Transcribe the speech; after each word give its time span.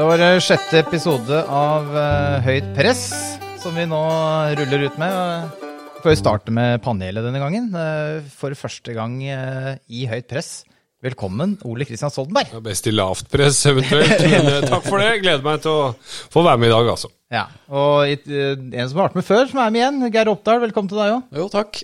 det 0.00 0.06
var 0.08 0.22
eh, 0.24 0.38
sjette 0.40 0.78
episode 0.80 1.38
av 1.52 1.90
uh, 1.92 2.38
Høyt 2.40 2.70
press 2.72 3.02
som 3.60 3.74
vi 3.76 3.82
nå 3.84 3.98
ruller 4.56 4.86
ut 4.86 4.94
med. 4.96 5.50
Vi 5.60 6.00
får 6.00 6.14
jo 6.14 6.20
starte 6.22 6.54
med 6.56 6.80
panelet 6.80 7.26
denne 7.26 7.42
gangen. 7.42 7.66
uh, 7.76 8.24
for 8.32 8.56
første 8.56 8.94
gang 8.96 9.18
uh, 9.28 9.74
i 9.92 10.06
Høyt 10.08 10.24
press. 10.30 10.62
Velkommen, 11.04 11.58
Ole 11.68 11.84
Kristian 11.84 12.12
Stoltenberg. 12.12 12.48
Ja, 12.54 12.62
Best 12.64 12.88
i 12.88 12.94
lavt 12.96 13.28
press 13.32 13.60
eventuelt. 13.68 14.24
Men 14.24 14.64
takk 14.72 14.88
for 14.88 15.04
det. 15.04 15.20
Gleder 15.20 15.44
meg 15.44 15.60
til 15.66 15.76
å 15.76 15.92
få 16.32 16.46
være 16.48 16.62
med 16.64 16.72
i 16.72 16.74
dag, 16.78 16.92
altså. 16.96 17.12
Ja, 17.36 17.44
Og 17.68 18.08
en 18.08 18.88
som 18.88 19.02
har 19.02 19.10
vært 19.10 19.20
med 19.20 19.28
før, 19.28 19.44
som 19.52 19.60
er 19.60 19.74
med 19.76 19.82
igjen. 19.82 20.04
Geir 20.16 20.32
Oppdal, 20.32 20.64
velkommen 20.64 20.88
til 20.92 21.02
deg 21.02 21.18
òg. 21.18 21.28
Jo, 21.42 21.50
takk. 21.52 21.82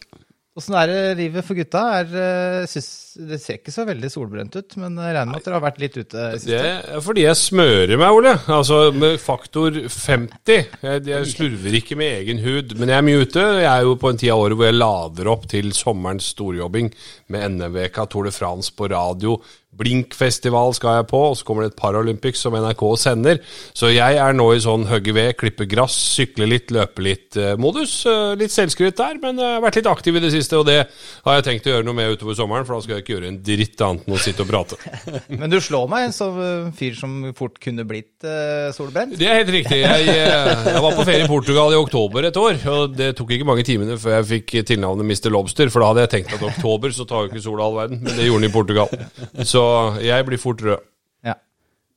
Åssen 0.57 0.73
er 0.81 0.89
det 0.89 1.01
livet 1.19 1.45
for 1.45 1.59
gutta? 1.59 1.81
Er, 1.99 2.07
eh, 2.17 2.63
synes, 2.71 2.87
det 3.29 3.37
ser 3.43 3.59
ikke 3.59 3.75
så 3.75 3.85
veldig 3.85 4.09
solbrent 4.09 4.55
ut, 4.57 4.77
men 4.81 4.95
jeg 4.97 5.13
regner 5.13 5.29
med 5.35 5.43
at 5.43 5.49
dere 5.49 5.59
har 5.59 5.65
vært 5.67 5.83
litt 5.83 5.99
ute 5.99 6.23
i 6.33 6.39
Det 6.47 6.61
er 6.97 7.03
fordi 7.05 7.27
jeg 7.27 7.39
smører 7.43 8.01
meg, 8.01 8.17
Ole. 8.17 8.33
Altså 8.57 8.79
med 8.97 9.19
faktor 9.21 9.77
50. 9.77 10.73
Jeg, 10.81 11.03
jeg 11.11 11.29
slurver 11.35 11.77
ikke 11.77 11.99
med 12.01 12.23
egen 12.23 12.41
hud, 12.41 12.73
men 12.81 12.89
jeg 12.89 12.97
er 12.97 13.07
mye 13.11 13.27
ute. 13.27 13.45
Jeg 13.61 13.69
er 13.69 13.85
jo 13.85 13.99
på 14.01 14.15
en 14.15 14.23
tid 14.23 14.33
av 14.33 14.47
året 14.47 14.57
hvor 14.57 14.71
jeg 14.71 14.79
lader 14.79 15.33
opp 15.35 15.45
til 15.53 15.71
sommerens 15.77 16.33
storjobbing 16.33 16.89
med 17.35 17.57
NM-veka, 17.59 18.09
Tour 18.09 18.31
de 18.31 18.33
France 18.33 18.73
på 18.73 18.89
radio. 18.95 19.37
Blinkfestival 19.79 20.75
skal 20.77 21.01
jeg 21.01 21.09
på, 21.13 21.23
og 21.31 21.37
så 21.39 21.47
kommer 21.49 21.67
det 21.67 21.75
et 21.75 21.81
Paralympics 21.81 22.45
som 22.47 22.57
NRK 22.57 22.85
sender. 23.01 23.43
Så 23.77 23.91
jeg 23.93 24.21
er 24.23 24.37
nå 24.37 24.49
i 24.55 24.63
sånn 24.63 24.87
hogge 24.91 25.15
ved, 25.17 25.35
klippe 25.41 25.69
gress, 25.69 25.97
sykle 26.17 26.49
litt, 26.51 26.73
løpe 26.75 27.05
litt-modus. 27.05 27.99
litt 28.41 28.55
selvskryt 28.55 28.97
der, 28.99 29.21
men 29.23 29.41
jeg 29.43 29.57
har 29.57 29.65
vært 29.65 29.81
litt 29.81 29.91
aktiv 29.91 30.17
i 30.17 30.25
det 30.25 30.33
siste, 30.35 30.61
og 30.61 30.69
det 30.69 30.79
har 31.27 31.39
jeg 31.39 31.47
tenkt 31.51 31.69
å 31.69 31.77
gjøre 31.77 31.89
noe 31.89 31.97
med 31.97 32.17
utover 32.17 32.39
sommeren, 32.39 32.67
for 32.69 32.77
da 32.77 32.85
skal 32.85 32.97
jeg 32.97 33.07
ikke 33.07 33.17
gjøre 33.17 33.31
en 33.33 33.41
dritt 33.47 33.87
annet 33.87 34.07
enn 34.07 34.17
å 34.17 34.23
sitte 34.23 34.45
og 34.45 34.51
prate. 34.51 34.79
Men 35.41 35.53
du 35.53 35.59
slår 35.63 35.91
meg 35.91 36.13
som 36.17 36.37
sånn 36.37 36.73
fyr 36.77 36.97
som 36.99 37.15
fort 37.37 37.59
kunne 37.63 37.85
blitt 37.89 38.25
eh, 38.27 38.69
solbrent. 38.77 39.17
Det 39.19 39.29
er 39.29 39.41
helt 39.41 39.53
riktig. 39.53 39.81
Jeg, 39.83 40.09
eh, 40.13 40.67
jeg 40.71 40.83
var 40.85 40.97
på 40.97 41.07
ferie 41.07 41.27
i 41.27 41.31
Portugal 41.31 41.75
i 41.75 41.79
oktober 41.79 42.29
et 42.29 42.41
år, 42.41 42.61
og 42.73 42.97
det 42.99 43.13
tok 43.19 43.35
ikke 43.37 43.49
mange 43.49 43.67
timene 43.67 43.99
før 44.01 44.19
jeg 44.19 44.29
fikk 44.33 44.57
tilnavnet 44.73 45.07
Mr. 45.07 45.31
Lobster, 45.35 45.71
for 45.73 45.83
da 45.83 45.93
hadde 45.93 46.07
jeg 46.07 46.15
tenkt 46.17 46.37
at 46.37 46.47
oktober 46.51 46.95
så 46.95 47.07
tar 47.09 47.25
jo 47.25 47.33
ikke 47.33 47.45
sola 47.45 47.67
all 47.67 47.79
verden, 47.81 48.03
men 48.05 48.19
det 48.19 48.29
gjorde 48.29 48.45
den 48.45 48.51
i 48.51 48.55
Portugal. 48.55 49.45
Så 49.47 49.66
jeg 50.03 50.27
blir 50.29 50.41
fort 50.41 50.63
rød. 50.65 50.85
Ja. 51.27 51.35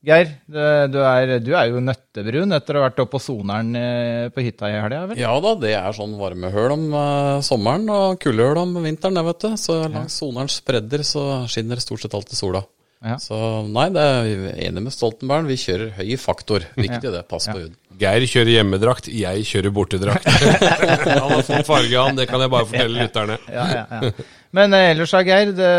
Geir, 0.06 0.32
du 0.48 0.58
er, 1.04 1.36
du 1.44 1.50
er 1.52 1.70
jo 1.70 1.82
nøttebrun 1.84 2.56
etter 2.56 2.76
å 2.76 2.82
ha 2.82 2.88
vært 2.88 3.02
oppe 3.04 3.14
på 3.16 3.22
Soneren 3.22 3.74
eh, 3.76 4.26
på 4.32 4.44
hytta 4.46 4.70
i 4.70 4.78
helga, 4.78 5.04
vel? 5.10 5.20
Ja 5.20 5.34
da, 5.44 5.54
det 5.60 5.74
er 5.76 5.96
sånn 5.96 6.16
varmehøl 6.20 6.76
om 6.76 6.86
eh, 6.90 7.38
sommeren 7.46 7.88
og 7.92 8.20
kuldehøl 8.22 8.62
om 8.64 8.76
vinteren, 8.80 9.18
det, 9.20 9.26
vet 9.28 9.46
du. 9.46 9.56
Så 9.60 9.80
langs 9.86 10.18
sonerens 10.22 10.60
bredder 10.66 11.04
så 11.06 11.24
skinner 11.52 11.82
stort 11.82 12.06
sett 12.06 12.16
alltid 12.16 12.40
sola. 12.40 12.64
Ja. 13.00 13.16
Så 13.16 13.36
nei, 13.64 13.86
det 13.94 14.02
er 14.04 14.26
vi 14.28 14.50
enig 14.66 14.82
med 14.84 14.92
Stoltenberg. 14.92 15.46
Vi 15.48 15.56
kjører 15.60 15.94
høy 15.96 16.10
faktor. 16.20 16.66
Viktig 16.76 17.12
det. 17.14 17.22
Pass 17.30 17.48
på 17.48 17.56
huden. 17.56 17.78
Geir 18.00 18.24
kjører 18.24 18.50
hjemmedrakt, 18.54 19.08
jeg 19.12 19.44
kjører 19.44 19.72
bortedrakt. 19.76 20.28
Han 21.04 21.32
har 21.34 21.42
fått 21.44 21.68
farge, 21.68 21.96
han. 22.00 22.16
Det 22.16 22.24
kan 22.30 22.40
jeg 22.40 22.52
bare 22.52 22.68
fortelle 22.68 23.02
lytterne. 23.02 23.36
Ja, 23.52 23.66
ja, 23.76 23.82
ja. 23.90 24.28
Men 24.56 24.72
eh, 24.76 24.86
ellers 24.94 25.12
da, 25.12 25.20
Geir. 25.26 25.52
Det, 25.56 25.70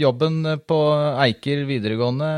jobben 0.00 0.42
på 0.68 0.78
Eiker 1.24 1.64
videregående, 1.68 2.28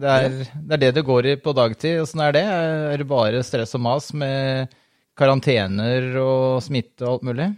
det 0.00 0.14
er, 0.14 0.38
det 0.56 0.76
er 0.78 0.82
det 0.86 0.92
det 0.98 1.06
går 1.06 1.32
i 1.34 1.36
på 1.40 1.54
dagtid. 1.56 2.00
Åssen 2.04 2.24
er 2.24 2.36
det? 2.38 2.46
Er 2.48 3.02
det 3.02 3.08
bare 3.10 3.44
stress 3.46 3.76
og 3.76 3.84
mas 3.84 4.08
med 4.16 4.72
karantener 5.20 6.14
og 6.22 6.62
smitte 6.64 7.04
og 7.04 7.18
alt 7.18 7.28
mulig? 7.28 7.50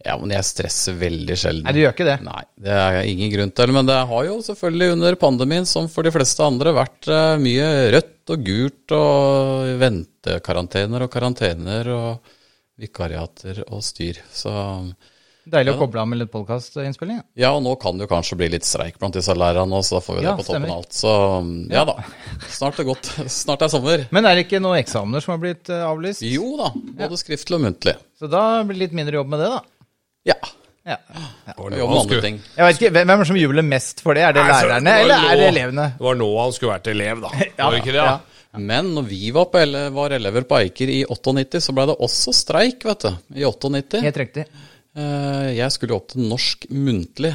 Ja, 0.00 0.14
men 0.16 0.32
jeg 0.32 0.46
stresser 0.48 0.94
veldig 0.96 1.36
sjelden. 1.36 1.66
Nei, 1.66 1.74
du 1.76 1.82
gjør 1.82 1.92
ikke 1.92 2.06
det. 2.08 2.16
Nei, 2.24 2.42
det 2.64 2.72
er 2.72 2.98
ingen 3.04 3.32
grunn 3.34 3.50
til. 3.52 3.72
Men 3.76 3.88
det 3.90 3.98
har 4.08 4.24
jo 4.30 4.38
selvfølgelig 4.46 4.94
under 4.94 5.18
pandemien, 5.20 5.68
som 5.68 5.90
for 5.92 6.06
de 6.06 6.12
fleste 6.14 6.44
andre, 6.46 6.72
vært 6.72 7.08
eh, 7.12 7.36
mye 7.42 7.68
rødt 7.92 8.32
og 8.32 8.46
gult 8.46 8.94
og 8.96 9.70
ventekarantener 9.82 11.04
og 11.04 11.12
karantener 11.12 11.90
og 11.92 12.34
vikariater 12.80 13.64
og 13.68 13.82
styr. 13.84 14.22
Så 14.32 14.52
Deilig 15.50 15.72
å 15.72 15.78
koble 15.80 16.02
av 16.02 16.06
med 16.08 16.20
litt 16.20 16.30
podkastinnspilling. 16.30 17.16
ja, 17.18 17.24
ja, 17.42 17.50
og 17.56 17.62
nå 17.64 17.72
kan 17.80 17.96
det 17.98 18.04
jo 18.04 18.10
kanskje 18.12 18.36
bli 18.38 18.50
litt 18.52 18.66
streik 18.68 18.98
blant 19.00 19.16
disse 19.16 19.34
lærerne, 19.34 19.80
og 19.80 19.84
så 19.84 19.96
da 19.98 20.02
får 20.04 20.18
vi 20.18 20.22
Ja, 20.24 20.34
det 20.36 20.44
på 20.44 20.46
toppen 20.46 20.68
av 20.68 20.76
alt. 20.76 20.96
Så 20.96 21.14
ja 21.72 21.82
da. 21.88 21.96
Snart 22.52 22.78
er 22.80 22.88
godt. 22.88 23.10
Snart 23.40 23.64
er 23.66 23.72
sommer. 23.72 24.04
Men 24.14 24.28
er 24.28 24.38
det 24.38 24.46
ikke 24.46 24.60
noen 24.62 24.78
eksamener 24.80 25.24
som 25.24 25.34
har 25.34 25.42
blitt 25.42 25.72
eh, 25.72 25.84
avlyst? 25.84 26.24
Jo 26.28 26.54
da, 26.60 26.70
både 27.02 27.20
skriftlig 27.20 27.58
og 27.58 27.64
muntlig. 27.66 27.96
Så 28.20 28.30
da 28.30 28.44
blir 28.62 28.78
det 28.78 28.84
litt 28.86 28.96
mindre 29.00 29.20
jobb 29.20 29.32
med 29.32 29.42
det, 29.44 29.50
da. 29.58 29.79
Ja. 30.28 30.34
Ja. 30.86 30.96
Og 31.60 31.70
jobbe 31.76 31.92
med 31.92 32.00
andre 32.00 32.20
ting. 32.24 32.38
Jeg 32.56 32.64
vet 32.66 32.78
ikke, 32.80 32.90
Hvem 32.96 33.10
er 33.12 33.20
det 33.20 33.26
som 33.28 33.36
jubler 33.38 33.62
mest 33.66 34.00
for 34.02 34.16
det? 34.16 34.22
Er 34.26 34.32
det 34.34 34.42
Nei, 34.46 34.56
så 34.56 34.66
lærerne, 34.70 34.84
det 34.84 34.94
var 34.96 35.02
eller 35.04 35.30
er 35.30 35.36
det 35.40 35.48
elevene? 35.52 35.84
Det 35.98 36.06
var 36.06 36.18
nå 36.20 36.28
han 36.40 36.52
skulle 36.56 36.72
vært 36.74 36.90
elev, 36.94 37.20
da. 37.26 37.30
Ja, 37.44 37.50
var 37.64 37.76
det 37.76 37.80
ikke 37.82 37.92
det? 37.94 38.00
ja. 38.00 38.06
da? 38.16 38.26
Men 38.70 38.88
når 38.96 39.04
vi 39.06 39.20
var, 39.30 39.44
på, 39.52 39.60
ele- 39.62 39.84
var 39.94 40.10
elever 40.16 40.42
på 40.50 40.56
Eiker 40.58 40.90
i 40.90 40.98
98, 41.06 41.60
så 41.62 41.74
ble 41.76 41.84
det 41.92 41.94
også 42.02 42.32
streik, 42.34 42.82
vet 42.88 43.04
du. 43.06 43.12
I 43.38 43.44
98. 43.46 44.00
Helt 44.02 44.16
riktig. 44.24 44.46
Eh, 44.98 45.50
Jeg 45.60 45.70
skulle 45.76 45.94
opp 46.00 46.08
til 46.10 46.24
norsk 46.26 46.66
muntlig, 46.74 47.30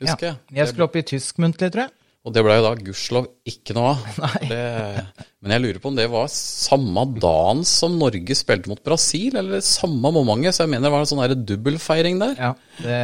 husker 0.00 0.30
Ja. 0.30 0.32
jeg. 0.32 0.56
Jeg 0.62 0.70
skulle 0.70 0.86
opp 0.88 0.96
i 0.96 1.02
tysk 1.10 1.42
muntlig, 1.44 1.68
tror 1.74 1.84
jeg. 1.84 1.92
Og 2.26 2.34
det 2.34 2.42
ble 2.42 2.56
jo 2.58 2.64
da 2.64 2.72
gudskjelov 2.74 3.26
ikke 3.46 3.76
noe 3.76 3.92
av. 3.92 4.22
Det, 4.50 4.58
men 5.42 5.54
jeg 5.54 5.62
lurer 5.62 5.78
på 5.82 5.90
om 5.92 5.98
det 5.98 6.08
var 6.10 6.26
samme 6.32 7.04
dagen 7.22 7.62
som 7.68 7.94
Norge 8.00 8.34
spilte 8.34 8.70
mot 8.70 8.82
Brasil, 8.82 9.36
eller 9.38 9.62
samme 9.62 10.10
momentet. 10.14 10.56
Så 10.56 10.64
jeg 10.64 10.72
mener 10.72 10.88
det 10.88 10.94
var 10.96 11.04
en 11.04 11.10
sånn 11.12 11.22
der 11.22 11.36
dobbeltfeiring 11.38 12.18
der. 12.18 12.34
Ja, 12.40 12.52
det, 12.82 12.98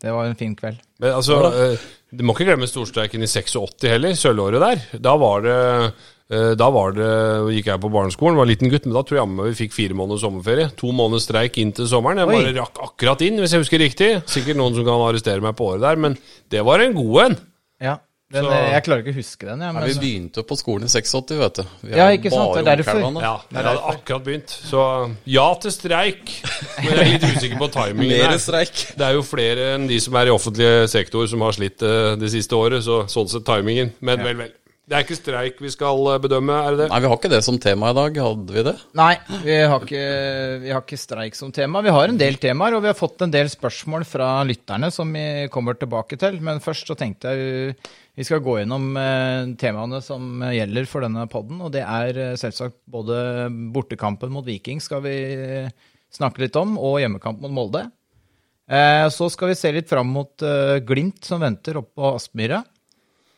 det 0.00 0.14
var 0.16 0.30
en 0.30 0.38
fin 0.40 0.56
kveld. 0.56 0.80
Men 1.04 1.18
altså, 1.18 1.38
eh, 1.52 1.86
du 2.16 2.24
må 2.24 2.32
ikke 2.32 2.48
glemme 2.48 2.68
storstreiken 2.70 3.24
i 3.26 3.28
86 3.28 3.90
heller, 3.92 4.16
sølvåret 4.16 4.64
der. 4.64 4.84
Da 5.04 5.12
var 5.20 5.44
det 5.44 5.58
eh, 5.60 6.54
da 6.56 6.70
var 6.72 6.96
det, 6.96 7.10
gikk 7.58 7.68
jeg 7.74 7.84
på 7.84 7.92
barneskolen, 7.92 8.40
var 8.40 8.48
en 8.48 8.54
liten 8.54 8.72
gutt, 8.72 8.88
men 8.88 8.96
da 8.96 9.04
tror 9.04 9.20
jeg 9.20 9.36
vi 9.36 9.60
fikk 9.60 9.76
fire 9.76 9.98
måneders 10.00 10.24
sommerferie. 10.24 10.72
To 10.80 10.96
måneders 10.96 11.28
streik 11.28 11.60
inn 11.60 11.76
til 11.76 11.92
sommeren. 11.92 12.24
Jeg 12.24 12.32
Oi. 12.32 12.40
bare 12.40 12.56
rakk 12.62 12.80
akkurat 12.88 13.28
inn, 13.28 13.36
hvis 13.44 13.52
jeg 13.52 13.66
husker 13.66 13.84
riktig. 13.84 14.10
Sikkert 14.32 14.56
noen 14.62 14.80
som 14.80 14.88
kan 14.88 15.04
arrestere 15.10 15.44
meg 15.44 15.58
på 15.60 15.74
året 15.74 15.84
der, 15.84 16.00
men 16.08 16.16
det 16.52 16.64
var 16.64 16.80
en 16.80 16.96
god 16.96 17.24
en. 17.28 17.40
Ja, 17.84 17.98
den, 18.36 18.44
Så- 18.46 18.60
Jeg 18.76 18.84
klarer 18.86 19.02
ikke 19.04 19.14
å 19.14 19.18
huske 19.18 19.46
den. 19.48 19.60
Ja, 19.60 19.66
Ja, 19.66 19.72
men, 19.72 19.86
vi 19.88 19.94
begynte 20.02 20.42
jo 20.42 20.46
på 20.46 20.56
skolen 20.60 20.84
i 20.86 20.92
86, 20.92 21.38
vet 21.40 21.54
du. 21.60 21.62
Vi 21.82 21.96
Ja, 21.96 22.06
ikke 22.14 22.30
sant, 22.32 22.52
det 22.54 22.62
er 22.66 22.82
derfor. 22.82 23.00
Ja, 23.22 23.32
jeg 23.50 23.64
hadde 23.64 23.82
akkurat 23.94 24.24
begynt. 24.26 24.54
Så 24.70 24.82
ja 25.26 25.46
til 25.62 25.70
streik. 25.74 26.34
Men 26.84 26.92
jeg 26.92 26.98
er 26.98 27.12
litt 27.16 27.26
usikker 27.36 27.58
på 27.64 27.70
timingen 27.72 28.12
Mer 28.16 28.30
her. 28.34 28.38
streik. 28.38 28.74
Det 28.96 29.06
er 29.08 29.12
jo 29.18 29.22
flere 29.26 29.74
enn 29.76 29.88
de 29.88 29.98
som 30.00 30.14
er 30.16 30.26
i 30.30 30.34
offentlig 30.36 30.70
sektor 30.92 31.26
som 31.26 31.40
har 31.40 31.52
slitt 31.52 31.82
eh, 31.82 32.14
det 32.16 32.30
siste 32.30 32.52
året, 32.56 32.82
så 32.86 33.04
sånn 33.10 33.28
sett 33.28 33.44
timingen. 33.44 33.92
Men 34.00 34.22
vel, 34.22 34.36
vel. 34.36 34.52
Det 34.86 34.94
er 34.94 35.02
ikke 35.02 35.16
streik 35.18 35.56
vi 35.58 35.70
skal 35.74 35.98
eh, 36.12 36.20
bedømme, 36.22 36.56
er 36.62 36.74
det 36.76 36.84
det? 36.84 36.88
Nei, 36.92 36.98
vi 37.02 37.08
har 37.10 37.16
ikke 37.18 37.30
det 37.32 37.40
som 37.42 37.56
tema 37.58 37.88
i 37.90 37.96
dag, 37.96 38.18
hadde 38.22 38.54
vi 38.54 38.62
det? 38.68 38.74
Nei, 38.94 39.14
vi 39.42 39.56
har, 39.58 39.82
ikke, 39.82 40.02
vi 40.62 40.70
har 40.70 40.84
ikke 40.84 40.98
streik 41.02 41.34
som 41.34 41.50
tema. 41.54 41.82
Vi 41.82 41.94
har 41.96 42.12
en 42.12 42.20
del 42.20 42.38
temaer, 42.38 42.76
og 42.76 42.84
vi 42.84 42.92
har 42.92 42.98
fått 42.98 43.24
en 43.26 43.32
del 43.34 43.50
spørsmål 43.50 44.06
fra 44.06 44.28
lytterne 44.46 44.92
som 44.94 45.10
vi 45.10 45.48
kommer 45.50 45.74
tilbake 45.80 46.18
til. 46.22 46.38
Men 46.38 46.62
først 46.62 46.86
så 46.86 46.94
tenkte 47.00 47.34
jeg 47.34 47.74
vi 48.16 48.24
skal 48.28 48.44
gå 48.46 48.60
gjennom 48.60 48.86
eh, 49.02 49.48
temaene 49.58 49.98
som 50.06 50.46
gjelder 50.54 50.86
for 50.88 51.02
denne 51.02 51.26
podden. 51.34 51.58
Og 51.66 51.74
det 51.74 51.82
er 51.82 52.22
eh, 52.22 52.38
selvsagt 52.38 52.78
både 52.86 53.18
bortekampen 53.74 54.30
mot 54.32 54.46
Viking 54.46 54.78
skal 54.80 55.02
vi 55.02 55.16
snakke 56.14 56.46
litt 56.46 56.56
om, 56.62 56.78
og 56.78 57.00
hjemmekamp 57.02 57.42
mot 57.42 57.58
Molde. 57.58 57.88
Eh, 58.70 59.10
Så 59.10 59.32
skal 59.34 59.50
vi 59.50 59.58
se 59.58 59.74
litt 59.74 59.90
fram 59.90 60.14
mot 60.14 60.30
Glint 60.38 60.86
Glimt 60.86 61.26
som 61.26 61.42
venter 61.42 61.82
oppe 61.82 61.98
på 61.98 62.14
Aspmyra. 62.14 62.62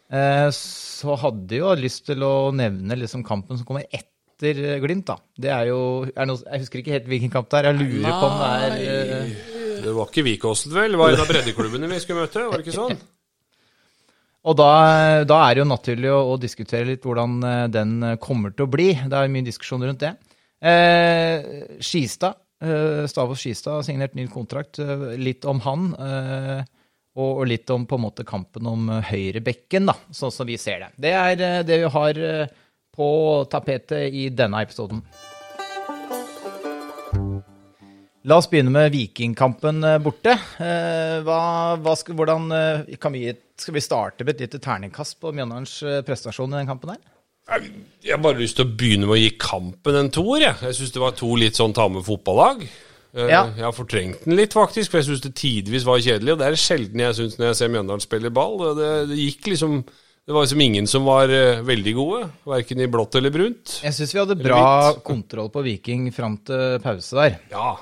Eh, 0.08 0.48
Så 0.52 1.16
hadde 1.20 1.60
jo 1.60 1.74
lyst 1.76 2.06
til 2.08 2.24
å 2.24 2.50
nevne 2.54 2.96
liksom 2.96 3.24
kampen 3.26 3.58
som 3.58 3.68
kommer 3.68 3.84
etter 3.90 4.62
eh, 4.64 4.78
Glimt, 4.82 5.06
da. 5.10 5.18
Det 5.36 5.52
er 5.52 5.68
jo 5.70 5.80
er 6.08 6.30
noe, 6.30 6.40
Jeg 6.46 6.64
husker 6.64 6.82
ikke 6.82 6.96
helt 6.96 7.10
hvilken 7.10 7.34
kamp 7.34 7.50
det 7.52 7.60
er. 7.60 7.70
Jeg 7.70 7.80
lurer 7.82 8.16
på 8.16 8.30
om 8.30 8.40
det 8.40 8.50
er 8.56 8.80
uh... 9.28 9.36
Det 9.78 9.92
var 9.94 10.08
ikke 10.10 10.24
Vikåsen, 10.26 10.72
vel? 10.74 10.96
Det 10.96 10.98
var 10.98 11.14
en 11.14 11.22
av 11.22 11.28
breddeklubbene 11.30 11.90
vi 11.92 12.00
skulle 12.02 12.24
møte, 12.24 12.48
var 12.48 12.58
det 12.58 12.66
ikke 12.66 12.74
sånn? 12.74 12.98
Og 14.48 14.56
da, 14.58 14.70
da 15.28 15.36
er 15.44 15.54
det 15.54 15.62
jo 15.62 15.68
naturlig 15.68 16.10
å, 16.10 16.18
å 16.32 16.40
diskutere 16.40 16.88
litt 16.88 17.04
hvordan 17.06 17.36
den 17.70 17.92
kommer 18.22 18.54
til 18.56 18.66
å 18.66 18.70
bli. 18.72 18.88
Det 18.96 19.18
er 19.18 19.30
mye 19.30 19.46
diskusjon 19.46 19.84
rundt 19.86 20.02
det. 20.02 20.14
Eh, 20.58 21.78
Skistad, 21.84 22.34
eh, 22.62 23.04
Stavås 23.06 23.38
Skistad 23.42 23.78
har 23.78 23.86
signert 23.86 24.14
ny 24.18 24.26
kontrakt. 24.32 24.80
Litt 25.18 25.44
om 25.46 25.60
han. 25.66 25.92
Eh, 25.94 26.64
og, 27.18 27.42
litt 27.50 27.70
om 27.74 27.86
på 27.88 27.98
en 27.98 28.04
måte 28.06 28.26
kampen 28.26 28.68
om 28.70 28.88
eh, 28.92 29.10
høyrebekken, 29.10 29.88
da, 29.90 29.96
sånn 30.14 30.34
som 30.34 30.48
vi 30.48 30.58
ser 30.60 30.84
det. 30.84 30.92
Det 31.08 31.14
er 31.16 31.42
eh, 31.42 31.64
det 31.66 31.80
vi 31.82 31.90
har 31.94 32.22
eh, 32.28 32.54
på 32.94 33.08
tapetet 33.50 34.14
i 34.14 34.28
denne 34.34 34.62
episoden. 34.62 35.02
La 38.28 38.36
oss 38.36 38.48
begynne 38.50 38.72
med 38.74 38.90
Vikingkampen 38.92 39.78
borte. 40.04 40.34
Hva, 40.58 41.38
hva 41.80 41.92
skal, 41.96 42.16
hvordan 42.18 42.50
vi, 43.14 43.22
Skal 43.56 43.76
vi 43.76 43.80
starte 43.80 44.26
med 44.26 44.34
et 44.34 44.42
lite 44.42 44.60
terningkast 44.60 45.16
på 45.22 45.30
Mjøndalens 45.32 45.78
eh, 45.86 46.02
prestasjon 46.04 46.52
i 46.52 46.58
den 46.58 46.68
kampen 46.68 46.92
her? 46.92 47.00
Jeg 48.04 48.12
har 48.12 48.20
bare 48.20 48.42
lyst 48.42 48.58
til 48.58 48.66
å 48.66 48.74
begynne 48.76 49.08
med 49.08 49.16
å 49.16 49.22
gi 49.22 49.30
kampen 49.40 49.96
en 49.96 50.10
toer. 50.12 50.42
Jeg, 50.42 50.58
jeg 50.66 50.76
syns 50.76 50.92
det 50.92 51.00
var 51.00 51.16
to 51.16 51.30
litt 51.40 51.56
sånn 51.56 51.72
tamme 51.76 52.02
fotballag. 52.04 52.66
Eh, 53.18 53.30
Ja. 53.32 53.42
Jeg 53.56 53.66
har 53.66 53.74
fortrengt 53.74 54.24
den 54.24 54.36
litt, 54.38 54.54
faktisk, 54.54 54.92
for 54.92 55.00
jeg 55.00 55.08
syns 55.10 55.24
det 55.24 55.34
tidvis 55.38 55.86
var 55.88 55.98
kjedelig. 55.98 56.34
Og 56.34 56.38
det 56.38 56.46
er 56.46 56.56
det 56.56 56.62
sjelden 56.62 57.02
jeg 57.02 57.18
syns 57.18 57.38
når 57.38 57.50
jeg 57.50 57.58
ser 57.60 57.72
Mjøndalen 57.74 58.04
spille 58.04 58.30
ball. 58.30 58.58
Det, 58.78 58.90
det, 59.10 59.18
gikk 59.18 59.50
liksom 59.54 59.82
Det 60.28 60.34
var 60.36 60.44
liksom 60.44 60.60
ingen 60.60 60.86
som 60.86 61.06
var 61.08 61.30
eh, 61.32 61.62
veldig 61.64 61.92
gode, 61.96 62.24
verken 62.44 62.82
i 62.84 62.88
blått 62.92 63.16
eller 63.16 63.32
brunt. 63.32 63.78
Jeg 63.80 63.96
syns 63.96 64.12
vi 64.12 64.20
hadde 64.20 64.36
bra 64.36 64.92
kontroll 65.00 65.48
på 65.48 65.62
Viking 65.64 66.10
fram 66.12 66.36
til 66.44 66.76
pause 66.84 67.16
der. 67.16 67.38
Ja. 67.48 67.78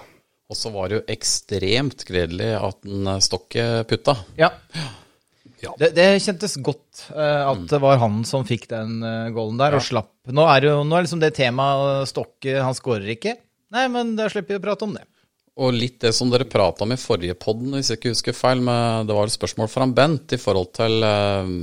Og 0.46 0.54
så 0.54 0.70
var 0.70 0.86
det 0.88 1.00
jo 1.00 1.06
ekstremt 1.10 2.04
gledelig 2.06 2.52
at 2.54 2.78
den 2.86 3.10
eh, 3.10 3.18
Stokke 3.24 3.66
putta. 3.90 4.14
Ja. 4.38 4.52
Ja. 5.64 5.72
Det, 5.80 5.90
det 5.96 6.04
kjentes 6.22 6.54
godt 6.62 7.06
uh, 7.16 7.48
at 7.48 7.62
det 7.70 7.78
var 7.80 7.96
han 7.98 8.20
som 8.28 8.44
fikk 8.46 8.68
den 8.70 9.00
uh, 9.00 9.32
goalen 9.34 9.56
der, 9.58 9.74
og 9.78 9.82
slapp. 9.82 10.12
Nå 10.28 10.44
er, 10.52 10.68
jo, 10.68 10.74
nå 10.86 10.98
er 10.98 11.06
liksom 11.06 11.22
det 11.22 11.32
temaet 11.34 12.10
Stokke, 12.12 12.58
han 12.60 12.76
skårer 12.76 13.14
ikke. 13.16 13.34
Nei, 13.74 13.86
men 13.90 14.14
da 14.18 14.28
slipper 14.30 14.54
vi 14.54 14.60
å 14.60 14.64
prate 14.68 14.86
om 14.86 14.92
det. 14.94 15.06
Og 15.56 15.72
litt 15.72 16.00
det 16.04 16.12
som 16.12 16.28
dere 16.28 16.44
prata 16.48 16.84
om 16.84 16.92
i 16.92 16.98
forrige 17.00 17.36
podden, 17.40 17.72
hvis 17.78 17.88
jeg 17.88 18.00
ikke 18.00 18.12
husker 18.12 18.36
feil, 18.36 18.60
med, 18.64 19.06
det 19.08 19.14
var 19.16 19.28
et 19.30 19.36
spørsmål 19.36 19.70
fra 19.72 19.86
Bent 19.88 20.34
i 20.36 20.40
forhold 20.40 20.68
til 20.76 21.06
eh, 21.06 21.54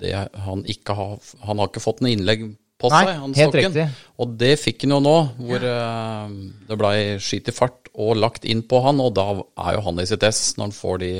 det 0.00 0.14
han 0.46 0.62
ikke 0.70 0.94
har 0.96 1.18
Han 1.44 1.60
har 1.60 1.68
ikke 1.68 1.82
fått 1.84 2.00
noe 2.04 2.14
innlegg 2.14 2.46
på 2.78 2.88
Nei, 2.92 3.02
seg, 3.04 3.14
han 3.18 3.34
helt 3.34 3.52
Stokken. 3.52 3.74
riktig. 3.74 4.08
Og 4.22 4.34
det 4.38 4.52
fikk 4.62 4.86
han 4.86 4.94
jo 4.94 5.00
nå, 5.04 5.14
hvor 5.44 5.68
eh, 5.74 6.34
det 6.70 6.78
blei 6.80 6.96
skyt 7.20 7.50
i 7.50 7.56
fart 7.56 7.92
og 7.98 8.16
lagt 8.22 8.46
inn 8.48 8.62
på 8.70 8.80
han, 8.84 9.02
og 9.02 9.12
da 9.18 9.26
er 9.34 9.76
jo 9.76 9.84
han 9.88 9.98
i 10.00 10.06
sitt 10.08 10.24
ess 10.24 10.54
når 10.56 10.68
han 10.70 10.76
får 10.78 11.00
de, 11.02 11.12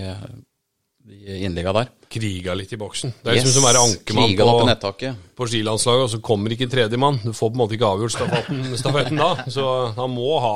de 1.11 1.41
innlegga 1.43 1.75
der. 1.81 1.91
Kriga 2.09 2.55
litt 2.57 2.73
i 2.73 2.79
boksen. 2.81 3.13
Det 3.21 3.31
er 3.31 3.37
liksom 3.37 3.53
som 3.53 3.65
å 3.65 3.69
være 3.69 3.83
ankermann 3.85 4.81
på, 4.81 5.13
på 5.37 5.49
skilandslaget, 5.53 6.05
og 6.07 6.13
så 6.15 6.21
kommer 6.25 6.55
ikke 6.55 6.69
tredjemann. 6.73 7.19
Du 7.21 7.35
får 7.37 7.51
på 7.51 7.57
en 7.57 7.61
måte 7.61 7.77
ikke 7.77 7.91
avgjort 7.91 8.15
stafetten, 8.15 8.63
stafetten 8.83 9.21
da. 9.21 9.31
Så 9.53 9.65
han 9.97 10.15
må 10.15 10.39
ha, 10.41 10.55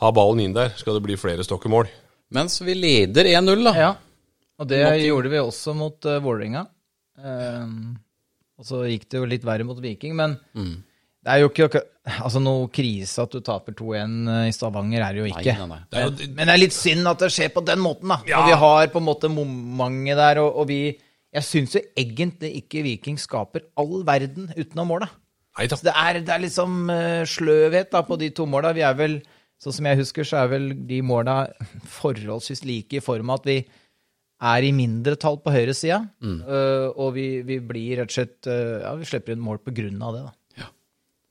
ha 0.00 0.12
ballen 0.16 0.46
inn 0.46 0.56
der, 0.56 0.72
skal 0.80 0.96
det 0.96 1.04
bli 1.04 1.18
flere 1.20 1.44
stokkemål. 1.44 1.90
Mens 2.32 2.60
vi 2.64 2.76
leder 2.78 3.28
1-0, 3.28 3.64
da. 3.66 3.74
Ja, 3.76 3.90
og 4.60 4.68
det 4.70 4.84
Måte. 4.84 5.02
gjorde 5.08 5.32
vi 5.32 5.42
også 5.42 5.74
mot 5.76 6.08
uh, 6.08 6.20
Vålerenga. 6.24 6.64
Um, 7.20 7.98
og 8.60 8.68
så 8.68 8.84
gikk 8.88 9.08
det 9.10 9.20
jo 9.20 9.28
litt 9.28 9.44
verre 9.44 9.66
mot 9.68 9.78
Viking, 9.80 10.16
men 10.16 10.38
det 11.20 11.32
er 11.34 11.42
jo 11.42 11.50
ikke 11.52 11.82
altså 12.24 12.40
noe 12.40 12.68
krise 12.72 13.24
at 13.26 13.34
du 13.34 13.42
taper 13.44 13.74
2-1 13.76 14.14
i 14.48 14.54
Stavanger, 14.56 15.04
er 15.04 15.16
det 15.16 15.20
jo 15.20 15.28
ikke. 15.28 15.54
nei, 15.58 15.68
nei. 15.68 15.80
Det 15.92 16.00
er 16.00 16.06
jo, 16.08 16.28
Men 16.32 16.48
det 16.48 16.54
er 16.54 16.62
litt 16.62 16.76
synd 16.76 17.10
at 17.10 17.24
det 17.24 17.30
skjer 17.34 17.50
på 17.52 17.62
den 17.66 17.82
måten, 17.84 18.12
da. 18.12 18.20
Ja. 18.28 18.40
Og 18.40 18.48
vi 18.48 18.56
har 18.62 18.92
på 18.92 19.02
en 19.02 19.08
måte 19.08 19.30
momentet 19.32 20.20
der, 20.20 20.42
og, 20.44 20.62
og 20.62 20.68
vi 20.72 20.82
Jeg 21.30 21.46
syns 21.46 21.76
jo 21.76 21.80
egentlig 21.94 22.48
ikke 22.58 22.80
Viking 22.82 23.18
skaper 23.20 23.62
all 23.78 24.00
verden 24.02 24.48
utenom 24.56 24.90
nei 24.96 25.68
da. 25.68 25.76
Så 25.78 25.84
det 25.86 25.92
er, 25.94 26.18
det 26.26 26.32
er 26.34 26.42
liksom 26.42 26.88
uh, 26.90 27.22
sløvhet 27.22 27.92
da 27.92 28.00
på 28.02 28.16
de 28.18 28.32
to 28.34 28.48
måla. 28.50 28.72
Vi 28.74 28.82
er 28.82 28.96
vel, 28.98 29.20
sånn 29.62 29.76
som 29.76 29.86
jeg 29.86 30.00
husker, 30.00 30.26
så 30.26 30.40
er 30.40 30.50
vel 30.50 30.66
de 30.88 30.98
måla 31.06 31.44
forholdsvis 32.00 32.64
like 32.66 32.98
i 32.98 33.04
form 33.04 33.30
av 33.30 33.44
at 33.44 33.46
vi 33.46 33.58
er 34.40 34.66
i 34.66 34.72
mindretall 34.74 35.38
på 35.44 35.54
høyresida. 35.54 36.00
Uh, 36.24 36.90
og 36.96 37.14
vi, 37.14 37.28
vi 37.46 37.60
blir 37.62 38.00
rett 38.00 38.10
og 38.10 38.16
slett 38.16 38.50
uh, 38.50 38.80
Ja, 38.80 38.96
vi 38.98 39.06
slipper 39.06 39.36
inn 39.36 39.44
mål 39.44 39.62
på 39.62 39.74
grunn 39.76 40.02
av 40.02 40.16
det, 40.16 40.26
da. 40.26 40.34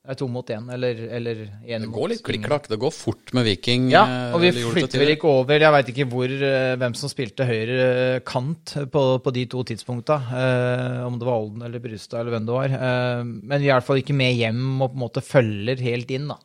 Det 0.10 0.16
er 0.16 0.18
to 0.24 0.28
mot 0.34 0.48
én, 0.50 0.64
eller, 0.74 1.00
eller 1.14 1.42
én 1.70 1.84
Det 1.84 1.86
mot 1.86 2.00
går 2.00 2.08
litt 2.10 2.22
klikk-klakk. 2.26 2.64
Det 2.72 2.80
går 2.82 2.94
fort 2.96 3.30
med 3.38 3.46
Viking. 3.46 3.92
Ja, 3.94 4.00
eh, 4.10 4.32
og 4.34 4.42
vi 4.42 4.50
det 4.56 4.64
flytter 4.66 5.04
vel 5.04 5.12
ikke 5.14 5.30
over 5.30 5.62
Jeg 5.62 5.74
veit 5.76 5.92
ikke 5.92 6.08
hvor, 6.10 6.32
eh, 6.34 6.72
hvem 6.82 6.96
som 6.98 7.12
spilte 7.12 7.46
høyre 7.46 7.76
eh, 8.16 8.22
kant 8.26 8.74
på, 8.90 9.04
på 9.22 9.34
de 9.36 9.44
to 9.54 9.62
tidspunkta. 9.70 10.18
Eh, 10.34 10.96
om 11.06 11.20
det 11.22 11.28
var 11.30 11.44
Olden 11.44 11.68
eller 11.68 11.84
Brustad 11.84 12.24
eller 12.24 12.34
hvem 12.34 12.48
det 12.50 12.56
var. 12.56 12.74
Eh, 12.74 13.22
men 13.22 13.62
vi 13.62 13.70
er 13.70 13.70
i 13.70 13.76
hvert 13.76 13.86
fall 13.86 14.02
ikke 14.02 14.18
med 14.18 14.34
hjem 14.34 14.82
og 14.82 14.88
på 14.88 14.98
en 14.98 15.04
måte 15.04 15.26
følger 15.28 15.86
helt 15.86 16.16
inn, 16.18 16.26
da. 16.34 16.40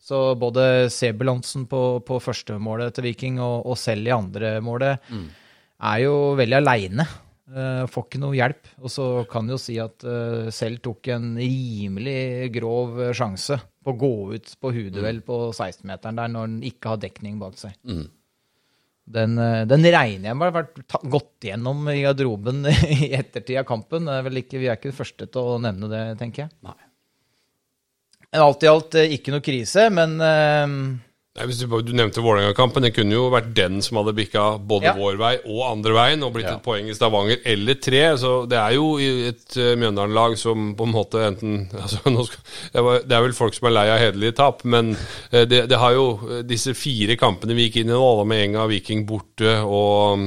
Så 0.00 0.22
både 0.40 0.88
Sebulansen 0.88 1.68
på, 1.68 1.82
på 2.00 2.16
første 2.24 2.56
målet 2.56 2.96
til 2.96 3.10
Viking 3.10 3.42
og, 3.44 3.66
og 3.68 3.76
selv 3.76 4.08
i 4.08 4.16
andre 4.16 4.56
målet 4.64 5.04
er 5.12 6.00
jo 6.00 6.16
veldig 6.40 6.62
aleine. 6.62 7.04
Får 7.46 8.06
ikke 8.06 8.20
noe 8.22 8.34
hjelp. 8.34 8.68
Og 8.82 8.90
så 8.90 9.06
kan 9.30 9.48
jo 9.50 9.58
si 9.60 9.76
at 9.82 10.02
uh, 10.06 10.48
selv 10.54 10.82
tok 10.84 11.12
en 11.14 11.34
rimelig 11.38 12.50
grov 12.56 13.00
eh, 13.04 13.14
sjanse 13.16 13.58
på 13.86 13.94
å 13.94 13.98
gå 14.00 14.12
ut 14.34 14.54
på 14.58 14.72
hudeduell 14.74 15.20
på 15.26 15.38
16-meteren 15.52 16.18
der 16.18 16.32
når 16.32 16.46
han 16.48 16.56
ikke 16.66 16.94
har 16.94 17.02
dekning 17.04 17.38
bak 17.38 17.58
seg. 17.60 17.76
Den, 19.06 19.38
uh, 19.38 19.62
den 19.68 19.86
regner 19.86 20.32
jeg 20.32 20.40
med 20.40 20.48
har 20.48 20.56
vært 20.56 20.98
gått 21.06 21.46
gjennom 21.46 21.86
i 21.92 22.00
garderoben 22.02 22.66
i 22.98 23.12
ettertid 23.14 23.62
av 23.62 23.68
kampen. 23.70 24.10
Er 24.10 24.26
vel 24.26 24.42
ikke, 24.42 24.58
vi 24.58 24.70
er 24.70 24.80
ikke 24.80 24.90
de 24.90 24.98
første 24.98 25.30
til 25.30 25.54
å 25.54 25.60
nevne 25.62 25.90
det, 25.92 26.04
tenker 26.18 26.46
jeg. 26.46 26.54
Nei. 26.66 26.78
Alt 28.36 28.66
i 28.66 28.68
alt 28.68 28.98
ikke 29.06 29.32
noe 29.32 29.44
krise, 29.44 29.86
men 29.94 30.18
Nei, 31.36 31.44
hvis 31.50 31.58
du, 31.60 31.66
du 31.84 31.90
nevnte 31.92 32.22
Vålerenga-kampen. 32.24 32.84
Det 32.86 32.94
kunne 32.96 33.12
jo 33.12 33.26
vært 33.32 33.50
den 33.56 33.82
som 33.84 33.98
hadde 34.00 34.14
bikka 34.16 34.44
både 34.64 34.86
Ja. 34.88 34.94
vår 34.96 35.18
vei 35.20 35.32
og 35.44 35.58
andre 35.68 35.92
veien 35.92 36.22
og 36.24 36.32
blitt 36.32 36.46
Ja. 36.48 36.54
et 36.56 36.62
poeng 36.64 36.88
i 36.88 36.94
Stavanger, 36.96 37.38
eller 37.44 37.74
tre. 37.74 38.02
Så 38.16 38.46
det 38.48 38.56
er 38.56 38.72
jo 38.78 38.96
et 38.96 39.56
uh, 39.60 39.74
Mjøndalen-lag 39.76 40.36
som 40.40 40.70
på 40.78 40.86
en 40.88 40.94
måte 40.94 41.20
enten 41.26 41.68
altså, 41.82 42.00
nå 42.08 42.24
skal, 42.24 42.40
det, 42.72 42.84
var, 42.86 43.00
det 43.04 43.12
er 43.18 43.26
vel 43.26 43.36
folk 43.36 43.54
som 43.58 43.68
er 43.68 43.74
lei 43.76 43.86
av 43.92 44.00
hederlige 44.00 44.36
tap, 44.38 44.64
men 44.64 44.94
eh, 45.30 45.44
det, 45.44 45.66
det 45.68 45.78
har 45.82 45.92
jo 45.92 46.06
eh, 46.30 46.40
disse 46.48 46.72
fire 46.78 47.16
kampene 47.20 47.54
vi 47.58 47.68
gikk 47.68 47.82
inn 47.82 47.90
i 47.90 47.94
nå, 47.94 48.00
alle 48.00 48.24
med 48.32 48.44
Enga 48.46 48.64
Viking 48.72 49.04
borte 49.08 49.58
og 49.66 50.16
mm, 50.18 50.26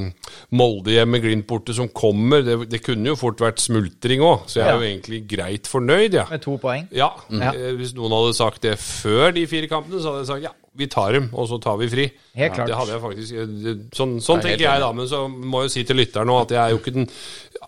Molde 0.54 0.94
hjemme, 0.94 1.18
Glimt 1.22 1.46
borte, 1.50 1.74
som 1.74 1.88
kommer, 1.90 2.42
det, 2.46 2.56
det 2.70 2.80
kunne 2.86 3.10
jo 3.12 3.18
fort 3.18 3.40
vært 3.42 3.58
smultring 3.62 4.22
òg. 4.22 4.46
Så 4.46 4.60
jeg 4.60 4.66
er 4.68 4.70
Ja. 4.70 4.78
jo 4.78 4.86
egentlig 4.86 5.20
greit 5.30 5.66
fornøyd, 5.70 6.14
Ja. 6.14 6.24
med 6.30 6.42
to 6.46 6.54
poeng. 6.62 6.86
Ja, 6.94 7.10
eh, 7.34 7.74
Hvis 7.78 7.94
noen 7.98 8.14
hadde 8.14 8.34
sagt 8.38 8.62
det 8.62 8.76
før 8.78 9.34
de 9.34 9.46
fire 9.50 9.66
kampene, 9.70 9.98
så 10.02 10.12
hadde 10.14 10.22
jeg 10.24 10.30
sagt 10.30 10.46
ja, 10.46 10.54
vi 10.78 10.86
tar 10.86 11.12
dem, 11.12 11.26
og 11.34 11.48
så 11.50 11.56
tar 11.60 11.76
vi 11.80 11.88
fri. 11.90 12.04
Helt 12.38 12.54
klart. 12.54 12.68
Det 12.70 12.76
hadde 12.78 12.92
jeg 12.94 13.00
faktisk 13.02 13.32
eh, 13.34 13.46
det- 13.64 13.96
Sånn, 13.96 14.12
sånn 14.22 14.38
er 14.38 14.44
tenker 14.44 14.62
jeg, 14.64 14.80
da. 14.80 14.92
Men 14.92 15.08
så 15.10 15.24
må 15.28 15.62
jeg 15.62 15.68
jo 15.68 15.72
si 15.74 15.82
til 15.84 15.96
lytteren 15.98 16.30
nå 16.30 16.36
at 16.40 16.52
jeg 16.54 16.60
er 16.62 16.70
jo 16.70 16.78
ikke 16.78 16.94
den, 16.94 17.08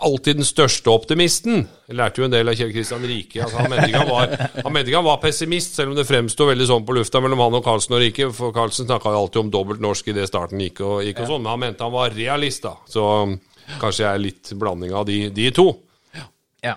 alltid 0.07 0.39
den 0.39 0.47
største 0.47 0.93
optimisten. 0.93 1.67
Jeg 1.91 1.99
lærte 1.99 2.23
jo 2.23 2.29
en 2.29 2.35
del 2.37 2.49
av 2.49 2.55
Kjell 2.57 2.73
Kristian 2.73 3.03
Rike. 3.03 3.43
Altså, 3.43 3.59
han, 3.59 3.71
mente 3.73 3.89
ikke 3.91 4.05
han, 4.05 4.13
var, 4.15 4.37
han 4.63 4.73
mente 4.73 4.93
ikke 4.93 5.01
han 5.03 5.09
var 5.11 5.19
pessimist, 5.25 5.75
selv 5.75 5.93
om 5.93 5.99
det 5.99 6.07
fremsto 6.07 6.47
veldig 6.49 6.69
sånn 6.71 6.87
på 6.87 6.97
lufta 6.97 7.21
mellom 7.21 7.43
han 7.43 7.59
og 7.59 7.65
Karlsen 7.67 7.97
og 7.99 8.05
Rike. 8.05 8.31
For 8.39 8.55
Karlsen 8.55 8.87
snakka 8.87 9.13
jo 9.13 9.25
alltid 9.25 9.43
om 9.43 9.51
dobbelt 9.59 9.83
norsk 9.83 10.13
idet 10.15 10.29
starten 10.31 10.63
gikk 10.63 10.81
og, 10.87 11.03
gikk 11.03 11.25
og 11.25 11.33
sånn. 11.35 11.43
Men 11.43 11.57
han 11.57 11.65
mente 11.67 11.83
han 11.89 11.93
var 11.99 12.15
realist, 12.15 12.63
da. 12.63 12.77
Så 12.87 13.03
um, 13.27 13.35
kanskje 13.83 14.07
jeg 14.07 14.13
er 14.15 14.23
litt 14.31 14.55
blanding 14.63 14.95
av 14.95 15.11
de, 15.11 15.25
de 15.35 15.51
to. 15.59 15.73
Ja. 16.15 16.77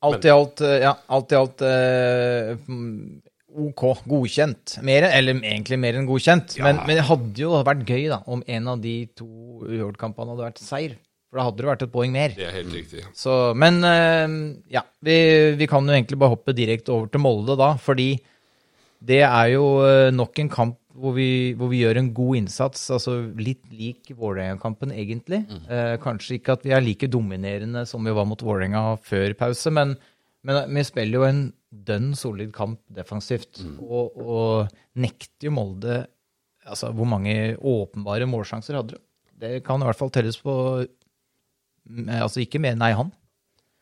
Alt 0.00 0.24
i 0.24 0.30
alt, 0.32 0.60
eh, 0.64 0.78
ja, 0.80 0.94
alt 1.12 1.32
i 1.32 1.36
alt 1.36 1.60
eh, 1.60 2.54
OK, 3.50 3.84
godkjent. 4.06 4.76
Mer, 4.86 5.08
eller 5.10 5.38
egentlig 5.40 5.78
mer 5.82 5.98
enn 5.98 6.08
godkjent. 6.08 6.56
Men, 6.62 6.82
men 6.86 7.00
det 7.00 7.06
hadde 7.08 7.42
jo 7.42 7.54
vært 7.66 7.86
gøy 7.88 8.08
da, 8.12 8.20
om 8.30 8.44
en 8.46 8.68
av 8.74 8.82
de 8.82 8.96
to 9.18 9.28
uavgjort-kampene 9.66 10.34
hadde 10.34 10.46
vært 10.46 10.62
seier. 10.62 10.98
For 11.30 11.38
da 11.38 11.46
hadde 11.46 11.62
det 11.62 11.70
vært 11.70 11.84
et 11.86 11.92
poeng 11.94 12.14
mer. 12.14 12.34
Det 12.34 12.46
er 12.48 12.56
helt 12.58 12.74
riktig. 12.74 13.04
Så, 13.14 13.34
men 13.58 13.78
eh, 13.86 14.36
ja, 14.74 14.84
vi, 15.06 15.16
vi 15.58 15.70
kan 15.70 15.86
jo 15.86 15.94
egentlig 15.94 16.18
bare 16.18 16.34
hoppe 16.34 16.54
direkte 16.56 16.94
over 16.94 17.10
til 17.10 17.22
Molde 17.22 17.54
da, 17.58 17.72
fordi 17.78 18.12
det 19.00 19.22
er 19.24 19.52
jo 19.54 19.66
eh, 19.86 20.10
nok 20.14 20.42
en 20.42 20.52
kamp 20.52 20.76
hvor 21.00 21.14
vi, 21.14 21.54
hvor 21.56 21.70
vi 21.70 21.84
gjør 21.84 22.00
en 22.00 22.10
god 22.14 22.40
innsats. 22.40 22.82
altså 22.92 23.16
Litt 23.38 23.62
lik 23.72 24.10
Vålerenga-kampen, 24.10 24.90
egentlig. 24.92 25.44
Eh, 25.70 25.94
kanskje 26.02 26.40
ikke 26.40 26.58
at 26.58 26.66
vi 26.66 26.74
er 26.76 26.84
like 26.84 27.08
dominerende 27.10 27.86
som 27.88 28.04
vi 28.04 28.14
var 28.16 28.26
mot 28.28 28.42
Vålerenga 28.42 28.98
før 29.06 29.36
pause, 29.38 29.72
men, 29.74 29.94
men 30.46 30.74
vi 30.74 30.84
spiller 30.88 31.18
jo 31.18 31.26
en 31.28 31.42
dønn 31.70 32.14
solid 32.18 32.52
kamp 32.56 32.80
defensivt. 32.92 33.60
Og, 33.84 34.16
og 34.16 34.72
nekter 34.98 35.50
jo 35.50 35.52
Molde 35.54 36.00
altså 36.70 36.90
Hvor 36.94 37.08
mange 37.08 37.56
åpenbare 37.56 38.26
målsjanser 38.28 38.76
hadde 38.78 38.96
de? 38.96 39.00
Det 39.40 39.52
kan 39.64 39.80
i 39.80 39.86
hvert 39.88 39.96
fall 39.98 40.10
telles 40.12 40.36
på 40.42 40.54
Eh, 41.90 42.20
Altså 42.20 42.42
ikke 42.44 42.60
mer 42.62 42.76
Nei, 42.78 42.92
han. 42.96 43.12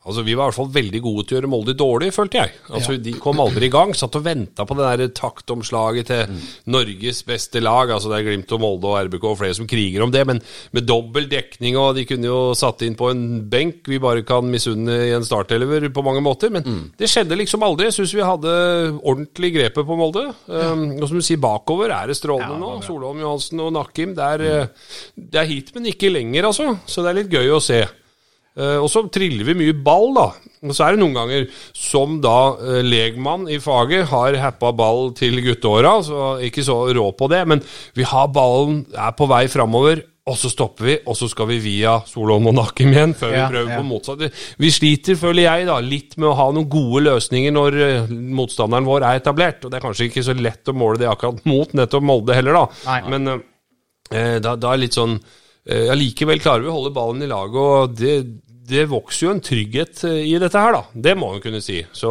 Altså, 0.09 0.25
Vi 0.25 0.35
var 0.35 0.49
i 0.49 0.51
hvert 0.51 0.59
fall 0.59 0.71
veldig 0.73 1.01
gode 1.05 1.25
til 1.29 1.37
å 1.37 1.41
gjøre 1.41 1.51
Molde 1.53 1.75
dårlig, 1.79 2.09
følte 2.17 2.41
jeg. 2.41 2.55
Altså, 2.73 2.97
De 3.03 3.13
kom 3.21 3.41
aldri 3.45 3.69
i 3.69 3.73
gang. 3.73 3.93
Satt 3.97 4.17
og 4.17 4.25
venta 4.25 4.65
på 4.69 4.77
det 4.79 4.89
der 4.89 5.13
taktomslaget 5.19 6.09
til 6.09 6.39
Norges 6.73 7.23
beste 7.29 7.61
lag. 7.63 7.93
Altså, 7.93 8.11
Det 8.11 8.19
er 8.21 8.27
Glimt 8.31 8.55
og 8.57 8.63
Molde 8.65 8.89
og 8.89 8.99
RBK 9.09 9.27
og 9.29 9.39
flere 9.43 9.59
som 9.59 9.69
kriger 9.69 10.03
om 10.05 10.13
det, 10.15 10.25
men 10.27 10.41
med 10.73 10.87
dobbel 10.89 11.29
dekning, 11.29 11.77
og 11.77 11.95
de 11.99 12.07
kunne 12.09 12.29
jo 12.29 12.55
satt 12.59 12.83
inn 12.87 12.97
på 12.99 13.11
en 13.13 13.25
benk 13.51 13.87
vi 13.89 14.01
bare 14.03 14.25
kan 14.27 14.49
misunne 14.49 14.97
i 15.09 15.13
en 15.17 15.27
startelver 15.27 15.89
på 15.93 16.05
mange 16.07 16.23
måter. 16.25 16.51
Men 16.55 16.91
det 16.99 17.11
skjedde 17.11 17.37
liksom 17.39 17.63
aldri. 17.67 17.89
Jeg 17.89 17.99
syns 18.01 18.17
vi 18.17 18.25
hadde 18.25 18.55
ordentlig 19.03 19.53
grepet 19.57 19.87
på 19.87 19.99
Molde. 19.99 20.29
Um, 20.49 20.87
og 20.99 21.09
som 21.09 21.19
du 21.21 21.25
sier, 21.25 21.41
bakover 21.43 21.93
er 21.95 22.11
det 22.11 22.17
strålende 22.19 22.57
Ja, 22.57 22.61
nå. 22.63 22.83
Solholm 22.87 23.21
Johansen 23.23 23.61
og 23.65 23.73
Nakkim. 23.77 24.15
Det 24.17 24.25
er, 24.25 24.45
eh, 24.63 24.67
det 25.17 25.41
er 25.43 25.49
hit, 25.51 25.75
men 25.75 25.91
ikke 25.93 26.13
lenger, 26.13 26.49
altså. 26.51 26.79
Så 26.87 27.05
det 27.05 27.11
er 27.11 27.21
litt 27.23 27.33
gøy 27.33 27.53
å 27.55 27.63
se. 27.63 27.83
Eh, 28.59 28.77
og 28.83 28.91
så 28.91 29.05
triller 29.15 29.47
vi 29.47 29.57
mye 29.61 29.77
ball, 29.87 30.11
da. 30.17 30.29
Og 30.67 30.75
så 30.75 30.89
er 30.89 30.97
det 30.97 31.03
noen 31.05 31.17
ganger 31.17 31.49
som 31.77 32.19
da 32.25 32.39
eh, 32.59 32.83
legmann 32.83 33.47
i 33.51 33.61
faget 33.63 34.09
har 34.11 34.39
happa 34.43 34.73
ball 34.77 35.13
til 35.19 35.39
gutteåra, 35.45 35.99
så 36.03 36.37
ikke 36.45 36.67
så 36.67 36.81
rå 36.97 37.09
på 37.15 37.31
det, 37.31 37.45
men 37.49 37.63
vi 37.95 38.07
har 38.09 38.31
ballen, 38.35 38.83
er 38.95 39.15
på 39.19 39.31
vei 39.31 39.47
framover. 39.53 40.05
Og 40.29 40.37
så 40.37 40.51
stopper 40.53 40.85
vi, 40.85 40.95
og 41.09 41.17
så 41.17 41.25
skal 41.31 41.49
vi 41.49 41.57
via 41.63 41.95
Solholm 42.05 42.51
og 42.51 42.57
Nakim 42.59 42.91
igjen, 42.93 43.15
før 43.17 43.31
Ja, 43.33 43.47
vi 43.47 43.55
prøver 43.55 43.71
ja. 43.73 43.79
på 43.81 43.87
motsatt. 43.89 44.43
Vi 44.61 44.71
sliter, 44.75 45.17
føler 45.17 45.47
jeg, 45.47 45.69
da, 45.71 45.79
litt 45.81 46.19
med 46.19 46.29
å 46.29 46.37
ha 46.37 46.49
noen 46.53 46.69
gode 46.69 47.07
løsninger 47.07 47.55
når 47.55 47.79
eh, 47.87 48.11
motstanderen 48.13 48.89
vår 48.89 49.07
er 49.09 49.23
etablert. 49.23 49.65
Og 49.65 49.73
det 49.73 49.79
er 49.79 49.87
kanskje 49.87 50.11
ikke 50.11 50.27
så 50.27 50.37
lett 50.37 50.69
å 50.69 50.77
måle 50.77 51.01
det 51.01 51.09
akkurat 51.09 51.41
mot 51.49 51.73
nettopp 51.73 52.05
Molde 52.05 52.37
heller, 52.37 52.59
da. 52.61 52.83
Nei. 52.91 52.99
Men 53.15 53.33
eh, 53.33 54.37
da, 54.45 54.53
da 54.61 54.75
er 54.75 54.83
litt 54.85 54.99
sånn 54.99 55.17
eh, 55.17 55.89
Allikevel 55.95 56.45
klarer 56.45 56.67
vi 56.67 56.73
å 56.75 56.77
holde 56.77 56.93
ballen 56.99 57.25
i 57.25 57.31
laget, 57.31 57.59
og 57.65 57.97
det, 57.97 58.19
det 58.69 58.87
vokser 58.91 59.27
jo 59.29 59.35
en 59.37 59.41
trygghet 59.45 60.05
eh, 60.09 60.23
i 60.33 60.37
dette 60.43 60.59
her, 60.61 60.73
da. 60.79 60.83
Det 61.09 61.17
må 61.19 61.33
man 61.35 61.41
kunne 61.45 61.61
si. 61.65 61.81
Så 61.97 62.11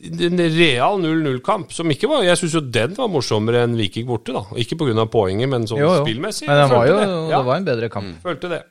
en 0.00 0.38
real 0.40 0.96
0-0-kamp, 1.02 1.72
som 1.76 1.90
ikke 1.92 2.08
var 2.08 2.22
Jeg 2.24 2.38
syns 2.40 2.54
jo 2.56 2.62
den 2.72 2.94
var 2.96 3.10
morsommere 3.12 3.66
enn 3.66 3.74
Viking 3.76 4.06
borte, 4.08 4.32
da. 4.32 4.46
Ikke 4.56 4.78
pga. 4.80 5.04
poenget, 5.12 5.48
men 5.52 5.66
sånn 5.68 5.82
Jo, 5.82 5.90
jo. 5.98 6.04
spillmessig. 6.06 6.48
Men 6.48 6.62
det 6.62 6.68
var 6.72 6.86
jo 6.88 6.94
det 6.96 7.08
Ja, 7.34 7.40
var 7.44 7.56
en 7.60 7.66
bedre 7.68 7.90
kamp. 7.92 8.14
følte 8.24 8.48
det. 8.48 8.62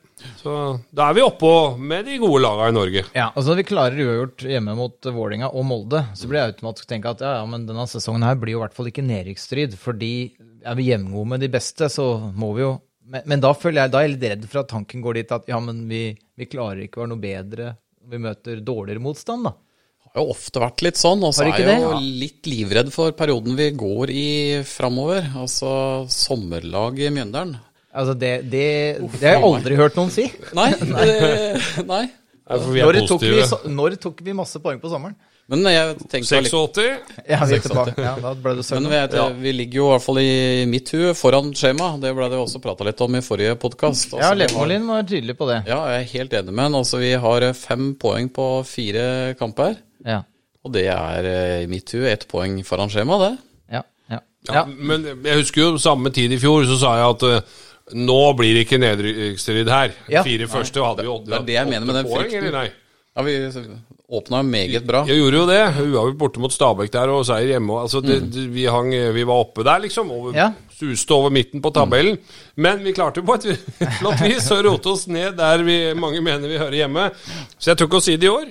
Så 0.42 0.52
da 0.92 1.06
er 1.08 1.14
vi 1.16 1.22
oppå 1.24 1.78
med 1.78 2.04
de 2.10 2.18
gode 2.20 2.42
laga 2.42 2.66
i 2.68 2.74
Norge. 2.76 3.04
Ja, 3.14 3.30
altså 3.30 3.54
Når 3.54 3.60
vi 3.62 3.68
klarer 3.70 4.02
uavgjort 4.04 4.42
hjemme 4.50 4.74
mot 4.76 5.06
Vålinga 5.06 5.48
og 5.54 5.64
Molde, 5.64 6.02
så 6.18 6.28
blir 6.28 6.42
jeg 6.42 6.52
automatisk 6.56 6.90
tenke 6.90 7.14
at 7.14 7.22
ja, 7.24 7.36
ja, 7.38 7.46
men 7.48 7.64
denne 7.68 7.86
sesongen 7.88 8.26
her 8.26 8.34
blir 8.36 8.56
jo 8.58 8.60
i 8.60 8.64
hvert 8.66 8.74
fall 8.76 8.90
ikke 8.90 9.06
nedrykksstrid. 9.06 9.78
Fordi 9.80 10.12
er 10.66 10.76
vi 10.76 10.90
jevngode 10.90 11.30
med 11.30 11.40
de 11.46 11.48
beste, 11.48 11.88
så 11.88 12.10
må 12.36 12.50
vi 12.58 12.66
jo 12.66 12.74
men, 13.10 13.24
men 13.26 13.42
da 13.42 13.50
føler 13.58 13.82
jeg, 13.82 13.92
da 13.92 14.00
er 14.00 14.06
jeg 14.06 14.12
litt 14.14 14.28
redd 14.28 14.44
for 14.52 14.62
at 14.62 14.70
tanken 14.70 15.02
går 15.02 15.18
dit 15.18 15.32
at 15.34 15.48
ja, 15.50 15.58
men 15.62 15.82
vi, 15.90 16.04
vi 16.38 16.46
klarer 16.50 16.84
ikke 16.84 17.00
å 17.00 17.04
være 17.04 17.12
noe 17.14 17.22
bedre. 17.22 17.72
Vi 18.10 18.20
møter 18.22 18.62
dårligere 18.64 19.02
motstand, 19.02 19.48
da. 19.48 19.56
Det 20.10 20.18
har 20.18 20.24
jo 20.24 20.34
ofte 20.34 20.62
vært 20.62 20.82
litt 20.82 20.98
sånn, 20.98 21.20
og 21.22 21.34
så 21.34 21.44
er 21.44 21.50
jeg 21.52 21.82
jo 21.82 21.90
det? 21.94 21.98
litt 22.22 22.46
livredd 22.50 22.88
for 22.94 23.14
perioden 23.14 23.58
vi 23.58 23.68
går 23.78 24.10
i 24.14 24.30
framover. 24.66 25.26
Altså 25.38 25.72
sommerlag 26.10 26.98
i 27.02 27.10
Mjøndalen. 27.14 27.58
Altså, 27.90 28.14
det, 28.14 28.32
det, 28.50 28.66
det 29.18 29.26
har 29.26 29.40
jeg 29.40 29.46
aldri 29.46 29.78
hørt 29.78 29.98
noen 29.98 30.10
si. 30.14 30.28
Nei, 30.54 30.70
nei. 30.94 31.06
nei. 31.82 31.84
nei. 31.90 32.04
for 32.46 32.70
vi 32.74 32.82
er 32.82 32.90
Når 32.90 33.10
tok, 33.10 33.26
vi, 33.26 33.42
når 33.74 33.98
tok 34.02 34.22
vi 34.26 34.34
masse 34.38 34.62
poeng 34.62 34.78
på 34.82 34.90
sommeren? 34.92 35.18
Men 35.50 35.64
jeg 35.66 35.96
tenker 36.12 36.36
allike- 36.38 36.58
86. 36.60 37.14
Ja, 37.26 37.38
vi 37.44 37.56
er 37.56 37.62
tilbake. 37.64 37.94
Ja, 38.04 38.12
da 38.22 38.30
ble 38.38 38.52
det 38.60 38.64
Men 38.76 38.84
vet, 38.92 39.14
vi, 39.16 39.18
er- 39.18 39.38
vi 39.42 39.52
ligger 39.56 39.80
jo 39.80 39.86
i 39.88 39.92
hvert 39.96 40.04
fall 40.04 40.18
i 40.22 40.64
mitt 40.70 40.90
hue 40.94 41.10
foran 41.18 41.48
skjema. 41.58 41.88
Det 42.00 42.12
ble 42.14 42.28
det 42.30 42.38
også 42.38 42.60
prata 42.62 42.86
litt 42.86 43.00
om 43.02 43.16
i 43.18 43.22
forrige 43.26 43.56
podkast. 43.58 44.14
Ja, 44.20 44.30
Levermolin 44.38 44.86
var 44.86 45.02
tydelig 45.10 45.34
på 45.40 45.48
det. 45.50 45.64
Ja, 45.66 45.80
jeg 45.90 46.04
er 46.04 46.10
helt 46.12 46.36
enig 46.38 46.54
med 46.54 46.68
han. 46.68 46.76
Altså, 46.78 47.00
vi 47.02 47.10
har 47.24 47.42
eh, 47.48 47.52
fem 47.58 47.94
poeng 47.98 48.28
på 48.36 48.46
fire 48.68 49.34
kamper. 49.40 49.74
Ja. 50.06 50.20
Og 50.64 50.72
det 50.76 50.86
er 50.92 51.26
eh, 51.26 51.62
i 51.64 51.66
mitt 51.72 51.90
hue 51.96 52.06
ett 52.12 52.28
poeng 52.30 52.60
foran 52.68 52.92
skjema, 52.92 53.18
det. 53.24 53.32
Ja. 53.74 53.82
ja. 54.12 54.20
Ja, 54.46 54.54
ja. 54.60 54.64
Men 54.70 55.02
jeg 55.26 55.40
husker 55.42 55.64
jo 55.66 55.72
samme 55.82 56.12
tid 56.14 56.32
i 56.32 56.38
fjor, 56.38 56.62
så 56.68 56.78
sa 56.78 56.94
jeg 57.00 57.08
at 57.16 57.26
eh, 57.26 57.58
nå 57.98 58.20
blir 58.38 58.54
det 58.54 58.68
ikke 58.68 58.78
nedrykksstrid 58.78 59.66
her. 59.72 59.96
Ja. 60.12 60.22
Fire 60.22 60.46
første 60.52 60.78
hadde 60.84 61.02
vi 61.02 61.10
åtte, 61.10 61.26
Det 61.32 61.40
er 61.40 61.48
det 61.50 61.58
jeg 61.58 61.70
mener 61.72 61.90
med 61.90 61.96
åtte 61.96 62.04
den 62.04 62.12
poeng, 62.12 62.36
eller 62.38 62.56
nei? 62.60 62.68
Ja, 63.20 63.24
vi 63.26 63.76
åpna 64.10 64.40
meget 64.42 64.82
bra. 64.88 65.04
Jeg 65.06 65.20
gjorde 65.20 65.38
jo 65.38 65.46
det. 65.46 65.60
Uavgjort 65.84 66.16
borte 66.18 66.40
mot 66.42 66.50
Stabæk 66.54 66.90
der 66.90 67.12
og 67.14 67.22
seier 67.28 67.52
hjemme. 67.52 67.76
Altså, 67.84 68.00
det, 68.02 68.16
Mm. 68.24 68.30
det, 68.34 68.46
vi, 68.56 68.64
hang, 68.66 68.90
vi 69.14 69.22
var 69.28 69.44
oppe 69.44 69.62
der, 69.62 69.78
liksom. 69.84 70.10
Over, 70.10 70.34
Ja. 70.34 70.48
Suste 70.80 71.12
over 71.14 71.30
midten 71.30 71.60
på 71.62 71.70
tabellen. 71.76 72.16
Men 72.56 72.82
vi 72.82 72.92
klarte 72.96 73.22
på 73.22 73.34
et 73.36 73.44
flott 74.00 74.20
vis 74.24 74.48
å 74.50 74.62
rote 74.64 74.88
oss 74.94 75.06
ned 75.06 75.36
der 75.36 75.62
vi, 75.62 75.92
mange 75.94 76.22
mener 76.24 76.48
vi 76.48 76.56
hører 76.58 76.78
hjemme. 76.80 77.10
Så 77.58 77.70
jeg 77.70 77.76
tør 77.78 77.86
ikke 77.90 78.00
å 78.00 78.06
si 78.08 78.16
det 78.16 78.26
i 78.26 78.32
år. 78.32 78.48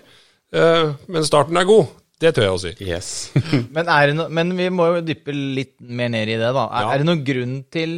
Uh, 0.53 0.93
men 1.07 1.25
starten 1.27 1.57
er 1.57 1.65
god. 1.67 1.88
Det 2.19 2.33
tør 2.35 2.43
jeg 2.45 2.53
å 2.55 2.59
si. 2.61 2.71
Yes. 2.83 3.09
Men, 3.75 3.88
er 3.88 4.07
det 4.11 4.15
no, 4.17 4.25
men 4.29 4.49
vi 4.57 4.65
må 4.75 4.89
jo 4.91 5.01
dyppe 5.07 5.31
litt 5.31 5.77
mer 5.79 6.09
ned 6.11 6.27
i 6.27 6.35
det, 6.35 6.49
da. 6.51 6.65
Er, 6.67 6.81
Ja. 6.83 6.89
er 6.93 6.97
det 6.99 7.05
noen 7.07 7.21
grunn 7.23 7.53
til 7.71 7.93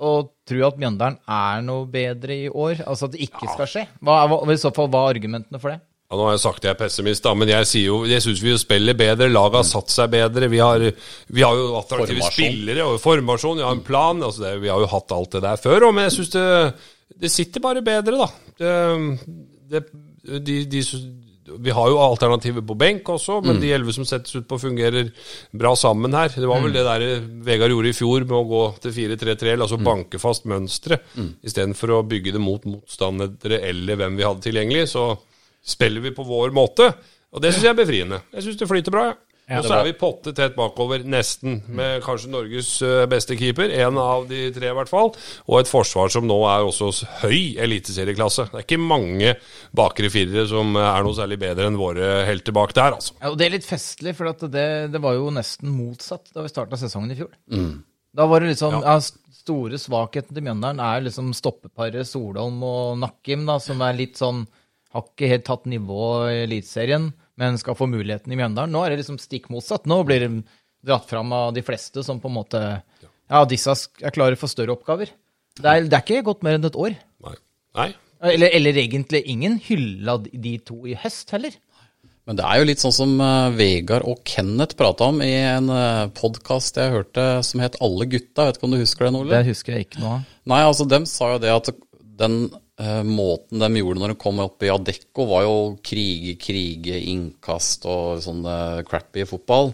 å 0.00 0.12
tro 0.48 0.62
at 0.70 0.78
Mjøndalen 0.80 1.18
er 1.28 1.60
noe 1.66 1.84
bedre 1.92 2.32
i 2.32 2.48
år? 2.48 2.80
Altså 2.88 3.08
at 3.10 3.12
det 3.12 3.26
ikke 3.28 3.50
skal 3.52 3.68
skje? 3.68 3.82
Hva 4.00 4.22
hva, 4.30 4.38
I 4.48 4.56
så 4.56 4.72
fall, 4.72 4.88
hva 4.88 5.02
er 5.10 5.14
argumentene 5.18 5.60
for 5.60 5.74
det? 5.74 5.80
Ja, 6.08 6.16
nå 6.16 6.24
har 6.24 6.36
jeg 6.38 6.40
sagt 6.40 6.62
at 6.62 6.64
jeg 6.64 6.72
er 6.72 6.80
pessimist, 6.80 7.24
da, 7.26 7.34
men 7.36 7.50
jeg 7.52 7.66
sier 7.68 7.90
jo 7.90 7.96
Jeg 8.08 8.24
syns 8.24 8.40
vi 8.40 8.54
spiller 8.56 8.96
bedre. 8.96 9.28
Laget 9.28 9.58
har 9.60 9.66
satt 9.68 9.92
seg 9.92 10.08
bedre. 10.14 10.48
Vi 10.48 10.60
har, 10.62 10.80
vi 11.28 11.44
har 11.44 11.58
jo 11.58 11.66
attraktive 11.76 12.22
Formasjon. 12.22 12.32
spillere 12.38 12.86
og 12.88 13.00
formasjon. 13.04 13.60
Vi 13.60 13.66
har 13.66 13.76
en 13.76 13.84
plan. 13.84 14.22
Altså 14.24 14.46
det, 14.46 14.54
vi 14.64 14.72
har 14.72 14.80
jo 14.80 14.88
hatt 14.88 15.12
alt 15.18 15.36
det 15.36 15.44
der 15.44 15.60
før 15.60 15.90
òg, 15.90 15.94
men 15.98 16.08
jeg 16.08 16.16
syns 16.16 16.32
det, 16.32 16.46
det 17.26 17.32
sitter 17.34 17.64
bare 17.64 17.84
bedre, 17.84 18.24
da. 18.24 18.30
Det, 18.58 18.72
det, 19.68 19.84
de, 20.48 20.56
de, 20.72 20.82
vi 21.58 21.72
har 21.76 21.92
jo 21.92 22.00
alternativer 22.00 22.64
på 22.64 22.76
benk 22.80 23.08
også, 23.12 23.38
men 23.44 23.60
de 23.60 23.70
elleve 23.76 23.92
som 23.96 24.04
settes 24.08 24.32
ut 24.36 24.48
på, 24.48 24.58
fungerer 24.64 25.12
bra 25.56 25.74
sammen 25.76 26.12
her. 26.16 26.32
Det 26.32 26.48
var 26.48 26.60
vel 26.64 26.72
det 26.76 26.84
der 26.88 27.04
Vegard 27.44 27.72
gjorde 27.72 27.92
i 27.92 27.96
fjor 27.96 28.24
med 28.24 28.36
å 28.40 28.44
gå 28.48 28.64
til 28.84 28.96
4-3-3, 28.96 29.54
altså 29.60 29.78
banke 29.80 30.20
fast 30.20 30.48
mønsteret, 30.48 31.04
istedenfor 31.44 31.98
å 31.98 32.04
bygge 32.08 32.32
det 32.36 32.42
mot 32.44 32.64
motstandere 32.68 33.60
eller 33.68 34.00
hvem 34.00 34.16
vi 34.20 34.26
hadde 34.28 34.44
tilgjengelig. 34.48 34.88
Så 34.92 35.06
spiller 35.64 36.04
vi 36.04 36.14
på 36.16 36.26
vår 36.26 36.52
måte, 36.56 36.92
og 37.28 37.42
det 37.44 37.52
syns 37.52 37.66
jeg 37.66 37.74
er 37.74 37.80
befriende. 37.80 38.20
Jeg 38.34 38.46
syns 38.46 38.60
det 38.60 38.68
flyter 38.70 38.94
bra, 38.94 39.02
ja. 39.10 39.58
og 39.58 39.66
så 39.66 39.74
er 39.76 39.88
vi 39.88 39.94
potte 40.00 40.32
tett 40.36 40.54
bakover, 40.56 41.02
nesten, 41.04 41.58
med 41.68 42.00
kanskje 42.04 42.30
Norges 42.32 42.70
eh, 42.84 43.02
beste 43.10 43.36
keeper. 43.36 43.72
En 43.84 44.00
av 44.00 44.24
de 44.30 44.46
tre, 44.54 44.70
i 44.70 44.76
hvert 44.78 44.90
fall. 44.90 45.12
Og 45.44 45.58
et 45.60 45.70
forsvar 45.70 46.12
som 46.14 46.24
nå 46.28 46.38
er 46.48 46.64
også 46.64 46.90
høy 47.22 47.58
eliteserieklasse. 47.60 48.48
Det 48.52 48.62
er 48.62 48.64
ikke 48.64 48.80
mange 48.80 49.34
bakre 49.76 50.08
firere 50.12 50.46
som 50.48 50.72
er 50.80 51.04
noe 51.04 51.16
særlig 51.18 51.40
bedre 51.44 51.68
enn 51.68 51.80
våre 51.80 52.22
helter 52.28 52.56
bak 52.56 52.72
der, 52.76 52.96
altså. 52.96 53.18
Ja, 53.20 53.34
og 53.34 53.36
det 53.40 53.48
er 53.48 53.56
litt 53.58 53.68
festlig, 53.68 54.16
for 54.16 54.32
at 54.32 54.48
det, 54.48 54.68
det 54.94 55.04
var 55.04 55.18
jo 55.20 55.28
nesten 55.36 55.72
motsatt 55.74 56.32
da 56.32 56.46
vi 56.46 56.54
starta 56.54 56.80
sesongen 56.80 57.12
i 57.12 57.20
fjor. 57.20 57.36
Da 58.18 58.26
var 58.26 58.40
det 58.40 58.54
liksom 58.54 58.80
ja. 58.82 58.98
Store 59.48 59.78
svakheten 59.80 60.36
til 60.36 60.44
Mjøndalen 60.44 60.80
er 60.84 61.04
liksom 61.06 61.30
stoppeparet 61.36 62.04
Solholm 62.08 62.58
og 62.66 62.98
Nakkim, 63.00 63.46
da, 63.48 63.56
som 63.62 63.80
er 63.84 63.96
litt 63.96 64.18
sånn 64.20 64.42
Har 64.98 65.06
ikke 65.06 65.30
helt 65.30 65.46
tatt 65.46 65.66
nivå 65.70 66.02
i 66.28 66.40
Eliteserien, 66.44 67.12
men 67.38 67.58
skal 67.60 67.76
få 67.78 67.86
muligheten 67.90 68.34
i 68.34 68.38
Mjøndalen. 68.40 68.72
Nå 68.74 68.82
er 68.84 68.92
det 68.96 69.00
liksom 69.04 69.18
stikk 69.22 69.46
motsatt. 69.54 69.86
Nå 69.86 70.00
blir 70.08 70.24
det 70.26 70.30
dratt 70.88 71.06
fram 71.10 71.30
av 71.34 71.52
de 71.54 71.62
fleste 71.66 72.02
som 72.06 72.18
på 72.22 72.30
en 72.30 72.36
måte 72.40 72.62
Ja, 73.28 73.42
disse 73.48 73.74
er 74.02 74.10
klare 74.14 74.38
for 74.40 74.48
større 74.50 74.72
oppgaver. 74.74 75.10
Det 75.58 75.66
er, 75.68 75.86
det 75.86 75.96
er 75.98 76.04
ikke 76.04 76.24
gått 76.30 76.44
mer 76.46 76.56
enn 76.58 76.64
et 76.68 76.76
år. 76.78 76.94
Nei. 77.24 77.34
Nei. 77.78 77.88
Eller, 78.32 78.50
eller 78.56 78.78
egentlig 78.80 79.20
ingen 79.30 79.58
hylla 79.62 80.16
de- 80.24 80.38
de 80.42 80.52
to 80.66 80.80
i 80.88 80.94
høst 80.98 81.30
heller. 81.34 81.54
Men 82.28 82.36
det 82.36 82.44
er 82.44 82.58
jo 82.60 82.66
litt 82.68 82.82
sånn 82.82 82.92
som 82.92 83.12
eh, 83.24 83.50
Vegard 83.56 84.04
og 84.04 84.22
Kenneth 84.28 84.76
prata 84.76 85.06
om 85.12 85.20
i 85.24 85.30
en 85.48 85.70
uh, 85.72 86.08
podkast 86.12 86.76
jeg 86.76 86.92
hørte 86.92 87.26
som 87.46 87.62
het 87.64 87.78
Alle 87.84 88.04
gutta. 88.10 88.44
Vet 88.48 88.58
ikke 88.58 88.68
om 88.68 88.74
du 88.74 88.80
husker 88.82 89.06
den, 89.08 89.16
Ole? 89.22 89.32
Det 89.32 89.48
husker 89.52 89.76
jeg 89.78 89.86
ikke 89.86 90.02
noe 90.02 90.18
av. 90.18 90.26
Nei, 90.52 90.58
altså 90.68 90.84
dem 90.90 91.06
sa 91.08 91.30
jo 91.36 91.38
det 91.46 91.52
at 91.54 91.70
den 92.20 92.36
eh, 92.50 92.58
måten 93.02 93.58
de 93.58 93.80
gjorde 93.80 93.98
når 93.98 94.12
de 94.12 94.20
kom 94.22 94.38
opp 94.44 94.62
i 94.62 94.70
Adecco, 94.70 95.26
var 95.26 95.46
jo 95.48 95.54
krige, 95.82 96.36
krige, 96.38 97.00
innkast 97.10 97.88
og 97.90 98.20
sånn 98.22 98.44
eh, 98.46 98.82
crappy 98.86 99.26
fotball. 99.26 99.72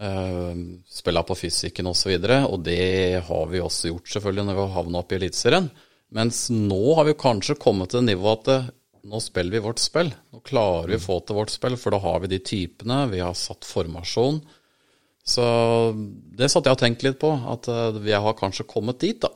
Uh, 0.00 0.80
spille 0.88 1.20
på 1.28 1.36
fysikken 1.36 1.90
osv. 1.90 2.14
Og, 2.16 2.24
så 2.24 2.38
og 2.48 2.62
det 2.64 3.20
har 3.26 3.48
vi 3.50 3.60
også 3.60 3.90
gjort 3.90 4.08
selvfølgelig 4.14 4.46
når 4.48 4.56
vi 4.56 4.62
har 4.62 4.76
havna 4.78 5.02
opp 5.02 5.12
i 5.12 5.18
Eliteserien. 5.18 5.68
Mens 6.16 6.46
nå 6.50 6.94
har 6.96 7.06
vi 7.06 7.18
kanskje 7.20 7.58
kommet 7.60 7.92
til 7.92 8.00
det 8.00 8.14
nivået 8.14 8.40
at 8.40 8.54
eh, 8.54 8.70
nå 9.12 9.20
spiller 9.22 9.58
vi 9.58 9.64
vårt 9.68 9.82
spill. 9.82 10.10
Nå 10.32 10.40
klarer 10.46 10.88
vi 10.90 10.98
å 10.98 11.04
få 11.04 11.20
til 11.22 11.38
vårt 11.38 11.52
spill, 11.52 11.76
for 11.78 11.94
da 11.94 12.00
har 12.02 12.24
vi 12.24 12.32
de 12.32 12.40
typene, 12.42 13.04
vi 13.12 13.20
har 13.22 13.36
satt 13.38 13.68
formasjon. 13.68 14.40
Så 15.30 15.44
det 16.40 16.48
satt 16.50 16.66
jeg 16.66 16.74
og 16.74 16.80
tenkte 16.80 17.06
litt 17.06 17.20
på, 17.20 17.30
at 17.52 17.68
eh, 17.70 18.00
vi 18.02 18.16
har 18.16 18.40
kanskje 18.40 18.66
kommet 18.72 18.98
dit, 19.04 19.20
da. 19.22 19.30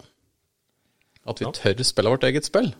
At 1.28 1.40
vi 1.40 1.52
tør 1.60 1.86
spille 1.86 2.16
vårt 2.16 2.26
eget 2.26 2.48
spill. 2.48 2.72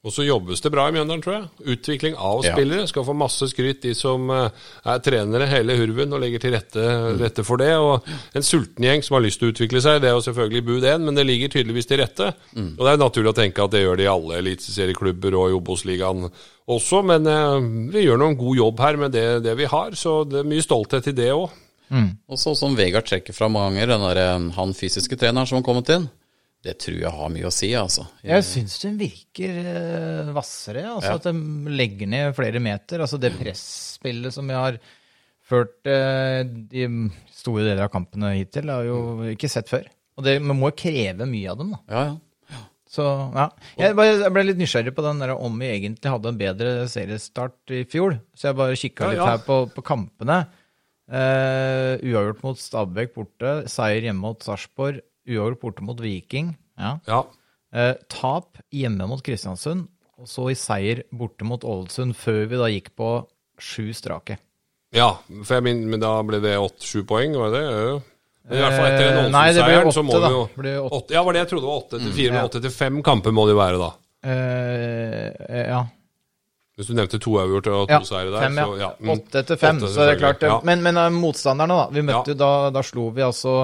Og 0.00 0.14
så 0.16 0.24
jobbes 0.24 0.62
det 0.64 0.70
bra 0.72 0.86
i 0.88 0.92
Mjøndalen, 0.94 1.20
tror 1.20 1.34
jeg. 1.34 1.74
Utvikling 1.74 2.14
av 2.16 2.38
Ja. 2.46 2.54
spillere. 2.54 2.86
Skal 2.88 3.04
få 3.04 3.12
masse 3.12 3.44
skryt, 3.50 3.82
de 3.82 3.90
som 3.94 4.30
eh, 4.32 4.48
er 4.88 4.98
trenere 5.04 5.44
hele 5.46 5.76
hurven 5.76 6.14
og 6.16 6.22
legger 6.22 6.40
til 6.40 6.54
rette, 6.54 6.84
rette 7.20 7.44
for 7.44 7.60
det. 7.60 7.74
Og 7.76 8.00
en 8.34 8.42
sulten 8.42 8.80
gjeng 8.86 9.04
som 9.04 9.18
har 9.18 9.24
lyst 9.26 9.42
til 9.42 9.50
å 9.50 9.52
utvikle 9.52 9.82
seg, 9.84 10.00
det 10.00 10.08
er 10.08 10.16
jo 10.16 10.24
selvfølgelig 10.24 10.64
bud 10.64 10.86
én, 10.88 11.04
men 11.04 11.14
det 11.14 11.26
ligger 11.28 11.52
tydeligvis 11.52 11.86
til 11.90 12.00
rette. 12.00 12.30
Og 12.56 12.80
det 12.80 12.94
er 12.94 13.02
naturlig 13.02 13.28
å 13.34 13.36
tenke 13.36 13.62
at 13.62 13.70
det 13.76 13.82
gjør 13.84 13.96
det 14.00 14.06
i 14.08 14.14
alle 14.14 14.38
eliteserieklubber 14.40 15.36
og 15.36 15.50
i 15.50 15.58
Obos-ligaen 15.60 16.30
også, 16.70 17.02
men 17.04 17.26
eh, 17.26 17.60
vi 17.92 18.06
gjør 18.06 18.22
nå 18.22 18.30
en 18.32 18.40
god 18.40 18.56
jobb 18.56 18.80
her 18.80 18.96
med 18.96 19.12
det, 19.12 19.26
det 19.44 19.56
vi 19.58 19.68
har, 19.68 19.90
så 20.00 20.22
det 20.24 20.40
er 20.40 20.48
mye 20.48 20.64
stolthet 20.64 21.12
i 21.12 21.12
det 21.12 21.28
òg. 21.34 21.50
Og 22.30 22.38
så 22.38 22.52
som 22.56 22.72
Vegard 22.78 23.04
trekker 23.04 23.34
fra 23.34 23.48
mange 23.50 23.74
ganger, 23.82 23.92
den 23.98 24.04
der, 24.08 24.16
eh, 24.24 24.50
han 24.56 24.72
fysiske 24.72 25.18
treneren 25.20 25.44
som 25.50 25.58
har 25.60 25.66
kommet 25.66 25.90
inn, 25.92 26.08
det 26.60 26.74
tror 26.82 26.98
jeg 27.00 27.12
har 27.16 27.30
mye 27.32 27.48
å 27.48 27.52
si, 27.54 27.70
altså. 27.76 28.04
Jeg 28.26 28.44
syns 28.44 28.74
den 28.82 28.98
virker 29.00 29.60
eh, 29.60 30.32
hvassere. 30.36 30.84
Altså 30.92 31.14
Ja. 31.14 31.20
At 31.20 31.28
de 31.30 31.72
legger 31.72 32.10
ned 32.12 32.34
flere 32.36 32.60
meter. 32.60 33.00
Altså 33.00 33.20
det 33.20 33.32
presspillet 33.38 34.34
som 34.34 34.50
vi 34.50 34.58
har 34.58 34.76
ført 35.50 35.88
eh, 35.88 36.42
de 36.44 36.88
store 37.32 37.64
deler 37.64 37.86
av 37.86 37.94
kampene 37.94 38.34
hittil, 38.36 38.68
har 38.68 38.84
jeg 38.84 38.92
jo 38.92 39.30
ikke 39.32 39.50
sett 39.50 39.72
før. 39.72 39.88
Og 40.20 40.26
det, 40.26 40.36
man 40.44 40.60
må 40.60 40.68
jo 40.68 40.80
kreve 40.82 41.24
mye 41.28 41.48
av 41.48 41.62
dem, 41.62 41.72
da. 41.72 41.80
Ja, 41.88 42.04
ja. 42.10 42.18
Så 42.90 43.04
ja. 43.06 43.44
Jeg, 43.78 43.94
bare, 43.94 44.16
jeg 44.18 44.34
ble 44.34 44.42
litt 44.48 44.58
nysgjerrig 44.58 44.92
på 44.96 45.04
den 45.06 45.20
der 45.22 45.32
om 45.36 45.60
vi 45.62 45.68
egentlig 45.70 46.10
hadde 46.10 46.32
en 46.32 46.40
bedre 46.40 46.72
seriestart 46.90 47.72
i 47.72 47.84
fjor. 47.88 48.16
Så 48.34 48.50
jeg 48.50 48.58
bare 48.58 48.78
kikka 48.80 49.12
litt 49.12 49.22
ja. 49.22 49.28
her 49.30 49.44
på, 49.46 49.62
på 49.70 49.84
kampene. 49.86 50.42
Uh, 51.10 51.98
uavgjort 52.06 52.42
mot 52.44 52.58
Stabæk 52.58 53.14
borte, 53.14 53.54
seier 53.70 54.04
hjemme 54.06 54.22
mot 54.22 54.42
Sarpsborg, 54.46 55.00
uavgjort 55.30 55.60
borte 55.62 55.86
mot 55.86 56.00
Viking. 56.02 56.52
Ja. 56.80 56.98
Ja. 57.06 57.22
Eh, 57.72 57.94
tap 58.10 58.58
hjemme 58.74 59.06
mot 59.06 59.22
Kristiansund, 59.22 59.86
og 60.18 60.28
så 60.28 60.48
i 60.50 60.56
seier 60.58 61.04
borte 61.14 61.46
mot 61.46 61.62
Ålesund, 61.64 62.16
før 62.18 62.42
vi 62.50 62.58
da 62.60 62.70
gikk 62.72 62.92
på 62.98 63.10
sju 63.60 63.92
strake. 63.94 64.38
ja, 64.96 65.12
for 65.44 65.58
jeg 65.58 65.62
min, 65.68 65.84
men 65.90 66.00
da 66.02 66.16
ble 66.26 66.40
det 66.42 66.56
åtte-sju 66.58 67.04
poeng, 67.06 67.36
var 67.38 67.52
det 67.54 67.60
det? 67.62 68.00
Men 68.50 68.58
I 68.58 68.62
hvert 68.64 68.74
fall 68.74 68.88
etter 68.88 69.06
den 69.06 69.18
Eh, 69.18 69.28
Ålesund-seieren, 69.28 69.92
så 69.94 70.02
må 70.02 70.16
åtte, 70.16 70.26
vi 70.26 70.34
jo 70.34 70.42
da. 70.42 70.62
Det 70.66 70.74
åtte. 70.98 71.14
Ja, 71.14 71.22
var 71.22 71.32
det 71.36 71.42
jeg 71.44 71.48
trodde 71.52 71.62
det 71.62 71.70
var 71.70 71.84
åtte 71.84 72.00
til 72.02 72.12
fire, 72.16 72.32
men 72.34 72.48
åtte 72.50 72.62
til 72.64 72.74
fem 72.74 73.00
kamper 73.06 73.34
må 73.36 73.46
det 73.46 73.54
jo 73.54 73.60
være, 73.60 73.80
da. 73.80 73.90
Eh, 74.30 75.64
ja. 75.70 75.80
Hvis 76.80 76.88
du 76.88 76.94
nevnte 76.96 77.20
to 77.20 77.34
avgjort 77.36 77.66
og 77.68 77.82
to 77.90 77.92
ja. 77.92 78.00
seire 78.08 78.30
der, 78.32 78.40
Fem, 78.46 78.56
ja. 78.56 78.64
så 78.64 78.76
ja. 78.80 78.90
mm. 78.98 79.10
Åtte 79.14 79.42
til 79.46 79.58
fem, 79.60 79.80
så 79.84 79.88
det 80.00 80.14
er 80.14 80.20
klart. 80.22 80.40
selvfølgelig, 80.40 80.56
ja. 80.56 80.66
Men, 80.70 80.82
men 80.86 80.96
eh, 80.96 81.10
motstanderne, 81.12 81.76
da. 81.76 81.86
Vi 81.92 82.04
møtte 82.08 82.32
jo 82.32 82.38
da, 82.40 82.50
da 82.74 82.82
slo 82.86 83.10
vi 83.14 83.24
altså 83.26 83.54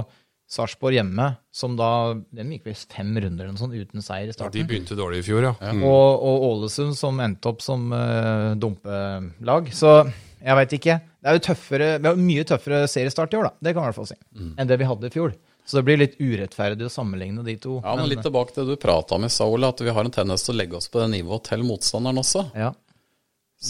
Sarpsborg 0.47 0.95
hjemme, 0.95 1.25
som 1.51 1.75
da 1.79 1.89
Den 2.15 2.53
gikk 2.55 2.69
vel 2.69 2.77
fem 2.79 3.09
runder 3.19 3.49
eller 3.49 3.59
sånt 3.59 3.75
uten 3.75 4.05
seier 4.05 4.31
i 4.31 4.37
Ja, 4.37 4.51
de 4.53 4.63
begynte 4.69 4.99
dårlig 4.99 5.25
i 5.25 5.27
fjor, 5.27 5.49
ja. 5.49 5.55
Mm. 5.59 5.83
og, 5.83 6.23
og 6.23 6.47
Ålesund 6.51 6.95
som 6.99 7.19
endte 7.23 7.51
opp 7.51 7.65
som 7.65 7.89
uh, 7.91 8.55
dumpelag. 8.55 9.73
Så 9.75 9.97
jeg 10.39 10.59
veit 10.61 10.77
ikke. 10.79 11.01
Det 11.19 11.33
er 11.33 11.39
jo 11.39 11.45
tøffere, 11.49 11.91
vi 11.99 12.07
har 12.07 12.23
mye 12.23 12.47
tøffere 12.47 12.85
seriestart 12.91 13.35
i 13.35 13.41
år, 13.41 13.49
da. 13.49 13.67
Det 13.67 13.75
kan 13.75 13.83
vi 13.83 13.87
i 13.87 13.91
hvert 13.91 13.99
fall 13.99 14.11
si. 14.13 14.19
Mm. 14.39 14.53
Enn 14.55 14.71
det 14.71 14.79
vi 14.79 14.89
hadde 14.93 15.11
i 15.11 15.15
fjor. 15.17 15.35
Så 15.67 15.81
det 15.81 15.87
blir 15.89 15.99
litt 15.99 16.15
urettferdig 16.23 16.87
å 16.87 16.93
sammenligne 16.93 17.43
de 17.43 17.57
to. 17.59 17.81
Ja, 17.83 17.97
men 17.99 18.07
litt 18.07 18.23
tilbake 18.23 18.55
til 18.55 18.69
det 18.69 18.77
du 18.77 18.83
prata 18.85 19.17
om 19.17 19.27
i 19.27 19.31
stad, 19.33 19.51
Ole, 19.51 19.73
at 19.75 19.83
vi 19.83 19.91
har 19.91 20.07
en 20.07 20.15
tendens 20.15 20.47
til 20.47 20.55
å 20.55 20.61
legge 20.61 20.79
oss 20.79 20.87
på 20.93 21.03
det 21.03 21.09
nivået 21.17 21.49
til 21.51 21.67
motstanderen 21.67 22.23
også. 22.23 22.51
ja. 22.55 22.71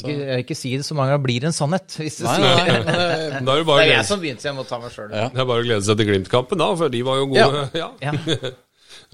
Ikke, 0.05 0.39
ikke 0.45 0.57
si 0.59 0.75
det 0.77 0.85
så 0.87 0.95
mange 0.99 1.15
ganger 1.15 1.25
blir 1.25 1.47
en 1.49 1.57
sannhet. 1.57 1.89
Hvis 2.01 2.21
du 2.21 2.27
Nei, 2.27 2.37
sier 2.37 2.45
nei, 2.47 2.67
det, 2.67 2.77
er 2.77 3.41
det 3.41 3.65
Det 3.67 3.79
er 3.87 3.91
jeg 3.95 4.05
som 4.11 4.21
begynte, 4.21 4.45
så 4.45 4.51
jeg 4.53 4.59
må 4.59 4.67
ta 4.69 4.79
meg 4.83 4.93
sjøl. 4.95 5.11
Ja. 5.15 5.27
det 5.33 5.41
er 5.43 5.49
bare 5.49 5.65
å 5.65 5.67
glede 5.67 5.87
seg 5.89 5.99
til 6.01 6.11
Glimt-kampen, 6.13 6.59
da, 6.63 6.71
for 6.77 6.93
de 6.93 7.03
var 7.07 7.23
jo 7.23 7.33
gode. 7.33 7.67
Ja. 7.75 7.91
Ja. 8.07 8.13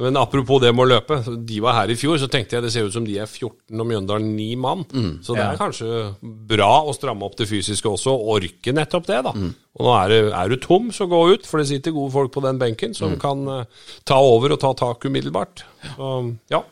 Men 0.00 0.16
apropos 0.16 0.60
det 0.62 0.70
med 0.72 0.86
å 0.86 0.88
løpe. 0.88 1.18
De 1.44 1.58
var 1.60 1.74
her 1.76 1.90
i 1.92 1.96
fjor, 1.98 2.16
så 2.20 2.28
tenkte 2.30 2.56
jeg 2.56 2.64
det 2.64 2.70
ser 2.72 2.86
ut 2.88 2.94
som 2.94 3.04
de 3.04 3.18
er 3.20 3.26
14 3.28 3.76
og 3.82 3.88
Mjøndalen 3.90 4.30
9 4.38 4.46
mann. 4.56 4.84
Så 5.24 5.34
det 5.36 5.42
Ja. 5.42 5.50
er 5.52 5.60
kanskje 5.60 5.88
bra 6.22 6.70
å 6.88 6.94
stramme 6.96 7.26
opp 7.26 7.36
det 7.36 7.48
fysiske 7.50 7.90
også, 7.90 8.14
og 8.14 8.38
orke 8.38 8.72
nettopp 8.72 9.06
det, 9.10 9.18
da. 9.26 9.34
Og 9.36 9.84
nå 9.84 9.92
er, 9.98 10.08
det, 10.08 10.20
er 10.32 10.48
du 10.48 10.56
tom, 10.62 10.88
så 10.96 11.04
gå 11.10 11.20
ut, 11.34 11.46
for 11.48 11.60
det 11.60 11.68
sitter 11.68 11.92
gode 11.92 12.12
folk 12.14 12.32
på 12.32 12.40
den 12.44 12.58
benken 12.62 12.94
som 12.96 13.18
kan 13.20 13.44
eh, 13.48 13.64
ta 14.08 14.16
over 14.16 14.54
og 14.56 14.60
ta 14.64 14.72
tak 14.80 15.04
umiddelbart. 15.04 15.64
Så, 15.96 16.12
ja. 16.52 16.62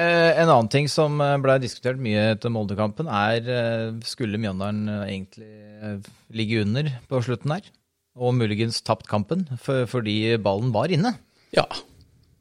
Eh, 0.00 0.40
en 0.40 0.48
annen 0.48 0.70
ting 0.70 0.86
som 0.88 1.18
eh, 1.20 1.36
ble 1.42 1.58
diskutert 1.60 2.00
mye 2.00 2.30
etter 2.34 2.52
Molde-kampen, 2.52 3.10
er 3.10 3.50
eh, 3.50 3.90
skulle 4.06 4.40
Mjøndalen 4.40 4.86
egentlig 5.02 5.98
ligge 6.36 6.62
under 6.64 6.88
på 7.10 7.20
slutten 7.26 7.56
her? 7.56 7.66
Og 8.20 8.34
muligens 8.36 8.80
tapt 8.86 9.08
kampen 9.10 9.46
for, 9.60 9.86
fordi 9.90 10.36
ballen 10.42 10.72
var 10.74 10.92
inne? 10.92 11.16
ja. 11.56 11.66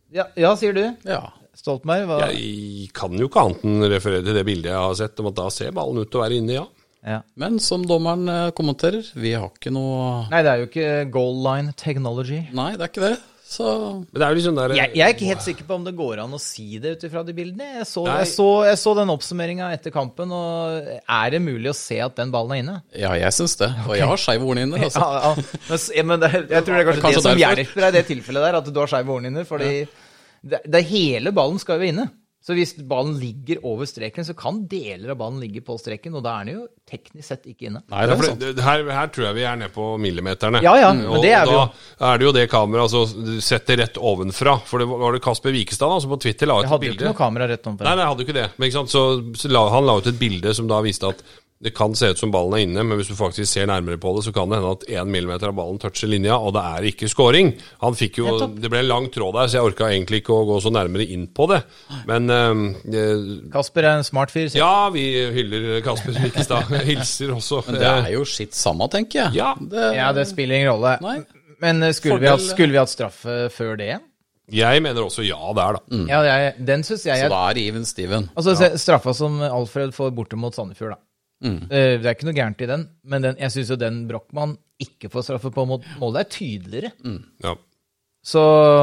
Ja, 0.10 0.25
ja 0.39 0.56
sier 0.58 0.74
du. 0.74 0.86
ja. 1.06 1.22
Stoltenberg? 1.60 2.06
Hva? 2.08 2.18
Jeg 2.32 2.88
kan 2.96 3.13
jo 3.20 3.28
ikke 3.28 3.42
annet 3.44 3.63
enn 3.68 3.86
referere 3.92 4.24
til 4.24 4.38
det 4.38 4.46
bildet 4.48 4.72
jeg 4.72 4.80
har 4.80 4.94
sett, 4.96 5.20
om 5.20 5.28
at 5.28 5.36
da 5.38 5.50
ser 5.51 5.74
ballen 5.75 6.00
ut 6.00 6.08
til 6.08 6.22
å 6.22 6.24
være 6.24 6.38
inne, 6.39 6.54
ja. 6.56 6.63
Ja. 7.04 7.18
Men 7.39 7.60
som 7.63 7.84
dommeren 7.88 8.54
kommenterer, 8.56 9.04
vi 9.20 9.34
har 9.36 9.51
ikke 9.51 9.72
noe 9.75 10.30
Nei, 10.32 10.39
det 10.44 10.54
er 10.54 10.62
jo 10.62 10.70
ikke 10.70 10.88
goal 11.12 11.36
line 11.44 11.75
technology. 11.80 12.46
Nei, 12.56 12.72
det 12.80 12.88
er 12.88 12.94
ikke 12.94 13.06
det. 13.06 13.18
Så 13.50 13.65
Men 14.12 14.13
det 14.13 14.22
er 14.22 14.29
jo 14.29 14.38
liksom 14.38 14.58
der 14.60 14.74
Jeg, 14.77 14.91
jeg 14.94 15.01
er 15.08 15.15
ikke 15.15 15.25
helt 15.32 15.41
sikker 15.41 15.65
på 15.65 15.77
om 15.79 15.86
det 15.88 15.96
går 15.98 16.20
an 16.22 16.36
å 16.38 16.39
si 16.41 16.77
det 16.82 16.91
ut 16.94 17.06
ifra 17.08 17.24
de 17.25 17.34
bildene. 17.34 17.70
Jeg 17.79 17.88
så, 17.89 18.03
jeg 18.06 18.27
så, 18.29 18.46
jeg 18.68 18.77
så 18.77 18.94
den 19.00 19.10
oppsummeringa 19.10 19.72
etter 19.74 19.94
kampen, 19.96 20.29
og 20.38 20.91
er 21.01 21.34
det 21.34 21.39
mulig 21.41 21.72
å 21.72 21.77
se 21.77 21.98
at 22.06 22.13
den 22.20 22.29
ballen 22.36 22.53
er 22.53 22.62
inne? 22.62 22.75
ja, 22.94 23.15
jeg 23.18 23.34
syns 23.39 23.58
det. 23.58 23.72
Og 23.88 23.96
jeg 23.98 24.06
har 24.12 24.22
skeive 24.22 24.53
inne 24.53 24.84
altså. 24.86 25.01
Ja, 25.01 25.34
ja. 25.34 25.58
Men, 25.65 26.12
men 26.12 26.22
det, 26.22 26.32
jeg 26.38 26.68
tror 26.68 26.77
det 26.77 26.84
er 26.84 26.88
kanskje, 26.91 27.03
Kanskje 27.08 27.18
det 27.18 27.25
som 27.25 27.32
derfor. 27.34 27.41
hjelper 27.63 27.82
deg 27.82 27.89
i 27.89 27.98
det 27.98 28.06
tilfellet 28.12 28.45
der, 28.45 28.60
at 28.62 28.69
du 28.69 28.80
har 28.84 28.93
skeive 28.93 29.17
inne 29.32 29.45
Fordi 29.50 29.74
det, 30.54 30.62
det 30.78 30.84
hele 30.93 31.34
ballen 31.36 31.58
skal 31.62 31.82
jo 31.82 31.89
inne. 31.89 32.06
Så 32.50 32.56
hvis 32.58 32.72
ballen 32.90 33.12
ligger 33.22 33.60
over 33.70 33.86
streken, 33.86 34.26
så 34.26 34.34
kan 34.34 34.64
deler 34.66 35.12
av 35.14 35.20
ballen 35.20 35.38
ligge 35.38 35.62
på 35.62 35.76
streken, 35.78 36.16
og 36.18 36.24
da 36.26 36.32
er 36.40 36.48
den 36.48 36.56
jo 36.56 36.64
teknisk 36.90 37.28
sett 37.28 37.44
ikke 37.46 37.68
inne. 37.70 37.84
Nei, 37.94 38.08
for 38.10 38.40
det, 38.42 38.56
her, 38.66 38.82
her 38.90 39.12
tror 39.14 39.28
jeg 39.28 39.38
vi 39.38 39.44
er 39.46 39.60
nede 39.60 39.70
på 39.76 39.90
millimeterne. 40.02 40.64
Ja, 40.66 40.72
ja, 40.82 40.88
men 40.98 41.22
det 41.22 41.36
er 41.38 41.46
vi 41.46 41.54
jo. 41.54 41.68
da 42.00 42.10
er 42.10 42.18
det 42.18 42.26
jo 42.26 42.32
det 42.40 42.48
kameraet 42.50 42.88
altså, 42.88 43.36
setter 43.46 43.78
rett 43.84 44.00
ovenfra. 44.02 44.56
For 44.66 44.82
det 44.82 44.90
var 44.90 45.14
det 45.14 45.22
Kasper 45.28 45.54
Wikestad 45.54 45.94
da, 45.94 46.00
som 46.02 46.16
på 46.16 46.18
Twitter 46.26 46.50
la 46.50 46.58
ut 46.58 46.66
et 46.66 46.74
bilde. 46.74 46.74
Jeg 46.74 46.80
hadde 46.80 46.90
jo 46.90 46.98
ikke 46.98 47.12
noe 47.14 47.20
kamera 47.22 47.50
rett 47.54 47.70
omfra. 47.70 47.86
Nei, 47.86 47.94
nei, 47.94 48.08
jeg 48.08 48.14
hadde 48.16 48.26
ikke 48.26 48.38
det. 48.40 48.48
Men 48.56 48.72
ikke 48.72 48.80
sant? 48.80 48.96
Så, 48.96 49.06
så 49.44 49.54
la, 49.54 49.64
han 49.76 49.86
la 49.86 50.00
ut 50.02 50.10
et 50.10 50.20
bilde 50.26 50.56
som 50.58 50.74
da 50.74 50.82
viste 50.90 51.14
at 51.14 51.22
det 51.62 51.74
kan 51.76 51.91
se 52.00 52.08
ut 52.13 52.19
som 52.22 52.32
ballen 52.32 52.54
er 52.56 52.62
inne, 52.63 52.84
men 52.88 52.95
hvis 53.02 53.10
du 53.12 53.15
faktisk 53.19 53.52
ser 53.52 53.65
nærmere 53.67 53.98
på 54.00 54.13
det, 54.15 54.22
så 54.24 54.32
kan 54.32 54.48
det 54.48 54.62
hende 54.62 54.69
at 54.78 54.86
én 54.95 55.10
millimeter 55.12 55.50
av 55.52 55.58
ballen 55.58 55.80
toucher 55.82 56.08
linja, 56.08 56.38
og 56.39 56.54
det 56.56 56.62
er 56.63 56.86
ikke 56.88 57.10
scoring. 57.12 57.50
Han 57.82 57.98
fikk 58.00 58.22
jo, 58.22 58.38
Det 58.56 58.69
ble 58.72 58.80
en 58.80 58.88
lang 58.88 59.10
tråd 59.12 59.36
der, 59.36 59.50
så 59.52 59.60
jeg 59.60 59.67
orka 59.74 59.89
egentlig 59.91 60.22
ikke 60.22 60.38
å 60.38 60.45
gå 60.48 60.60
så 60.63 60.72
nærmere 60.72 61.04
inn 61.12 61.26
på 61.36 61.50
det. 61.52 61.58
Men 62.08 62.30
eh, 62.32 63.52
Kasper 63.52 63.84
er 63.89 63.98
en 64.00 64.08
smart 64.08 64.32
fyr. 64.32 64.48
sier- 64.48 64.62
ja, 64.63 64.89
vi 64.93 65.04
hyller 65.36 65.82
Kasper 65.84 66.15
Wikestad. 66.24 66.72
Hilser 66.89 67.34
også. 67.36 67.60
Men 67.67 67.80
det 67.82 67.89
er 67.91 68.13
jo 68.15 68.24
skitt 68.24 68.56
samme, 68.56 68.88
tenker 68.93 69.26
jeg. 69.26 69.36
Ja. 69.41 69.52
Det, 69.60 69.89
Ja, 69.98 70.13
det 70.15 70.28
spiller 70.32 70.62
ingen 70.62 70.72
rolle. 70.72 70.95
Nei. 71.04 71.17
Men 71.60 71.84
eh, 71.84 71.91
skulle, 71.91 72.22
vi 72.24 72.32
hatt, 72.32 72.45
skulle 72.45 72.72
vi 72.72 72.80
hatt 72.80 72.91
straffe 72.93 73.50
før 73.52 73.76
det? 73.80 73.98
Jeg 74.50 74.82
mener 74.82 75.04
også 75.06 75.22
ja 75.28 75.52
der, 75.54 75.76
da. 75.78 75.98
Ja, 76.10 76.24
jeg, 76.26 76.54
den 76.65 76.82
synes 76.88 77.04
jeg 77.06 77.19
Så 77.22 77.28
da 77.30 77.43
er 77.52 77.54
det 77.60 77.67
even 77.69 77.84
Steven. 77.86 78.30
Altså, 78.34 78.56
ja. 78.58 78.72
Straffa 78.82 79.13
som 79.13 79.36
Alfred 79.45 79.91
får 79.93 80.15
borte 80.17 80.39
mot 80.39 80.56
Sandefjord, 80.56 80.95
da. 80.95 81.04
Mm. 81.43 81.62
Eh, 81.71 81.97
Det 82.02 82.06
er 82.06 82.15
ikke 82.17 82.28
noe 82.28 82.36
gærent 82.36 82.62
i 82.62 82.67
den, 82.67 82.89
men 83.04 83.21
den, 83.23 83.36
jeg 83.39 83.52
syns 83.56 83.69
jo 83.71 83.75
den 83.80 84.08
Brochmann 84.10 84.58
ikke 84.80 85.10
får 85.12 85.23
straffe 85.30 85.52
på 85.56 85.65
mot 85.67 85.84
målet, 85.99 86.21
er 86.25 86.30
tydeligere. 86.36 86.91
Ja. 87.43 87.56
Så 88.30 88.41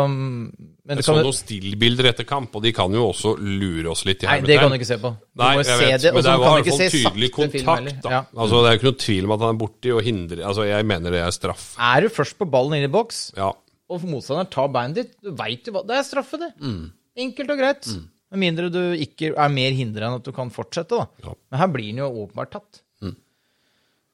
mm, 0.08 0.44
Men 0.86 0.96
Jeg 0.96 1.02
det 1.02 1.04
så 1.04 1.14
noen 1.18 1.34
stillbilder 1.36 2.06
etter 2.08 2.24
kamp, 2.24 2.54
og 2.56 2.62
de 2.64 2.70
kan 2.72 2.92
jo 2.96 3.02
også 3.10 3.34
lure 3.36 3.90
oss 3.92 4.04
litt. 4.08 4.22
nei, 4.24 4.38
det 4.40 4.56
kan 4.58 4.70
du 4.72 4.76
ikke 4.78 4.88
se 4.88 4.96
på. 5.02 5.10
Du 5.12 5.42
Nei, 5.42 5.50
må 5.58 5.60
jeg 5.60 5.66
se 5.68 5.76
vet, 5.82 6.00
det, 6.00 6.08
og 6.12 6.16
men 6.16 6.22
så 6.24 6.30
det 6.30 6.32
kan 6.32 6.40
var 6.40 6.48
du 6.48 6.56
i 6.56 6.64
ikke 6.64 6.76
hvert 6.78 6.80
se 6.80 6.88
fall 7.02 7.12
tydelig 7.12 7.28
sakte 7.28 7.36
kontakt. 7.42 8.02
Da. 8.06 8.10
Ja. 8.14 8.20
Altså, 8.32 8.56
det 8.62 8.66
er 8.70 8.72
jo 8.72 8.78
ikke 8.80 8.88
noe 8.88 9.00
tvil 9.04 9.28
om 9.28 9.34
at 9.36 9.44
han 9.44 9.52
er 9.54 9.60
borti 9.60 9.92
og 9.92 10.02
hindrer 10.06 10.42
Altså, 10.48 10.66
Jeg 10.70 10.86
mener 10.88 11.10
det 11.16 11.20
er 11.26 11.30
straff. 11.36 11.66
Er 11.92 12.00
du 12.00 12.08
først 12.16 12.38
på 12.40 12.48
ballen 12.50 12.78
inn 12.78 12.88
i 12.88 12.92
boks, 12.96 13.20
Ja. 13.36 13.50
og 13.90 14.08
motstanderen 14.08 14.48
tar 14.50 14.68
beinet 14.72 14.94
ditt, 15.02 15.12
du 15.22 15.32
veit 15.36 15.66
jo 15.68 15.72
hva 15.76 15.84
Det 15.86 15.96
er 16.00 16.02
straffe, 16.08 16.38
det. 16.40 16.52
Mm. 16.62 16.92
Enkelt 17.26 17.50
og 17.50 17.58
greit. 17.60 17.92
Med 18.34 18.40
mindre 18.42 18.70
du 18.74 18.80
ikke 18.98 19.32
er 19.38 19.52
mer 19.54 19.70
hindra 19.76 20.08
enn 20.08 20.18
at 20.18 20.24
du 20.26 20.32
kan 20.34 20.50
fortsette, 20.50 20.96
da. 20.98 21.06
Ja. 21.22 21.34
Men 21.52 21.60
her 21.62 21.68
blir 21.70 21.92
den 21.92 22.02
jo 22.02 22.08
åpenbart 22.24 22.50
tatt. 22.56 22.82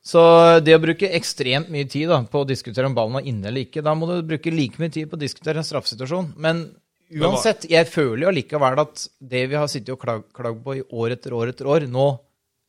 Så 0.03 0.19
det 0.67 0.73
å 0.75 0.81
bruke 0.83 1.07
ekstremt 1.15 1.69
mye 1.71 1.87
tid 1.87 2.09
da, 2.11 2.17
på 2.27 2.41
å 2.43 2.47
diskutere 2.49 2.89
om 2.89 2.95
ballen 2.97 3.15
var 3.21 3.27
inne 3.31 3.47
eller 3.53 3.63
ikke, 3.63 3.85
da 3.87 3.93
må 3.95 4.09
du 4.11 4.17
bruke 4.27 4.51
like 4.51 4.81
mye 4.83 4.91
tid 4.91 5.07
på 5.07 5.15
å 5.15 5.21
diskutere 5.21 5.63
en 5.63 5.67
straffesituasjon. 5.69 6.33
Men 6.43 6.65
uansett, 7.23 7.69
jeg 7.71 7.87
føler 7.87 8.25
jo 8.25 8.33
allikevel 8.33 8.81
at 8.83 9.05
det 9.23 9.45
vi 9.53 9.61
har 9.61 9.71
sittet 9.71 9.93
og 9.95 10.01
klag- 10.03 10.25
klagd 10.35 10.59
på 10.65 10.75
i 10.81 10.83
år 10.91 11.15
etter 11.15 11.37
år 11.39 11.53
etter 11.53 11.71
år, 11.71 11.87
nå 11.87 12.09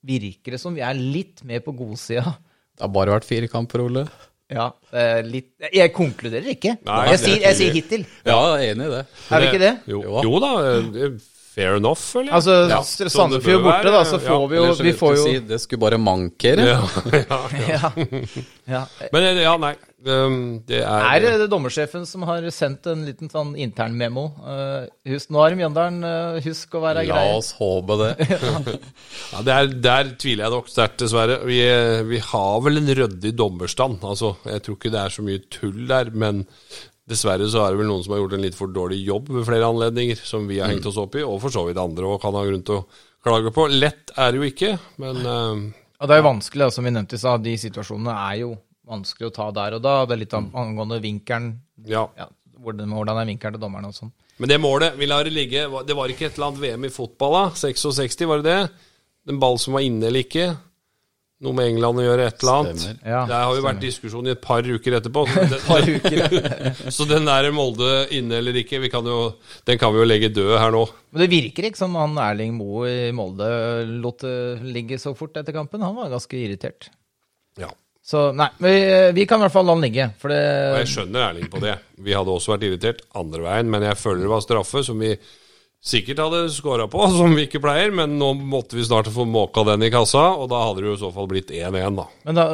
virker 0.06 0.54
det 0.54 0.62
som 0.62 0.78
vi 0.78 0.86
er 0.86 0.94
litt 0.94 1.42
mer 1.50 1.64
på 1.66 1.74
godsida. 1.74 2.36
Det 2.78 2.86
har 2.86 2.94
bare 2.94 3.16
vært 3.18 3.26
fire 3.26 3.50
kamper, 3.50 3.82
Ole. 3.88 4.06
Ja, 4.54 4.68
eh, 4.94 5.24
litt 5.26 5.56
Jeg 5.74 5.90
konkluderer 5.96 6.54
ikke. 6.54 6.76
Nei, 6.86 7.02
jeg, 7.08 7.14
er 7.18 7.22
sier, 7.24 7.42
jeg 7.48 7.58
sier 7.58 7.74
hittil. 7.74 8.06
Ja, 8.30 8.38
jeg 8.60 8.70
er 8.70 8.76
enig 8.76 8.86
i 8.86 8.94
det. 8.94 9.06
Er 9.34 9.42
vi 9.42 9.50
ikke 9.50 9.64
det? 9.64 9.74
Jo, 9.90 10.02
Jo 10.22 10.38
da. 10.44 10.54
Eh, 11.54 11.56
Fair 11.56 11.78
enough, 11.78 12.02
jeg. 12.18 12.30
Altså, 12.34 12.52
Ja, 12.72 12.80
det 12.82 13.12
Sandefjord 13.14 13.64
borte, 13.64 13.86
være, 13.86 13.94
da, 13.94 14.04
så 14.10 14.18
ja. 14.18 14.26
får 14.26 14.46
vi 14.50 14.58
jo 14.58 14.64
Eller 14.64 14.84
Vi 14.88 14.94
får 14.98 15.16
jo 15.18 15.24
si, 15.28 15.34
det 15.54 15.60
skulle 15.62 15.80
bare 15.86 16.00
mankere. 16.02 16.66
ja, 16.66 16.80
ja, 17.22 17.40
ja. 17.70 17.92
ja. 18.74 18.84
Men 19.14 19.28
eh, 19.30 19.42
ja, 19.44 19.54
nei. 19.62 19.74
um, 20.10 20.40
Det 20.68 20.80
er, 20.82 21.06
Er 21.14 21.40
det 21.44 21.50
dommersjefen 21.52 22.08
som 22.10 22.26
har 22.28 22.46
sendt 22.52 22.90
en 22.90 23.06
liten 23.06 23.30
sånn 23.30 23.54
internmemo? 23.56 24.26
Uh, 24.42 24.88
husk, 25.14 25.30
nå 25.30 25.44
er 25.46 25.54
det 25.54 25.60
Mjøndalen, 25.62 26.02
uh, 26.04 26.40
husk 26.44 26.74
å 26.74 26.82
være 26.84 27.06
grei. 27.08 27.28
La 27.30 27.38
oss 27.38 27.54
håpe 27.60 28.00
det. 28.02 28.14
Ja, 29.34 29.42
der, 29.46 29.70
der 29.82 30.10
tviler 30.20 30.48
jeg 30.48 30.54
nok 30.54 30.68
sterkt, 30.70 31.00
dessverre. 31.02 31.40
Vi, 31.48 31.60
vi 32.10 32.20
har 32.22 32.58
vel 32.66 32.82
en 32.82 32.92
ryddig 32.98 33.32
dommerstand. 33.38 34.02
Altså, 34.06 34.36
jeg 34.50 34.62
tror 34.66 34.78
ikke 34.78 34.92
det 34.94 35.00
er 35.02 35.14
så 35.16 35.26
mye 35.26 35.42
tull 35.54 35.86
der, 35.90 36.12
men 36.14 36.44
dessverre 37.10 37.48
så 37.52 37.64
er 37.66 37.74
det 37.74 37.82
vel 37.82 37.90
noen 37.90 38.04
som 38.06 38.14
har 38.16 38.22
gjort 38.24 38.36
en 38.38 38.44
litt 38.46 38.56
for 38.58 38.72
dårlig 38.72 39.02
jobb 39.04 39.32
ved 39.36 39.48
flere 39.48 39.68
anledninger, 39.68 40.20
som 40.24 40.46
vi 40.48 40.60
har 40.62 40.72
hengt 40.72 40.86
oss 40.88 41.00
opp 41.02 41.18
i, 41.20 41.24
og 41.28 41.40
for 41.44 41.54
så 41.54 41.66
vidt 41.68 41.82
andre 41.82 42.08
òg 42.08 42.22
kan 42.24 42.36
ha 42.38 42.44
grunn 42.48 42.64
til 42.66 42.80
å 42.80 42.86
klage 43.24 43.52
på. 43.56 43.68
Lett 43.72 44.14
er 44.16 44.32
det 44.32 44.40
jo 44.40 44.48
ikke, 44.50 44.72
men 45.04 45.20
eh, 45.24 45.64
Og 46.00 46.08
det 46.10 46.16
er 46.16 46.22
jo 46.24 46.30
vanskelig, 46.30 46.70
som 46.76 46.88
vi 46.88 46.94
nevnte 46.96 47.20
i 47.20 47.22
stad. 47.22 47.44
De 47.44 47.58
situasjonene 47.60 48.16
er 48.30 48.40
jo 48.44 48.54
vanskelig 48.88 49.30
å 49.30 49.36
ta 49.36 49.50
der 49.56 49.78
og 49.78 49.84
da. 49.84 49.98
Det 50.08 50.16
er 50.16 50.24
litt 50.26 50.34
angående 50.40 51.00
vinkelen. 51.04 51.54
ja. 51.88 52.08
Ja, 52.20 52.28
hvordan, 52.64 52.92
hvordan 52.96 53.20
er 53.20 53.28
vinkelen 53.28 53.56
til 53.58 53.62
dommerne 53.64 53.90
og 53.92 53.96
sånn. 53.96 54.12
Men 54.40 54.50
det 54.50 54.58
målet, 54.64 54.96
vi 54.98 55.08
lar 55.08 55.28
det 55.28 55.34
ligge. 55.36 55.66
Det 55.88 55.96
var 55.96 56.12
ikke 56.12 56.30
et 56.30 56.38
eller 56.38 56.50
annet 56.50 56.62
VM 56.64 56.86
i 56.88 56.92
fotball, 56.92 57.36
da? 57.36 57.44
66, 57.60 58.24
var 58.28 58.42
det 58.42 58.52
det? 58.52 58.90
Den 59.28 59.40
ball 59.40 59.60
som 59.62 59.76
var 59.76 59.84
inne 59.86 60.08
eller 60.08 60.24
ikke? 60.24 60.46
Noe 61.44 61.56
med 61.58 61.74
England 61.74 62.00
å 62.00 62.04
gjøre, 62.06 62.26
et 62.30 62.44
eller 62.44 62.60
annet. 62.62 63.04
Ja, 63.04 63.22
det 63.28 63.40
har 63.42 63.58
jo 63.58 63.64
vært 63.66 63.82
diskusjon 63.84 64.30
i 64.30 64.32
et 64.32 64.42
par 64.44 64.64
uker 64.64 64.96
etterpå. 65.00 65.26
Så 65.34 65.44
den, 65.52 65.64
par 65.68 65.90
uker. 65.90 66.38
så 66.96 67.08
den 67.10 67.28
der 67.28 67.50
Molde 67.56 67.92
inne 68.16 68.40
eller 68.40 68.60
ikke, 68.62 68.80
vi 68.84 68.92
kan 68.94 69.08
jo, 69.08 69.20
den 69.68 69.80
kan 69.82 69.92
vi 69.92 70.00
jo 70.00 70.08
legge 70.08 70.32
død 70.32 70.56
her 70.56 70.72
nå. 70.72 70.86
Men 71.12 71.26
det 71.26 71.30
virker 71.34 71.68
ikke 71.68 71.82
som 71.82 71.98
han 72.00 72.16
Erling 72.24 72.56
Moe 72.56 72.88
i 72.88 73.12
Molde 73.16 73.50
lot 73.92 74.24
det 74.24 74.36
ligge 74.64 75.00
så 75.02 75.12
fort 75.18 75.36
etter 75.40 75.56
kampen. 75.56 75.84
Han 75.84 75.98
var 76.00 76.14
ganske 76.14 76.40
irritert. 76.40 76.88
Ja. 77.60 77.70
Så 78.04 78.30
nei, 78.36 78.50
vi, 78.64 78.74
vi 79.16 79.28
kan 79.28 79.40
i 79.40 79.46
hvert 79.46 79.56
fall 79.56 79.68
la 79.68 79.76
den 79.78 79.86
ligge. 79.86 80.10
For 80.20 80.32
det 80.32 80.42
jeg 80.84 80.92
skjønner 80.96 81.28
Erling 81.30 81.52
på 81.52 81.62
det. 81.64 81.78
Vi 82.04 82.16
hadde 82.16 82.34
også 82.34 82.56
vært 82.56 82.68
irritert 82.68 83.04
andre 83.20 83.44
veien, 83.46 83.72
men 83.72 83.86
jeg 83.88 84.00
føler 84.00 84.26
det 84.26 84.32
var 84.32 84.44
straffe 84.44 84.84
som 84.88 85.00
vi 85.04 85.14
sikkert 85.84 86.22
hadde 86.24 86.42
skåra 86.56 86.88
på, 86.92 87.04
som 87.18 87.36
vi 87.36 87.48
ikke 87.48 87.62
pleier. 87.64 87.94
Men 87.96 88.18
nå 88.20 88.34
måtte 88.40 88.80
vi 88.80 88.88
snart 88.88 89.12
få 89.14 89.28
måka 89.30 89.66
den 89.68 89.86
i 89.86 89.92
kassa, 89.94 90.32
og 90.40 90.50
da 90.54 90.64
hadde 90.70 90.84
det 90.84 90.92
jo 90.92 90.98
i 90.98 91.04
så 91.04 91.14
fall 91.16 91.30
blitt 91.32 91.54
1-1, 91.54 92.00
da. 92.00 92.10
Men 92.28 92.40
da, 92.40 92.48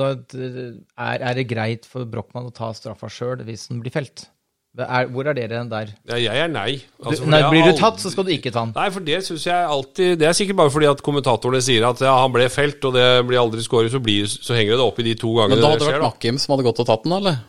da 0.00 0.10
er, 0.16 1.16
er 1.20 1.40
det 1.40 1.48
greit 1.50 1.88
for 1.88 2.08
Brochmann 2.08 2.50
å 2.50 2.54
ta 2.56 2.72
straffa 2.76 3.12
sjøl 3.12 3.44
hvis 3.46 3.68
den 3.70 3.82
blir 3.84 3.94
felt? 3.94 4.30
Er, 4.78 5.08
hvor 5.10 5.26
er 5.26 5.34
dere 5.34 5.64
der? 5.66 5.88
Ja, 6.06 6.16
jeg 6.22 6.42
er 6.44 6.50
nei. 6.50 6.76
Altså, 7.02 7.24
Du, 7.24 7.30
nei, 7.32 7.40
blir 7.50 7.66
du 7.66 7.74
tatt, 7.74 7.98
så 7.98 8.12
skal 8.12 8.28
du 8.28 8.30
ikke 8.30 8.52
ta 8.54 8.62
den. 8.62 8.74
Nei, 8.76 8.86
for 8.94 9.02
det 9.02 9.18
syns 9.26 9.42
jeg 9.48 9.66
alltid 9.66 10.20
Det 10.20 10.28
er 10.28 10.36
sikkert 10.38 10.60
bare 10.60 10.70
fordi 10.70 10.86
at 10.86 11.02
kommentatorene 11.02 11.58
sier 11.66 11.88
at 11.88 11.98
ja, 12.06 12.12
han 12.22 12.30
ble 12.30 12.46
felt, 12.54 12.78
og 12.86 12.94
det 12.94 13.06
blir 13.26 13.40
aldri 13.40 13.64
scoret, 13.66 13.90
så, 13.90 13.98
så 14.46 14.54
henger 14.54 14.78
det 14.78 14.86
opp 14.86 15.02
i 15.02 15.08
de 15.08 15.16
to 15.18 15.32
gangene 15.34 15.58
det 15.58 15.58
skjer. 15.58 15.66
Men 15.66 15.66
da 15.66 15.72
hadde 15.74 15.82
det 15.82 15.90
vært 15.90 16.06
Nakim 16.06 16.38
Nakkim 16.38 16.38
som 16.44 16.54
hadde 16.54 16.68
gått 16.68 16.82
og 16.84 16.88
tatt 16.92 17.02
den, 17.08 17.16
eller? 17.18 17.40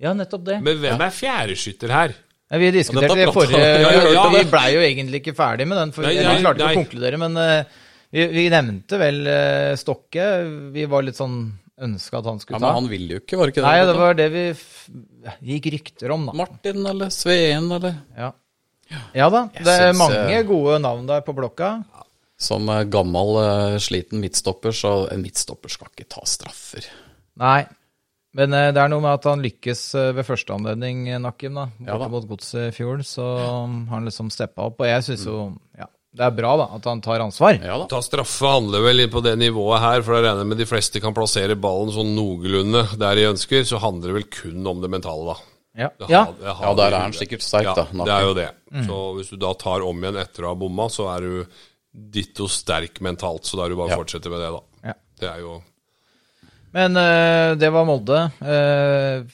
Ja, 0.00 0.14
nettopp 0.16 0.46
det. 0.48 0.56
Men 0.64 0.80
hvem 0.80 1.04
er 1.04 1.12
fjerdeskytter 1.12 1.92
her? 1.92 2.16
Ja, 2.50 2.58
vi 2.58 2.70
diskuterte 2.74 3.14
det 3.14 3.30
forrige. 3.34 3.62
Ja, 3.84 3.90
ja. 4.10 4.24
Vi 4.34 4.42
blei 4.50 4.66
jo 4.74 4.82
egentlig 4.82 5.22
ikke 5.22 5.36
ferdig 5.38 5.68
med 5.70 5.78
den, 5.78 5.92
for 5.94 6.06
Nei, 6.06 6.16
vi 6.18 6.42
klarte 6.42 6.64
ikke 6.64 6.72
å 6.74 6.80
konkludere. 6.82 7.20
Men 7.22 7.38
uh, 7.38 7.84
vi, 8.10 8.26
vi 8.34 8.46
nevnte 8.50 8.98
vel 8.98 9.20
uh, 9.28 9.74
Stokke. 9.78 10.26
Vi 10.74 10.86
var 10.90 11.06
litt 11.06 11.20
sånn 11.20 11.38
ønska 11.80 12.18
at 12.18 12.26
han 12.26 12.42
skulle 12.42 12.58
ta. 12.58 12.64
Ja, 12.64 12.66
Men 12.66 12.82
han 12.82 12.90
ville 12.90 13.16
jo 13.16 13.22
ikke, 13.22 13.38
var 13.38 13.46
det 13.46 13.54
ikke 13.54 13.62
det? 13.62 13.70
Nei, 13.70 13.86
det 13.86 13.96
var 14.02 14.18
det 14.18 14.28
vi 14.34 15.54
gikk 15.54 15.70
rykter 15.76 16.16
om, 16.16 16.26
da. 16.26 16.36
Martin 16.42 16.90
eller 16.90 17.14
Sveen 17.14 17.70
eller 17.78 17.94
Ja, 18.18 18.34
ja 19.14 19.30
da. 19.30 19.46
Jeg 19.54 19.64
Det 19.64 19.78
er 19.78 19.86
syns, 19.92 20.02
mange 20.02 20.36
eh, 20.36 20.46
gode 20.50 20.82
navn 20.82 21.06
der 21.08 21.22
på 21.24 21.36
blokka. 21.38 21.72
Som 22.40 22.66
gammel 22.90 23.36
sliten 23.84 24.18
midtstopper, 24.24 24.74
så 24.74 25.04
en 25.12 25.22
midtstopper 25.22 25.70
skal 25.70 25.92
ikke 25.92 26.08
ta 26.10 26.26
straffer. 26.26 26.88
Nei. 27.40 27.62
Men 28.38 28.52
eh, 28.54 28.68
det 28.72 28.78
er 28.78 28.88
noe 28.92 29.02
med 29.02 29.10
at 29.16 29.24
han 29.26 29.40
lykkes 29.42 29.80
eh, 29.98 30.10
ved 30.14 30.26
første 30.28 30.54
anledning, 30.54 31.08
eh, 31.10 31.18
Nakim, 31.18 31.54
da. 31.58 31.64
Borte 31.80 32.04
ja, 32.06 32.10
mot 32.12 32.28
Godset 32.30 32.68
i 32.68 32.74
fjor, 32.76 33.00
så 33.02 33.24
har 33.42 33.96
han 33.96 34.06
liksom 34.06 34.30
steppa 34.30 34.68
opp. 34.70 34.80
Og 34.84 34.86
jeg 34.86 35.02
syns 35.08 35.24
jo 35.26 35.38
ja, 35.78 35.88
det 36.14 36.24
er 36.26 36.34
bra 36.34 36.52
da, 36.58 36.68
at 36.76 36.86
han 36.90 37.00
tar 37.02 37.22
ansvar. 37.24 37.58
Ja 37.58 37.76
da. 37.82 37.88
Ta 37.90 38.00
straffe 38.02 38.46
handler 38.50 38.82
vel 38.86 39.02
på 39.10 39.22
det 39.26 39.36
nivået 39.38 39.82
her, 39.82 40.02
for 40.06 40.14
jeg 40.18 40.28
regner 40.28 40.46
med 40.46 40.58
de 40.62 40.66
fleste 40.70 41.02
kan 41.02 41.14
plassere 41.14 41.58
ballen 41.58 41.90
sånn 41.94 42.12
noenlunde 42.14 42.84
der 42.98 43.18
de 43.18 43.28
ønsker, 43.32 43.66
så 43.66 43.78
handler 43.82 44.10
det 44.12 44.18
vel 44.20 44.28
kun 44.30 44.66
om 44.74 44.80
det 44.82 44.90
mentale, 44.94 45.34
da. 45.34 45.36
Ja. 45.84 45.88
Det 45.98 46.10
har- 46.14 46.32
det 46.38 46.50
har 46.54 46.64
Ja, 46.66 46.74
der 46.74 46.92
er 46.96 47.00
han 47.06 47.12
sikkert 47.14 47.42
sterk, 47.46 47.62
ja, 47.64 47.74
da, 47.74 47.84
Det 48.04 48.14
er 48.14 48.22
jo 48.26 48.34
det. 48.34 48.48
Så 48.86 48.96
hvis 49.18 49.30
du 49.30 49.36
da 49.38 49.52
tar 49.54 49.82
om 49.86 50.02
igjen 50.02 50.18
etter 50.18 50.42
å 50.46 50.48
ha 50.50 50.54
bomma, 50.58 50.86
så 50.90 51.06
er 51.16 51.20
du 51.20 51.46
ditto 51.94 52.46
sterk 52.50 52.98
mentalt, 53.00 53.42
så 53.46 53.56
da 53.58 53.64
er 53.66 53.68
du 53.70 53.76
bare 53.76 53.90
Ja. 53.90 53.96
fortsette 53.98 54.30
med 54.30 54.38
det, 54.42 54.50
da. 54.50 54.60
Ja. 54.90 54.94
Det 55.18 55.28
er 55.30 55.38
jo 55.40 55.62
Men 56.76 56.98
uh, 56.98 57.58
det 57.58 57.70
var 57.74 57.86
Molde. 57.88 58.24
Uh, 58.42 59.26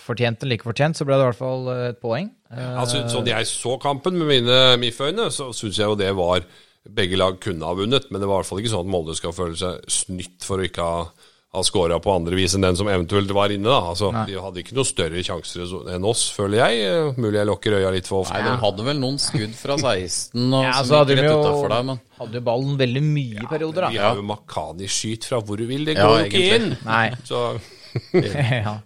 fortjent 0.00 0.42
eller 0.44 0.58
ikke 0.58 0.70
fortjent, 0.70 0.98
så 0.98 1.06
ble 1.08 1.16
det 1.16 1.24
i 1.24 1.28
hvert 1.30 1.38
fall 1.38 1.68
eh, 1.72 1.84
et 1.94 2.00
poeng. 2.02 2.26
Uh, 2.52 2.82
Altså, 2.82 3.04
sånn 3.08 3.30
jeg 3.30 3.46
så 3.48 3.76
kampen 3.80 4.18
med 4.20 4.28
mine 4.28 4.58
MIF-øyne, 4.82 5.30
så 5.32 5.50
syns 5.56 5.78
jeg 5.80 5.88
jo 5.88 5.96
det 5.98 6.10
var 6.18 6.44
Begge 6.80 7.16
lag 7.16 7.36
kunne 7.44 7.68
ha 7.68 7.76
vunnet, 7.76 8.06
men 8.08 8.22
det 8.22 8.28
var 8.28 8.38
i 8.38 8.40
hvert 8.40 8.48
fall 8.48 8.60
ikke 8.62 8.70
sånn 8.72 8.86
at 8.86 8.92
Molde 8.92 9.14
skal 9.16 9.34
føle 9.36 9.56
seg 9.60 9.82
snytt 9.92 10.46
for 10.46 10.60
å 10.60 10.64
ikke 10.64 10.84
ha, 10.84 11.02
ha 11.50 11.62
scora 11.66 11.96
på 11.98 12.12
andre 12.14 12.36
vis 12.38 12.52
enn 12.54 12.62
den 12.62 12.76
som 12.78 12.86
eventuelt 12.86 13.32
var 13.34 13.50
inne. 13.50 13.66
da 13.66 13.80
Altså, 13.90 14.12
De 14.28 14.36
hadde 14.38 14.60
ikke 14.62 14.76
noe 14.76 14.86
større 14.86 15.22
sjanser 15.26 15.64
enn 15.96 16.04
oss, 16.06 16.28
føler 16.30 16.60
jeg. 16.62 16.84
Eh, 16.86 17.18
Mulig 17.18 17.40
jeg 17.40 17.48
lokker 17.50 17.74
øya 17.80 17.90
litt 17.94 18.06
for 18.06 18.22
ofte. 18.22 18.36
Nei, 18.38 18.44
de 18.46 18.60
hadde 18.62 18.86
vel 18.86 19.00
noen 19.02 19.18
skudd 19.18 19.56
fra 19.58 19.74
16 19.82 20.46
og 20.46 20.62
Ja, 20.68 20.76
så 20.86 21.00
hadde 21.02 21.16
de 21.18 21.26
jo 21.26 21.40
der, 21.66 21.82
men 21.88 21.98
hadde 22.20 22.38
jo 22.38 22.44
ballen 22.46 22.78
veldig 22.78 23.02
mye 23.08 23.42
i 23.42 23.50
perioder, 23.50 23.88
da. 23.88 23.90
Vi 23.96 23.98
har 24.04 24.20
jo 24.20 24.26
Makani 24.30 24.86
skyt 24.90 25.26
fra 25.26 25.40
hvor 25.42 25.58
du 25.58 25.66
vil, 25.66 25.84
det 25.88 25.98
går 25.98 26.16
jo 26.20 26.30
ikke 26.30 26.46
inn! 26.60 26.72
Nei. 26.86 27.04
Så 27.30 27.42
ja. 28.14 28.76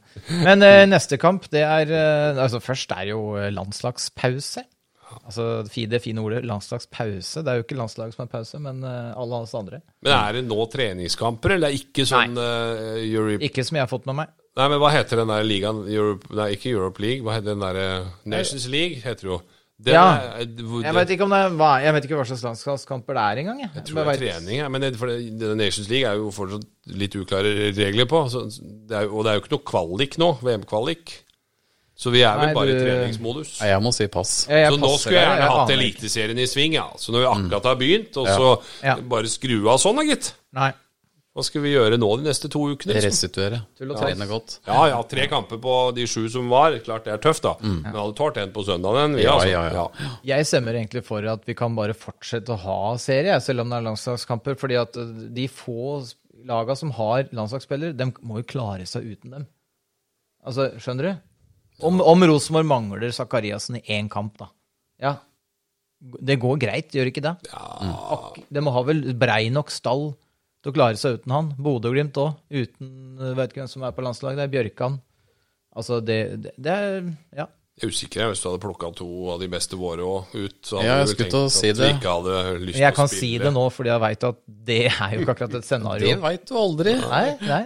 Men 0.40 0.62
eh, 0.64 0.86
neste 0.88 1.18
kamp, 1.20 1.44
det 1.52 1.60
er 1.60 1.90
eh, 1.92 2.38
Altså, 2.40 2.62
først 2.64 2.94
er 2.96 3.10
jo 3.10 3.34
eh, 3.36 3.50
landslagspause. 3.52 4.64
Altså 5.22 5.48
det 5.64 6.00
fine 6.02 6.22
ordet 6.24 6.44
landslagspause. 6.46 7.42
Det 7.44 7.50
er 7.52 7.60
jo 7.60 7.66
ikke 7.66 7.78
landslaget 7.78 8.16
som 8.16 8.24
er 8.26 8.32
pause, 8.32 8.60
men 8.62 8.82
eh, 8.84 9.10
alle 9.14 9.42
oss 9.44 9.54
andre. 9.58 9.82
Men 10.04 10.16
er 10.16 10.38
det 10.38 10.46
nå 10.48 10.66
treningskamper, 10.72 11.56
eller 11.56 11.70
er 11.70 11.76
det 11.76 11.84
ikke 11.86 12.06
sånn 12.08 12.38
uh, 12.38 12.96
Europe... 13.00 13.42
Ikke 13.46 13.64
som 13.66 13.78
jeg 13.78 13.86
har 13.86 13.90
fått 13.90 14.08
med 14.10 14.22
meg. 14.22 14.32
Nei, 14.54 14.68
men 14.70 14.78
hva 14.78 14.92
heter 14.94 15.18
den 15.18 15.32
der 15.32 15.46
ligaen? 15.46 15.82
Europe... 15.90 16.30
Nei, 16.36 16.52
ikke 16.54 16.70
Europe 16.70 17.02
League. 17.02 17.24
Hva 17.26 17.38
heter 17.38 17.54
den 17.54 17.64
der 17.64 17.80
eh, 17.80 18.12
Nations 18.30 18.68
League, 18.70 19.00
heter 19.02 19.26
det 19.26 19.32
jo. 19.32 19.40
Den 19.84 19.96
Ja. 19.96 20.04
Jeg 20.38 20.94
vet 20.94 21.10
ikke 21.10 21.26
om 21.26 21.32
det 21.34 21.40
er 21.40 21.80
Jeg 21.82 21.94
vet 21.96 22.04
ikke 22.06 22.18
hva 22.20 22.26
slags 22.28 22.44
landslagskamper 22.46 23.18
det 23.18 23.24
er 23.24 23.40
engang. 23.42 23.64
Jeg, 23.64 23.70
Jeg 23.74 23.84
tror 23.88 23.98
det 23.98 24.14
er 24.14 24.22
trening, 24.22 24.58
jeg. 24.60 24.70
men 24.70 24.82
det, 24.82 24.92
for 25.00 25.10
det, 25.10 25.56
Nations 25.58 25.90
League 25.90 26.06
er 26.06 26.20
jo 26.22 26.30
fortsatt 26.30 26.68
litt 26.86 27.16
uklare 27.18 27.72
regler 27.74 28.06
på. 28.06 28.22
Så 28.30 28.46
det 28.62 29.00
er, 29.00 29.10
og 29.10 29.24
det 29.24 29.32
er 29.32 29.40
jo 29.40 29.42
ikke 29.42 29.54
noe 29.56 29.66
kvalik 29.72 30.18
nå, 30.22 30.30
VM-kvalik. 30.46 31.16
Så 31.96 32.10
vi 32.10 32.22
er 32.26 32.34
vel 32.38 32.46
Nei, 32.50 32.54
bare 32.54 32.68
i 32.70 32.72
du- 32.74 32.84
treningsmodus. 32.84 33.60
Nei, 33.60 33.68
jeg 33.70 33.82
må 33.82 33.92
si 33.94 34.06
pass. 34.10 34.46
Ja, 34.50 34.56
jeg 34.64 34.72
så 34.72 34.78
nå 34.80 34.86
passer 34.88 34.98
skulle 35.04 35.20
jeg 35.20 35.28
gjerne 35.28 35.50
hatt 35.50 35.60
aner 35.70 35.82
ikke. 35.84 35.98
Eliteserien 36.02 36.38
i 36.42 36.46
sving, 36.50 36.72
ja. 36.74 36.86
Så 36.98 37.12
når 37.14 37.20
vi 37.22 37.28
akkurat 37.34 37.64
har 37.70 37.76
begynt, 37.76 38.16
og 38.16 38.26
så 38.26 38.48
Ja. 38.82 38.96
bare 38.96 39.30
skru 39.30 39.68
av 39.70 39.78
sånn 39.78 39.96
da, 39.96 40.02
gitt. 40.02 40.32
Nei. 40.52 40.72
Hva 41.34 41.42
skal 41.42 41.62
vi 41.62 41.72
gjøre 41.74 41.96
nå 41.98 42.08
de 42.18 42.22
neste 42.30 42.48
to 42.50 42.58
ukene? 42.70 42.94
liksom? 42.94 43.10
Restituere. 43.10 43.66
Tull 43.78 43.90
og. 43.90 43.98
Trene 43.98 44.26
godt. 44.28 44.58
Ja, 44.66 44.86
ja, 44.86 45.02
tre 45.02 45.26
kamper 45.26 45.58
på 45.58 45.92
de 45.94 46.04
sju 46.06 46.28
som 46.30 46.48
var. 46.48 46.72
Klart 46.78 47.04
det 47.04 47.12
er 47.14 47.18
tøft, 47.18 47.42
da. 47.42 47.54
Men 47.60 47.84
hadde 47.94 48.14
tålt 48.14 48.36
en 48.38 48.52
på 48.52 48.64
søndagen. 48.64 49.16
Vi, 49.16 49.22
Ja, 49.22 49.32
altså. 49.34 49.50
ja, 49.50 49.68
ja. 49.72 49.88
Jeg 50.24 50.46
stemmer 50.46 50.74
egentlig 50.74 51.04
for 51.04 51.24
at 51.26 51.44
vi 51.44 51.54
kan 51.54 51.74
bare 51.74 51.92
fortsette 51.94 52.50
å 52.54 52.58
ha 52.58 52.96
serie, 52.98 53.40
selv 53.40 53.60
om 53.60 53.70
det 53.70 53.78
er 53.78 53.82
landslagskamper. 53.82 54.56
fordi 54.58 54.80
at 54.80 54.96
eh, 54.96 55.28
de 55.34 55.46
få 55.48 56.06
laga 56.44 56.76
som 56.76 56.90
har 56.92 57.24
landslagsspillere, 57.32 57.96
de 57.96 58.12
må 58.22 58.36
jo 58.38 58.42
klare 58.44 58.86
seg 58.86 59.02
uten 59.02 59.30
dem. 59.30 59.46
Altså, 60.46 60.70
skjønner 60.78 61.02
du? 61.02 61.20
Om, 61.82 62.00
om 62.00 62.22
Rosenborg 62.30 62.66
mangler 62.70 63.10
Zakariassen 63.10 63.76
i 63.80 63.82
én 63.96 64.08
kamp, 64.12 64.36
da. 64.38 64.50
Ja. 65.02 65.14
Det 66.00 66.36
går 66.42 66.58
greit, 66.60 66.92
gjør 66.94 67.08
ikke 67.10 67.22
det? 67.24 67.32
Ak 67.56 68.38
de 68.52 68.60
må 68.62 68.70
ha 68.74 68.82
vel 68.86 69.00
brei 69.18 69.48
nok 69.50 69.72
stall 69.72 70.10
til 70.62 70.70
å 70.70 70.76
klare 70.76 70.96
seg 71.00 71.18
uten 71.18 71.32
han. 71.34 71.50
Bodø-Glimt 71.58 72.16
òg, 72.20 72.36
uten 72.52 72.92
Vet 73.38 73.50
ikke 73.52 73.62
hvem 73.64 73.70
som 73.72 73.82
er 73.88 73.94
på 73.96 74.04
landslaget. 74.04 74.38
Det 74.38 74.44
er 74.46 74.52
Bjørkan. 74.54 74.98
Altså, 75.74 75.98
det, 76.04 76.18
det, 76.44 76.52
det 76.62 76.72
er 76.78 76.98
Ja. 77.40 77.48
Jeg 77.74 77.88
er 77.88 77.90
usikker 77.90 78.28
hvis 78.30 78.38
du 78.38 78.46
hadde 78.46 78.60
plukka 78.62 78.88
to 78.94 79.06
av 79.32 79.40
de 79.42 79.48
beste 79.50 79.74
våre 79.74 80.04
òg 80.06 80.34
ut. 80.38 80.60
Så 80.62 80.78
Ja, 80.78 80.78
hadde 80.78 80.84
jeg 80.84 80.94
du 80.94 81.00
vel 81.00 81.14
skulle 81.16 81.32
til 81.32 81.40
å 81.40 81.48
si 81.50 81.72
det. 81.74 81.88
ikke 81.96 82.12
hadde 82.14 82.34
lyst 82.68 82.78
Jeg 82.78 82.92
til 82.92 82.96
kan 83.00 83.08
å 83.08 83.12
si 83.16 83.30
det 83.42 83.50
nå, 83.56 83.64
fordi 83.74 83.90
jeg 83.90 84.02
veit 84.04 84.26
at 84.28 84.38
det 84.68 84.76
er 84.92 85.08
jo 85.16 85.24
ikke 85.24 85.34
akkurat 85.34 85.56
et 85.58 85.66
scenario. 85.66 86.06
Det 86.12 86.20
veit 86.22 86.44
du 86.46 86.54
aldri. 86.60 86.94
Nei, 87.02 87.24
nei. 87.42 87.64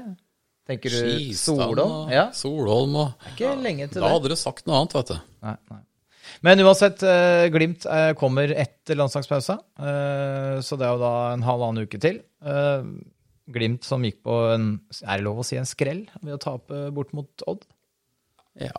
Tenker 0.68 0.92
du 0.92 0.96
Skistan 1.00 1.56
Solholm? 1.62 2.10
Ja. 2.12 2.26
Solholm 2.36 2.96
og 3.00 3.28
Ikke 3.32 3.54
lenge 3.56 3.86
til 3.88 4.02
Da 4.02 4.06
det. 4.08 4.14
hadde 4.18 4.28
du 4.34 4.36
sagt 4.36 4.66
noe 4.68 4.82
annet, 4.82 4.96
vet 4.98 5.12
du. 5.14 5.20
Nei, 5.46 5.54
nei. 5.72 5.78
Men 6.44 6.60
uansett, 6.60 7.02
eh, 7.08 7.46
Glimt 7.50 7.86
eh, 7.88 8.10
kommer 8.20 8.52
etter 8.52 8.98
landslagspausa, 9.00 9.56
eh, 9.80 10.58
så 10.62 10.76
det 10.78 10.84
er 10.86 10.92
jo 10.92 11.00
da 11.00 11.12
en 11.32 11.42
halvannen 11.46 11.88
uke 11.88 11.98
til. 12.02 12.20
Eh, 12.44 12.84
Glimt 13.48 13.82
som 13.88 14.04
gikk 14.04 14.18
på 14.28 14.34
en 14.52 14.66
Er 15.06 15.16
det 15.16 15.24
lov 15.24 15.38
å 15.40 15.44
si 15.48 15.56
en 15.56 15.64
skrell 15.64 16.02
ved 16.20 16.34
å 16.36 16.40
tape 16.42 16.90
bort 16.92 17.14
mot 17.16 17.44
Odd? 17.48 17.64
Ja. 18.60 18.74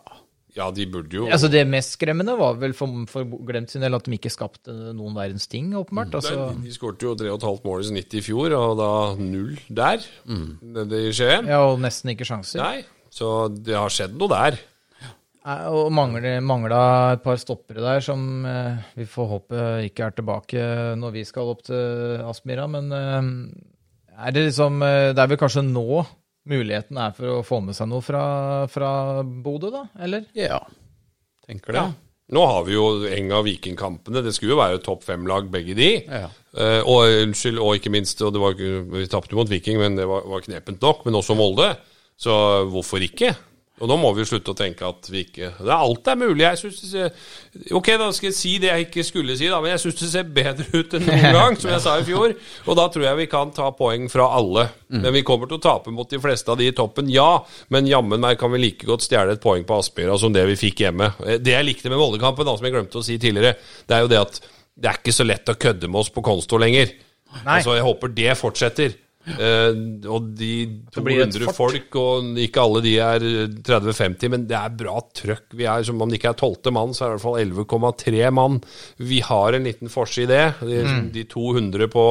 Ja, 0.56 0.70
de 0.74 0.86
burde 0.90 1.14
jo 1.14 1.28
Altså 1.30 1.50
Det 1.52 1.62
mest 1.68 1.94
skremmende 1.94 2.34
var 2.38 2.56
vel 2.58 2.72
for, 2.74 2.90
for 3.10 3.28
glemt 3.46 3.70
sin 3.70 3.84
del 3.84 3.94
at 3.94 4.06
de 4.06 4.16
ikke 4.16 4.32
skapte 4.32 4.72
noen 4.96 5.14
verdens 5.14 5.46
ting, 5.50 5.70
åpenbart. 5.78 6.16
Altså, 6.18 6.34
Nei, 6.50 6.66
De 6.66 6.74
skårte 6.74 7.06
jo 7.06 7.14
3,5 7.18 7.62
mål 7.66 7.84
i 7.84 7.90
snitt 7.92 8.16
i 8.18 8.24
fjor, 8.24 8.54
og 8.58 8.74
da 8.80 8.90
null 9.20 9.54
der. 9.68 10.02
Nede 10.26 11.04
i 11.06 11.14
Skien. 11.14 11.46
ja, 11.50 11.62
og 11.68 11.78
nesten 11.84 12.14
ikke 12.14 12.26
sjanser. 12.28 12.62
Nei, 12.62 12.82
så 13.14 13.48
det 13.52 13.78
har 13.78 13.92
skjedd 13.94 14.18
noe 14.18 14.30
der. 14.32 14.58
Og 15.40 15.88
mangla 15.94 16.82
et 17.14 17.22
par 17.24 17.38
stoppere 17.40 17.80
der 17.80 18.02
som 18.04 18.44
eh, 18.44 18.82
vi 18.98 19.06
får 19.08 19.28
håpe 19.30 19.60
ikke 19.86 20.10
er 20.10 20.16
tilbake 20.18 20.64
når 21.00 21.14
vi 21.14 21.22
skal 21.24 21.48
opp 21.54 21.62
til 21.64 22.20
Aspmyra. 22.28 22.66
Men 22.68 22.92
eh, 22.92 23.30
er 24.20 24.34
det 24.36 24.50
liksom 24.50 24.82
eh, 24.84 25.12
Det 25.16 25.22
er 25.22 25.30
vel 25.32 25.40
kanskje 25.40 25.64
nå 25.64 26.02
muligheten 26.48 26.98
er 27.00 27.16
for 27.16 27.38
å 27.38 27.40
få 27.46 27.60
med 27.64 27.76
seg 27.76 27.90
noe 27.90 28.04
fra, 28.04 28.22
fra 28.72 28.92
Bodø, 29.24 29.72
da? 29.74 29.84
Eller? 30.00 30.28
ja. 30.36 30.60
Tenker 31.50 31.74
det. 31.74 31.82
Nå 32.30 32.42
har 32.46 32.62
vi 32.62 32.76
jo 32.76 32.84
Enga 33.10 33.40
Vikingkampene. 33.42 34.20
Det 34.22 34.30
skulle 34.36 34.52
jo 34.54 34.60
være 34.60 34.78
topp 34.84 35.02
fem-lag, 35.02 35.48
begge 35.50 35.74
de. 35.74 35.88
Ja. 36.06 36.28
Eh, 36.54 36.78
og 36.86 37.10
unnskyld, 37.24 37.58
og 37.58 37.80
ikke 37.80 37.90
minst 37.90 38.22
og 38.22 38.30
det 38.36 38.42
var, 38.42 38.54
Vi 38.54 39.08
tapte 39.10 39.34
mot 39.34 39.50
Viking, 39.50 39.80
men 39.82 39.98
det 39.98 40.06
var, 40.06 40.22
var 40.30 40.44
knepent 40.44 40.78
nok. 40.84 41.02
Men 41.08 41.18
også 41.18 41.34
Molde. 41.34 41.72
Så 42.20 42.30
hvorfor 42.70 43.02
ikke? 43.02 43.32
Og 43.80 43.88
nå 43.88 43.96
må 43.96 44.10
vi 44.12 44.20
jo 44.22 44.28
slutte 44.28 44.52
å 44.52 44.56
tenke 44.58 44.84
at 44.84 45.08
vi 45.08 45.22
ikke 45.24 45.50
det 45.56 45.70
er 45.70 45.80
Alt 45.80 46.08
er 46.12 46.18
mulig. 46.20 46.44
Jeg 46.44 46.60
synes 46.60 46.80
det 46.82 46.90
ser 46.90 47.72
Ok, 47.76 47.88
da 48.00 48.10
skal 48.12 48.28
jeg 48.28 48.36
si 48.36 48.52
det 48.60 48.68
jeg 48.70 48.86
ikke 48.88 49.04
skulle 49.08 49.36
si, 49.38 49.48
da, 49.50 49.60
men 49.64 49.72
jeg 49.72 49.82
syns 49.84 49.98
det 50.02 50.10
ser 50.12 50.28
bedre 50.36 50.66
ut 50.74 50.96
enn 50.98 51.06
noen 51.08 51.36
gang, 51.38 51.56
som 51.60 51.72
jeg 51.72 51.82
sa 51.84 51.96
i 51.98 52.06
fjor. 52.06 52.34
Og 52.66 52.78
da 52.78 52.86
tror 52.92 53.06
jeg 53.08 53.20
vi 53.22 53.26
kan 53.32 53.52
ta 53.56 53.70
poeng 53.76 54.06
fra 54.12 54.28
alle. 54.36 54.66
Men 54.92 55.10
vi 55.16 55.24
kommer 55.26 55.50
til 55.50 55.58
å 55.58 55.64
tape 55.64 55.92
mot 55.94 56.10
de 56.10 56.20
fleste 56.22 56.52
av 56.52 56.60
de 56.60 56.68
i 56.68 56.76
toppen, 56.76 57.10
ja. 57.12 57.40
Men 57.72 57.88
jammen 57.88 58.20
meg 58.22 58.38
kan 58.40 58.52
vi 58.52 58.62
like 58.62 58.88
godt 58.88 59.06
stjele 59.06 59.36
et 59.36 59.42
poeng 59.42 59.64
på 59.66 59.80
Aspmyra 59.80 60.18
som 60.20 60.34
det 60.34 60.44
vi 60.52 60.58
fikk 60.60 60.84
hjemme. 60.86 61.12
Det 61.40 61.56
jeg 61.56 61.66
likte 61.66 61.92
med 61.92 62.00
voldekampen, 62.00 62.46
da, 62.48 62.56
som 62.58 62.68
jeg 62.68 62.76
glemte 62.76 63.00
å 63.00 63.06
si 63.06 63.18
tidligere, 63.22 63.56
det 63.88 63.96
er 63.96 64.04
jo 64.04 64.10
det 64.12 64.20
at 64.20 64.40
det 64.80 64.88
er 64.90 65.00
ikke 65.00 65.14
så 65.14 65.26
lett 65.26 65.50
å 65.52 65.58
kødde 65.60 65.88
med 65.90 66.00
oss 66.04 66.12
på 66.12 66.24
konsto 66.24 66.60
lenger. 66.60 66.92
Nei. 67.40 67.60
Altså, 67.60 67.76
jeg 67.76 67.86
håper 67.86 68.12
det 68.16 68.36
fortsetter. 68.38 68.96
Eh, 69.28 69.74
og 70.08 70.30
de 70.34 70.52
Det 70.94 71.02
blir 71.04 71.20
et 71.20 71.34
200 71.34 71.52
folk, 71.54 71.96
og 72.00 72.38
ikke 72.40 72.62
alle 72.62 72.80
de 72.86 72.94
er 73.04 73.24
30-50, 73.68 74.30
men 74.32 74.46
det 74.48 74.56
er 74.56 74.72
bra 74.80 74.96
trøkk. 75.14 75.44
Vi 75.58 75.66
er, 75.68 75.82
som 75.84 76.00
om 76.00 76.08
det 76.08 76.18
ikke 76.20 76.30
er 76.32 76.38
tolvte 76.40 76.72
mann, 76.72 76.94
så 76.96 77.04
er 77.04 77.12
det 77.12 77.20
i 77.20 77.20
hvert 77.20 77.66
fall 77.68 77.92
11,3 77.92 78.30
mann. 78.32 78.60
Vi 78.98 79.20
har 79.20 79.52
en 79.58 79.68
liten 79.68 79.92
forse 79.92 80.22
i 80.24 80.30
det. 80.30 80.54
De, 80.64 80.80
Mm. 80.90 81.12
de 81.12 81.24
200 81.28 81.88
på 81.92 82.06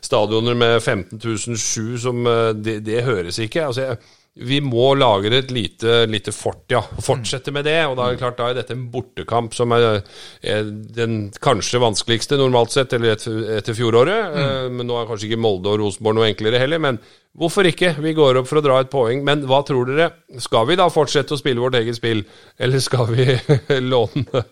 stadioner 0.00 0.54
med 0.54 0.78
15 0.82 1.18
007 1.18 1.98
som 1.98 2.26
eh, 2.26 2.52
Det, 2.54 2.78
det 2.86 3.02
høres 3.04 3.38
ikke. 3.42 3.66
Altså, 3.66 3.82
jeg, 3.90 3.98
vi 4.36 4.58
må 4.60 4.90
lage 5.00 5.30
et 5.32 5.50
lite, 5.54 6.02
lite 6.12 6.32
fort, 6.34 6.66
ja. 6.68 6.82
Fortsette 7.00 7.52
med 7.56 7.64
det. 7.64 7.78
Og 7.88 7.94
da 7.96 8.04
er 8.06 8.16
det 8.16 8.20
klart, 8.20 8.36
da 8.36 8.50
er 8.50 8.58
dette 8.58 8.74
en 8.76 8.86
bortekamp 8.92 9.54
som 9.56 9.72
er, 9.72 10.02
er 10.44 10.66
den 10.96 11.30
kanskje 11.40 11.80
vanskeligste 11.80 12.36
normalt 12.36 12.74
sett, 12.74 12.92
eller 12.92 13.14
etter, 13.14 13.38
etter 13.56 13.76
fjoråret. 13.76 14.34
Mm. 14.36 14.76
Men 14.76 14.90
nå 14.90 14.98
er 15.00 15.08
kanskje 15.08 15.30
ikke 15.30 15.40
Molde 15.40 15.72
og 15.72 15.80
Rosenborg 15.80 16.18
noe 16.18 16.28
enklere 16.28 16.60
heller. 16.60 16.82
Men 16.84 16.98
hvorfor 17.32 17.68
ikke? 17.70 17.94
Vi 18.04 18.12
går 18.18 18.42
opp 18.42 18.50
for 18.50 18.60
å 18.60 18.64
dra 18.66 18.82
et 18.84 18.92
poeng. 18.92 19.24
Men 19.24 19.46
hva 19.48 19.62
tror 19.64 19.88
dere? 19.88 20.10
Skal 20.44 20.68
vi 20.68 20.76
da 20.82 20.90
fortsette 20.92 21.32
å 21.32 21.40
spille 21.40 21.64
vårt 21.64 21.80
eget 21.80 21.96
spill, 21.96 22.20
eller 22.60 22.84
skal 22.84 23.08
vi 23.14 23.30
låne, 23.92 24.44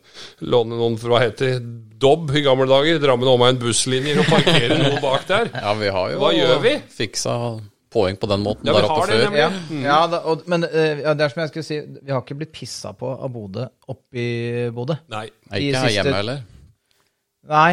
låne 0.49 0.81
noen 0.81 0.97
fra 1.03 1.21
heter 1.27 1.59
det, 1.59 1.75
Dobb 2.05 2.33
i 2.37 2.43
gamle 2.45 2.67
dager? 2.69 2.99
Drammen 3.01 3.29
omegn 3.31 3.61
busslinjer 3.63 4.19
og 4.21 4.33
parkere 4.33 4.81
noe 4.81 4.99
bak 5.01 5.29
der? 5.29 5.53
Ja, 5.55 5.77
vi 5.79 5.93
har 5.95 6.11
jo 6.13 6.19
Hva 6.25 6.33
gjør 6.37 6.59
vi? 6.65 6.75
fiksa 6.93 7.37
poeng 7.95 8.19
på 8.21 8.29
den 8.31 8.43
måten 8.45 8.67
Ja, 8.69 8.75
der 8.77 8.89
oppe 8.91 9.07
det, 9.13 9.21
før. 9.31 9.39
Ja, 9.39 9.49
ja 9.87 9.99
da, 10.11 10.21
og, 10.33 10.43
men 10.51 10.67
uh, 10.67 11.01
ja, 11.05 11.15
det 11.15 11.25
er 11.29 11.33
som 11.33 11.45
jeg 11.45 11.53
skulle 11.55 11.67
si, 11.71 11.79
vi 12.03 12.13
har 12.13 12.21
ikke 12.25 12.37
blitt 12.43 12.53
pissa 12.57 12.93
på 12.99 13.13
av 13.15 13.31
Bodø 13.35 13.69
oppi 13.95 14.27
i 14.27 14.69
Bodø. 14.75 14.99
Nei. 15.15 15.29
Nei, 15.53 15.63
Ikke 15.69 15.81
her 15.81 15.89
siste- 15.89 15.97
hjemme 16.03 16.19
heller. 16.19 16.43
Nei. 17.55 17.73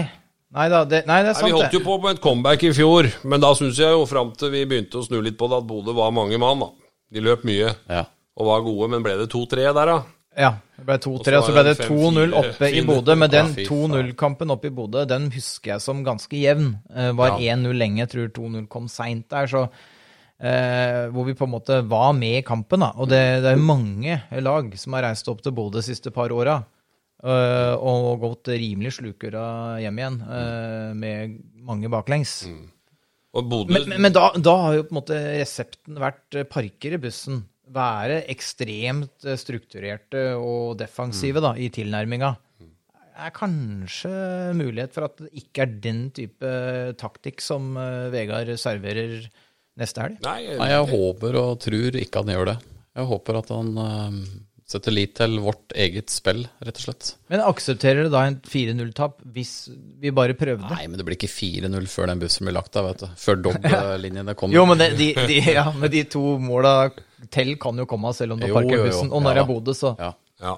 Nei 0.51 0.65
da, 0.67 0.81
det, 0.83 1.05
nei, 1.07 1.21
det 1.23 1.29
er 1.31 1.33
Nei, 1.33 1.39
sant, 1.39 1.47
vi 1.47 1.55
holdt 1.55 1.75
jo 1.77 1.83
på 1.85 1.93
med 2.03 2.17
et 2.17 2.23
comeback 2.23 2.63
i 2.67 2.73
fjor, 2.75 3.07
men 3.23 3.39
da 3.43 3.53
syns 3.55 3.77
jeg 3.79 3.93
jo 3.95 4.01
fram 4.09 4.33
til 4.35 4.51
vi 4.51 4.65
begynte 4.67 4.99
å 4.99 5.05
snu 5.05 5.21
litt 5.23 5.37
på 5.39 5.47
det, 5.47 5.61
at 5.63 5.67
Bodø 5.69 5.93
var 5.95 6.11
mange 6.11 6.39
mann. 6.41 6.59
da. 6.65 6.67
De 7.11 7.23
løp 7.23 7.45
mye 7.47 7.69
Ja. 7.87 8.01
og 8.35 8.49
var 8.49 8.65
gode, 8.65 8.89
men 8.91 9.03
ble 9.05 9.13
det 9.21 9.29
2-3 9.31 9.69
der, 9.71 9.85
da? 9.93 10.01
Ja, 10.37 10.49
det 10.77 10.85
ble 10.87 10.97
2-3, 11.03 11.37
Og 11.39 11.43
så 11.47 11.53
ble 11.55 11.63
det 11.69 11.77
det 11.79 11.87
2-0 11.87 12.35
5-4 12.35 12.41
oppe 12.41 12.67
i. 12.71 12.81
Bodø. 12.87 13.15
Men 13.19 13.29
den 13.31 13.47
Ja, 13.47 13.53
fy 13.55 13.65
faen. 13.65 13.95
2-0-kampen 13.95 14.51
oppe 14.51 14.67
i 14.67 14.75
Bodø, 14.75 15.05
den 15.07 15.29
husker 15.31 15.73
jeg 15.73 15.81
som 15.83 16.03
ganske 16.03 16.35
jevn. 16.39 16.69
Eh, 16.95 17.11
var 17.15 17.39
1-0 17.39 17.71
lenge, 17.75 18.03
jeg 18.03 18.09
tror 18.11 18.27
2-0 18.35 18.67
kom 18.67 18.87
seint 18.91 19.27
der, 19.29 19.47
så 19.47 19.69
eh, 20.41 21.07
Hvor 21.13 21.27
vi 21.27 21.35
på 21.37 21.45
en 21.47 21.53
måte 21.53 21.79
var 21.87 22.11
med 22.17 22.39
i 22.41 22.45
kampen, 22.45 22.81
da. 22.83 22.91
Og 22.97 23.09
det, 23.11 23.21
det 23.45 23.53
er 23.53 23.61
mange 23.61 24.19
lag 24.41 24.73
som 24.81 24.97
har 24.97 25.05
reist 25.09 25.29
opp 25.31 25.41
til 25.45 25.53
Bodø 25.55 25.79
de 25.79 25.87
siste 25.91 26.11
par 26.13 26.33
åra. 26.35 26.63
eh, 27.23 27.75
og 27.77 28.19
gått 28.23 28.49
rimelig 28.57 28.95
slukøra 28.97 29.79
hjem 29.83 29.99
igjen, 30.01 30.19
eh, 30.25 30.91
med 30.97 31.39
mange 31.61 31.89
baklengs. 31.93 32.39
Og 33.31 33.45
Bodø 33.47 33.71
Men, 33.77 33.87
men, 33.87 34.01
men 34.07 34.13
da, 34.15 34.31
da 34.35 34.55
har 34.65 34.75
jo 34.79 34.87
på 34.87 34.95
en 34.95 34.99
måte 35.03 35.19
resepten 35.39 35.99
vært 36.01 36.35
eh, 36.41 36.47
parker 36.49 36.97
i 36.97 37.01
bussen. 37.01 37.43
Være 37.71 38.23
ekstremt 38.33 39.23
eh, 39.23 39.37
strukturerte 39.39 40.31
og 40.35 40.79
defensive 40.81 41.39
da, 41.43 41.53
i 41.55 41.69
tilnærminga. 41.71 42.33
er 43.21 43.31
kanskje 43.35 44.11
mulighet 44.57 44.95
for 44.95 45.05
at 45.05 45.19
det 45.21 45.29
ikke 45.43 45.61
er 45.63 45.73
den 45.83 46.01
type 46.17 46.51
taktikk 46.99 47.39
som 47.45 47.75
eh, 47.77 48.09
Vegard 48.11 48.49
serverer 48.59 49.29
neste 49.79 50.01
helg. 50.03 50.21
Nei, 50.25 50.39
Nei, 50.59 50.69
jeg 50.73 50.87
håper 50.91 51.37
og 51.41 51.59
tror 51.63 51.95
ikke 52.01 52.23
han 52.23 52.31
gjør 52.35 52.49
det. 52.53 52.57
Jeg 52.97 53.07
håper 53.07 53.37
at 53.39 53.51
han 53.55 53.69
eh, 53.79 54.15
setter 54.71 54.93
lit 54.95 55.13
til 55.19 55.37
vårt 55.43 55.73
eget 55.79 56.11
spill, 56.11 56.45
rett 56.63 56.79
og 56.79 56.83
slett. 56.85 57.09
Men 57.31 57.43
aksepterer 57.43 58.07
du 58.07 58.11
da 58.13 58.25
en 58.27 58.37
4-0-tap 58.47 59.17
hvis 59.35 59.53
vi 59.99 60.11
bare 60.15 60.35
prøvde? 60.39 60.67
Nei, 60.71 60.85
men 60.91 60.99
det 60.99 61.05
blir 61.07 61.17
ikke 61.19 61.31
4-0 61.31 61.87
før 61.91 62.11
den 62.11 62.21
bussen 62.23 62.47
blir 62.47 62.55
lagt 62.55 62.75
av, 62.79 62.87
vet 62.91 63.03
du. 63.03 63.07
Før 63.19 63.39
dobbeltlinjene 63.47 64.35
kommer. 64.39 64.55
Jo, 64.55 64.65
men 64.69 64.79
det, 64.79 64.89
de, 64.99 65.09
de, 65.27 65.39
ja, 65.55 65.65
men 65.75 65.91
de 65.91 66.03
to 66.11 66.23
måla 66.43 66.75
til 67.31 67.55
kan 67.61 67.79
jo 67.79 67.87
komme 67.89 68.11
selv 68.17 68.35
om 68.37 68.43
du 68.43 68.47
Jo, 68.49 68.55
parker 68.59 68.75
jo, 68.77 68.83
jo. 68.83 68.89
bussen. 68.91 69.11
Og 69.15 69.23
når 69.25 69.39
Ja 69.39 69.43
jeg 69.43 69.51
bodde, 69.55 69.77
så 69.77 69.95
Ja. 69.99 70.11
Ja. 70.41 70.57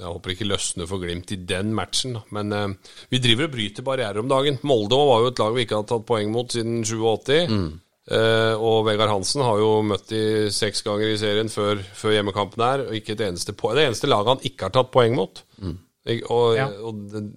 Jeg 0.00 0.08
håper 0.08 0.32
ikke 0.32 0.46
løsner 0.48 0.86
for 0.88 1.02
Glimt 1.02 1.28
i 1.34 1.36
den 1.44 1.74
matchen. 1.76 2.14
Men 2.32 2.52
eh, 2.56 2.94
vi 3.12 3.18
driver 3.20 3.50
og 3.50 3.52
bryter 3.52 3.84
barrierer 3.84 4.22
om 4.22 4.30
dagen. 4.30 4.56
Molde 4.64 4.96
var 4.96 5.20
jo 5.26 5.28
et 5.34 5.42
lag 5.42 5.52
vi 5.58 5.66
ikke 5.66 5.76
hadde 5.76 5.90
tatt 5.92 6.06
poeng 6.08 6.30
mot 6.32 6.48
siden 6.56 6.78
87. 6.88 7.34
Eh, 7.36 7.66
og 8.10 8.84
Vegard 8.88 9.12
Hansen 9.12 9.42
har 9.46 9.58
jo 9.62 9.70
møtt 9.86 10.08
de 10.10 10.22
seks 10.54 10.82
ganger 10.86 11.12
i 11.12 11.18
serien 11.20 11.48
før, 11.52 11.78
før 11.94 12.16
hjemmekampen 12.16 12.64
her, 12.64 12.82
og 12.88 12.96
ikke 12.98 13.14
et 13.14 13.22
eneste 13.28 13.54
poeng. 13.54 13.76
Det 13.78 13.86
eneste 13.86 14.10
laget 14.10 14.32
han 14.34 14.44
ikke 14.50 14.66
har 14.66 14.74
tatt 14.74 14.90
poeng 14.94 15.14
mot. 15.18 15.42
Mm. 15.62 15.76
Og, 16.30 16.56
Ja. 16.56 16.66
og 16.82 17.04
den, 17.12 17.30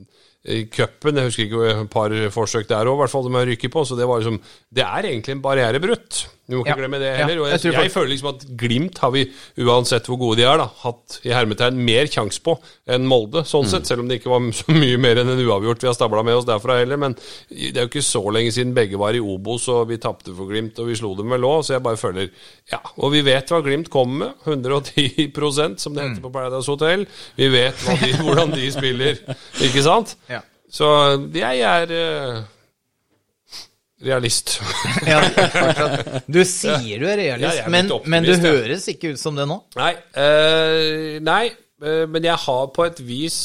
i 0.44 0.66
cupen, 0.68 1.16
jeg 1.16 1.30
husker 1.30 1.46
ikke 1.46 1.68
et 1.84 1.90
par 1.94 2.12
forsøk 2.36 2.68
der 2.68 2.90
òg, 2.90 2.98
i 2.98 3.02
hvert 3.04 3.12
fall 3.14 3.28
de 3.30 3.36
har 3.38 3.46
rykket 3.48 3.72
på. 3.72 3.84
Så 3.88 3.96
det 3.96 4.08
var 4.10 4.20
liksom 4.20 4.42
Det 4.74 4.84
er 4.84 5.06
egentlig 5.08 5.36
en 5.38 5.42
barriere 5.46 5.80
brutt. 5.80 6.26
Vi 6.46 6.58
må 6.58 6.66
ikke 6.66 6.74
Ja. 6.74 6.76
glemme 6.76 7.00
det 7.00 7.12
heller. 7.16 7.40
Og 7.40 7.48
jeg 7.48 7.62
jeg, 7.64 7.74
jeg, 7.74 7.92
føler 7.94 8.10
liksom 8.12 8.30
at 8.34 8.42
Glimt 8.60 8.98
har 9.00 9.12
vi, 9.16 9.22
uansett 9.64 10.08
hvor 10.12 10.18
gode 10.20 10.42
de 10.42 10.44
er, 10.44 10.58
da, 10.60 10.66
hatt 10.82 11.20
i 11.24 11.32
hermetegn 11.32 11.78
mer 11.80 12.10
sjanse 12.12 12.42
på 12.44 12.58
enn 12.86 13.06
Molde, 13.08 13.46
sånn 13.48 13.70
sett. 13.72 13.88
Selv 13.88 14.04
om 14.04 14.10
det 14.12 14.20
ikke 14.20 14.32
var 14.34 14.44
så 14.60 14.76
mye 14.76 14.98
mer 15.00 15.22
enn 15.22 15.32
en 15.32 15.40
uavgjort 15.46 15.86
vi 15.86 15.88
har 15.88 15.96
stabla 15.96 16.24
med 16.28 16.36
oss 16.36 16.48
derfra 16.50 16.82
heller. 16.82 17.00
Men 17.00 17.16
det 17.48 17.72
er 17.78 17.86
jo 17.88 17.92
ikke 17.94 18.04
så 18.04 18.24
lenge 18.36 18.52
siden 18.52 18.76
begge 18.76 19.00
var 19.00 19.16
i 19.16 19.24
Obos, 19.24 19.70
og 19.72 19.88
vi 19.94 19.98
tapte 20.04 20.36
for 20.36 20.52
Glimt, 20.52 20.80
og 20.84 20.92
vi 20.92 20.98
slo 21.00 21.14
dem 21.16 21.32
vel 21.32 21.48
òg, 21.48 21.64
så 21.64 21.78
jeg 21.78 21.86
bare 21.88 22.02
føler 22.02 22.28
Ja. 22.72 22.82
Og 22.98 23.14
vi 23.16 23.22
vet 23.24 23.48
hva 23.48 23.62
Glimt 23.64 23.90
kommer 23.94 24.26
med. 24.26 24.34
110% 24.44 25.80
som 25.80 25.96
det 25.96 26.04
heter 26.10 26.22
på 26.24 26.32
Paradise 26.34 26.68
Hotel. 26.72 27.06
Vi 27.40 27.48
vet 27.54 27.86
hva 27.86 27.96
de, 28.02 28.12
hvordan 28.26 28.52
de 28.56 28.68
spiller, 28.74 29.20
ikke 29.64 29.84
sant? 29.86 30.18
Ja. 30.30 30.42
Så 30.74 30.88
jeg 31.38 31.60
er 31.62 31.92
eh, 31.94 32.44
realist. 34.06 34.58
ja. 35.12 35.22
Du 36.28 36.42
sier 36.48 37.02
du 37.02 37.08
er 37.10 37.20
realist, 37.20 37.60
ja, 37.62 37.66
er 37.66 37.74
men, 37.74 37.92
men 38.10 38.28
du 38.28 38.34
høres 38.44 38.88
ikke 38.92 39.14
ut 39.14 39.22
som 39.22 39.38
det 39.40 39.48
nå. 39.50 39.60
Nei, 39.80 39.94
eh, 40.20 41.20
nei 41.24 41.44
eh, 41.50 42.06
men 42.10 42.30
jeg 42.30 42.40
har 42.46 42.72
på 42.76 42.88
et 42.88 43.04
vis 43.04 43.42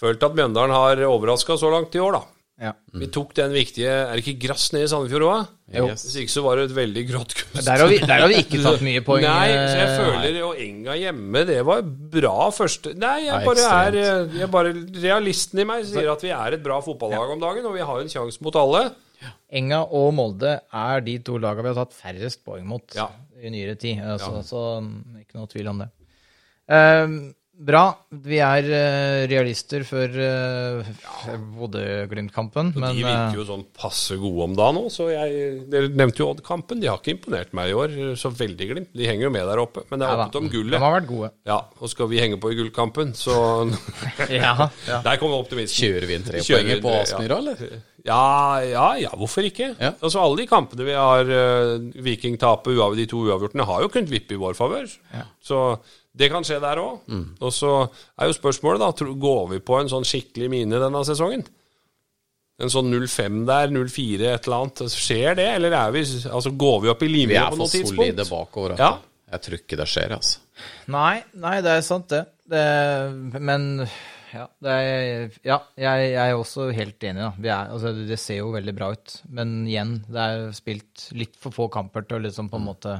følt 0.00 0.22
at 0.24 0.36
Mjøndalen 0.36 0.74
har 0.74 1.02
overraska 1.08 1.58
så 1.60 1.72
langt 1.72 1.96
i 1.96 2.02
år, 2.02 2.18
da. 2.18 2.26
Ja. 2.60 2.74
Vi 2.92 3.06
tok 3.08 3.30
den 3.38 3.54
viktige 3.56 3.88
Er 3.88 4.10
det 4.12 4.20
ikke 4.20 4.42
grass 4.42 4.66
nede 4.74 4.84
i 4.84 4.88
Sandefjord 4.92 5.22
òg? 5.24 5.52
Hvis 5.70 6.16
ikke 6.20 6.32
så 6.34 6.42
var 6.44 6.58
det 6.58 6.66
et 6.66 6.74
veldig 6.76 7.04
grått 7.08 7.32
kunst. 7.38 7.62
Der 7.64 7.80
har, 7.80 7.88
vi, 7.88 8.00
der 8.02 8.24
har 8.24 8.28
vi 8.28 8.40
ikke 8.42 8.58
tatt 8.60 8.82
mye 8.84 9.00
poeng. 9.06 9.22
Nei, 9.24 9.52
så 9.54 9.76
jeg 9.78 9.86
eh, 9.86 10.00
føler 10.00 10.38
jo 10.42 10.50
Enga 10.66 10.96
hjemme, 10.98 11.44
det 11.48 11.60
var 11.68 11.84
bra 12.16 12.48
første 12.52 12.92
Nei, 13.00 13.14
jeg 13.28 13.46
bare 13.46 13.68
er 13.78 14.34
jeg 14.42 14.50
bare, 14.52 14.74
Realisten 15.06 15.62
i 15.62 15.66
meg 15.70 15.86
sier 15.88 16.10
at 16.12 16.24
vi 16.26 16.34
er 16.36 16.58
et 16.58 16.64
bra 16.64 16.80
fotballag 16.84 17.32
om 17.36 17.40
dagen, 17.40 17.70
og 17.70 17.78
vi 17.78 17.86
har 17.86 18.02
en 18.02 18.12
sjanse 18.12 18.44
mot 18.44 18.60
alle. 18.60 18.90
Enga 19.50 19.82
og 19.90 20.12
Molde 20.14 20.60
er 20.72 21.00
de 21.06 21.18
to 21.26 21.38
lagene 21.42 21.66
vi 21.68 21.74
har 21.74 21.80
tatt 21.84 21.96
færrest 21.98 22.44
poeng 22.46 22.66
mot 22.70 22.94
Ja. 22.96 23.08
i 23.42 23.50
nyere 23.50 23.74
tid. 23.80 23.98
Altså, 24.04 24.42
Så 24.46 24.62
mm, 24.84 25.20
ikke 25.24 25.38
noe 25.40 25.50
tvil 25.50 25.68
om 25.72 25.82
det. 25.82 25.90
Ehm, 26.70 27.14
bra. 27.60 27.82
Vi 28.10 28.38
er 28.40 28.64
uh, 28.70 29.26
realister 29.28 29.82
for 29.84 30.06
uh, 30.08 30.86
Bodø-Glimt-kampen, 31.58 32.70
de 32.72 33.02
virker 33.02 33.36
jo 33.36 33.44
sånn 33.48 33.64
passe 33.76 34.16
gode 34.20 34.46
om 34.46 34.54
dagen 34.56 34.78
òg, 34.80 34.88
Dere 35.70 35.90
nevnte 35.92 36.22
jo 36.22 36.30
Odd-kampen. 36.32 36.80
De 36.80 36.88
har 36.88 37.00
ikke 37.02 37.16
imponert 37.18 37.52
meg 37.56 37.72
i 37.72 37.76
år 37.76 37.96
så 38.20 38.32
veldig 38.32 38.70
glimt. 38.72 38.92
De 38.96 39.08
henger 39.08 39.28
jo 39.28 39.32
med 39.34 39.46
der 39.50 39.62
oppe, 39.62 39.84
men 39.90 40.00
det 40.02 40.08
er 40.08 40.22
da, 40.22 40.28
om 40.40 40.48
gullet. 40.52 40.76
de 40.78 40.82
har 40.86 40.96
vært 40.96 41.10
gode. 41.10 41.32
Ja, 41.50 41.60
og 41.80 41.92
skal 41.92 42.10
vi 42.12 42.22
henge 42.22 42.40
på 42.40 42.52
i 42.54 42.58
gullkampen, 42.60 43.12
så 43.18 43.36
Ja, 44.30 44.70
ja. 44.88 45.02
Der 45.04 45.20
kommer 45.20 45.42
optimisten. 45.42 45.84
Kjører 45.84 46.08
vi 46.08 46.18
inn 46.18 46.26
tre 46.26 46.44
poeng 46.46 46.84
på 46.86 46.96
Aspmyra, 47.02 47.40
eller? 47.42 47.80
Ja, 48.06 48.60
ja, 48.64 48.86
ja, 49.02 49.10
hvorfor 49.18 49.44
ikke? 49.44 49.74
Ja. 49.76 49.90
Altså 50.00 50.22
Alle 50.22 50.40
de 50.40 50.46
kampene 50.48 50.86
vi 50.86 50.94
har 50.96 51.28
uh, 51.28 51.74
Viking-tapet, 52.04 52.72
uav- 52.78 52.96
de 52.96 53.06
to 53.10 53.22
uavgjortene, 53.26 53.66
har 53.68 53.82
jo 53.84 53.90
kunnet 53.92 54.10
vippe 54.12 54.36
i 54.36 54.40
vår 54.40 54.56
favør. 54.56 54.88
Så 55.44 55.62
det 56.16 56.30
kan 56.32 56.42
skje 56.46 56.58
der 56.62 56.80
òg. 56.82 57.02
Mm. 57.12 57.26
Og 57.44 57.52
så 57.54 57.72
er 58.18 58.30
jo 58.30 58.36
spørsmålet, 58.38 58.80
da, 58.82 59.12
går 59.26 59.42
vi 59.54 59.60
på 59.62 59.78
en 59.80 59.90
sånn 59.92 60.06
skikkelig 60.08 60.48
mine 60.52 60.80
denne 60.82 61.02
sesongen? 61.06 61.44
En 62.60 62.68
sånn 62.72 62.90
0-5 62.92 63.44
der, 63.48 63.70
0-4, 63.72 64.32
et 64.34 64.48
eller 64.48 64.56
annet. 64.64 64.82
Skjer 64.92 65.36
det, 65.38 65.46
eller 65.56 65.76
er 65.78 65.94
vi, 65.94 66.02
altså, 66.28 66.50
går 66.60 66.82
vi 66.84 66.90
opp 66.92 67.04
i 67.04 67.08
Vi 67.08 67.14
limene 67.14 67.38
er 67.40 67.52
på 67.52 67.56
for 67.56 67.62
noe 67.64 67.72
tidspunkt? 67.72 68.02
solide 68.02 68.26
bakover. 68.28 68.74
Ja. 68.76 68.90
altså. 68.96 69.06
Jeg 69.30 69.44
tror 69.46 69.60
ikke 69.60 69.76
det 69.78 69.86
skjer, 69.86 70.12
altså. 70.16 70.40
Nei, 70.90 71.14
nei, 71.40 71.54
det 71.64 71.70
er 71.76 71.84
sant, 71.86 72.08
det. 72.10 72.24
det 72.50 73.40
men 73.40 73.68
ja, 74.32 74.46
det 74.62 74.74
er, 74.74 75.36
ja 75.46 75.58
jeg, 75.78 76.10
jeg 76.12 76.32
er 76.32 76.38
også 76.38 76.68
helt 76.74 77.06
enig. 77.06 77.22
Da. 77.22 77.30
Vi 77.38 77.50
er, 77.50 77.70
altså, 77.74 77.92
det 78.08 78.18
ser 78.20 78.40
jo 78.42 78.50
veldig 78.54 78.74
bra 78.76 78.90
ut. 78.94 79.14
Men 79.32 79.54
igjen, 79.68 79.96
det 80.10 80.26
er 80.26 80.44
spilt 80.56 81.08
litt 81.16 81.38
for 81.40 81.54
få 81.54 81.68
kamper 81.72 82.06
til 82.06 82.20
å 82.20 82.24
liksom 82.26 82.50
på 82.52 82.60
en 82.60 82.68
måte 82.68 82.98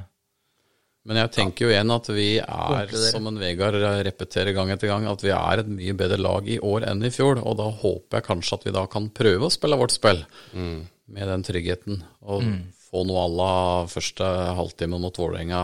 Men 1.09 1.23
jeg 1.23 1.33
tenker 1.37 1.67
jo 1.67 1.71
igjen 1.73 1.95
at 1.95 2.11
vi 2.13 2.29
er, 2.43 2.97
som 3.09 3.29
en 3.31 3.41
Vegard 3.41 3.79
repeterer 4.07 4.53
gang 4.57 4.73
etter 4.75 4.91
gang, 4.91 5.07
at 5.09 5.23
vi 5.25 5.33
er 5.33 5.63
et 5.63 5.71
mye 5.71 5.95
bedre 5.97 6.19
lag 6.21 6.49
i 6.51 6.59
år 6.61 6.89
enn 6.91 7.07
i 7.07 7.13
fjor. 7.15 7.41
Og 7.41 7.57
da 7.61 7.71
håper 7.71 8.21
jeg 8.21 8.29
kanskje 8.29 8.59
at 8.59 8.67
vi 8.69 8.77
da 8.77 8.85
kan 8.91 9.09
prøve 9.15 9.49
å 9.49 9.55
spille 9.55 9.79
vårt 9.81 9.97
spill 9.97 10.25
med 10.55 11.33
den 11.35 11.47
tryggheten. 11.47 12.03
Og 12.27 12.45
få 12.91 13.05
noe 13.07 13.23
à 13.23 13.31
la 13.31 13.55
første 13.91 14.27
halvtime 14.59 14.99
mot 15.01 15.15
Vålerenga 15.15 15.63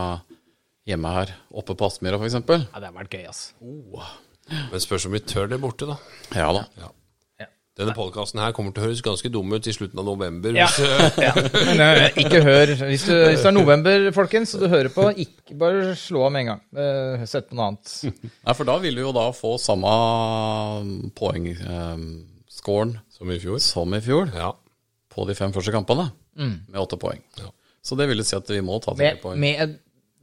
hjemme 0.86 1.10
her, 1.10 1.32
oppe 1.50 1.74
på 1.74 1.88
Aspmyra 1.88 2.20
f.eks. 2.22 2.38
Ja, 2.38 2.78
det 2.78 2.86
har 2.86 2.94
vært 2.94 3.16
gøy, 3.18 3.24
altså. 3.26 3.50
Men 4.50 4.82
spørs 4.82 5.06
om 5.08 5.12
vi 5.16 5.20
tør 5.26 5.48
det 5.50 5.60
borte, 5.62 5.88
da. 5.88 5.96
Ja 6.36 6.52
da. 6.54 6.92
Denne 7.76 7.92
podkasten 7.92 8.40
her 8.40 8.54
kommer 8.56 8.72
til 8.72 8.80
å 8.80 8.86
høres 8.86 9.02
ganske 9.04 9.28
dum 9.28 9.50
ut 9.52 9.66
i 9.68 9.72
slutten 9.76 10.00
av 10.00 10.06
november. 10.08 10.54
Ja. 10.56 10.64
Hvis, 10.72 10.78
eh, 10.80 11.18
Ja, 11.26 11.32
men 11.36 11.82
uh, 11.84 12.06
ikke 12.22 12.40
hør 12.40 12.70
hvis, 12.88 13.02
du, 13.04 13.12
hvis 13.12 13.42
det 13.42 13.50
er 13.50 13.52
november, 13.52 14.06
folkens, 14.16 14.54
og 14.56 14.62
du 14.64 14.70
hører 14.72 14.88
på, 14.94 15.04
ikke 15.26 15.58
bare 15.60 15.90
slå 16.00 16.22
av 16.24 16.32
med 16.32 16.46
en 16.46 16.50
gang. 16.54 16.62
Uh, 16.72 17.26
Sett 17.28 17.50
på 17.50 17.58
noe 17.58 17.66
annet. 17.74 17.92
Nei, 18.32 18.54
for 18.56 18.70
da 18.70 18.78
vil 18.80 18.96
vi 18.96 19.04
jo 19.04 19.12
da 19.12 19.26
få 19.36 19.58
samme 19.60 19.92
poengscoren 21.20 22.96
som 23.12 23.34
i 23.36 23.38
fjor. 23.44 23.60
som 23.60 23.92
i 23.92 24.00
fjor 24.08 24.32
Ja. 24.32 24.54
på 25.12 25.28
de 25.28 25.36
fem 25.36 25.52
første 25.52 25.74
kampene, 25.76 26.08
med 26.40 26.80
åtte 26.80 26.96
poeng. 27.00 27.20
Ja. 27.36 27.52
Så 27.84 27.96
det 28.00 28.08
vil 28.08 28.24
si 28.24 28.36
at 28.40 28.48
vi 28.48 28.64
må 28.64 28.80
ta 28.80 28.96
tre 28.96 29.18
poeng. 29.20 29.36
med 29.38 29.60
et 29.60 29.76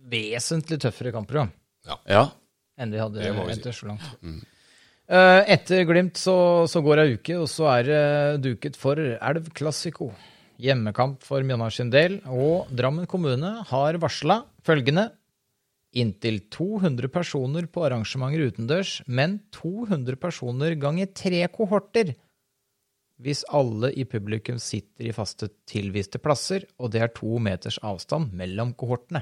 vesentlig 0.10 0.82
tøffere 0.82 1.14
kampprogram 1.14 1.54
Ja, 1.86 2.32
enn 2.78 2.94
vi 2.94 3.02
hadde 3.02 3.32
må 3.38 3.48
si. 3.52 3.74
så 3.76 3.90
langt. 3.90 4.06
Eh, 5.14 5.42
Etter 5.56 5.84
Glimt 5.88 6.18
så, 6.18 6.36
så 6.70 6.82
går 6.84 7.04
ei 7.04 7.16
uke, 7.18 7.36
og 7.42 7.50
så 7.52 7.68
er 7.74 7.90
det 7.90 8.44
duket 8.46 8.80
for 8.80 9.00
Elv 9.00 9.50
Classico. 9.58 10.14
Hjemmekamp 10.64 11.24
for 11.26 11.44
Mjøndalen 11.44 11.74
sin 11.76 11.92
del, 11.94 12.20
og 12.30 12.70
Drammen 12.72 13.10
kommune 13.10 13.56
har 13.70 14.00
varsla 14.02 14.44
følgende. 14.64 15.10
Inntil 15.94 16.40
200 16.50 17.12
personer 17.14 17.68
på 17.70 17.84
arrangementer 17.86 18.48
utendørs, 18.50 19.02
men 19.06 19.42
200 19.54 20.18
personer 20.22 20.78
ganger 20.82 21.12
tre 21.14 21.44
kohorter. 21.54 22.16
Hvis 23.22 23.44
alle 23.54 23.92
i 23.94 24.08
publikum 24.10 24.58
sitter 24.60 25.12
i 25.12 25.14
faste 25.14 25.52
tilviste 25.70 26.18
plasser, 26.24 26.66
og 26.82 26.90
det 26.96 27.04
er 27.04 27.14
to 27.14 27.38
meters 27.44 27.78
avstand 27.86 28.34
mellom 28.34 28.74
kohortene. 28.74 29.22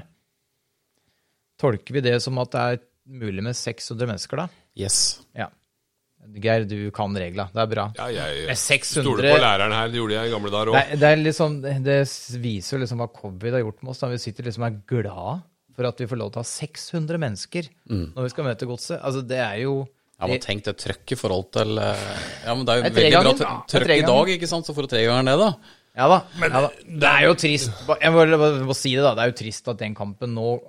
Tolker 1.60 1.98
vi 1.98 2.02
det 2.08 2.16
som 2.24 2.40
at 2.40 2.54
det 2.54 2.62
er 2.62 2.80
mulig 3.08 3.42
med 3.42 3.56
600 3.58 4.06
mennesker, 4.12 4.36
da? 4.44 4.48
yes. 4.78 5.20
Ja. 5.36 5.48
Geir, 6.38 6.62
du 6.70 6.76
kan 6.94 7.10
regla. 7.18 7.48
Det 7.50 7.58
er 7.64 7.66
bra. 7.66 7.84
Ja, 7.98 8.04
jeg 8.14 8.44
Med 8.46 8.58
600 8.60 9.02
stoler 9.02 9.26
på 9.34 9.38
læreren 9.42 9.72
her. 9.74 9.88
Det 9.90 9.98
gjorde 9.98 10.14
jeg 10.14 10.28
i 10.28 10.30
gamle 10.30 10.52
dager 10.54 10.68
Det, 10.70 10.72
òg. 10.72 10.92
er- 10.92 11.00
det, 11.02 11.10
liksom, 11.24 11.56
det 11.62 11.96
viser 12.44 12.76
jo 12.76 12.82
liksom 12.84 12.98
hva 13.02 13.08
covid 13.12 13.52
har 13.56 13.64
gjort 13.64 13.82
med 13.82 13.90
oss. 13.90 13.98
Da. 13.98 14.06
Vi 14.12 14.18
sitter 14.22 14.44
liksom 14.46 14.62
og 14.62 14.70
er 14.70 14.78
glad 14.86 15.42
for 15.74 15.88
at 15.88 15.98
vi 15.98 16.06
får 16.06 16.18
lov 16.20 16.30
til 16.30 16.38
å 16.38 16.44
ha 16.44 16.50
600 16.52 17.18
mennesker 17.18 17.68
når 17.90 18.22
vi 18.22 18.28
skal 18.28 18.44
møte 18.44 18.66
godset. 18.70 19.00
Altså, 19.02 19.26
det 19.26 19.38
er 19.42 19.56
jo 19.64 19.88
Ja, 20.20 20.28
men 20.28 20.38
tenk 20.38 20.62
det 20.62 20.76
trøkk 20.78 21.10
i 21.10 21.16
forhold 21.18 21.50
til 21.50 21.78
eh, 21.82 22.06
Ja, 22.46 22.54
men 22.54 22.64
det 22.64 22.70
er 22.70 22.76
jo 22.76 22.82
Det 22.82 22.92
er 22.92 23.10
veldig 23.10 23.38
bra 23.42 23.54
trøkk 23.66 23.90
i 23.96 24.06
dag, 24.06 24.28
ikke 24.38 24.46
sant? 24.48 24.64
Så 24.68 24.74
får 24.76 24.86
du 24.86 24.92
tre 24.94 25.02
ganger 25.08 25.24
det, 25.26 25.38
da. 25.42 25.50
Ja 25.98 26.06
da. 26.08 26.20
ja, 26.38 26.60
da. 26.60 26.68
Det 26.86 27.08
er 27.10 27.24
jo 27.26 27.34
trist. 27.34 27.72
Jeg 28.00 28.12
må, 28.14 28.22
jeg 28.30 28.64
må 28.70 28.74
si 28.78 28.94
det, 28.94 29.02
da. 29.02 29.14
Det 29.18 29.24
er 29.26 29.32
jo 29.32 29.38
trist 29.42 29.66
at 29.68 29.78
den 29.82 29.94
kampen 29.98 30.32
nå 30.38 30.60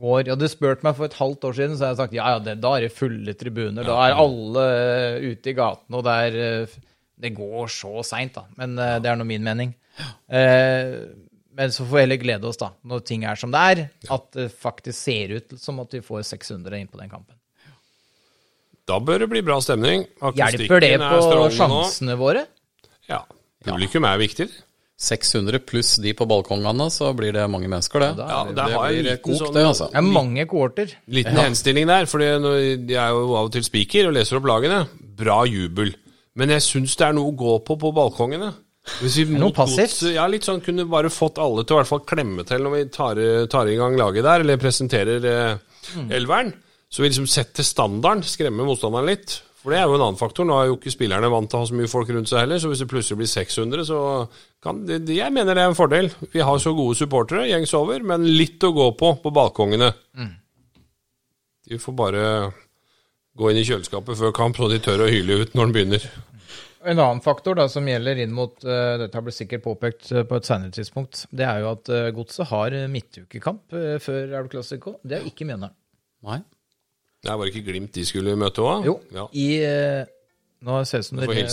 går 0.00 0.30
hadde 0.32 0.46
du 0.46 0.50
spurte 0.50 0.86
meg 0.86 0.96
for 0.98 1.08
et 1.08 1.16
halvt 1.18 1.48
år 1.48 1.56
siden, 1.56 1.76
så 1.76 1.86
har 1.86 1.94
jeg 1.94 2.00
sagt 2.02 2.16
ja, 2.16 2.28
ja, 2.34 2.42
det, 2.44 2.58
da 2.62 2.74
er 2.76 2.86
det 2.86 2.92
fulle 2.96 3.34
tribuner. 3.38 3.86
Da 3.86 3.96
er 4.06 4.20
alle 4.20 4.68
eh, 4.76 5.32
ute 5.32 5.52
i 5.52 5.56
gatene, 5.56 5.98
og 5.98 6.06
det 6.06 6.14
er 6.26 6.38
eh, 6.44 6.78
Det 7.20 7.34
går 7.36 7.66
så 7.68 8.04
seint, 8.06 8.38
da. 8.38 8.46
Men 8.56 8.78
eh, 8.80 8.96
det 9.02 9.10
er 9.10 9.18
nå 9.20 9.26
min 9.28 9.44
mening. 9.44 9.74
Eh, 10.28 10.94
men 11.60 11.74
så 11.74 11.84
får 11.84 11.96
vi 11.96 12.04
heller 12.06 12.20
glede 12.22 12.48
oss, 12.48 12.60
da, 12.60 12.70
når 12.88 13.04
ting 13.04 13.26
er 13.28 13.36
som 13.36 13.52
det 13.52 13.60
er, 13.72 13.82
at 14.14 14.30
det 14.36 14.48
faktisk 14.54 14.96
ser 14.96 15.36
ut 15.36 15.54
som 15.60 15.82
at 15.82 15.92
vi 15.92 16.00
får 16.04 16.24
600 16.30 16.78
inn 16.78 16.88
på 16.88 17.00
den 17.00 17.10
kampen. 17.12 17.36
Da 18.88 18.96
bør 19.02 19.22
det 19.22 19.28
bli 19.30 19.42
bra 19.46 19.58
stemning. 19.62 20.06
Hjelper 20.34 20.82
det 20.82 20.94
på 21.02 21.20
sjansene 21.54 22.14
nå. 22.14 22.18
våre? 22.18 22.46
Ja. 23.10 23.20
Publikum 23.66 24.06
er 24.08 24.18
viktig. 24.22 24.48
600 25.00 25.62
pluss 25.64 25.94
de 26.02 26.12
på 26.16 26.26
balkongene, 26.28 26.90
så 26.92 27.10
blir 27.16 27.32
det 27.32 27.46
mange 27.48 27.68
mennesker, 27.72 28.02
det. 28.04 28.10
Ja, 28.20 28.40
det, 28.44 28.54
det 28.58 28.66
blir 28.68 29.02
liten 29.06 29.22
kok, 29.24 29.38
sånn- 29.40 29.54
det, 29.56 29.62
altså. 29.70 29.86
Det 29.90 29.96
er 30.02 30.08
mange 30.12 30.44
kohorter. 30.50 30.92
Liten 31.08 31.38
henstilling 31.40 31.86
der, 31.88 32.04
for 32.10 32.20
jeg 32.20 32.36
er 32.36 33.14
jo 33.14 33.22
av 33.34 33.46
og 33.48 33.52
til 33.56 33.64
speaker 33.64 34.10
og 34.10 34.16
leser 34.18 34.36
opp 34.40 34.48
lagene. 34.50 34.82
Bra 35.20 35.38
jubel. 35.48 35.94
Men 36.36 36.52
jeg 36.52 36.60
syns 36.66 36.96
det 37.00 37.06
er 37.08 37.16
noe 37.16 37.32
å 37.32 37.36
gå 37.36 37.54
på 37.64 37.78
på 37.80 37.94
balkongene. 37.96 38.52
Hvis 39.00 39.16
vi 39.20 39.24
noe 39.32 39.48
mot 39.48 39.54
passivt. 39.56 39.88
godset- 39.96 40.14
Ja, 40.14 40.26
litt 40.26 40.42
sånn 40.44 40.60
kunne 40.64 40.84
bare 40.88 41.08
fått 41.12 41.38
alle 41.38 41.64
til 41.64 41.76
å 41.76 41.80
i 41.80 41.82
hvert 41.82 41.90
fall 41.90 42.04
klemme 42.08 42.44
til 42.46 42.58
når 42.64 42.70
vi 42.76 42.84
tar, 42.92 43.16
tar 43.46 43.68
i 43.68 43.76
gang 43.76 43.96
laget 43.96 44.22
der, 44.24 44.40
eller 44.40 44.56
presenterer 44.56 45.24
eh, 45.24 45.58
Mm. 45.96 46.10
elveren. 46.12 46.52
Så 46.90 47.02
vi 47.02 47.08
liksom 47.08 47.26
setter 47.26 47.62
standarden, 47.64 48.22
skremmer 48.22 48.64
motstanderen 48.68 49.06
litt. 49.06 49.40
For 49.60 49.74
det 49.74 49.80
er 49.80 49.90
jo 49.90 49.98
en 49.98 50.06
annen 50.06 50.16
faktor. 50.16 50.46
Nå 50.48 50.56
er 50.56 50.70
jo 50.70 50.78
ikke 50.78 50.92
spillerne 50.94 51.28
vant 51.32 51.50
til 51.50 51.58
å 51.58 51.64
ha 51.64 51.68
så 51.68 51.76
mye 51.76 51.90
folk 51.90 52.08
rundt 52.14 52.30
seg 52.30 52.44
heller, 52.44 52.60
så 52.62 52.70
hvis 52.70 52.80
det 52.80 52.88
plutselig 52.88 53.20
blir 53.20 53.28
600, 53.28 53.84
så 53.90 53.98
kan 54.64 54.80
det, 54.88 55.02
Jeg 55.12 55.34
mener 55.36 55.56
det 55.56 55.64
er 55.66 55.72
en 55.72 55.76
fordel. 55.76 56.08
Vi 56.32 56.40
har 56.40 56.62
så 56.62 56.72
gode 56.76 56.96
supportere, 56.96 57.48
gjengs 57.50 57.74
over, 57.76 58.00
men 58.00 58.24
litt 58.24 58.64
å 58.64 58.72
gå 58.72 58.88
på 58.96 59.12
på 59.20 59.32
balkongene. 59.36 59.92
De 61.68 61.78
får 61.78 61.94
bare 61.94 62.24
gå 63.36 63.50
inn 63.50 63.60
i 63.60 63.66
kjøleskapet 63.68 64.18
før 64.18 64.32
kamp, 64.34 64.56
så 64.56 64.70
de 64.72 64.80
tør 64.82 65.04
å 65.04 65.10
hyle 65.10 65.42
ut 65.42 65.52
når 65.54 65.68
den 65.68 65.76
begynner. 65.76 66.06
En 66.80 66.96
annen 66.96 67.20
faktor 67.20 67.58
da, 67.58 67.66
som 67.68 67.84
gjelder 67.84 68.22
inn 68.22 68.32
mot 68.32 68.54
uh, 68.64 68.96
Dette 68.96 69.12
har 69.12 69.24
blitt 69.26 69.36
sikkert 69.36 69.66
påpekt 69.66 70.06
eh, 70.14 70.24
på 70.24 70.38
et 70.38 70.48
senere 70.48 70.72
tidspunkt. 70.72 71.26
Det 71.28 71.44
er 71.44 71.60
jo 71.60 71.74
at 71.74 71.90
uh, 71.92 72.08
Godset 72.16 72.48
har 72.48 72.76
midtukekamp 72.88 73.76
uh, 73.76 73.98
før 74.00 74.32
Elv 74.40 74.48
Classico. 74.48 74.94
Det 75.04 75.18
er 75.18 75.28
ikke 75.28 75.44
Mjøndalen. 75.44 75.76
Nei. 76.24 76.40
Det 77.22 77.36
var 77.36 77.50
ikke 77.50 77.64
Glimt 77.66 77.92
de 77.94 78.04
skulle 78.08 78.36
møte 78.38 78.64
òg? 78.64 78.86
Jo, 78.88 78.94
Ja. 79.12 79.26
i 79.36 79.48
eh, 79.64 80.04
Nå 80.64 80.84
ser 80.84 80.98
det 81.00 81.04
ut 81.04 81.08
som 81.08 81.20
det 81.20 81.28
er 81.28 81.44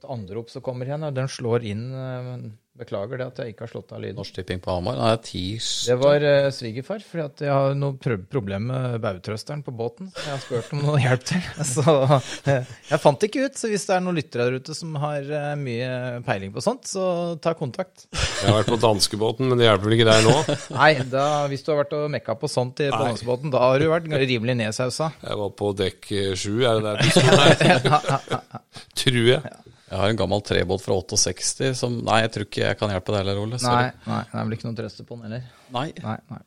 et 0.00 0.06
anrop 0.08 0.50
som 0.50 0.62
kommer 0.62 0.86
igjen. 0.86 1.06
Den 1.14 1.28
slår 1.28 1.64
inn 1.66 1.84
eh, 1.94 2.34
Beklager 2.80 3.20
det 3.20 3.26
at 3.28 3.40
jeg 3.42 3.52
ikke 3.52 3.66
har 3.66 3.70
slått 3.74 3.90
av 3.92 4.00
lyden. 4.00 4.16
Norsk 4.16 4.36
Tipping 4.38 4.60
på 4.64 4.72
Hamar. 4.72 4.96
Nei, 4.96 5.12
tirsdag. 5.20 5.90
Det 5.90 5.96
var 6.00 6.24
uh, 6.24 6.46
svigerfar, 6.54 7.02
fordi 7.04 7.44
jeg 7.44 7.52
har 7.52 7.74
noe 7.76 8.14
problem 8.32 8.70
med 8.70 8.94
bautrøsteren 9.04 9.60
på 9.66 9.74
båten. 9.76 10.08
Så 10.14 10.22
jeg 10.24 10.32
har 10.32 10.40
spurt 10.44 10.70
om 10.76 10.84
noe 10.86 11.00
hjelp 11.04 11.26
til. 11.28 11.42
Så 11.68 11.84
uh, 11.84 12.14
jeg 12.48 13.00
fant 13.02 13.26
ikke 13.28 13.44
ut. 13.44 13.58
Så 13.60 13.68
hvis 13.68 13.84
det 13.84 13.96
er 13.98 14.04
noen 14.06 14.16
lyttere 14.16 14.46
der 14.48 14.64
ute 14.64 14.76
som 14.78 14.96
har 15.02 15.28
uh, 15.28 15.50
mye 15.60 15.90
peiling 16.24 16.54
på 16.54 16.64
sånt, 16.64 16.88
så 16.88 17.04
ta 17.44 17.52
kontakt. 17.58 18.06
Jeg 18.16 18.48
har 18.48 18.62
vært 18.62 18.72
på 18.72 18.80
danskebåten, 18.80 19.50
men 19.50 19.60
det 19.60 19.68
hjelper 19.68 19.90
vel 19.90 19.98
ikke 19.98 20.08
der 20.08 20.24
nå? 20.24 20.36
Nei, 20.80 20.92
da, 21.12 21.26
hvis 21.52 21.66
du 21.66 21.72
har 21.74 21.82
vært 21.82 21.96
og 21.98 22.06
mekka 22.16 22.38
på 22.40 22.48
sånt 22.48 22.80
i 22.80 22.88
på 22.88 23.02
danskebåten, 23.10 23.52
da 23.52 23.66
har 23.66 23.82
du 23.82 23.90
vært 23.92 24.08
rimelig 24.08 24.56
nedsausa. 24.62 25.12
Jeg 25.20 25.42
var 25.42 25.52
på 25.60 25.74
dekk 25.82 26.14
sju, 26.32 26.54
er 26.64 26.80
det 26.80 26.88
der 26.88 27.04
du 27.04 27.12
står? 27.18 28.40
Tror 29.04 29.28
jeg. 29.34 29.60
Jeg 29.90 29.98
har 29.98 30.12
en 30.12 30.20
gammel 30.20 30.42
trebåt 30.46 30.84
fra 30.84 31.00
68 31.02 31.72
som 31.78 31.96
Nei, 32.06 32.20
jeg 32.22 32.34
tror 32.36 32.46
ikke 32.46 32.62
jeg 32.62 32.78
kan 32.78 32.92
hjelpe 32.94 33.10
deg 33.10 33.24
heller, 33.24 33.40
Ole. 33.42 33.58
Nei, 33.58 33.64
Sorry. 33.64 33.90
nei, 34.06 34.20
det 34.30 34.44
vel 34.44 34.56
ikke 34.56 34.68
noe 34.68 34.78
trøste 34.78 35.06
på 35.06 35.18
den 35.18 35.26
heller. 35.26 35.50
Nei. 35.74 35.88
Nei, 36.04 36.20
nei. 36.30 36.44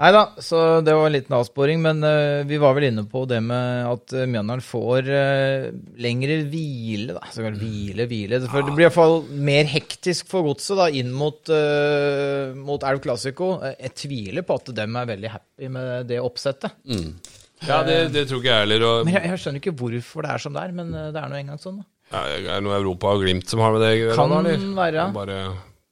Nei 0.00 0.08
da, 0.16 0.20
så 0.40 0.58
det 0.80 0.94
var 0.96 1.10
en 1.10 1.12
liten 1.12 1.34
avsporing, 1.36 1.82
men 1.84 1.98
uh, 2.00 2.40
vi 2.48 2.56
var 2.62 2.72
vel 2.72 2.86
inne 2.86 3.02
på 3.04 3.26
det 3.28 3.42
med 3.44 3.84
at 3.84 4.14
uh, 4.16 4.22
Mjøndalen 4.24 4.64
får 4.64 5.10
uh, 5.12 5.66
lengre 6.00 6.38
hvile, 6.48 7.18
da. 7.18 7.28
Så 7.34 7.44
hvile, 7.44 8.06
hvile. 8.08 8.40
For 8.46 8.64
det 8.64 8.72
blir 8.72 8.86
i 8.86 8.88
hvert 8.88 8.96
fall 8.96 9.18
mer 9.28 9.68
hektisk 9.68 10.30
for 10.32 10.48
godset 10.48 10.80
da, 10.80 10.88
inn 10.88 11.12
mot, 11.12 11.52
uh, 11.52 12.56
mot 12.56 12.88
Elv 12.88 13.04
Classico. 13.04 13.52
Jeg 13.74 13.92
tviler 14.06 14.48
på 14.48 14.56
at 14.56 14.72
dem 14.80 14.96
er 14.96 15.12
veldig 15.12 15.34
happy 15.36 15.68
med 15.76 16.08
det 16.08 16.22
oppsettet. 16.24 16.80
Ja, 17.68 17.82
det, 17.84 18.06
det 18.16 18.24
tror 18.30 18.40
ikke 18.40 18.54
jeg 18.54 18.64
heller. 18.64 18.88
Og, 18.88 19.04
Men 19.04 19.18
jeg, 19.18 19.34
jeg 19.34 19.44
skjønner 19.44 19.60
ikke 19.60 19.76
hvorfor 19.82 20.24
det 20.24 20.32
er 20.32 20.48
som 20.48 20.56
det 20.56 20.64
er, 20.64 20.76
men 20.80 20.96
det 20.96 21.20
er 21.20 21.28
nå 21.28 21.42
engang 21.44 21.60
sånn. 21.60 21.82
da. 21.84 21.99
Ja, 22.10 22.26
er 22.26 22.46
det 22.48 22.60
noe 22.66 22.78
Europa 22.80 23.14
og 23.14 23.24
Glimt 23.24 23.50
som 23.50 23.62
har 23.62 23.74
med 23.74 23.84
det 23.84 23.90
å 23.94 23.98
gjøre? 24.00 24.18
Kan 24.18 24.32
da, 24.34 24.54
være. 24.82 25.08
Bare, 25.14 25.40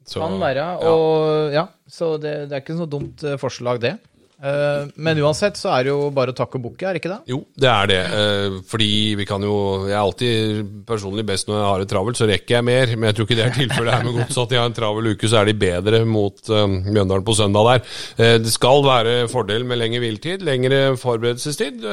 så, 0.09 0.21
Kan 0.25 0.39
være. 0.43 0.69
Og 0.89 1.55
ja, 1.55 1.69
så 1.89 2.15
det, 2.21 2.37
det 2.49 2.57
er 2.57 2.65
ikke 2.65 2.79
noe 2.79 2.91
dumt 2.91 3.25
eh, 3.27 3.39
forslag, 3.41 3.81
det. 3.83 3.97
Eh, 4.39 4.85
men 5.03 5.19
uansett 5.19 5.59
så 5.59 5.73
er 5.75 5.87
det 5.87 5.91
jo 5.91 6.11
bare 6.15 6.31
å 6.31 6.37
takke 6.39 6.61
og 6.61 6.65
bukke, 6.69 6.87
er 6.87 6.95
det 6.95 7.01
ikke 7.03 7.11
det? 7.11 7.19
Jo, 7.31 7.41
det 7.59 7.69
er 7.71 7.91
det. 7.91 7.99
Eh, 8.19 8.57
fordi 8.71 8.91
vi 9.19 9.27
kan 9.27 9.43
jo 9.43 9.57
Jeg 9.89 9.97
er 9.97 10.01
alltid 10.01 10.73
personlig 10.89 11.25
best 11.27 11.51
når 11.51 11.59
jeg 11.59 11.69
har 11.69 11.83
det 11.83 11.89
travelt, 11.93 12.21
så 12.21 12.29
rekker 12.31 12.57
jeg 12.57 12.67
mer. 12.67 12.95
Men 12.95 13.11
jeg 13.11 13.19
tror 13.19 13.29
ikke 13.29 13.39
det 13.39 13.45
er 13.47 13.59
tilfellet 13.59 13.95
her 13.95 14.07
med 14.07 14.17
godset. 14.21 14.41
At 14.43 14.55
de 14.55 14.61
har 14.61 14.71
en 14.71 14.79
travel 14.79 15.11
uke, 15.13 15.31
så 15.31 15.41
er 15.43 15.51
de 15.51 15.59
bedre 15.67 16.03
mot 16.09 16.51
Mjøndalen 16.51 17.27
på 17.27 17.37
søndag 17.39 17.71
der. 17.71 18.41
Det 18.43 18.55
skal 18.55 18.83
være 18.87 19.19
fordel 19.31 19.67
med 19.69 19.81
lengre 19.83 20.03
hviletid, 20.03 20.43
lengre 20.47 20.83
forberedelsestid. 20.99 21.87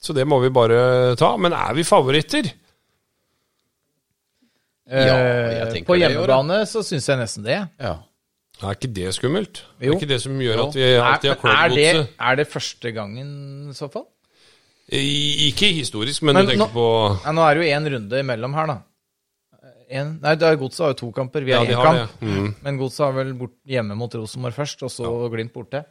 så 0.00 0.16
det 0.16 0.26
må 0.26 0.40
vi 0.42 0.50
bare 0.54 1.14
ta. 1.20 1.36
Men 1.36 1.54
er 1.54 1.76
vi 1.76 1.86
favoritter? 1.86 2.50
Ja, 4.90 5.16
Eh, 5.70 5.82
på 5.86 5.94
hjemmebane 6.00 6.62
så 6.66 6.82
syns 6.82 7.06
jeg 7.06 7.18
nesten 7.20 7.44
det. 7.46 7.58
Ja. 7.78 7.92
Er 8.60 8.74
ikke 8.74 8.90
det 8.92 9.12
skummelt? 9.16 9.62
Jo. 9.80 9.92
Er 9.92 9.96
ikke 10.00 10.08
det 10.10 10.20
som 10.20 10.34
gjør 10.42 10.56
Jo. 10.58 10.64
at 10.68 10.74
vi 10.74 10.88
alltid 11.00 11.30
har 11.30 11.48
Er, 11.48 11.70
er, 11.70 11.74
det, 11.74 12.08
er 12.20 12.36
det 12.36 12.48
første 12.50 12.92
gangen 12.92 13.30
i 13.70 13.72
så 13.78 13.88
fall? 13.92 14.04
I- 14.92 15.46
Ikke 15.48 15.70
historisk, 15.72 16.22
men, 16.26 16.34
Men 16.34 16.44
du 16.46 16.50
tenker 16.52 16.66
nå- 16.66 16.72
på 16.74 17.24
Ja, 17.24 17.32
nå 17.32 17.44
er 17.46 17.54
det 17.54 17.62
jo 17.64 17.76
én 17.78 17.86
runde 17.94 18.20
imellom 18.24 18.54
her, 18.58 18.66
da. 18.66 18.78
En, 19.90 20.18
nei, 20.22 20.34
det 20.38 20.46
er 20.46 20.56
Godset 20.58 20.84
har 20.84 20.92
jo 20.92 20.98
to 21.00 21.12
kamper, 21.12 21.42
vi 21.46 21.52
har 21.52 21.64
de 21.66 21.72
én 21.74 21.82
kamp. 21.82 22.10
Mm. 22.20 22.54
Men 22.62 22.76
Godset 22.78 23.06
har 23.06 23.12
vel 23.12 23.32
bort, 23.34 23.54
hjemme 23.66 23.96
mot 23.98 24.12
Rosenborg 24.14 24.54
først, 24.54 24.82
og 24.86 24.90
så 24.90 25.30
Glimt 25.32 25.52
borte. 25.54 25.84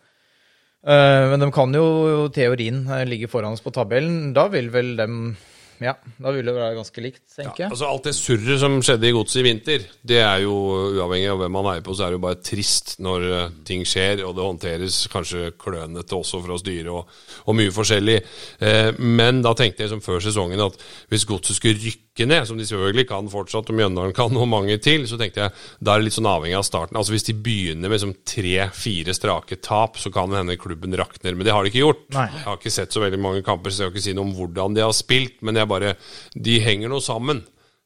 Uh, 0.80 1.32
men 1.32 1.40
de 1.44 1.50
kan 1.52 1.74
jo 1.76 2.30
teorien 2.32 2.86
eh, 2.88 3.04
ligge 3.06 3.28
foran 3.28 3.52
oss 3.52 3.60
på 3.66 3.74
tabellen. 3.76 4.34
Da 4.34 4.46
vil 4.48 4.70
vel 4.72 4.94
dem 4.96 5.36
Ja, 5.80 5.94
da 6.20 6.34
ville 6.36 6.52
det 6.52 6.60
være 6.60 6.76
ganske 6.76 7.04
likt, 7.04 7.24
tenker 7.32 7.64
jeg. 7.64 7.70
Altså 7.72 7.88
Alt 7.88 8.10
det 8.10 8.16
surret 8.18 8.60
som 8.60 8.76
skjedde 8.84 9.08
i 9.08 9.14
godset 9.16 9.40
i 9.40 9.46
vinter, 9.46 9.86
det 10.12 10.20
er 10.20 10.44
jo 10.44 10.56
uavhengig 10.98 11.30
av 11.32 11.40
hvem 11.40 11.56
man 11.56 11.70
heier 11.72 11.86
på, 11.86 11.96
så 11.96 12.06
er 12.06 12.12
det 12.12 12.20
jo 12.20 12.26
bare 12.26 12.42
trist 12.44 12.98
når 13.04 13.28
eh, 13.30 13.56
ting 13.70 13.86
skjer, 13.88 14.26
og 14.28 14.36
det 14.36 14.46
håndteres 14.46 15.00
kanskje 15.14 15.54
klønete 15.60 16.18
også 16.18 16.42
for 16.44 16.58
oss 16.58 16.66
dyre, 16.68 17.00
og, 17.00 17.22
og 17.48 17.58
mye 17.58 17.74
forskjellig. 17.76 18.20
Eh, 18.60 18.92
men 19.00 19.44
da 19.46 19.56
tenkte 19.58 19.86
jeg 19.86 19.94
som 19.94 20.04
før 20.04 20.20
sesongen 20.24 20.68
at 20.68 20.76
hvis 21.12 21.28
godset 21.30 21.56
skulle 21.60 21.80
rykke 21.80 22.09
ned, 22.28 22.48
som 22.50 22.58
de 22.60 22.66
selvfølgelig 22.68 23.08
kan 23.08 23.30
fortsatt, 23.32 23.70
og 23.72 23.78
Mjøndalen 23.78 24.16
kan, 24.18 24.36
og 24.36 24.50
mange 24.52 24.76
til, 24.84 25.06
så 25.08 25.20
tenkte 25.20 25.46
jeg 25.46 25.54
da 25.80 25.94
er 25.94 26.02
det 26.02 26.10
litt 26.10 26.18
sånn 26.18 26.28
avhengig 26.32 26.58
av 26.60 26.66
starten. 26.68 26.98
Altså 27.00 27.14
Hvis 27.16 27.28
de 27.30 27.38
begynner 27.46 27.94
med 27.94 28.18
tre-fire 28.28 29.16
strake 29.16 29.60
tap, 29.64 30.00
så 30.02 30.12
kan 30.12 30.32
det 30.32 30.42
hende 30.42 30.58
klubben 30.60 30.98
rakner. 31.00 31.38
Men 31.38 31.48
det 31.48 31.54
har 31.56 31.64
de 31.64 31.72
ikke 31.72 31.86
gjort. 31.86 32.04
Nei. 32.16 32.28
Jeg 32.34 32.46
har 32.48 32.60
ikke 32.60 32.76
sett 32.80 32.96
så 32.96 33.06
veldig 33.06 33.22
mange 33.22 33.46
kamper, 33.46 33.72
så 33.72 33.86
jeg 33.86 33.94
kan 33.94 33.98
ikke 34.00 34.08
si 34.10 34.18
noe 34.18 34.28
om 34.28 34.36
hvordan 34.38 34.76
de 34.76 34.84
har 34.84 34.98
spilt, 34.98 35.40
men 35.46 35.60
jeg 35.60 35.70
bare 35.70 35.96
De 36.36 36.60
henger 36.64 36.92
noe 36.92 37.04
sammen. 37.04 37.44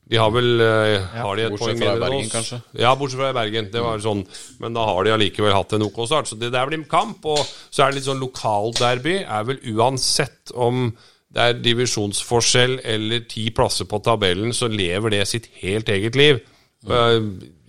De 0.09 0.19
har 0.19 0.31
vel 0.35 0.59
ja, 0.59 1.23
Har 1.23 1.37
de 1.39 1.45
et 1.45 1.53
bortsett 1.53 1.63
poeng 1.63 1.79
fra 1.79 1.85
mer 1.85 1.93
enn 1.95 2.03
Bergen, 2.03 2.25
oss? 2.27 2.33
kanskje. 2.33 2.57
Ja, 2.81 2.91
bortsett 2.99 3.21
fra 3.21 3.29
i 3.31 3.37
Bergen. 3.37 3.69
Det 3.71 3.83
var 3.83 4.01
sånn. 4.03 4.25
Men 4.59 4.75
da 4.75 4.83
har 4.89 5.07
de 5.07 5.13
allikevel 5.15 5.55
hatt 5.55 5.75
en 5.77 5.85
OK 5.87 6.01
start. 6.09 6.27
Så 6.29 6.37
det 6.39 6.51
der 6.53 6.67
blir 6.69 6.83
kamp. 6.91 7.23
Og 7.23 7.39
så 7.69 7.85
er 7.85 7.91
det 7.91 8.01
litt 8.01 8.09
sånn 8.09 8.21
lokalderby. 8.21 9.15
Er 9.23 9.47
vel 9.47 9.61
uansett 9.73 10.51
om 10.53 10.89
det 11.33 11.41
er 11.43 11.59
divisjonsforskjell 11.65 12.77
eller 12.85 13.23
ti 13.29 13.47
plasser 13.55 13.87
på 13.89 13.99
tabellen, 14.05 14.53
så 14.53 14.69
lever 14.69 15.15
det 15.15 15.23
sitt 15.29 15.49
helt 15.63 15.89
eget 15.89 16.17
liv. 16.19 16.43
Og 16.85 16.93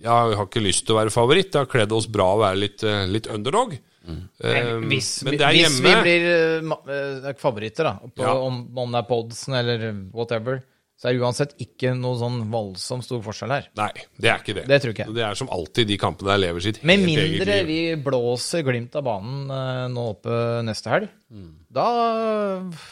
Jeg, 0.05 0.11
har 0.11 0.43
ikke 0.43 0.61
lyst 0.61 0.85
til 0.85 0.93
å 0.93 0.99
være 0.99 1.13
favoritt. 1.13 1.49
Det 1.53 1.63
har 1.63 1.69
kledd 1.71 1.93
oss 1.95 2.05
bra 2.11 2.27
å 2.35 2.41
være 2.43 2.59
litt, 2.61 2.83
eh, 2.85 3.05
litt 3.09 3.25
underdog. 3.31 3.73
Eh, 4.05 4.75
Hvis, 4.85 5.23
men 5.25 5.37
det 5.39 5.47
er 5.47 5.55
hvis 5.55 5.79
vi 5.81 5.93
blir 6.03 6.25
eh, 6.29 6.73
eh, 6.93 7.31
favoritter, 7.41 7.87
da, 7.87 7.93
på, 8.05 8.21
Ja. 8.21 8.35
om, 8.37 8.59
om 8.77 8.91
det 8.93 9.01
er 9.01 9.07
Podsen 9.09 9.55
eller 9.57 9.85
whatever, 10.13 10.61
så 11.05 11.11
er 11.11 11.13
det 11.13 11.21
uansett 11.21 11.51
ikke 11.61 11.91
noe 11.93 12.17
sånn 12.17 12.39
voldsomt 12.49 13.05
stor 13.05 13.19
forskjell 13.21 13.51
her. 13.53 13.67
Nei, 13.77 13.91
det 14.17 14.31
er 14.31 14.39
ikke 14.41 14.55
det. 14.57 14.63
Det 14.71 14.79
tror 14.81 14.93
ikke 14.95 15.05
jeg. 15.05 15.13
Det 15.19 15.23
er 15.27 15.37
som 15.37 15.51
alltid 15.53 15.87
de 15.91 15.97
kampene 16.01 16.31
der 16.33 16.41
lever 16.41 16.63
sitt 16.65 16.79
Med 16.83 17.03
mindre 17.05 17.59
liv. 17.61 17.67
vi 17.69 17.77
blåser 18.01 18.63
Glimt 18.65 18.95
av 18.97 19.05
banen 19.05 19.45
eh, 19.53 19.83
nå 19.93 20.07
oppe 20.15 20.39
neste 20.65 20.89
helg, 20.89 21.11
Mm. 21.35 21.51
da, 21.73 21.85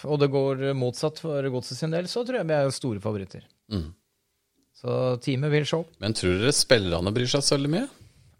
og 0.10 0.18
det 0.20 0.28
går 0.34 0.74
motsatt 0.76 1.20
for 1.22 1.42
Godset 1.54 1.78
sin 1.78 1.92
del, 1.94 2.06
så 2.12 2.22
tror 2.26 2.40
jeg 2.42 2.48
vi 2.50 2.54
er 2.58 2.70
store 2.76 3.00
favoritter. 3.00 3.44
Mm. 3.72 3.90
Så 4.84 4.96
teamet 5.24 5.52
vil 5.54 5.66
se. 5.70 5.80
Men 6.04 6.14
tror 6.18 6.40
dere 6.42 6.52
spillerne 6.54 7.14
bryr 7.16 7.30
seg 7.32 7.42
så 7.46 7.56
veldig 7.58 7.72
mye? 7.72 7.88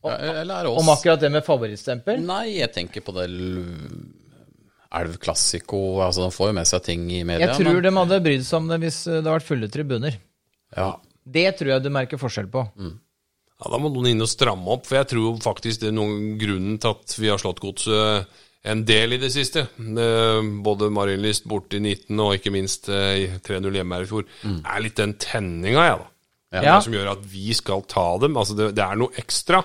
Ja, 0.04 0.18
eller 0.42 0.58
er 0.58 0.64
det 0.68 0.72
oss? 0.74 0.82
Om 0.82 0.90
akkurat 0.92 1.22
det 1.24 1.32
med 1.32 1.46
favorittstempel? 1.48 2.20
Nei, 2.28 2.58
jeg 2.58 2.74
tenker 2.76 3.02
på 3.06 3.14
det 3.16 3.30
Elv 5.00 5.16
Classico 5.24 5.80
Altså, 6.06 6.26
de 6.28 6.36
får 6.36 6.52
jo 6.52 6.56
med 6.60 6.70
seg 6.70 6.84
ting 6.86 7.08
i 7.12 7.24
media. 7.26 7.48
Jeg 7.50 7.60
tror 7.62 7.74
men, 7.80 7.84
de 7.88 7.94
hadde 7.98 8.20
brydd 8.28 8.46
seg 8.46 8.60
om 8.62 8.68
det 8.72 8.80
hvis 8.84 9.00
det 9.10 9.16
hadde 9.20 9.34
vært 9.38 9.48
fulle 9.50 9.70
tribuner. 9.74 10.20
ja. 10.78 10.92
Det 11.24 11.46
tror 11.56 11.70
jeg 11.72 11.84
du 11.86 11.88
merker 11.96 12.20
forskjell 12.20 12.50
på. 12.52 12.66
Ja, 12.76 13.70
Da 13.72 13.78
må 13.80 13.88
noen 13.94 14.10
inn 14.10 14.24
og 14.26 14.28
stramme 14.28 14.68
opp, 14.74 14.84
for 14.90 14.98
jeg 15.00 15.08
tror 15.14 15.38
faktisk 15.40 15.80
det 15.80 15.88
er 15.94 15.96
noen 15.96 16.34
grunnen 16.42 16.74
til 16.84 16.92
at 16.98 17.14
vi 17.16 17.30
har 17.32 17.40
slått 17.40 17.62
godset 17.64 18.28
en 18.68 18.82
del 18.88 19.16
i 19.16 19.20
det 19.22 19.30
siste. 19.32 19.64
Eh, 19.80 20.50
Både 20.68 20.90
Marienlyst 20.92 21.48
borte 21.48 21.80
i 21.80 21.84
19 21.84 22.20
og 22.20 22.36
ikke 22.36 22.52
minst 22.52 22.90
eh, 22.92 23.38
3-0 23.40 23.72
hjemme 23.80 23.96
her 23.96 24.04
i 24.04 24.10
fjor. 24.12 24.28
er 24.52 24.84
litt 24.84 25.00
den 25.00 25.16
tenninga, 25.16 25.88
jeg, 25.88 26.02
da. 26.04 26.10
Ja. 26.54 26.76
Som 26.86 26.94
gjør 26.94 27.12
at 27.16 27.24
vi 27.26 27.54
skal 27.58 27.82
ta 27.90 28.06
dem. 28.22 28.36
Altså 28.38 28.54
det, 28.58 28.68
det 28.78 28.84
er 28.86 29.00
noe 29.00 29.10
ekstra. 29.18 29.64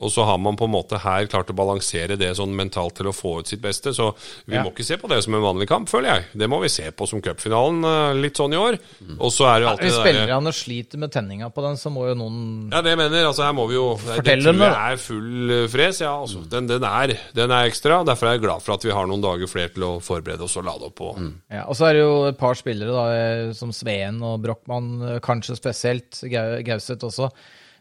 Og 0.00 0.08
så 0.14 0.24
har 0.24 0.38
man 0.40 0.56
på 0.56 0.64
en 0.68 0.72
måte 0.72 1.00
her 1.02 1.26
klart 1.30 1.50
å 1.52 1.56
balansere 1.58 2.16
det 2.20 2.30
sånn 2.38 2.54
mentalt 2.56 2.96
til 2.96 3.10
å 3.10 3.14
få 3.14 3.40
ut 3.42 3.50
sitt 3.50 3.60
beste. 3.60 3.92
Så 3.96 4.12
vi 4.46 4.56
Ja. 4.56 4.62
må 4.64 4.72
ikke 4.72 4.86
se 4.86 4.96
på 5.00 5.08
det 5.10 5.18
som 5.24 5.34
en 5.36 5.42
vanlig 5.44 5.68
kamp, 5.68 5.88
føler 5.90 6.14
jeg. 6.14 6.24
Det 6.40 6.48
må 6.48 6.60
vi 6.62 6.68
se 6.72 6.88
på 6.90 7.06
som 7.08 7.20
cupfinalen 7.20 7.84
eh, 7.84 8.20
litt 8.22 8.36
sånn 8.40 8.54
i 8.54 8.60
år. 8.60 8.78
Og 9.18 9.30
så 9.34 9.46
er 9.50 9.60
det 9.60 9.66
jo 9.66 9.70
alltid 9.74 9.90
Hvis 9.90 9.98
spillerne 10.00 10.52
sliter 10.56 10.98
med 11.02 11.12
tenninga 11.12 11.50
på 11.52 11.62
den, 11.66 11.76
så 11.80 11.92
må 11.92 12.06
jo 12.08 12.14
noen 12.16 12.70
ja, 12.72 12.80
det 12.82 12.96
mener. 12.96 13.26
Altså, 13.28 13.44
her 13.44 13.52
må 13.56 13.66
vi 13.68 13.76
jo 13.76 13.86
Fortelle 14.00 14.44
dem 14.50 14.58
det 14.60 14.70
det, 14.70 14.80
er 14.94 14.96
full 15.04 15.50
eh, 15.58 15.66
fres. 15.72 16.00
Ja, 16.00 16.14
altså. 16.22 16.42
Den, 16.50 16.66
den, 16.70 16.84
er, 16.88 17.14
den 17.36 17.50
er 17.54 17.68
ekstra. 17.68 18.00
Derfor 18.06 18.30
er 18.30 18.38
jeg 18.38 18.44
glad 18.46 18.64
for 18.64 18.76
at 18.78 18.84
vi 18.86 18.94
har 18.96 19.06
noen 19.10 19.22
dager 19.24 19.50
flere 19.50 19.74
til 19.74 19.84
å 19.86 19.92
forberede 20.04 20.46
oss 20.46 20.56
og 20.60 20.64
lade 20.68 20.88
opp 20.88 20.96
på. 21.00 21.12
Ja, 21.52 21.66
og 21.68 21.76
så 21.78 21.90
er 21.90 21.98
det 21.98 22.02
jo 22.04 22.16
et 22.30 22.38
par 22.40 22.56
spillere, 22.58 22.94
da, 22.96 23.04
eh, 23.12 23.52
som 23.56 23.72
Sveen 23.76 24.22
og 24.24 24.40
Brochmann, 24.44 25.20
kanskje 25.24 25.56
spesielt, 25.58 26.22
Gauseth 26.30 27.06
også, 27.08 27.30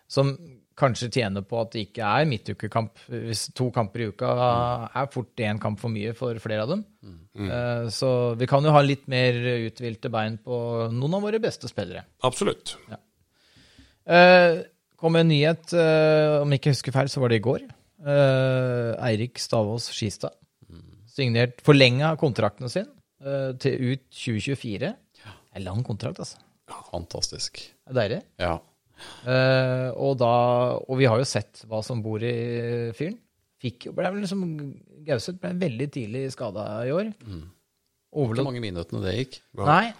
som 0.10 0.34
kanskje 0.80 1.10
tjener 1.12 1.44
på 1.44 1.58
at 1.60 1.74
det 1.74 1.84
ikke 1.90 2.08
er 2.08 2.28
midtukekamp. 2.30 3.02
Hvis 3.12 3.50
to 3.58 3.68
kamper 3.76 4.04
i 4.04 4.10
uka 4.14 4.30
er 4.88 5.10
fort 5.12 5.44
én 5.44 5.60
kamp 5.62 5.80
for 5.82 5.92
mye 5.92 6.14
for 6.18 6.40
flere 6.40 6.64
av 6.64 6.72
dem. 6.72 6.86
Mm. 7.04 7.50
Så 7.92 8.12
vi 8.40 8.48
kan 8.50 8.64
jo 8.64 8.72
ha 8.72 8.84
litt 8.86 9.04
mer 9.12 9.36
uthvilte 9.68 10.12
bein 10.14 10.38
på 10.40 10.88
noen 10.96 11.18
av 11.18 11.26
våre 11.28 11.42
beste 11.44 11.68
spillere. 11.72 12.06
Absolutt. 12.24 12.78
Ja. 12.90 13.02
kom 15.00 15.16
en 15.20 15.30
nyhet, 15.32 15.74
eh, 15.76 16.40
om 16.42 16.52
jeg 16.52 16.62
ikke 16.62 16.74
husker 16.74 16.96
feil, 16.96 17.12
så 17.12 17.22
var 17.22 17.32
det 17.32 17.42
i 17.42 17.46
går. 17.46 17.68
Eh, 18.00 18.92
Eirik 19.10 19.40
Stavås 19.40 19.92
Skistad. 19.92 20.36
Signert 21.10 21.60
forlenga 21.66 22.14
kontrakten 22.20 22.72
sin 22.72 22.88
eh, 23.20 23.52
til 23.60 23.96
ut 23.96 24.06
2024. 24.16 24.94
Det 25.20 25.58
er 25.60 25.66
lang 25.66 25.84
kontrakt, 25.84 26.22
altså. 26.24 26.40
Fantastisk. 26.90 27.62
Det 27.62 27.94
er 27.94 28.00
deilig. 28.02 28.20
Ja. 28.42 28.58
Uh, 29.24 29.90
og, 29.96 30.18
da, 30.20 30.34
og 30.84 31.00
vi 31.00 31.08
har 31.08 31.20
jo 31.22 31.28
sett 31.28 31.64
hva 31.70 31.82
som 31.86 32.04
bor 32.04 32.24
i 32.24 32.92
fyren. 32.98 33.18
Fikk, 33.60 33.90
ble 33.96 34.12
liksom, 34.22 34.44
Gauseth 35.08 35.40
ble 35.42 35.56
veldig 35.60 35.88
tidlig 35.92 36.28
skada 36.32 36.68
i 36.88 36.94
år. 36.96 37.10
Hvor 38.16 38.32
Ikke 38.32 38.46
mange 38.48 38.64
minuttene 38.64 39.02
det 39.04 39.18
gikk? 39.18 39.42
Nei. 39.60 39.92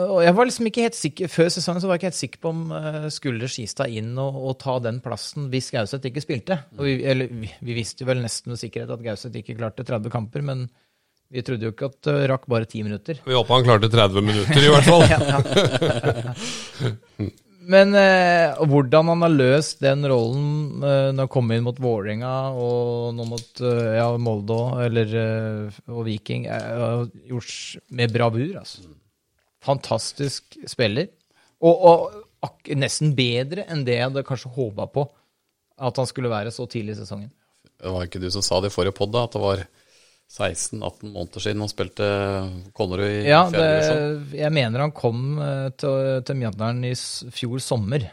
Og 0.00 0.22
jeg 0.24 0.32
var 0.32 0.48
liksom 0.48 0.68
ikke 0.70 0.84
helt 0.86 0.96
sikker, 0.96 1.28
Før 1.28 1.50
sesongen 1.52 1.82
så 1.82 1.88
var 1.88 1.98
jeg 1.98 2.00
ikke 2.00 2.08
helt 2.08 2.18
sikker 2.18 2.40
på 2.40 2.52
om 2.54 2.60
uh, 2.72 3.08
skulle 3.12 3.50
Skistad 3.52 3.92
inn 3.92 4.14
og, 4.16 4.38
og 4.40 4.54
ta 4.62 4.78
den 4.80 5.02
plassen 5.04 5.50
hvis 5.52 5.68
Gauseth 5.74 6.08
ikke 6.08 6.22
spilte. 6.24 6.56
Og 6.78 6.86
vi, 6.88 6.94
eller, 7.12 7.28
vi, 7.28 7.50
vi 7.60 7.76
visste 7.76 8.06
jo 8.06 8.08
vel 8.08 8.22
nesten 8.24 8.54
med 8.54 8.62
sikkerhet 8.62 8.94
at 8.94 9.04
Gauseth 9.04 9.36
ikke 9.42 9.58
klarte 9.58 9.84
30 9.84 10.14
kamper, 10.14 10.44
men 10.48 10.64
vi 11.32 11.44
trodde 11.44 11.64
jo 11.64 11.72
ikke 11.72 11.88
at 11.88 11.98
det 12.08 12.28
rakk 12.30 12.44
bare 12.50 12.68
10 12.68 12.82
minutter. 12.84 13.22
Vi 13.24 13.36
håper 13.36 13.54
han 13.56 13.64
klarte 13.68 13.88
30 13.92 14.26
minutter, 14.26 14.60
i 14.60 14.72
hvert 14.72 14.88
fall. 14.88 15.04
Men 17.62 17.94
eh, 17.94 18.58
hvordan 18.66 19.10
han 19.12 19.22
har 19.22 19.32
løst 19.32 19.82
den 19.84 20.02
rollen 20.10 20.82
eh, 20.82 21.10
når 21.14 21.26
han 21.26 21.30
kom 21.30 21.52
inn 21.54 21.62
mot 21.62 21.78
Vålerenga 21.78 22.32
og 22.58 23.12
nå 23.14 23.26
mot 23.28 23.62
eh, 23.62 23.92
ja, 24.00 24.08
Molde 24.18 24.56
også, 24.56 24.80
eller, 24.88 25.14
eh, 25.20 25.78
og 25.92 26.02
Viking, 26.08 26.48
eh, 26.50 26.72
har 26.82 27.06
gjort 27.30 27.84
med 27.94 28.14
bravur. 28.14 28.56
altså. 28.64 28.82
Fantastisk 29.62 30.58
spiller. 30.66 31.12
Og, 31.62 31.86
og 31.86 32.18
ak 32.42 32.72
nesten 32.74 33.14
bedre 33.14 33.68
enn 33.70 33.86
det 33.86 34.00
jeg 34.00 34.08
hadde 34.08 34.26
kanskje 34.26 34.50
håpa 34.56 34.88
på 34.90 35.06
at 35.82 36.00
han 36.02 36.08
skulle 36.10 36.32
være 36.32 36.50
så 36.54 36.66
tidlig 36.70 36.96
i 36.96 37.02
sesongen. 37.04 37.30
Det 37.78 37.90
var 37.90 38.06
ikke 38.06 38.22
du 38.22 38.28
som 38.34 38.42
sa 38.42 38.58
det 38.62 38.72
i 38.72 38.74
forrige 38.74 38.94
podd, 38.96 39.14
da, 39.14 39.24
at 39.26 39.36
det 39.36 39.42
var 39.42 39.62
16-18 40.32 41.12
måneder 41.12 41.44
siden 41.44 41.60
han 41.60 41.70
spilte 41.70 42.06
Konnerud 42.72 43.04
i 43.04 43.28
Ja, 43.28 43.42
det, 43.52 43.66
jeg 44.38 44.54
mener 44.54 44.86
han 44.86 44.94
kom 44.96 45.36
eh, 45.36 45.68
til, 45.76 46.22
til 46.24 46.38
Mjøndalen 46.40 46.86
i 46.88 46.94
fjor 46.96 47.60
sommer. 47.60 48.08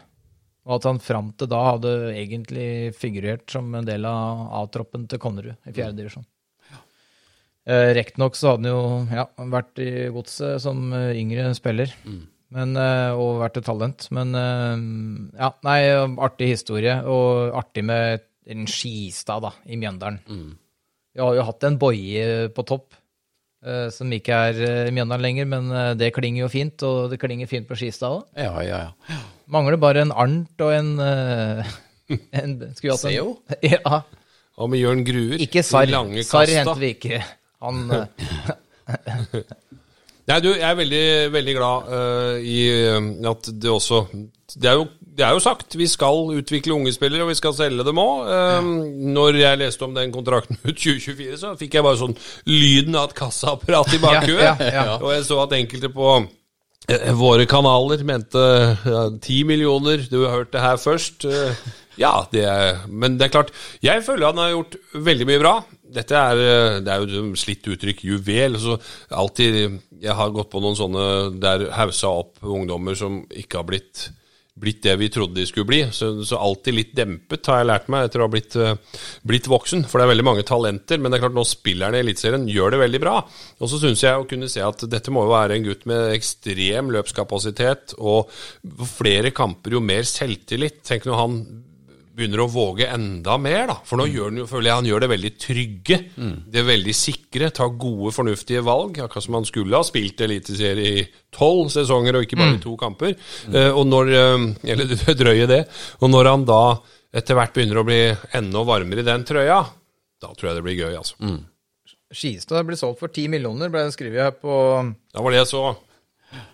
Og 0.68 0.76
at 0.76 0.90
han 0.90 1.00
fram 1.00 1.30
til 1.40 1.48
da 1.50 1.62
hadde 1.72 1.94
egentlig 2.12 2.68
figurert 2.98 3.48
som 3.50 3.72
en 3.74 3.88
del 3.88 4.04
av 4.06 4.50
A-troppen 4.60 5.08
til 5.08 5.22
Konnerud 5.22 5.56
i 5.56 5.72
fjerde 5.72 5.96
divisjon. 6.02 6.28
Eh, 7.68 7.92
Riktignok 7.96 8.36
så 8.38 8.54
hadde 8.54 8.64
han 8.64 8.70
jo 8.70 9.16
ja, 9.20 9.26
vært 9.52 9.80
i 9.82 9.90
godset 10.14 10.62
som 10.64 10.92
eh, 10.96 11.12
yngre 11.20 11.50
spiller. 11.56 11.92
Men, 12.50 12.74
eh, 12.74 13.12
og 13.14 13.42
vært 13.44 13.60
et 13.60 13.68
talent. 13.68 14.08
Men 14.16 14.34
ja, 14.34 15.52
nei, 15.66 15.78
artig 16.26 16.52
historie. 16.54 16.96
Og 17.06 17.54
artig 17.56 17.84
med 17.86 18.26
en 18.50 18.66
Skistad 18.70 19.44
da, 19.44 19.54
i 19.70 19.78
Mjøndalen. 19.78 20.20
Vi 21.20 21.24
har 21.26 21.34
jo 21.36 21.42
hatt 21.44 21.64
en 21.68 21.74
Boje 21.76 22.48
på 22.56 22.62
topp, 22.64 22.94
eh, 23.60 23.90
som 23.92 24.08
ikke 24.16 24.32
er 24.32 24.60
eh, 24.64 24.86
Mjøndalen 24.88 25.20
lenger, 25.26 25.48
men 25.50 25.66
eh, 25.68 25.90
det 26.00 26.14
klinger 26.16 26.46
jo 26.46 26.48
fint, 26.48 26.80
og 26.88 27.10
det 27.12 27.18
klinger 27.20 27.50
fint 27.50 27.68
på 27.68 27.76
Skistad 27.76 28.14
òg. 28.16 28.22
Ja, 28.40 28.54
ja, 28.64 28.78
ja. 28.86 29.18
Mangler 29.52 29.76
bare 29.82 30.00
en 30.06 30.14
Arnt 30.16 30.64
og 30.64 30.72
en, 30.72 30.94
en 32.40 32.56
Skulle 32.72 32.96
hatt 32.96 33.04
en 33.04 33.12
Seo? 33.12 33.36
Ja, 33.68 34.00
Og 34.56 34.72
med 34.72 34.80
Jørn 34.80 35.04
Gruer. 35.04 35.36
ikke 35.44 35.60
Sarr. 35.60 35.92
Sarr 36.24 36.54
henter 36.56 36.80
vi 36.80 36.94
ikke. 36.96 37.20
Han 37.60 37.84
Nei, 40.30 40.40
du, 40.40 40.54
jeg 40.54 40.64
er 40.64 40.76
veldig, 40.78 41.04
veldig 41.34 41.54
glad 41.58 41.88
uh, 41.90 42.36
i 42.40 42.60
at 43.28 43.48
det 43.60 43.70
også 43.72 44.06
det 44.56 44.70
er, 44.70 44.78
jo, 44.80 44.86
det 45.00 45.24
er 45.26 45.36
jo 45.36 45.42
sagt, 45.44 45.76
vi 45.78 45.86
skal 45.90 46.32
utvikle 46.40 46.74
unge 46.74 46.92
spillere, 46.94 47.22
og 47.26 47.30
vi 47.30 47.38
skal 47.38 47.54
selge 47.56 47.84
dem 47.86 48.00
òg. 48.02 48.30
Når 49.14 49.38
jeg 49.40 49.60
leste 49.60 49.86
om 49.86 49.94
den 49.96 50.12
kontrakten 50.14 50.58
ut 50.68 50.74
2024, 50.74 51.38
så 51.42 51.54
fikk 51.60 51.78
jeg 51.78 51.86
bare 51.86 52.00
sånn 52.00 52.16
lyden 52.50 52.98
av 52.98 53.10
et 53.10 53.16
kassaapparat 53.20 53.96
i 53.96 54.02
bakhuet. 54.02 54.44
Ja, 54.46 54.56
ja, 54.60 54.86
ja. 54.92 54.98
Og 55.00 55.12
jeg 55.14 55.26
så 55.28 55.40
at 55.44 55.56
enkelte 55.58 55.92
på 55.94 56.14
eh, 56.90 57.12
våre 57.18 57.46
kanaler 57.50 58.02
mente 58.06 58.46
ti 59.22 59.42
millioner. 59.48 60.06
Du 60.10 60.22
har 60.24 60.40
hørt 60.40 60.54
det 60.56 60.64
her 60.64 60.80
først. 60.80 61.28
Eh, 61.28 61.68
ja, 62.00 62.14
det 62.32 62.44
er, 62.48 62.84
men 62.88 63.18
det 63.18 63.26
er 63.26 63.32
klart 63.34 63.50
Jeg 63.84 64.04
føler 64.06 64.30
han 64.30 64.40
har 64.40 64.54
gjort 64.54 64.76
veldig 64.94 65.26
mye 65.28 65.42
bra. 65.42 65.54
dette 65.90 66.14
er, 66.14 66.38
eh, 66.38 66.78
det 66.86 66.92
er 66.92 67.02
jo 67.02 67.34
slitt 67.34 67.66
uttrykk, 67.66 68.04
juvel. 68.06 68.56
Så 68.62 68.76
alltid, 69.10 69.80
jeg 70.00 70.14
har 70.14 70.30
gått 70.30 70.50
på 70.52 70.62
noen 70.62 70.78
sånne 70.78 71.04
der 71.42 71.66
hausa 71.74 72.12
opp 72.22 72.38
ungdommer 72.46 72.94
som 72.94 73.24
ikke 73.28 73.58
har 73.58 73.66
blitt, 73.66 74.06
blitt 74.60 74.82
det 74.84 74.96
vi 75.00 75.08
trodde 75.12 75.40
de 75.40 75.46
skulle 75.48 75.68
bli. 75.68 75.80
Så, 75.94 76.12
så 76.26 76.38
alltid 76.40 76.76
litt 76.76 76.92
dempet, 76.96 77.48
har 77.50 77.62
jeg 77.62 77.70
lært 77.70 77.88
meg 77.92 78.06
etter 78.06 78.22
å 78.22 78.28
ha 78.28 78.32
blitt, 78.32 78.56
uh, 78.60 78.74
blitt 79.26 79.48
voksen. 79.50 79.86
For 79.88 79.98
det 79.98 80.06
er 80.06 80.12
veldig 80.12 80.26
mange 80.28 80.46
talenter, 80.48 81.00
men 81.00 81.12
det 81.12 81.18
er 81.18 81.24
klart 81.26 81.38
nå 81.38 81.46
spillerne 81.48 82.00
i 82.00 82.04
Eliteserien 82.04 82.48
gjør 82.50 82.76
det 82.76 82.82
veldig 82.84 83.02
bra. 83.02 83.16
Og 83.60 83.72
så 83.72 83.80
syns 83.82 84.04
jeg 84.04 84.20
å 84.20 84.28
kunne 84.30 84.50
se 84.52 84.64
at 84.64 84.84
dette 84.90 85.14
må 85.14 85.24
jo 85.26 85.34
være 85.34 85.56
en 85.56 85.66
gutt 85.66 85.86
med 85.90 86.12
ekstrem 86.14 86.92
løpskapasitet 86.94 87.96
og 87.98 88.30
flere 88.94 89.34
kamper, 89.36 89.78
jo 89.78 89.84
mer 89.84 90.06
selvtillit. 90.08 90.82
Tenk 90.86 91.08
når 91.08 91.20
han 91.24 91.40
begynner 92.20 92.42
å 92.44 92.48
våge 92.52 92.86
enda 92.92 93.34
mer, 93.40 93.64
da. 93.70 93.76
For 93.88 94.00
nå 94.00 94.06
gjør 94.10 94.28
han 94.30 94.40
jo, 94.42 94.46
føler 94.50 94.70
jeg 94.70 94.80
han 94.80 94.88
gjør 94.90 95.04
det 95.04 95.10
veldig 95.14 95.32
trygge. 95.40 95.98
Det 96.52 96.60
er 96.60 96.68
veldig 96.68 96.94
sikre, 96.96 97.50
tar 97.56 97.72
gode, 97.80 98.12
fornuftige 98.16 98.62
valg. 98.66 99.00
Akkurat 99.02 99.26
som 99.26 99.38
han 99.40 99.48
skulle 99.48 99.80
ha 99.80 99.86
spilt 99.86 100.22
eliteserie 100.26 100.94
i 101.00 101.04
tolv 101.34 101.72
sesonger 101.72 102.18
og 102.18 102.26
ikke 102.26 102.38
bare 102.40 102.56
i 102.58 102.62
to 102.62 102.76
kamper. 102.80 103.16
Eh, 103.50 103.70
og 103.70 103.84
når 103.88 104.14
eh, 104.14 104.48
Eller 104.74 104.90
det 104.92 105.16
drøye 105.18 105.48
det. 105.50 105.62
Og 106.00 106.12
når 106.12 106.30
han 106.30 106.48
da 106.48 106.62
etter 107.16 107.38
hvert 107.38 107.54
begynner 107.56 107.80
å 107.80 107.86
bli 107.86 108.00
enda 108.38 108.64
varmere 108.66 109.02
i 109.02 109.08
den 109.08 109.26
trøya, 109.26 109.62
da 110.20 110.34
tror 110.34 110.50
jeg 110.50 110.60
det 110.60 110.66
blir 110.66 110.78
gøy, 110.78 110.98
altså. 111.00 111.16
Skistad 112.10 112.66
blir 112.66 112.78
solgt 112.78 113.00
for 113.02 113.10
10 113.10 113.30
millioner, 113.32 113.70
ble 113.70 113.86
det 113.86 113.94
skrevet 113.94 114.26
her 114.28 114.34
på, 114.34 114.52
Da 115.14 115.22
var 115.22 115.34
det 115.34 115.40
jeg 115.42 115.50
så. 115.52 115.62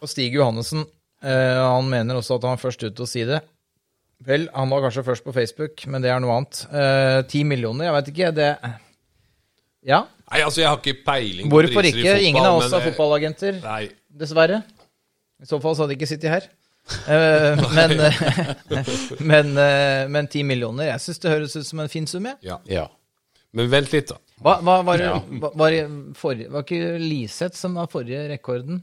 Og 0.01 0.11
Stig 0.11 0.37
Johannessen. 0.37 0.87
Uh, 1.25 1.73
han 1.73 1.89
mener 1.89 2.19
også 2.19 2.37
at 2.37 2.45
han 2.45 2.55
var 2.55 2.61
først 2.61 2.85
ute 2.85 3.05
å 3.05 3.09
si 3.09 3.25
det. 3.29 3.41
Vel, 4.25 4.47
han 4.55 4.71
var 4.73 4.87
kanskje 4.87 5.05
først 5.05 5.25
på 5.27 5.33
Facebook, 5.37 5.83
men 5.93 6.03
det 6.03 6.11
er 6.11 6.21
noe 6.25 6.39
annet. 6.39 6.63
Eh, 6.73 7.21
10 7.29 7.43
millioner, 7.45 7.89
jeg 7.91 7.97
vet 7.99 8.13
ikke. 8.15 8.31
Det 8.37 8.51
Ja, 9.87 10.05
Nei, 10.27 10.41
altså, 10.43 10.61
jeg 10.63 10.69
har 10.69 10.81
ikke 10.81 11.05
peiling 11.07 11.51
hvorfor 11.53 11.77
priser 11.79 12.01
i 12.01 12.03
ikke? 12.03 12.31
Ingen 12.33 12.47
av 12.49 12.57
oss 12.59 12.73
er 12.75 12.83
fotballagenter, 12.89 13.61
Nei. 13.63 13.83
dessverre. 14.11 14.63
I 15.39 15.47
så 15.47 15.61
fall 15.63 15.77
så 15.77 15.85
hadde 15.85 15.95
de 15.95 15.99
ikke 16.01 16.09
sittet 16.11 16.33
her. 16.33 16.49
Eh, 17.07 17.63
men, 17.77 17.95
eh, 18.01 18.91
men, 19.21 19.53
eh, 19.63 20.09
men 20.11 20.27
10 20.27 20.43
millioner, 20.49 20.89
jeg 20.91 21.05
syns 21.05 21.23
det 21.23 21.31
høres 21.31 21.55
ut 21.61 21.69
som 21.69 21.85
en 21.85 21.93
fin 21.93 22.09
sum, 22.11 22.27
jeg. 22.27 22.41
Ja. 22.49 22.59
Ja. 22.67 22.89
Men 23.57 23.71
vent 23.71 23.93
litt, 23.95 24.11
da. 24.11 24.19
Hva, 24.43 24.59
hva, 24.65 24.81
var, 24.85 25.01
det, 25.01 25.13
hva, 25.41 25.53
var, 25.57 25.73
det 25.73 25.87
forrige, 26.19 26.51
var 26.53 26.67
ikke 26.67 26.99
Liseth 27.01 27.57
som 27.57 27.79
var 27.79 27.87
forrige 27.93 28.27
rekorden? 28.33 28.83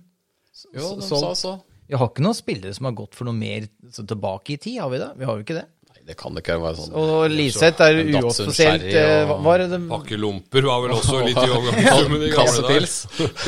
Jo, 0.71 0.95
de 0.95 1.05
Så- 1.09 1.19
sa 1.19 1.33
så. 1.35 1.53
Vi 1.93 1.97
har 2.01 2.09
ikke 2.09 2.23
noen 2.25 2.33
spillere 2.37 2.73
som 2.73 2.87
har 2.89 2.95
gått 2.97 3.13
for 3.13 3.29
noe 3.29 3.37
mer 3.37 3.67
så 3.93 4.01
tilbake 4.09 4.55
i 4.55 4.57
tid, 4.57 4.79
har 4.81 4.89
vi 4.89 4.97
det? 5.03 5.11
Vi 5.19 5.27
har 5.29 5.37
jo 5.37 5.43
ikke 5.45 5.57
det. 5.59 5.65
Nei, 5.93 5.99
det 6.09 6.15
kan 6.17 6.39
ikke 6.41 6.55
være 6.63 6.79
sånn. 6.79 6.95
Og 6.97 7.27
Liseth 7.29 7.83
er 7.85 7.99
uoffisielt 8.01 8.87
eh, 8.89 9.21
og- 9.21 9.29
hva 9.29 9.37
var 9.45 9.61
det, 9.61 9.79
Pakkelomper 9.91 10.65
var 10.71 10.81
vel 10.87 10.95
også 10.97 11.19
litt 11.27 11.37
i 11.37 11.51
overgangssummen 11.59 12.25
i 12.25 12.31
gamle 12.33 12.65
dager. 12.65 12.89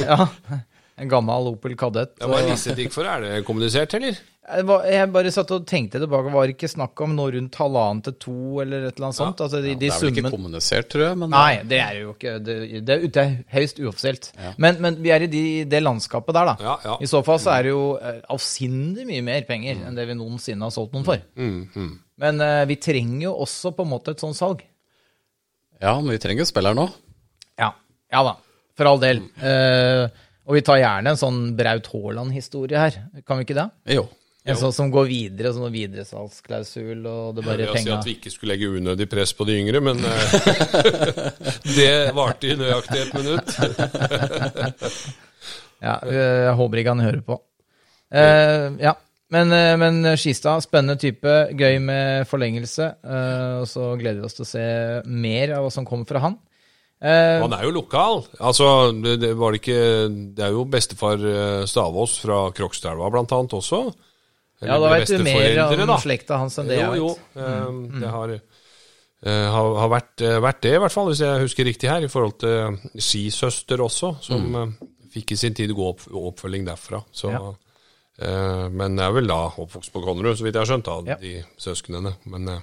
Ja, 0.06 0.60
en 1.02 1.10
gammel 1.12 1.50
Opel 1.56 1.74
Kadett. 1.80 2.14
Ja, 2.22 2.30
hva 2.30 2.44
Lisset 2.46 2.78
gikk 2.78 2.94
for? 2.94 3.10
Er 3.10 3.26
det 3.26 3.42
kommunisert, 3.50 3.98
eller? 3.98 4.22
Jeg, 4.46 5.08
bare 5.10 5.32
satt 5.34 5.50
og 5.56 5.64
tenkte 5.66 5.98
tilbake, 5.98 6.30
var 6.30 6.46
det 6.46 6.54
ikke 6.54 6.68
snakk 6.70 7.02
om 7.02 7.16
noe 7.18 7.32
rundt 7.34 7.56
halvannen 7.58 8.04
til 8.06 8.14
to, 8.22 8.34
eller 8.62 8.84
et 8.86 9.00
eller 9.00 9.08
annet 9.08 9.18
sånt? 9.18 9.40
Altså 9.42 9.62
de, 9.64 9.72
ja, 9.74 9.78
Det 9.82 9.88
er 9.90 10.02
vel 10.04 10.12
ikke 10.12 10.32
kommunisert, 10.36 10.90
tror 10.94 11.04
jeg. 11.08 11.18
Men 11.22 11.32
Nei, 11.34 11.54
det 11.66 11.80
er 11.82 11.96
jo 11.98 12.12
ikke 12.14 12.34
Det, 12.46 12.58
det, 12.86 12.98
er, 12.98 13.06
det 13.16 13.24
er 13.24 13.32
høyst 13.56 13.80
uoffisielt. 13.82 14.28
Men, 14.62 14.78
men 14.84 15.00
vi 15.02 15.14
er 15.16 15.26
i 15.26 15.30
de, 15.32 15.42
det 15.70 15.80
landskapet 15.82 16.38
der, 16.38 16.52
da. 16.52 16.56
Ja, 16.62 16.76
ja. 16.86 16.98
I 17.02 17.10
så 17.10 17.24
fall 17.26 17.40
så 17.42 17.56
er 17.56 17.66
det 17.66 17.72
jo 17.74 17.86
eh, 17.98 18.20
avsindig 18.36 19.08
mye 19.10 19.24
mer 19.26 19.48
penger 19.48 19.82
enn 19.82 19.98
det 19.98 20.06
vi 20.12 20.18
noensinne 20.20 20.68
har 20.68 20.76
solgt 20.76 20.94
noen 20.94 21.08
for. 21.08 21.24
Mm, 21.42 21.96
Men 22.22 22.44
uh, 22.44 22.62
vi 22.70 22.78
trenger 22.86 23.24
jo 23.26 23.32
også 23.48 23.72
på 23.74 23.86
en 23.88 23.92
måte 23.96 24.14
et 24.14 24.22
sånt 24.22 24.38
salg. 24.38 24.62
Ja, 25.82 25.96
men 25.98 26.12
vi 26.14 26.20
trenger 26.22 26.46
jo 26.46 26.52
spiller 26.52 26.78
nå. 26.78 26.86
Ja, 27.58 27.72
ja 28.14 28.22
da. 28.30 28.36
For 28.78 28.92
all 28.92 29.02
del. 29.02 29.24
Uh, 29.42 30.06
og 30.46 30.60
vi 30.60 30.62
tar 30.70 30.78
gjerne 30.84 31.16
en 31.16 31.20
sånn 31.20 31.42
Braut 31.58 31.90
Haaland-historie 31.90 32.78
her. 32.78 33.00
Kan 33.26 33.42
vi 33.42 33.48
ikke 33.48 33.58
det? 33.58 33.66
Jo. 33.98 34.06
En 34.46 34.58
sånn 34.60 34.74
som 34.76 34.92
går 34.94 35.08
videre, 35.10 35.52
sånn 35.56 35.74
videresalgsklausul, 35.74 37.00
og 37.10 37.38
det 37.38 37.46
bare 37.48 37.64
Jeg 37.64 37.72
vil 37.72 37.80
si 37.80 37.80
penga 37.80 37.96
at 37.98 38.06
vi 38.06 38.14
ikke 38.20 38.34
skulle 38.34 38.54
legge 38.54 38.70
unødig 38.78 39.08
press 39.10 39.34
på 39.34 39.48
de 39.50 39.56
yngre, 39.58 39.82
men 39.82 40.04
eh, 40.06 40.36
det 41.80 41.94
varte 42.14 42.52
i 42.52 42.58
nøyaktig 42.60 43.06
et 43.06 43.16
minutt. 43.18 43.50
Ja, 45.86 46.00
jeg 46.08 46.54
håper 46.58 46.80
ikke 46.80 46.94
han 46.96 47.04
hører 47.04 47.20
på. 47.22 47.36
Uh, 48.10 48.74
ja. 48.82 48.96
Men, 49.34 49.52
eh, 49.54 49.74
men 49.78 50.16
Skistad, 50.18 50.64
spennende 50.64 50.96
type, 51.02 51.34
gøy 51.58 51.78
med 51.84 52.26
forlengelse. 52.30 52.88
Uh, 53.06 53.62
og 53.62 53.68
så 53.70 53.92
gleder 54.00 54.22
vi 54.22 54.26
oss 54.26 54.38
til 54.38 54.46
å 54.46 54.50
se 54.50 54.66
mer 55.06 55.54
av 55.58 55.66
hva 55.66 55.72
som 55.74 55.86
kommer 55.86 56.08
fra 56.10 56.24
han. 56.24 56.40
Uh, 57.04 57.44
Han 57.44 57.54
er 57.58 57.66
jo 57.68 57.74
lokal. 57.76 58.24
Altså, 58.40 58.94
det, 59.04 59.18
det 59.22 59.34
var 59.38 59.52
det 59.52 59.60
ikke 59.60 59.82
Det 60.38 60.46
er 60.46 60.54
jo 60.56 60.64
bestefar 60.72 61.20
eh, 61.20 61.66
Stavås 61.68 62.16
fra 62.24 62.46
Krokstadelva 62.56 63.10
blant 63.12 63.34
annet 63.36 63.56
også. 63.58 63.82
Ja, 64.68 64.78
da 64.80 64.90
vet 64.94 65.08
du 65.08 65.24
mer 65.24 65.90
om 65.90 66.00
slekta 66.02 66.38
hans 66.42 66.58
enn 66.60 66.68
det 66.68 66.80
Jo, 66.80 66.92
jeg 66.92 67.02
jo. 67.02 67.10
um, 67.36 67.80
mm. 67.90 68.00
Det 68.02 68.10
har, 68.16 68.34
uh, 69.26 69.50
har, 69.56 69.70
har 69.82 69.90
vært, 69.96 70.22
eh, 70.22 70.40
vært 70.44 70.62
det, 70.62 70.74
i 70.76 70.82
hvert 70.84 70.92
fall, 70.96 71.08
hvis 71.12 71.22
jeg 71.26 71.42
husker 71.46 71.66
riktig 71.70 71.90
her, 71.90 72.04
i 72.06 72.12
forhold 72.12 72.38
til 72.40 72.80
skisøster 73.02 73.82
også, 73.86 74.16
som 74.26 74.56
eh, 74.62 74.74
fikk 75.16 75.32
i 75.32 75.38
sin 75.40 75.54
tid 75.56 75.72
god 75.78 75.94
opp, 75.96 76.08
oppfølging 76.12 76.66
derfra. 76.68 77.04
Så, 77.12 77.32
Ja. 77.32 77.40
uh, 78.22 78.68
men 78.72 79.00
er 79.00 79.12
vel 79.16 79.28
da 79.28 79.42
oppvokst 79.52 79.92
på 79.94 80.02
Konnerud, 80.04 80.38
så 80.38 80.44
vidt 80.46 80.56
jeg 80.56 80.64
har 80.66 80.72
skjønt, 80.74 80.88
av 80.92 81.08
Ja. 81.08 81.16
de 81.22 81.44
søsknene. 81.58 82.16
Men 82.26 82.48
eh, 82.50 82.62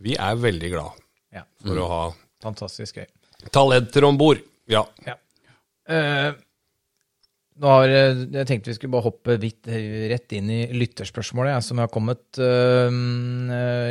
vi 0.00 0.14
er 0.16 0.34
veldig 0.36 0.70
glad 0.72 0.92
Ja, 1.32 1.42
for 1.64 1.76
å 1.80 1.88
ha 1.88 2.02
fantastisk 2.42 2.96
gøy. 3.00 3.06
talenter 3.50 4.04
om 4.04 4.16
bord. 4.18 4.38
Ja. 4.68 4.84
Ja. 5.06 5.14
Nå 7.62 7.70
har, 7.70 7.92
eh, 7.94 8.22
jeg 8.34 8.46
tenkte 8.48 8.72
vi 8.72 8.74
skulle 8.74 8.90
bare 8.96 9.06
hoppe 9.06 9.36
vidt, 9.38 9.68
eh, 9.70 10.08
rett 10.10 10.32
inn 10.34 10.48
i 10.50 10.64
lytterspørsmålet, 10.74 11.52
jeg, 11.54 11.66
som 11.68 11.78
har 11.78 11.90
kommet. 11.94 12.24
Eh, 12.34 12.96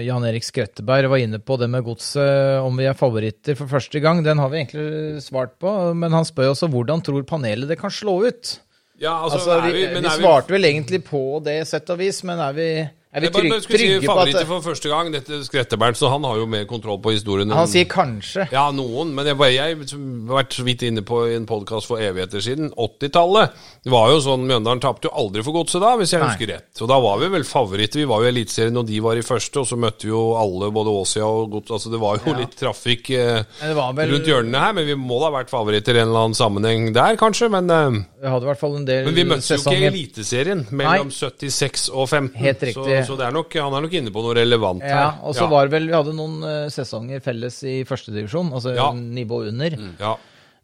Jan 0.04 0.26
Erik 0.28 0.44
Skretteberg 0.44 1.08
var 1.08 1.22
inne 1.24 1.40
på 1.40 1.56
det 1.58 1.70
med 1.72 1.86
godset, 1.86 2.60
om 2.66 2.76
vi 2.76 2.90
er 2.90 2.98
favoritter 3.00 3.56
for 3.56 3.72
første 3.72 4.02
gang. 4.04 4.26
Den 4.26 4.44
har 4.44 4.52
vi 4.52 4.66
egentlig 4.66 5.24
svart 5.24 5.56
på, 5.58 5.96
men 5.96 6.12
han 6.12 6.28
spør 6.28 6.52
også 6.52 6.68
hvordan 6.68 7.02
tror 7.06 7.24
panelet 7.24 7.72
det 7.72 7.80
kan 7.80 7.94
slå 7.94 8.28
ut? 8.28 8.60
Ja, 9.00 9.24
altså, 9.24 9.40
Altså, 9.40 9.72
vi, 9.72 9.86
vi, 9.88 10.02
vi 10.04 10.16
svarte 10.20 10.52
vel 10.52 10.68
egentlig 10.68 11.04
på 11.08 11.40
det 11.42 11.62
sett 11.66 11.90
og 11.90 11.98
vis, 12.04 12.22
men 12.28 12.44
er 12.44 12.54
vi, 12.54 12.68
er 13.12 13.26
vi 13.26 13.28
Jeg 13.28 13.34
trygge, 13.36 13.56
si 13.60 13.72
trygge 13.74 13.96
på 14.06 14.14
favoritter 14.14 14.46
for 14.48 14.64
første 14.64 14.88
gang. 14.92 15.10
Dette 15.12 15.40
Skrettebernt, 15.44 15.98
så 16.00 16.08
han 16.14 16.24
har 16.24 16.38
jo 16.40 16.46
mer 16.48 16.64
kontroll 16.70 17.02
på 17.04 17.12
historien. 17.12 17.52
Han 17.52 17.68
sier 17.68 17.88
kanskje. 17.92 18.46
Ja, 18.54 18.70
noen, 18.72 19.12
men 19.18 19.28
jeg, 19.28 19.36
jeg 19.52 19.76
har 19.82 20.38
vært 20.38 20.56
så 20.56 20.64
vidt 20.64 20.86
inne 20.88 21.04
på 21.04 21.26
i 21.28 21.36
en 21.36 21.48
podkast 21.50 21.90
for 21.90 22.00
evigheter 22.00 22.44
siden. 22.44 22.72
80-tallet. 22.72 23.58
Det 23.84 23.92
var 23.92 24.14
jo 24.14 24.22
sånn 24.24 24.46
Mjøndalen 24.48 24.80
tapte 24.84 25.10
jo 25.10 25.14
aldri 25.20 25.44
for 25.44 25.58
godset 25.60 25.84
da, 25.84 25.92
hvis 26.00 26.16
jeg 26.16 26.24
Nei. 26.24 26.30
husker 26.32 26.52
rett. 26.54 26.70
Og 26.80 26.92
da 26.94 27.00
var 27.04 27.20
vi 27.20 27.32
vel 27.36 27.48
favoritter. 27.48 28.00
Vi 28.00 28.08
var 28.14 28.24
jo 28.24 28.30
i 28.30 28.32
Eliteserien, 28.32 28.80
og 28.80 28.88
de 28.88 29.04
var 29.04 29.20
i 29.20 29.26
første, 29.28 29.60
og 29.60 29.68
så 29.68 29.80
møtte 29.80 30.08
vi 30.08 30.14
jo 30.14 30.24
alle, 30.40 30.72
både 30.72 30.96
Åsia 31.02 31.28
og 31.28 31.52
Gods. 31.58 31.76
Altså 31.76 31.92
det 31.92 32.00
var 32.00 32.24
jo 32.24 32.38
litt 32.40 32.56
trafikk 32.60 33.12
eh, 33.18 33.44
vel, 33.60 34.16
rundt 34.16 34.32
hjørnene 34.32 34.64
her, 34.64 34.78
men 34.80 34.88
vi 34.88 34.96
må 34.96 35.20
da 35.20 35.28
ha 35.28 35.36
vært 35.42 35.52
favoritter 35.52 36.00
i 36.00 36.04
en 36.06 36.14
eller 36.14 36.30
annen 36.30 36.40
sammenheng 36.40 36.88
der, 36.96 37.20
kanskje. 37.20 37.52
Men, 37.52 37.68
eh, 37.68 38.00
vi 38.24 38.32
hadde 38.32 38.48
i 38.48 38.52
hvert 38.54 38.64
fall 38.64 38.80
en 38.80 38.88
del 38.88 39.08
men 39.10 39.20
vi 39.20 39.28
møttes 39.28 39.52
jo 39.52 39.60
ikke 39.60 39.78
i. 39.82 39.88
Eliteserien 39.92 40.64
mellom 40.72 41.12
76 41.12 41.90
og 41.92 42.08
15. 42.08 42.34
Helt 42.40 42.66
riktig. 42.70 42.84
så 42.86 43.01
det 43.18 43.26
er 43.28 43.32
nok, 43.36 43.54
han 43.54 43.74
er 43.74 43.82
nok 43.86 43.94
inne 43.94 44.12
på 44.14 44.22
noe 44.24 44.34
relevant 44.38 44.82
Ja, 44.84 45.12
her. 45.12 45.22
og 45.24 45.34
så 45.36 45.48
var 45.50 45.68
det 45.68 45.72
vel 45.76 45.88
Vi 45.88 45.94
hadde 45.98 46.14
noen 46.16 46.44
eh, 46.44 46.68
sesonger 46.70 47.20
felles 47.22 47.64
i 47.64 47.84
førstedivisjon, 47.84 48.52
altså 48.54 48.76
Ja. 48.76 48.92
nivå 48.94 49.48
under. 49.48 49.78
ja. 50.00 50.18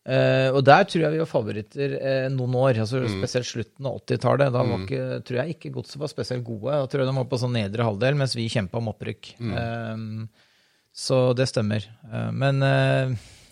Uh, 0.07 0.55
og 0.55 0.61
der 0.63 0.85
tror 0.88 1.01
jeg 1.03 1.11
vi 1.11 1.17
var 1.19 1.27
favoritter 1.27 1.93
uh, 1.99 2.29
noen 2.31 2.53
år, 2.55 2.77
altså 2.79 3.01
Mm. 3.03 3.17
spesielt 3.19 3.45
slutten 3.49 3.85
av 3.89 3.97
80-tallet. 3.99 4.53
Da 4.55 4.61
var 4.63 4.79
ikke, 4.85 5.21
tror 5.27 5.38
jeg 5.41 5.55
ikke 5.57 5.71
Godset 5.75 5.99
var 5.99 6.07
spesielt 6.07 6.45
gode. 6.47 6.71
Da 6.71 6.85
tror 6.88 7.01
jeg 7.03 7.09
de 7.09 7.15
var 7.17 7.25
på 7.27 7.39
sånn 7.41 7.51
nedre 7.51 7.83
halvdel, 7.83 8.15
mens 8.15 8.33
vi 8.33 8.47
kjempa 8.47 8.77
om 8.79 8.88
opprykk. 8.88 9.33
Mm. 9.38 9.51
Eh, 9.57 10.27
så 10.95 11.35
det 11.35 11.49
stemmer. 11.51 11.83
Uh, 12.07 12.31
men 12.31 12.63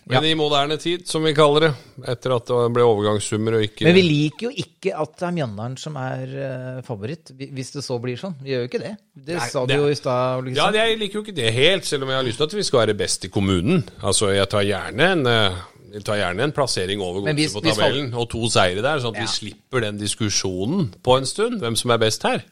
eh, 0.06 0.14
ja. 0.14 0.20
Men 0.20 0.30
i 0.30 0.34
moderne 0.38 0.76
tid, 0.78 1.06
som 1.10 1.24
vi 1.26 1.32
kaller 1.34 1.60
det, 1.66 1.70
etter 2.12 2.34
at 2.36 2.46
det 2.46 2.72
ble 2.76 2.84
overgangssummer 2.86 3.56
og 3.58 3.64
ikke 3.66 3.84
Men 3.88 3.94
vi 3.98 4.02
liker 4.06 4.46
jo 4.46 4.52
ikke 4.64 4.92
at 4.94 5.16
det 5.18 5.26
er 5.26 5.34
Mjøndalen 5.40 5.76
som 5.82 5.96
er 5.98 6.34
uh, 6.36 6.82
favoritt, 6.86 7.32
hvis 7.36 7.72
det 7.74 7.82
så 7.84 7.98
blir 8.02 8.16
sånn. 8.20 8.36
Vi 8.42 8.52
gjør 8.54 8.64
jo 8.66 8.70
ikke 8.70 8.82
det. 8.84 8.92
Det 9.14 9.38
Nei, 9.40 9.48
sa 9.50 9.64
du 9.66 9.72
det- 9.72 9.80
jo 9.82 9.88
i 9.90 9.94
stad. 9.98 10.44
Liksom. 10.46 10.74
Ja, 10.74 10.86
jeg 10.86 10.98
liker 10.98 11.18
jo 11.20 11.24
ikke 11.26 11.36
det 11.36 11.52
helt, 11.52 11.84
selv 11.84 12.04
om 12.06 12.12
jeg 12.14 12.16
har 12.20 12.28
lyst 12.28 12.38
til 12.38 12.46
at 12.50 12.54
vi 12.54 12.62
skal 12.62 12.84
være 12.86 12.94
best 12.98 13.24
i 13.24 13.28
kommunen. 13.34 13.82
Altså, 14.02 14.30
jeg 14.36 14.48
tar 14.48 14.62
gjerne 14.62 15.12
en, 15.16 15.26
uh, 15.26 15.58
jeg 15.96 16.04
tar 16.04 16.16
gjerne 16.22 16.42
en 16.44 16.52
plassering 16.52 17.00
over 17.00 17.22
godset 17.26 17.54
på 17.58 17.64
tabellen, 17.66 18.12
og 18.14 18.28
to 18.30 18.46
seire 18.52 18.82
der, 18.82 18.98
sånn 19.02 19.14
at 19.16 19.22
Ja. 19.22 19.26
vi 19.26 19.34
slipper 19.34 19.80
den 19.80 19.98
diskusjonen 19.98 20.92
på 21.02 21.16
en 21.18 21.26
stund, 21.26 21.60
hvem 21.60 21.74
som 21.76 21.90
er 21.90 21.98
best 21.98 22.22
her. 22.22 22.44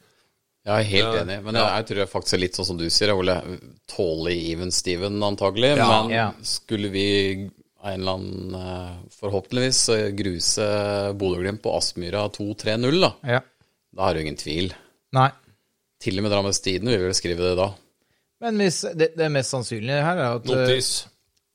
Jeg 0.65 0.81
er 0.81 0.89
helt 0.89 1.17
enig, 1.21 1.35
men 1.45 1.59
jeg, 1.59 1.69
jeg 1.77 1.87
tror 1.91 1.99
jeg 2.01 2.09
faktisk 2.09 2.35
er 2.37 2.41
litt 2.41 2.57
sånn 2.57 2.67
som 2.71 2.79
du 2.81 2.85
sier, 2.89 3.11
Ole. 3.13 3.35
Tålelig 3.91 4.37
even 4.55 4.71
Steven, 4.73 5.19
antagelig. 5.27 5.75
Ja. 5.77 5.89
men 6.03 6.15
Ja. 6.15 6.27
skulle 6.43 6.89
vi 6.95 7.05
en 7.85 8.01
eller 8.01 8.15
annen 8.17 8.55
eh, 8.57 8.93
forhåpentligvis 9.21 9.83
eh, 9.93 10.07
gruse 10.17 10.69
Bodø-Glimt 11.21 11.61
på 11.61 11.75
Aspmyra 11.77 12.23
2-3-0, 12.33 13.01
da, 13.03 13.11
Ja. 13.35 13.41
da 13.93 14.09
er 14.09 14.15
det 14.15 14.23
jo 14.23 14.27
ingen 14.27 14.41
tvil. 14.41 14.73
Nei. 15.13 15.29
Til 16.01 16.17
og 16.19 16.25
med 16.25 16.33
Drammens 16.33 16.61
Tidende 16.65 16.97
vil 16.97 17.05
vel 17.11 17.15
skrive 17.17 17.45
det 17.45 17.57
da. 17.61 17.69
Men 18.41 18.57
hvis, 18.61 18.81
det, 18.97 19.11
det 19.21 19.29
mest 19.33 19.53
sannsynlige 19.53 20.01
her 20.05 20.17
er 20.17 20.39
at 20.39 20.49
eh, 20.49 20.57
Notis. 20.65 20.91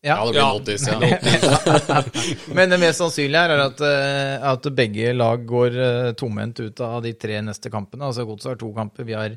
Ja. 0.02 0.16
Ja, 0.16 0.26
det 0.26 0.32
blir 0.32 0.39
Ja. 0.39 0.54
notis, 0.56 0.88
ja. 0.88 2.04
Men 2.56 2.70
det 2.72 2.78
mest 2.80 3.02
sannsynlige 3.02 3.41
her 3.43 3.52
er 3.58 3.64
at, 3.66 3.82
eh, 3.84 4.45
at 4.54 4.68
begge 4.78 5.10
lag 5.14 5.41
går 5.50 5.76
uh, 5.76 6.12
tomhendt 6.16 6.62
ut 6.64 6.80
av 6.86 7.02
de 7.04 7.12
tre 7.20 7.41
neste 7.43 7.68
kampene. 7.74 8.08
Altså 8.08 8.24
Godset 8.30 8.54
har 8.54 8.60
to 8.62 8.70
kamper, 8.78 9.04
vi 9.10 9.18
har, 9.18 9.36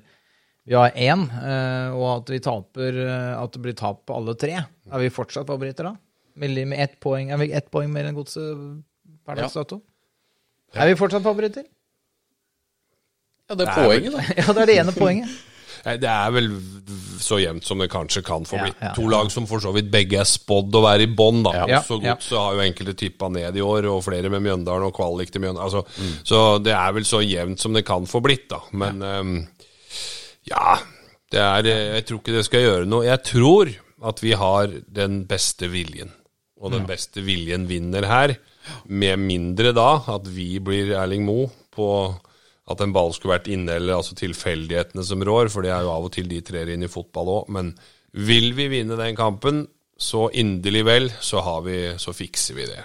vi 0.68 0.76
har 0.78 0.94
én. 0.94 1.24
eh, 1.26 1.96
og 1.98 2.06
at 2.20 2.30
vi 2.30 2.38
taper 2.46 3.00
eh, 3.08 3.42
At 3.42 3.52
det 3.56 3.62
blir 3.64 3.74
tap 3.74 4.04
på 4.06 4.14
alle 4.14 4.36
tre. 4.38 4.60
Er 4.62 5.02
vi 5.02 5.10
fortsatt 5.10 5.50
favoritter 5.50 5.90
da? 5.90 5.96
Med, 6.38 6.54
med 6.70 6.78
ett 6.80 6.94
poeng, 7.02 7.32
er 7.34 7.42
vi 7.42 7.50
ett 7.52 7.66
poeng 7.74 7.90
mer 7.92 8.06
enn 8.08 8.14
Godset 8.16 8.54
per 9.26 9.42
dags 9.42 9.58
dato? 9.58 9.82
Er 10.78 10.92
vi 10.92 10.94
fortsatt 11.02 11.26
favoritter? 11.26 11.66
ja, 13.50 13.56
det 13.58 13.66
er 13.66 13.74
poenget, 13.82 14.14
da. 14.14 14.22
Ja, 14.38 14.52
det 14.54 14.62
er 14.62 14.70
det 14.70 14.76
ene 14.80 14.94
poenget. 14.96 15.28
Det 15.82 16.08
er 16.08 16.30
vel 16.34 16.48
så 17.22 17.38
jevnt 17.42 17.66
som 17.66 17.80
det 17.82 17.88
kanskje 17.90 18.22
kan 18.26 18.44
få 18.46 18.58
ja, 18.60 18.92
to 18.96 19.08
lag 19.10 19.30
som 19.34 19.46
for 19.50 19.62
så 19.62 19.72
vidt 19.74 19.88
begge 19.90 20.20
er 20.20 20.28
spådd 20.28 20.74
å 20.78 20.82
være 20.84 21.06
i 21.06 21.10
bånn, 21.10 21.42
da. 21.46 21.52
Så 21.86 21.98
godt 22.02 22.22
så 22.26 22.38
har 22.38 22.54
jo 22.58 22.64
enkelte 22.64 22.94
tippa 22.98 23.28
ned 23.34 23.56
i 23.58 23.64
år, 23.66 23.88
og 23.90 24.02
flere 24.06 24.30
med 24.30 24.42
Mjøndalen 24.46 24.88
og 24.88 24.94
kvalik 24.96 25.30
til 25.34 25.42
Mjøndalen. 25.44 25.66
Altså, 25.66 25.82
Mm. 26.02 26.12
Så 26.24 26.38
det 26.62 26.72
er 26.72 26.92
vel 26.96 27.04
så 27.04 27.20
jevnt 27.22 27.60
som 27.60 27.72
det 27.74 27.84
kan 27.86 28.06
få 28.06 28.20
blitt, 28.24 28.48
da. 28.50 28.60
Men 28.72 29.02
ehm, 29.02 29.34
ja, 30.48 30.78
det 31.32 31.40
er 31.40 31.66
eh, 31.70 31.94
Jeg 31.96 32.06
tror 32.06 32.20
ikke 32.22 32.36
det 32.38 32.44
skal 32.46 32.66
gjøre 32.66 32.88
noe. 32.88 33.04
Jeg 33.06 33.22
tror 33.28 33.70
at 34.02 34.22
vi 34.22 34.32
har 34.38 34.72
den 34.88 35.24
beste 35.30 35.68
viljen. 35.70 36.10
Og 36.62 36.70
den 36.70 36.86
beste 36.86 37.22
viljen 37.26 37.66
vinner 37.66 38.06
her. 38.06 38.36
Med 38.86 39.18
mindre 39.18 39.72
da 39.74 39.96
at 40.14 40.26
vi 40.30 40.58
blir 40.62 40.92
Erling 40.94 41.24
Moe 41.26 41.48
på 41.74 41.88
at 42.70 42.82
en 42.84 42.92
ball 42.94 43.10
skulle 43.14 43.36
vært 43.36 43.50
inne, 43.50 43.74
eller 43.78 43.98
altså 43.98 44.14
tilfeldighetene 44.18 45.04
som 45.06 45.22
rår, 45.26 45.50
for 45.50 45.66
det 45.66 45.72
er 45.74 45.82
jo 45.82 45.92
av 45.94 46.06
og 46.06 46.12
til 46.14 46.28
de 46.30 46.40
trer 46.46 46.70
inn 46.74 46.86
i 46.86 46.90
fotball 46.90 47.30
òg. 47.40 47.50
Men 47.56 47.72
vil 48.12 48.52
vi 48.54 48.68
vinne 48.70 48.98
den 49.00 49.18
kampen, 49.18 49.64
så 49.98 50.28
inderlig 50.34 50.84
vel, 50.86 51.08
så, 51.22 51.42
vi, 51.66 51.78
så 51.98 52.14
fikser 52.16 52.58
vi 52.58 52.68
det. 52.70 52.84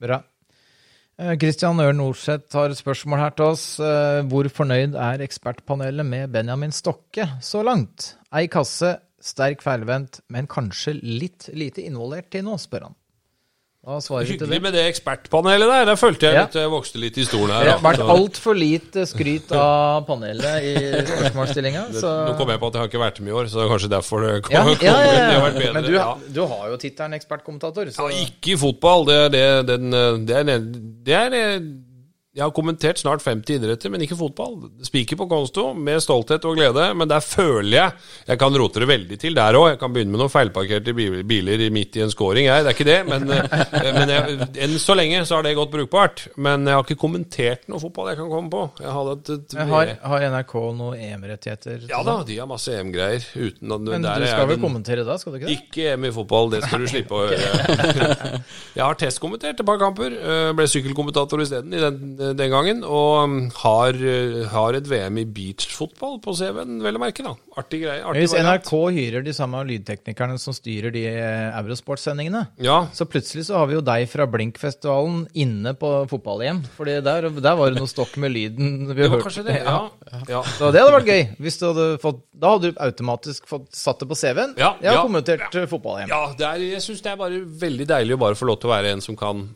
Bra. 0.00 0.20
Kristian 1.18 1.80
Ørn 1.82 1.98
Norseth 1.98 2.54
har 2.54 2.70
et 2.70 2.78
spørsmål 2.78 3.18
her 3.18 3.32
til 3.34 3.48
oss. 3.50 3.64
Eh, 3.82 4.20
Hvor 4.30 4.46
fornøyd 4.54 4.94
er 4.94 5.24
ekspertpanelet 5.24 6.06
med 6.06 6.30
Benjamin 6.30 6.70
Stokke 6.70 7.26
så 7.42 7.64
langt? 7.66 8.12
Ei 8.30 8.46
kasse, 8.52 8.92
sterk 9.18 9.64
feilvendt, 9.64 10.20
men 10.30 10.46
kanskje 10.46 10.94
litt 11.02 11.48
lite 11.58 11.82
involvert 11.82 12.30
til 12.30 12.46
nå, 12.46 12.54
spør 12.62 12.86
han. 12.86 12.94
Hva 12.94 12.94
svarer 12.94 12.94
du 12.94 13.77
til 13.77 13.77
Hyggelig 13.88 14.58
med 14.60 14.74
det 14.76 14.82
ekspertpanelet 14.90 15.70
der. 15.70 15.84
Der 15.88 15.96
følte 15.96 16.26
jeg 16.28 16.34
Ja. 16.36 16.42
litt, 16.44 16.54
jeg 16.60 16.68
vokste 16.70 17.00
litt 17.00 17.16
i 17.16 17.24
stolen 17.24 17.54
her. 17.56 17.64
Det 17.64 17.72
har 17.72 17.84
vært 17.86 18.02
altfor 18.04 18.54
lite 18.58 19.06
skryt 19.08 19.50
av 19.56 20.04
panelet 20.04 20.62
i 20.62 20.74
spørsmålsstillinga. 21.08 21.86
Nå 21.96 22.36
kom 22.36 22.52
jeg 22.52 22.60
på 22.60 22.66
at 22.68 22.74
jeg 22.74 22.80
har 22.82 22.88
ikke 22.92 23.00
vært 23.00 23.20
med 23.24 23.32
i 23.32 23.36
år, 23.40 23.48
så 23.48 23.58
det 23.58 23.64
er 23.64 23.72
kanskje 23.72 23.90
derfor 23.96 24.26
det 24.26 24.42
kom, 24.44 24.52
ja, 24.52 24.64
ja, 24.64 24.76
ja, 24.76 25.00
ja. 25.08 25.26
Det 25.30 25.40
har 25.40 25.46
vært 25.50 25.60
bedre. 25.62 25.72
Men 25.72 25.84
du, 25.88 26.32
du 26.36 26.46
har 26.46 26.68
jo 26.68 26.76
tittelen 26.76 27.16
ekspertkommentator, 27.16 27.90
så 27.96 28.10
Ja, 28.10 28.24
ikke 28.28 28.52
i 28.52 28.56
fotball. 28.60 29.06
Det 29.08 29.16
er 29.16 29.28
det, 29.32 29.66
den, 29.72 29.90
det, 30.26 30.36
er, 30.36 30.58
det 31.08 31.14
er 31.14 31.60
Jeg 32.38 32.44
har 32.46 32.52
kommentert 32.54 33.00
snart 33.00 33.24
50 33.24 33.56
idretter, 33.58 33.90
men 33.90 34.04
ikke 34.04 34.14
fotball. 34.18 34.52
Spiker 34.86 35.18
på 35.18 35.26
konsto, 35.30 35.72
med 35.74 35.98
stolthet 36.04 36.44
og 36.46 36.54
glede. 36.58 36.84
Men 36.94 37.10
der 37.10 37.20
føler 37.24 37.72
jeg 37.74 37.96
Jeg 38.28 38.38
kan 38.38 38.54
rote 38.60 38.78
det 38.84 38.86
veldig 38.88 39.18
til 39.18 39.34
der 39.34 39.56
òg. 39.58 39.72
Jeg 39.72 39.80
kan 39.80 39.90
begynne 39.94 40.14
med 40.14 40.22
noen 40.22 40.30
feilparkerte 40.30 40.94
biler 40.94 41.64
midt 41.74 41.98
i 41.98 42.04
en 42.04 42.12
scoring, 42.14 42.46
jeg. 42.46 42.62
Det 42.62 42.70
er 42.70 42.76
ikke 42.76 42.86
det. 42.86 42.98
Men, 43.08 43.26
eh, 43.34 43.88
men 43.96 44.12
jeg, 44.14 44.48
enn 44.68 44.76
så 44.78 44.94
lenge 44.94 45.24
så 45.26 45.38
har 45.40 45.46
det 45.48 45.56
gått 45.58 45.72
brukbart. 45.74 46.28
Men 46.38 46.62
jeg 46.68 46.78
har 46.78 46.86
ikke 46.86 46.98
kommentert 47.02 47.66
noe 47.72 47.82
fotball 47.82 48.12
jeg 48.12 48.20
kan 48.20 48.30
komme 48.30 48.52
på. 48.54 48.62
Et, 48.78 49.32
et 49.34 49.56
har, 49.72 49.92
har 50.12 50.26
NRK 50.36 50.54
noen 50.78 51.02
EM-rettigheter? 51.08 51.88
Ja 51.90 52.04
da, 52.06 52.20
de 52.28 52.38
har 52.38 52.48
masse 52.50 52.70
EM-greier. 52.78 53.26
Men 53.34 53.82
du 54.06 54.26
skal 54.30 54.46
vel 54.46 54.54
den- 54.56 54.64
kommentere 54.68 55.04
da, 55.08 55.18
skal 55.18 55.34
du 55.34 55.40
ikke 55.40 55.50
det? 55.50 55.58
Ikke 55.58 55.90
EM 55.96 56.06
i 56.06 56.14
fotball, 56.14 56.52
det 56.54 56.62
skal 56.68 56.86
du 56.86 56.88
slippe 56.94 57.18
å 57.18 57.26
høre. 57.26 57.42
Jeg 58.78 58.84
har 58.84 58.98
testkommentert 59.00 59.58
et 59.58 59.66
par 59.66 59.78
kamper. 59.82 60.14
øh, 60.14 60.52
Ble 60.58 60.66
sykkelkommentator 60.70 61.42
isteden 61.42 61.74
i 61.74 61.82
den, 61.82 62.14
den 62.36 62.50
gangen. 62.52 62.80
Og 62.84 63.24
um, 63.24 63.36
har, 63.62 63.94
øh, 63.96 64.46
har 64.52 64.76
et 64.78 64.86
VM 64.90 65.18
i 65.22 65.24
beachfotball 65.24 66.18
på 66.24 66.34
CV-en, 66.38 66.78
vel 66.84 66.98
å 66.98 67.02
merke. 67.02 67.24
da 67.24 67.34
Artig 67.58 67.80
greie. 67.82 68.02
Artig 68.06 68.22
Hvis. 68.26 68.34
NRK 68.44 68.70
hyrer 68.94 69.24
de 69.26 69.32
samme 69.34 69.60
lydteknikerne 69.66 70.36
som 70.38 70.54
styrer 70.54 70.92
de 70.94 71.02
eh, 71.10 71.56
Eurosport-sendingene, 71.58 72.44
Ja, 72.62 72.76
så 72.94 73.06
plutselig 73.10 73.46
så 73.48 73.56
har 73.58 73.66
vi 73.70 73.74
jo 73.78 73.82
deg 73.82 74.04
fra 74.12 74.26
Blinkfestivalen 74.30 75.24
inne 75.34 75.72
på 75.78 75.90
fotball-EM. 76.10 76.62
Fordi 76.76 76.98
der, 77.02 77.28
der 77.30 77.58
var 77.58 77.70
det 77.74 77.80
noe 77.82 77.90
stokk 77.90 78.16
med 78.22 78.34
lyden. 78.36 78.88
Vi 78.92 79.02
det 79.02 79.10
var 79.10 79.22
hørte- 79.24 79.44
det. 79.48 79.58
Ja, 79.64 79.78
ja. 80.28 80.42
Så 80.58 80.70
det 80.74 80.82
hadde 80.84 80.94
vært 80.98 81.10
gøy. 81.10 81.24
Hvis 81.42 81.58
du 81.60 81.66
hadde 81.72 81.88
fått, 82.02 82.22
da 82.38 82.54
hadde 82.54 82.70
du 82.72 82.78
automatisk 82.84 83.46
fått 83.50 83.70
satt 83.74 83.98
det 84.04 84.08
på 84.10 84.16
CV-en. 84.18 84.54
Ja, 84.58 84.74
Jeg 84.80 84.92
har 84.92 85.00
ja, 85.00 85.06
kommentert 85.06 85.54
eh, 85.58 85.66
fotball-EM. 85.70 86.08
ja 86.12 86.22
det 86.38 86.46
er, 86.46 86.66
jeg 86.76 86.84
syns 86.84 87.02
det 87.02 87.10
er 87.12 87.16
bare 87.20 87.40
veldig 87.42 87.86
deilig 87.90 88.14
å 88.14 88.20
bare 88.22 88.38
få 88.38 88.46
lov 88.48 88.60
til 88.62 88.70
å 88.70 88.74
være 88.76 88.92
en 88.94 89.00
som 89.04 89.16
kan 89.18 89.48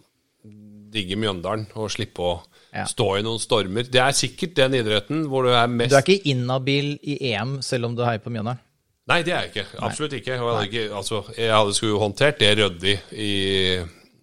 digge 0.93 1.17
Mjøndalen 1.17 1.67
og 1.79 1.89
slippe 1.95 2.21
å 2.21 2.33
Ja. 2.73 2.87
stå 2.89 3.07
i 3.19 3.23
noen 3.25 3.41
stormer. 3.43 3.85
Det 3.85 4.01
er 4.01 4.15
sikkert 4.17 4.55
den 4.57 4.79
idretten 4.79 5.27
hvor 5.29 5.45
du 5.45 5.51
er 5.53 5.67
mest 5.69 5.93
Du 5.93 5.99
er 5.99 6.07
ikke 6.07 6.31
inhabil 6.33 6.95
i 7.05 7.19
EM 7.33 7.59
selv 7.65 7.91
om 7.91 7.97
du 7.97 8.01
heier 8.07 8.23
på 8.23 8.33
Mjøndalen? 8.33 8.63
Nei, 9.11 9.19
det 9.27 9.35
er 9.35 9.43
jeg 9.45 9.51
ikke. 9.51 9.65
Absolutt 9.83 10.13
ikke. 10.17 10.31
Jeg 10.31 10.41
hadde, 10.41 10.67
ikke, 10.71 10.85
altså, 10.95 11.19
jeg 11.37 11.51
hadde 11.53 11.75
skulle 11.75 11.99
håndtert 12.01 12.39
det 12.41 12.53
ryddig 12.61 12.95
i, 13.13 13.33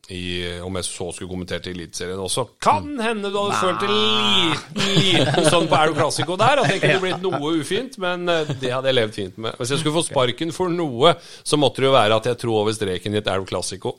i 0.09 0.59
Om 0.65 0.75
jeg 0.79 0.87
så 0.87 1.09
skulle 1.13 1.29
kommentert 1.29 1.67
i 1.69 1.73
Eliteserien 1.75 2.19
også. 2.19 2.45
Kan 2.63 2.87
hende 3.01 3.29
du 3.29 3.37
hadde 3.37 3.59
følt 3.61 3.83
en 3.85 3.93
liten, 3.93 4.87
liten 4.97 5.49
sånn 5.49 5.67
på 5.69 5.77
Er 5.77 5.91
du 5.93 6.33
der, 6.39 6.61
at 6.63 6.71
det 6.71 6.79
kunne 6.81 7.01
blitt 7.03 7.21
noe 7.23 7.51
ufint, 7.59 7.97
men 8.01 8.25
eh, 8.31 8.49
det 8.61 8.71
hadde 8.73 8.89
jeg 8.89 8.97
levd 8.97 9.15
fint 9.15 9.37
med. 9.37 9.57
Hvis 9.59 9.73
jeg 9.75 9.81
skulle 9.83 9.97
få 9.99 10.05
sparken 10.07 10.53
for 10.55 10.71
noe, 10.73 11.13
så 11.45 11.59
måtte 11.61 11.83
det 11.83 11.89
jo 11.89 11.93
være 11.93 12.17
at 12.19 12.29
jeg 12.31 12.39
tro 12.41 12.57
over 12.61 12.73
streken 12.75 13.15
i 13.15 13.21
et 13.21 13.29
Er 13.29 13.45
Classico. 13.49 13.95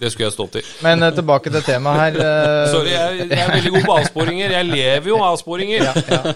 Det 0.00 0.10
skulle 0.12 0.28
jeg 0.28 0.36
stått 0.36 0.60
i. 0.60 0.64
Men 0.86 1.02
eh, 1.06 1.14
tilbake 1.16 1.52
til 1.52 1.64
temaet 1.66 2.00
her. 2.00 2.20
eh, 2.24 2.70
Sorry, 2.72 2.94
jeg, 2.94 3.26
jeg 3.30 3.42
er 3.44 3.52
veldig 3.56 3.74
god 3.76 3.88
på 3.90 3.96
avsporinger. 3.98 4.54
Jeg 4.56 4.70
lever 4.70 5.10
jo 5.10 5.18
av 5.20 5.34
avsporinger. 5.34 5.90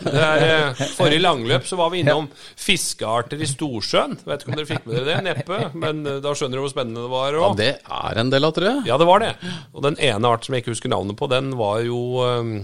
Det 0.04 0.24
er, 0.24 0.74
forrige 0.98 1.22
langløp 1.22 1.68
så 1.70 1.78
var 1.80 1.92
vi 1.94 2.02
innom 2.02 2.28
fiskearter 2.58 3.40
i 3.44 3.48
Storsjøen. 3.48 4.18
Vet 4.26 4.42
ikke 4.44 4.52
om 4.52 4.58
dere 4.58 4.70
fikk 4.70 4.86
med 4.88 4.98
dere 4.98 5.06
det? 5.12 5.18
Neppe. 5.30 5.60
Men 5.78 6.02
da 6.04 6.34
skjønner 6.34 6.58
dere 6.58 6.66
hvor 6.66 6.74
spennende 6.74 7.04
det 7.06 7.12
var. 7.12 7.38
Ja, 7.44 7.52
det 7.58 7.70
er 8.02 8.20
en 8.24 8.32
del 8.32 8.48
av, 8.48 8.54
tror 8.56 8.70
jeg. 8.70 8.84
ja, 8.90 8.98
det 9.00 9.03
var 9.08 9.24
det. 9.24 9.32
Og 9.72 9.84
den 9.86 9.98
ene 10.02 10.30
art 10.30 10.46
som 10.46 10.54
jeg 10.56 10.64
ikke 10.64 10.74
husker 10.74 10.92
navnet 10.92 11.18
på, 11.18 11.28
den 11.32 11.52
var 11.58 11.82
jo 11.86 12.00
eh, 12.24 12.54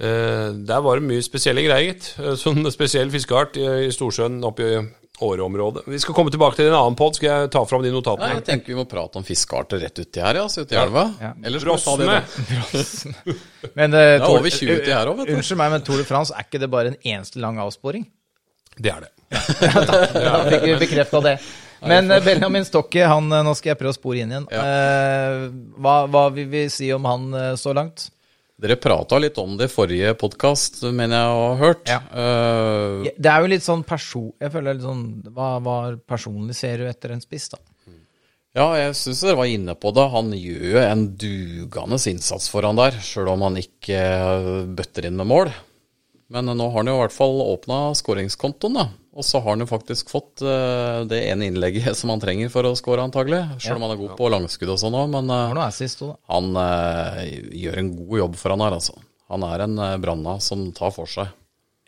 eh, 0.00 0.50
Der 0.68 0.84
var 0.84 1.00
det 1.00 1.08
mye 1.08 1.24
spesielle 1.24 1.64
greier, 1.66 1.92
gitt. 1.92 2.12
Eh, 2.20 2.34
Sånn 2.40 2.64
spesiell 2.74 3.12
fiskeart 3.14 3.58
i, 3.60 3.66
i 3.88 3.94
Storsjøen 3.94 4.40
oppe 4.46 4.68
i 4.68 4.76
Åre-området. 5.22 5.84
Vi 5.86 5.98
skal 6.02 6.14
komme 6.16 6.32
tilbake 6.34 6.58
til 6.58 6.66
en 6.72 6.74
annen 6.74 6.96
pod. 6.98 7.14
Skal 7.14 7.28
jeg 7.30 7.50
ta 7.54 7.60
fram 7.70 7.84
de 7.84 7.92
Nei, 7.94 8.30
jeg 8.32 8.44
tenker 8.48 8.72
vi 8.72 8.78
må 8.80 8.84
prate 8.90 9.20
om 9.20 9.26
fiskearter 9.26 9.78
rett 9.78 10.00
uti 10.02 10.18
her, 10.20 10.40
ja. 10.40 10.48
Så 10.50 10.64
uti 10.66 10.74
elva. 10.74 11.04
Ja. 11.22 11.30
Ta 11.38 11.94
det 12.00 12.08
da? 12.08 12.16
Men 13.78 13.94
eh, 13.94 14.16
Det 14.18 14.18
er 14.18 14.26
over 14.26 14.50
20 14.50 14.80
uti 14.80 14.90
her 14.90 15.12
òg, 15.12 15.20
vet 15.20 15.30
du. 15.30 15.36
Unnskyld 15.38 15.60
meg, 15.60 15.70
men 15.76 15.86
Tour 15.86 16.02
de 16.02 16.06
France, 16.08 16.34
er 16.34 16.48
ikke 16.48 16.60
det 16.64 16.70
bare 16.72 16.90
en 16.90 16.98
eneste 16.98 17.38
lang 17.42 17.62
avsporing? 17.62 18.08
Det 18.74 18.90
er 18.90 19.06
det. 19.06 19.12
Da 20.26 20.42
fikk 20.50 20.66
vi 20.66 20.74
bekrefta 20.82 21.22
det. 21.22 21.36
Men 21.82 22.10
eh, 22.10 22.24
Benjamin 22.24 22.64
Stokke, 22.64 23.04
han, 23.08 23.30
eh, 23.32 23.44
nå 23.46 23.54
skal 23.58 23.72
jeg 23.72 23.80
prøve 23.80 23.94
å 23.94 23.98
spore 23.98 24.22
inn 24.22 24.34
igjen. 24.34 24.48
Eh, 24.52 25.46
hva, 25.82 25.96
hva 26.10 26.26
vil 26.34 26.50
vi 26.52 26.66
si 26.72 26.92
om 26.94 27.08
han 27.08 27.30
så 27.60 27.74
langt? 27.76 28.08
Dere 28.64 28.76
prata 28.78 29.18
litt 29.18 29.36
om 29.42 29.56
det 29.58 29.66
i 29.66 29.72
forrige 29.72 30.12
podkast, 30.16 30.84
mener 30.86 31.18
jeg 31.18 31.30
å 31.34 31.40
ha 31.42 31.54
hørt. 31.58 31.88
Ja. 31.90 31.98
Uh, 32.14 33.08
Det 33.18 33.30
er 33.32 33.42
jo 33.42 33.50
litt 33.50 33.64
sånn 33.66 33.82
person... 33.84 34.28
Jeg 34.40 34.54
føler 34.54 34.70
er 34.70 34.78
litt 34.78 34.86
sånn 34.86 35.06
Hva, 35.34 35.48
hva 35.58 35.78
personlig 36.06 36.54
ser 36.56 36.78
du 36.78 36.86
etter 36.86 37.16
en 37.16 37.24
spiss, 37.24 37.48
da? 37.50 37.58
Ja, 38.54 38.68
jeg 38.78 38.94
syns 38.94 39.24
dere 39.26 39.40
var 39.40 39.50
inne 39.50 39.74
på 39.74 39.90
det. 39.90 40.04
Han 40.12 40.30
gjør 40.38 40.66
jo 40.70 40.82
en 40.84 41.00
dugende 41.18 41.98
innsats 42.12 42.46
foran 42.52 42.78
der, 42.78 42.94
sjøl 43.02 43.32
om 43.32 43.42
han 43.42 43.58
ikke 43.58 43.98
bøtter 44.78 45.08
inn 45.08 45.18
med 45.18 45.26
mål. 45.32 45.50
Men 46.30 46.46
nå 46.54 46.68
har 46.70 46.78
han 46.78 46.92
jo 46.92 46.94
i 46.94 47.00
hvert 47.02 47.16
fall 47.16 47.42
åpna 47.42 47.88
skåringskontoen, 47.98 48.78
da. 48.78 48.86
Og 49.14 49.22
så 49.26 49.38
har 49.38 49.54
han 49.54 49.62
jo 49.62 49.68
faktisk 49.70 50.10
fått 50.10 50.42
uh, 50.42 51.04
det 51.06 51.20
ene 51.28 51.48
innlegget 51.50 51.94
som 52.00 52.10
han 52.10 52.22
trenger 52.22 52.50
for 52.52 52.66
å 52.66 52.74
skåre, 52.78 53.04
antagelig. 53.06 53.44
Sjøl 53.62 53.78
om 53.78 53.86
han 53.86 53.94
er 53.94 54.02
god 54.02 54.16
på 54.18 54.30
langskudd 54.34 54.74
og 54.74 54.80
sånn 54.82 54.98
òg, 54.98 55.06
men 55.14 55.30
uh, 55.30 55.62
assist 55.64 56.02
han 56.02 56.50
uh, 56.58 57.22
gjør 57.54 57.80
en 57.80 57.94
god 58.00 58.18
jobb 58.24 58.36
for 58.40 58.54
han 58.54 58.66
her, 58.66 58.76
altså. 58.80 58.98
Han 59.32 59.46
er 59.46 59.64
en 59.64 59.78
branna 60.02 60.36
som 60.42 60.66
tar 60.76 60.92
for 60.94 61.08
seg. 61.10 61.30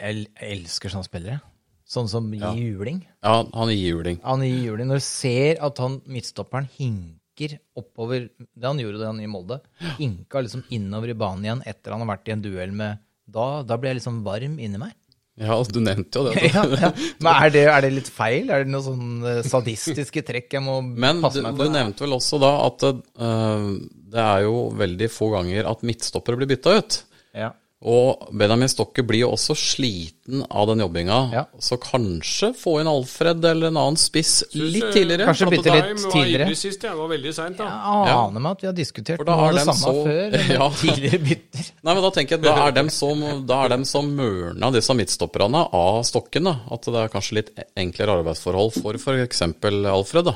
Jeg 0.01 0.27
elsker 0.43 0.93
sånne 0.93 1.09
spillere. 1.09 1.43
Sånn 1.87 2.09
som 2.11 2.27
gir 2.35 2.59
juling. 2.59 2.99
Ja, 3.22 3.45
han 3.45 3.70
gir 3.70 3.93
juling. 3.95 4.18
Han 4.24 4.43
gir 4.43 4.59
juling. 4.72 4.89
Når 4.91 4.99
du 4.99 5.07
ser 5.07 5.61
at 5.62 5.79
han 5.79 6.01
midtstopperen 6.11 6.66
hinker 6.74 7.59
oppover 7.77 8.31
Det 8.33 8.64
han 8.64 8.81
gjorde 8.81 9.03
det 9.03 9.11
han 9.11 9.20
i 9.22 9.29
Molde. 9.31 9.61
Hinka 10.01 10.43
liksom 10.43 10.64
innover 10.74 11.12
i 11.12 11.18
banen 11.18 11.47
igjen 11.47 11.62
etter 11.68 11.95
han 11.95 12.03
har 12.03 12.11
vært 12.16 12.31
i 12.31 12.35
en 12.35 12.43
duell 12.43 12.72
med 12.74 12.99
Da, 13.29 13.62
da 13.66 13.79
blir 13.79 13.93
jeg 13.93 14.01
liksom 14.01 14.22
varm 14.27 14.59
inni 14.59 14.81
meg. 14.83 14.97
Ja, 15.37 15.57
du 15.68 15.80
nevnte 15.84 16.20
jo 16.20 16.30
det. 16.30 16.47
ja, 16.55 16.62
ja. 16.64 16.91
Men 17.20 17.30
er 17.34 17.53
det, 17.53 17.64
er 17.68 17.84
det 17.84 17.91
litt 17.93 18.09
feil? 18.12 18.49
Er 18.49 18.64
det 18.64 18.72
noen 18.72 18.87
sånn 18.87 19.26
eh, 19.28 19.43
sadistiske 19.45 20.22
trekk 20.24 20.57
jeg 20.57 20.64
må 20.64 20.78
Men 20.87 21.20
passe 21.24 21.43
meg 21.45 21.53
for? 21.53 21.66
Men 21.66 21.74
du 21.74 21.76
nevnte 21.76 22.07
vel 22.07 22.16
også 22.16 22.41
da 22.41 22.53
at 22.64 22.87
uh, 22.89 23.68
det 24.16 24.22
er 24.22 24.47
jo 24.47 24.66
veldig 24.80 25.11
få 25.12 25.28
ganger 25.34 25.68
at 25.68 25.84
midtstoppere 25.87 26.41
blir 26.41 26.51
bytta 26.55 26.78
ut. 26.80 26.99
Ja. 27.37 27.53
Og 27.87 28.30
Benjamin 28.34 28.66
Stokke 28.66 29.05
blir 29.07 29.20
jo 29.20 29.28
også 29.37 29.55
sliten 29.55 30.41
av 30.51 30.64
den 30.66 30.80
jobbinga. 30.82 31.18
Ja. 31.30 31.43
Så 31.62 31.76
kanskje 31.78 32.49
få 32.59 32.80
inn 32.82 32.89
Alfred 32.91 33.45
eller 33.47 33.68
en 33.70 33.78
annen 33.78 33.99
spiss 34.01 34.41
litt 34.59 34.89
tidligere. 34.97 35.28
Kanskje 35.28 35.49
bitte 35.53 35.70
litt 35.76 36.03
tidligere. 36.11 36.49
Var 36.51 36.59
sist, 36.59 36.82
ja. 36.82 36.91
Det 36.97 36.99
var 36.99 37.12
veldig 37.12 37.34
seint, 37.37 37.61
da. 37.61 37.68
Jeg 38.09 38.16
aner 38.16 38.43
meg 38.43 38.57
at 38.57 38.64
vi 38.64 38.66
har 38.72 38.74
diskutert 38.80 39.22
noe 39.28 39.37
av 39.47 39.55
det 39.55 39.64
samme 39.68 39.78
så- 39.84 40.05
før. 40.09 40.37
Ja. 40.57 40.68
Tidligere 40.80 41.20
bytter. 41.28 41.70
Nei, 41.87 41.95
men 41.95 42.03
Da 42.03 42.11
tenker 42.18 42.37
jeg 42.37 42.43
da 42.49 42.57
er 42.66 42.72
dem 42.80 42.91
som, 42.91 43.22
da 43.47 43.61
er 43.64 43.68
dem 43.76 43.84
som 43.84 44.11
mørna 44.18 44.72
disse 44.74 44.95
midtstopperne 44.99 45.62
av 45.72 46.03
Stokken. 46.11 46.45
da. 46.51 46.57
At 46.74 46.82
det 46.91 46.95
er 47.05 47.09
kanskje 47.14 47.39
litt 47.39 47.55
enklere 47.76 48.18
arbeidsforhold 48.18 48.80
for 48.82 48.99
f.eks. 48.99 49.43
Alfred. 49.47 50.24
da. 50.32 50.34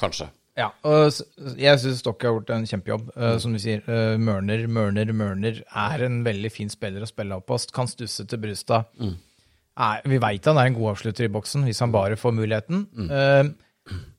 Kanskje. 0.00 0.28
Ja, 0.60 0.68
og 0.84 1.56
jeg 1.56 1.80
syns 1.80 2.02
Stokke 2.02 2.28
har 2.28 2.36
gjort 2.36 2.52
en 2.54 2.66
kjempejobb. 2.68 3.10
Eh, 3.16 3.36
som 3.42 3.54
du 3.54 3.60
sier, 3.62 3.82
eh, 3.88 4.16
Mørner, 4.20 4.66
Mørner, 4.68 5.12
Mørner 5.16 5.62
er 5.64 6.04
en 6.04 6.20
veldig 6.26 6.50
fin 6.52 6.72
spiller 6.72 7.04
å 7.04 7.08
spille 7.08 7.38
på. 7.46 7.58
Kan 7.72 7.88
stusse 7.90 8.26
til 8.28 8.42
Brustad. 8.42 8.90
Mm. 9.00 9.16
vi 10.04 10.18
veit 10.20 10.44
han 10.44 10.58
er 10.58 10.68
en 10.68 10.76
god 10.76 10.90
avslutter 10.92 11.24
i 11.24 11.32
boksen, 11.32 11.64
hvis 11.64 11.80
han 11.80 11.94
bare 11.94 12.18
får 12.20 12.36
muligheten. 12.36 12.84
Eh, 13.08 13.46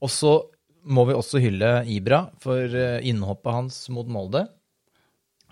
og 0.01 0.09
så 0.09 0.33
må 0.81 1.05
vi 1.05 1.13
også 1.13 1.37
hylle 1.43 1.83
Ibra 1.85 2.23
for 2.41 2.65
innhoppet 3.05 3.53
hans 3.53 3.83
mot 3.93 4.07
Molde. 4.09 4.47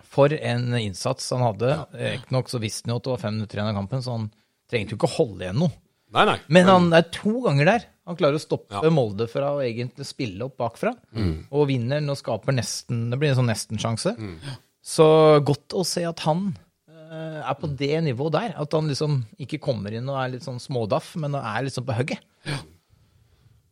For 0.10 0.34
en 0.34 0.74
innsats 0.74 1.30
han 1.36 1.46
hadde. 1.46 1.76
Riktignok 1.94 2.50
så 2.50 2.58
visste 2.64 2.88
han 2.88 2.96
jo 2.96 2.98
at 2.98 3.06
det 3.06 3.14
var 3.14 3.22
fem 3.22 3.38
minutter 3.38 3.60
igjen 3.60 3.70
av 3.70 3.78
kampen, 3.78 4.02
så 4.02 4.16
han 4.18 4.32
trengte 4.72 4.96
jo 4.96 4.98
ikke 4.98 5.12
å 5.12 5.18
holde 5.20 5.46
igjen 5.46 5.62
noe. 5.62 5.76
Nei, 6.16 6.24
nei. 6.26 6.38
Men 6.50 6.70
han 6.70 6.88
er 6.98 7.06
to 7.14 7.36
ganger 7.46 7.70
der. 7.70 7.84
Han 8.10 8.18
klarer 8.18 8.40
å 8.40 8.42
stoppe 8.42 8.74
Ja. 8.74 8.90
Molde 8.94 9.28
fra 9.30 9.52
å 9.54 9.62
egentlig 9.62 10.08
spille 10.10 10.48
opp 10.48 10.58
bakfra. 10.58 10.96
Og 11.54 11.68
vinner 11.70 12.02
og 12.10 12.18
skaper 12.18 12.56
nesten 12.58 13.10
Det 13.12 13.20
blir 13.22 13.34
en 13.34 13.42
sånn 13.44 13.52
nestensjanse. 13.52 14.16
Så 14.82 15.06
godt 15.46 15.76
å 15.78 15.84
se 15.86 16.06
at 16.08 16.24
han 16.26 16.48
uh, 16.90 17.42
er 17.44 17.56
på 17.60 17.70
det 17.78 17.94
nivået 18.08 18.34
der. 18.34 18.56
At 18.58 18.74
han 18.74 18.90
liksom 18.90 19.22
ikke 19.38 19.62
kommer 19.62 19.94
inn 19.94 20.10
og 20.10 20.18
er 20.18 20.34
litt 20.34 20.48
sånn 20.48 20.62
smådaff, 20.62 21.14
men 21.22 21.38
er 21.38 21.68
liksom 21.68 21.86
på 21.86 21.98
hugget. 22.00 22.24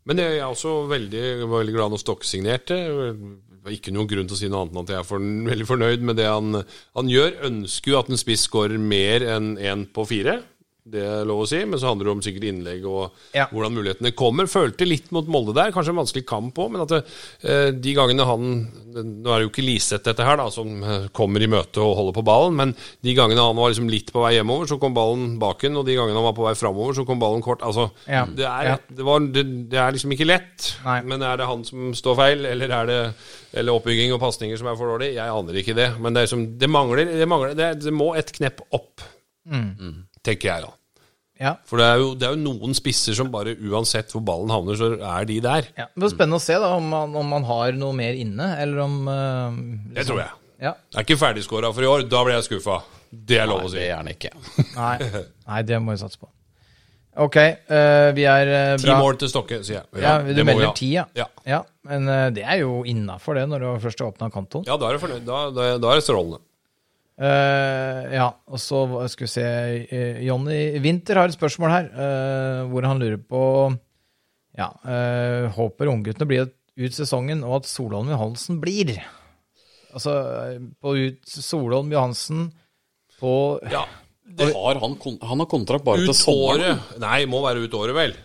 Men 0.07 0.21
jeg 0.21 0.37
er 0.37 0.45
også 0.45 0.85
veldig, 0.87 1.25
veldig 1.51 1.73
glad 1.75 1.91
når 1.91 2.03
Stokke 2.03 2.27
signerte. 2.27 2.77
Det 2.77 3.63
var 3.65 3.73
ikke 3.75 3.91
noen 3.95 4.07
grunn 4.07 4.29
til 4.29 4.37
å 4.37 4.39
si 4.39 4.51
noe 4.51 4.61
annet 4.63 4.75
enn 4.75 4.83
at 4.85 4.93
jeg 4.93 5.01
er 5.01 5.07
for, 5.09 5.25
veldig 5.49 5.67
fornøyd 5.67 6.05
med 6.07 6.19
det 6.21 6.29
han, 6.29 6.61
han 6.95 7.09
gjør. 7.11 7.41
Ønsker 7.49 7.91
jo 7.91 7.97
at 7.99 8.13
en 8.13 8.21
spiss 8.21 8.45
skårer 8.47 8.77
mer 8.79 9.25
enn 9.25 9.55
én 9.57 9.87
på 9.91 10.05
fire. 10.07 10.37
Det 10.87 11.01
er 11.03 11.25
lov 11.27 11.41
å 11.43 11.47
si, 11.49 11.59
men 11.67 11.79
så 11.81 11.89
handler 11.89 12.07
det 12.07 12.11
om 12.15 12.21
sikkert 12.23 12.45
innlegg 12.47 12.85
og 12.87 13.11
Ja. 13.35 13.47
hvordan 13.51 13.73
mulighetene 13.75 14.11
kommer. 14.15 14.47
Følte 14.47 14.87
litt 14.87 15.11
mot 15.11 15.27
Molde 15.27 15.53
der, 15.53 15.71
kanskje 15.75 15.89
en 15.91 15.99
vanskelig 15.99 16.25
kamp 16.25 16.55
òg, 16.63 16.71
men 16.71 16.81
at 16.85 16.87
det, 16.93 17.01
eh, 17.43 17.71
de 17.71 17.93
gangene 17.97 18.25
han 18.25 18.67
Nå 18.97 19.29
er 19.29 19.37
det 19.37 19.45
jo 19.45 19.49
ikke 19.51 19.61
Liseth 19.67 20.01
dette 20.07 20.23
her, 20.25 20.37
da, 20.39 20.47
som 20.49 20.81
eh, 20.81 21.03
kommer 21.13 21.43
i 21.43 21.45
møte 21.45 21.77
og 21.83 21.91
holder 21.99 22.15
på 22.17 22.23
ballen, 22.25 22.55
men 22.57 22.71
de 23.05 23.13
gangene 23.13 23.37
han 23.43 23.55
var 23.55 23.69
liksom 23.69 23.89
litt 23.91 24.09
på 24.11 24.23
vei 24.23 24.31
hjemover, 24.39 24.65
så 24.71 24.79
kom 24.81 24.95
ballen 24.95 25.35
baken, 25.37 25.77
og 25.77 25.85
de 25.85 25.93
gangene 25.99 26.17
han 26.17 26.25
var 26.25 26.33
på 26.33 26.47
vei 26.47 26.53
framover, 26.57 26.95
så 26.97 27.05
kom 27.05 27.19
ballen 27.21 27.43
kort. 27.45 27.61
Altså, 27.61 27.91
Ja. 28.07 28.25
det, 28.25 28.45
er, 28.47 28.63
Ja. 28.71 28.77
det, 28.89 29.05
var, 29.05 29.19
det, 29.19 29.69
det 29.69 29.77
er 29.77 29.91
liksom 29.93 30.11
ikke 30.15 30.25
lett. 30.25 30.71
Nei. 30.83 31.01
Men 31.03 31.21
er 31.21 31.37
det 31.37 31.45
han 31.45 31.63
som 31.63 31.91
står 31.93 32.15
feil, 32.15 32.45
eller 32.45 32.71
er 32.73 32.85
det 32.87 33.13
eller 33.53 33.73
oppbygging 33.77 34.11
og 34.13 34.19
pasninger 34.19 34.57
som 34.57 34.67
er 34.67 34.75
for 34.75 34.89
dårlig? 34.97 35.13
Jeg 35.13 35.29
aner 35.29 35.53
ikke 35.61 35.75
det. 35.77 35.91
Men 36.01 36.13
det, 36.13 36.23
er 36.23 36.27
som, 36.33 36.57
det 36.57 36.69
mangler, 36.69 37.05
det, 37.05 37.27
mangler 37.29 37.53
det, 37.55 37.69
det 37.83 37.93
må 37.93 38.15
et 38.17 38.31
knepp 38.33 38.61
opp, 38.73 39.01
tenker 40.27 40.51
jeg 40.51 40.67
da. 40.67 40.73
Ja. 41.37 41.53
For 41.69 41.77
det 41.77 41.85
er, 41.85 41.99
jo, 42.01 42.13
det 42.17 42.25
er 42.25 42.33
jo 42.33 42.41
noen 42.41 42.73
spisser 42.77 43.13
som 43.17 43.29
bare 43.33 43.53
uansett 43.69 44.09
hvor 44.13 44.23
ballen 44.25 44.51
havner, 44.53 44.77
så 44.79 44.89
er 44.97 45.27
de 45.29 45.37
der. 45.43 45.69
ja. 45.77 45.85
Det 45.91 46.01
blir 46.01 46.13
spennende 46.13 46.39
å 46.41 46.43
se 46.43 46.57
da, 46.57 46.71
om 46.77 46.87
man, 46.93 47.13
om 47.17 47.33
man 47.35 47.45
har 47.47 47.77
noe 47.77 47.93
mer 47.97 48.17
inne, 48.17 48.49
eller 48.61 48.83
om 48.87 48.95
eh, 49.11 49.59
Det 49.99 50.07
tror 50.09 50.23
jeg. 50.23 50.33
Ja. 50.63 50.73
Er 50.95 51.05
ikke 51.05 51.19
ferdigskåra 51.21 51.69
for 51.73 51.85
i 51.85 51.89
år, 51.89 52.07
da 52.09 52.23
blir 52.25 52.37
jeg 52.39 52.47
skuffa. 52.47 52.79
Det 53.07 53.37
er 53.39 53.45
lov 53.49 53.67
å 53.67 53.69
si. 53.69 53.77
Nei, 53.77 53.83
det 53.85 53.91
er 53.91 54.01
han 54.01 54.09
ikke. 54.11 54.33
Nei. 54.79 55.23
Nei, 55.51 55.61
det 55.69 55.79
må 55.83 55.93
vi 55.93 56.01
satse 56.01 56.19
på. 56.21 56.31
Ok, 57.17 57.37
uh, 57.73 58.11
vi 58.13 58.27
er 58.29 58.49
eh, 58.53 58.75
Ti 58.77 58.93
mål 58.93 59.15
til 59.17 59.29
Stokke, 59.31 59.61
sier 59.65 59.79
jeg. 59.79 60.03
Ja, 60.03 60.19
du 60.21 60.35
vi 60.37 60.43
melder 60.45 60.69
ti, 60.77 60.91
ja. 60.93 61.07
Ja. 61.17 61.25
ja. 61.49 61.63
Men 61.89 62.05
uh, 62.05 62.27
det 62.33 62.43
er 62.45 62.59
jo 62.61 62.83
innafor 62.85 63.39
det, 63.39 63.47
når 63.49 63.63
du 63.63 63.69
først 63.87 64.03
har 64.03 64.11
åpna 64.11 64.29
kontoen. 64.33 64.67
Ja, 64.69 64.77
da 64.77 64.89
er 64.89 64.97
du 64.97 65.01
fornøyd. 65.01 65.23
Da, 65.25 65.47
da, 65.53 65.71
da 65.81 65.93
er 65.93 66.01
det 66.01 66.05
strålende. 66.05 66.43
Eh, 67.17 68.01
ja, 68.13 68.27
og 68.45 68.59
så 68.61 68.83
skal 69.09 69.25
vi 69.25 69.31
se 69.31 69.45
uh, 69.89 70.19
Jonny 70.21 70.77
Winther 70.83 71.17
har 71.17 71.31
et 71.31 71.37
spørsmål 71.37 71.71
her, 71.73 71.87
uh, 71.97 72.67
hvor 72.69 72.85
han 72.85 73.01
lurer 73.01 73.17
på 73.17 73.41
Ja, 74.57 74.67
eh, 74.89 75.47
håper 75.53 75.89
ungguttene 75.89 76.27
blir 76.29 76.47
ut 76.77 76.93
sesongen, 76.93 77.43
og 77.45 77.59
at 77.59 77.69
Solholm 77.69 78.09
Johansen 78.09 78.57
blir. 78.61 78.95
Altså 79.93 80.13
på 80.81 80.93
ut 80.97 81.29
Solholm 81.29 81.91
Johansen 81.93 82.47
på 83.21 83.33
Ja. 83.69 83.85
Det 84.37 84.49
har 84.53 84.77
han, 84.81 84.97
han 85.23 85.39
har 85.39 85.47
kontrakt 85.49 85.85
bare 85.85 86.03
til 86.03 86.13
sommeren. 86.13 86.61
året. 86.77 86.97
Nei, 86.99 87.19
må 87.25 87.39
være 87.45 87.63
ut 87.63 87.73
året, 87.77 87.95
vel. 87.95 88.15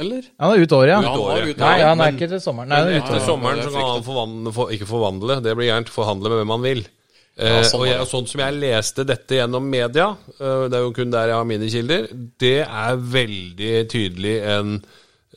Eller? 0.00 0.28
Han 0.40 0.52
er 0.54 0.62
ut 0.62 0.72
året, 0.76 0.92
ja. 0.94 1.00
Ja, 1.02 1.16
året. 1.18 1.58
Nei, 1.58 1.72
han 1.82 1.98
er 2.00 2.04
men- 2.04 2.14
ikke 2.16 2.28
til 2.30 2.40
sommeren. 2.40 2.68
Nei, 2.70 2.78
han 2.78 2.88
er 2.88 2.96
ut 2.96 3.02
etter 3.02 3.16
året. 3.18 3.26
sommeren 3.26 3.60
så 3.64 3.72
kan 3.74 3.90
han 3.90 4.06
forvandle, 4.06 4.52
for, 4.56 4.70
ikke 4.72 4.88
forvandle, 4.88 5.40
det 5.44 5.56
blir 5.58 5.68
gærent, 5.68 5.88
forhandle 5.92 6.30
med 6.30 6.38
hvem 6.40 6.54
han 6.56 6.62
vil. 6.68 6.82
Eh, 7.38 7.60
sånn 7.64 7.84
og 7.84 7.86
jeg, 7.88 8.08
sånn 8.10 8.26
som 8.28 8.42
jeg 8.42 8.56
leste 8.58 9.04
dette 9.08 9.38
gjennom 9.38 9.68
media, 9.70 10.10
eh, 10.34 10.66
det 10.68 10.76
er 10.76 10.82
jo 10.84 10.96
kun 10.96 11.12
der 11.12 11.30
jeg 11.30 11.38
har 11.38 11.46
mine 11.48 11.70
kilder, 11.72 12.08
det 12.42 12.58
er 12.66 13.04
veldig 13.14 13.72
tydelig 13.92 14.34
en 14.50 14.74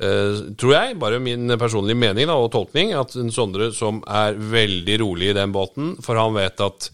eh, 0.02 0.42
tror 0.60 0.74
jeg, 0.74 0.98
bare 1.00 1.22
min 1.24 1.54
personlige 1.62 2.00
mening 2.02 2.28
da, 2.28 2.36
og 2.36 2.52
tolkning, 2.56 2.92
at 2.98 3.16
en 3.20 3.32
Sondre 3.32 3.72
som 3.76 4.02
er 4.10 4.36
veldig 4.36 5.00
rolig 5.04 5.32
i 5.32 5.38
den 5.38 5.56
båten, 5.56 5.96
for 6.04 6.20
han 6.20 6.36
vet 6.36 6.64
at 6.66 6.90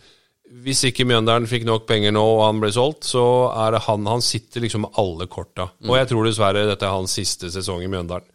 hvis 0.63 0.81
ikke 0.89 1.05
Mjøndalen 1.05 1.45
fikk 1.49 1.65
nok 1.67 1.85
penger 1.89 2.13
nå 2.15 2.23
og 2.25 2.43
han 2.47 2.61
ble 2.61 2.71
solgt, 2.73 3.05
så 3.05 3.23
er 3.53 3.75
det 3.75 3.83
han 3.85 4.07
Han 4.09 4.23
sitter 4.25 4.63
liksom 4.63 4.81
med 4.81 4.97
alle 4.97 5.27
korta. 5.29 5.67
Og 5.85 5.93
jeg 5.93 6.09
tror 6.09 6.25
dessverre 6.25 6.65
dette 6.65 6.87
er 6.87 6.95
hans 6.95 7.13
siste 7.13 7.51
sesong 7.53 7.83
i 7.85 7.91
Mjøndalen. 7.91 8.25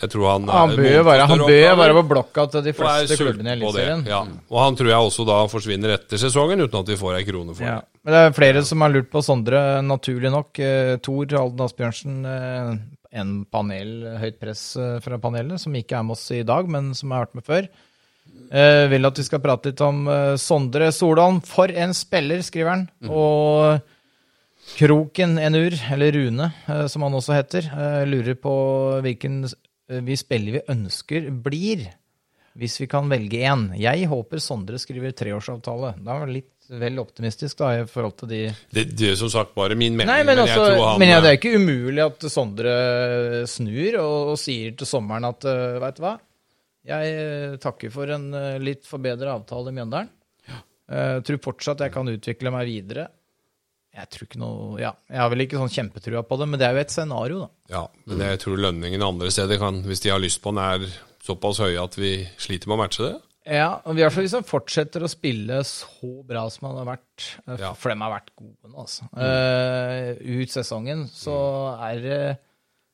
Jeg 0.00 0.08
tror 0.14 0.30
han, 0.30 0.46
Han 0.48 0.70
bør 0.78 0.86
jo 0.88 1.02
være, 1.04 1.24
han 1.28 1.38
bør 1.42 1.50
jo 1.60 1.72
være 1.76 1.94
på 1.98 2.02
blokka 2.08 2.44
til 2.54 2.62
de 2.64 2.72
fleste 2.72 3.16
klubbene 3.20 3.50
i 3.50 3.56
Eliteserien. 3.58 4.04
Ja. 4.08 4.20
Og 4.48 4.60
han 4.62 4.78
tror 4.78 4.88
jeg 4.88 5.08
også 5.10 5.26
da 5.28 5.40
forsvinner 5.52 5.92
etter 5.98 6.16
sesongen, 6.22 6.62
uten 6.64 6.78
at 6.80 6.88
vi 6.88 6.96
får 6.96 7.18
ei 7.18 7.26
krone 7.28 7.52
for 7.58 7.66
Ja. 7.66 7.74
det. 7.82 7.86
Men 8.06 8.14
det 8.14 8.22
er 8.22 8.32
flere 8.38 8.62
som 8.64 8.80
har 8.80 8.94
lurt 8.94 9.10
på 9.12 9.20
Sondre, 9.22 9.60
naturlig 9.84 10.30
nok. 10.32 10.58
Eh, 10.58 10.94
Tor 11.04 11.26
Alden 11.42 11.60
Asbjørnsen, 11.66 12.16
eh, 12.24 13.20
en 13.20 13.44
panel, 13.44 13.92
høyt 14.22 14.40
press 14.40 14.64
eh, 14.80 15.00
fra 15.04 15.18
panelet, 15.20 15.60
som 15.60 15.74
ikke 15.76 15.98
er 15.98 16.02
med 16.08 16.16
oss 16.16 16.30
i 16.32 16.42
dag, 16.48 16.66
men 16.70 16.94
som 16.94 17.10
har 17.12 17.26
vært 17.26 17.34
med 17.34 17.44
før. 17.44 17.68
Eh, 18.50 18.88
vil 18.88 19.04
at 19.04 19.18
vi 19.20 19.22
skal 19.26 19.40
prate 19.44 19.66
litt 19.68 19.80
om 19.84 20.06
Sondre 20.40 20.88
Solholm. 20.96 21.42
For 21.44 21.68
en 21.68 21.92
spiller, 21.92 22.40
skriver 22.46 22.70
han. 22.72 22.88
Og 23.10 23.82
Kroken 24.78 25.36
Enur, 25.38 25.74
eller 25.92 26.12
Rune, 26.14 26.52
som 26.88 27.02
han 27.02 27.12
også 27.18 27.34
heter, 27.36 27.66
lurer 28.06 28.36
på 28.38 29.02
hvilken 29.04 29.42
vi 30.06 30.16
spiller 30.18 30.58
vi 30.58 30.62
ønsker 30.72 31.30
blir. 31.44 31.88
Hvis 32.60 32.80
vi 32.82 32.88
kan 32.90 33.06
velge 33.10 33.40
én. 33.46 33.68
Jeg 33.78 34.08
håper 34.10 34.42
Sondre 34.42 34.78
skriver 34.82 35.14
treårsavtale. 35.16 35.94
Da 36.02 36.16
var 36.18 36.26
det 36.26 36.40
litt 36.40 36.70
vel 36.80 37.00
optimistisk 37.02 37.58
da, 37.58 37.72
i 37.80 37.86
forhold 37.90 38.14
til 38.20 38.30
de 38.30 38.40
Det, 38.70 38.84
det 38.94 39.08
er 39.12 39.16
som 39.18 39.30
sagt 39.32 39.56
bare 39.56 39.74
min 39.74 39.96
mening, 39.98 40.06
Nei, 40.06 40.20
men, 40.22 40.38
jeg 40.38 40.52
altså, 40.54 40.68
tror 40.68 40.84
han 40.86 41.00
men 41.02 41.10
ja, 41.10 41.16
det 41.18 41.32
er 41.32 41.34
eh, 41.34 41.38
ikke 41.40 41.58
umulig 41.58 42.04
at 42.04 42.26
Sondre 42.30 42.74
snur 43.50 43.98
og, 43.98 44.14
og 44.34 44.38
sier 44.38 44.76
til 44.78 44.86
sommeren 44.86 45.26
at 45.26 45.48
uh, 45.50 45.80
veit 45.82 45.98
du 45.98 46.04
hva, 46.04 46.12
jeg 46.90 47.16
eh, 47.24 47.58
takker 47.60 47.90
for 47.92 48.14
en 48.14 48.30
uh, 48.32 48.54
litt 48.62 48.86
forbedret 48.88 49.34
avtale 49.34 49.72
i 49.72 49.76
Mjøndalen. 49.80 50.14
Eh, 50.90 51.20
tror 51.22 51.38
fortsatt 51.44 51.84
jeg 51.84 51.94
kan 51.94 52.08
utvikle 52.10 52.50
meg 52.50 52.66
videre. 52.66 53.06
Jeg 53.96 54.06
tror 54.12 54.26
ikke 54.28 54.38
noe 54.38 54.78
Ja, 54.80 54.92
jeg 55.10 55.18
har 55.18 55.30
vel 55.32 55.42
ikke 55.46 55.58
sånn 55.58 55.72
kjempetrua 55.74 56.22
på 56.26 56.36
det, 56.38 56.46
men 56.48 56.60
det 56.60 56.68
er 56.68 56.76
jo 56.76 56.82
et 56.84 56.92
scenario, 56.94 57.40
da. 57.42 57.48
Ja, 57.74 57.82
men 58.06 58.22
jeg 58.22 58.38
tror 58.44 58.60
lønningen 58.62 59.02
andre 59.02 59.30
steder 59.34 59.58
kan, 59.58 59.82
hvis 59.86 60.02
de 60.04 60.12
har 60.14 60.22
lyst 60.22 60.42
på 60.44 60.52
den, 60.54 60.62
er 60.62 60.86
såpass 61.26 61.58
høye 61.62 61.80
at 61.82 61.98
vi 61.98 62.12
sliter 62.40 62.70
med 62.70 62.78
å 62.78 62.82
matche 62.84 63.02
det. 63.08 63.16
Ja, 63.50 63.70
og 63.88 63.96
i 63.98 64.02
hvert 64.04 64.12
fall 64.14 64.26
hvis 64.26 64.36
han 64.36 64.46
fortsetter 64.46 65.02
å 65.02 65.08
spille 65.10 65.62
så 65.66 66.10
bra 66.28 66.44
som 66.52 66.68
han 66.68 66.76
har 66.82 66.88
vært, 66.92 67.24
eh, 67.48 67.56
Ja. 67.64 67.72
for 67.74 67.88
dem 67.90 68.00
har 68.04 68.12
vært 68.20 68.30
gode 68.36 68.68
nå, 68.70 68.76
altså, 68.84 69.08
eh, 69.18 70.14
ut 70.42 70.48
sesongen, 70.54 71.08
så 71.10 71.34
er 71.80 72.00
det 72.00 72.38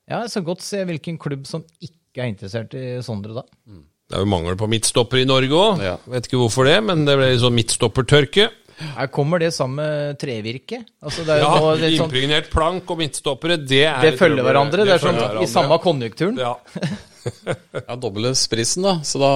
Ja, 0.09 0.21
jeg 0.23 0.31
skal 0.31 0.43
godt 0.47 0.63
se 0.63 0.85
hvilken 0.85 1.19
klubb 1.19 1.47
som 1.47 1.65
ikke 1.83 2.23
er 2.23 2.31
interessert 2.33 2.73
i 2.79 3.03
Sondre 3.03 3.35
da. 3.35 3.43
Det 3.67 4.15
er 4.15 4.23
jo 4.23 4.31
mangel 4.31 4.55
på 4.55 4.69
midtstopper 4.71 5.19
i 5.19 5.25
Norge 5.27 5.51
òg. 5.51 5.81
Ja. 5.83 5.97
Vet 6.07 6.29
ikke 6.29 6.39
hvorfor 6.39 6.65
det, 6.65 6.77
men 6.87 7.05
det 7.05 7.17
ble 7.19 7.33
sånn 7.43 7.57
midtstoppertørke. 7.59 8.47
Her 8.77 9.07
kommer 9.09 9.41
det 9.41 9.53
sammen 9.57 9.77
med 9.81 10.19
trevirke. 10.21 10.83
Altså 11.03 11.25
det 11.25 11.37
er 11.37 11.45
Ja, 11.45 11.53
sånn, 11.57 11.85
Impregnert 12.11 12.51
plank 12.53 12.91
og 12.93 12.99
midtstoppere, 13.01 13.57
det 13.67 13.85
er 13.89 14.01
det 14.05 14.19
følger 14.21 14.45
hverandre. 14.45 14.85
Det 14.85 14.97
er 14.99 15.05
sånn 15.05 15.17
hverandre. 15.17 15.43
i 15.43 15.47
samme 15.51 15.79
konjunkturen. 15.81 16.37
ja. 16.39 16.55
Ja, 17.87 17.97
dobles 17.97 18.45
prisen, 18.53 18.83
da. 18.87 18.99
Så 19.03 19.19
da 19.19 19.31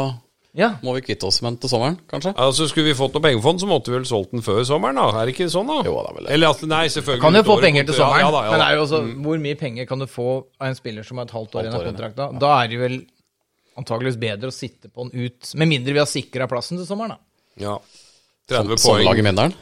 Ja. 0.54 0.74
må 0.82 0.92
vi 0.94 1.00
kvitte 1.02 1.24
oss 1.26 1.40
med 1.42 1.52
den 1.54 1.58
til 1.62 1.70
sommeren, 1.70 1.96
kanskje? 2.10 2.34
Altså, 2.36 2.68
Skulle 2.68 2.86
vi 2.90 2.94
fått 2.98 3.14
noe 3.14 3.22
pengefond, 3.22 3.60
så 3.62 3.66
måtte 3.70 3.86
vi 3.90 3.96
vel 3.98 4.04
solgt 4.06 4.30
den 4.32 4.42
før 4.42 4.60
sommeren, 4.66 4.94
da? 4.98 5.08
Er 5.22 5.26
det 5.26 5.34
ikke 5.36 5.48
sånn, 5.50 5.66
da? 5.66 5.80
Jo, 5.88 5.94
det 6.02 6.10
er 6.10 6.14
vel. 6.20 6.26
Eller 6.34 6.50
at, 6.50 6.62
nei, 6.70 6.84
selvfølgelig 6.90 7.20
Kan 7.22 7.34
jo 7.38 7.42
få 7.46 7.60
penger 7.60 7.86
til 7.86 7.94
sommeren, 7.94 8.20
Ja, 8.26 8.30
da, 8.30 8.42
ja, 8.44 8.50
men 8.50 8.60
det 8.60 8.66
er 8.68 8.74
jo 8.76 8.82
også, 8.84 9.00
hvor 9.24 9.38
mye 9.40 9.58
penger 9.58 9.86
kan 9.86 9.98
du 9.98 10.06
få 10.06 10.28
av 10.60 10.66
en 10.68 10.74
spiller 10.78 11.02
som 11.06 11.16
har 11.18 11.24
et 11.26 11.34
halvt 11.34 11.54
år 11.54 11.62
igjen 11.64 11.74
av 11.74 11.84
Halvt 11.86 12.18
år? 12.18 12.38
Da 12.44 12.52
er 12.64 12.68
det 12.68 12.78
vel 12.78 12.98
antageligvis 13.78 14.18
bedre 14.20 14.50
å 14.50 14.52
sitte 14.54 14.90
på 14.90 15.08
den 15.10 15.26
ut, 15.26 15.54
med 15.54 15.68
mindre 15.70 15.92
vi 15.94 15.98
har 16.02 16.06
sikra 16.10 16.46
plassen 16.50 16.76
til 16.78 16.86
sommeren, 16.86 17.14
da. 17.16 17.18
Ja. 17.58 17.78
30 18.50 18.80
Som 18.82 18.90
poeng. 18.90 19.22
Mjøndalen? 19.26 19.56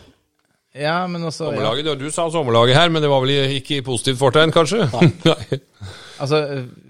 Ja, 0.78 0.98
men 1.10 1.24
også 1.24 1.48
ja. 1.48 1.54
Sommerlaget, 1.54 1.88
ja, 1.88 1.94
Du 1.98 2.10
sa 2.14 2.28
sommerlaget 2.30 2.76
her, 2.76 2.90
men 2.92 3.02
det 3.02 3.10
var 3.10 3.24
vel 3.24 3.32
ikke 3.56 3.78
i 3.80 3.84
positivt 3.86 4.20
fortegn, 4.20 4.54
kanskje? 4.54 4.88
Nei. 5.26 5.60
Altså, 6.18 6.38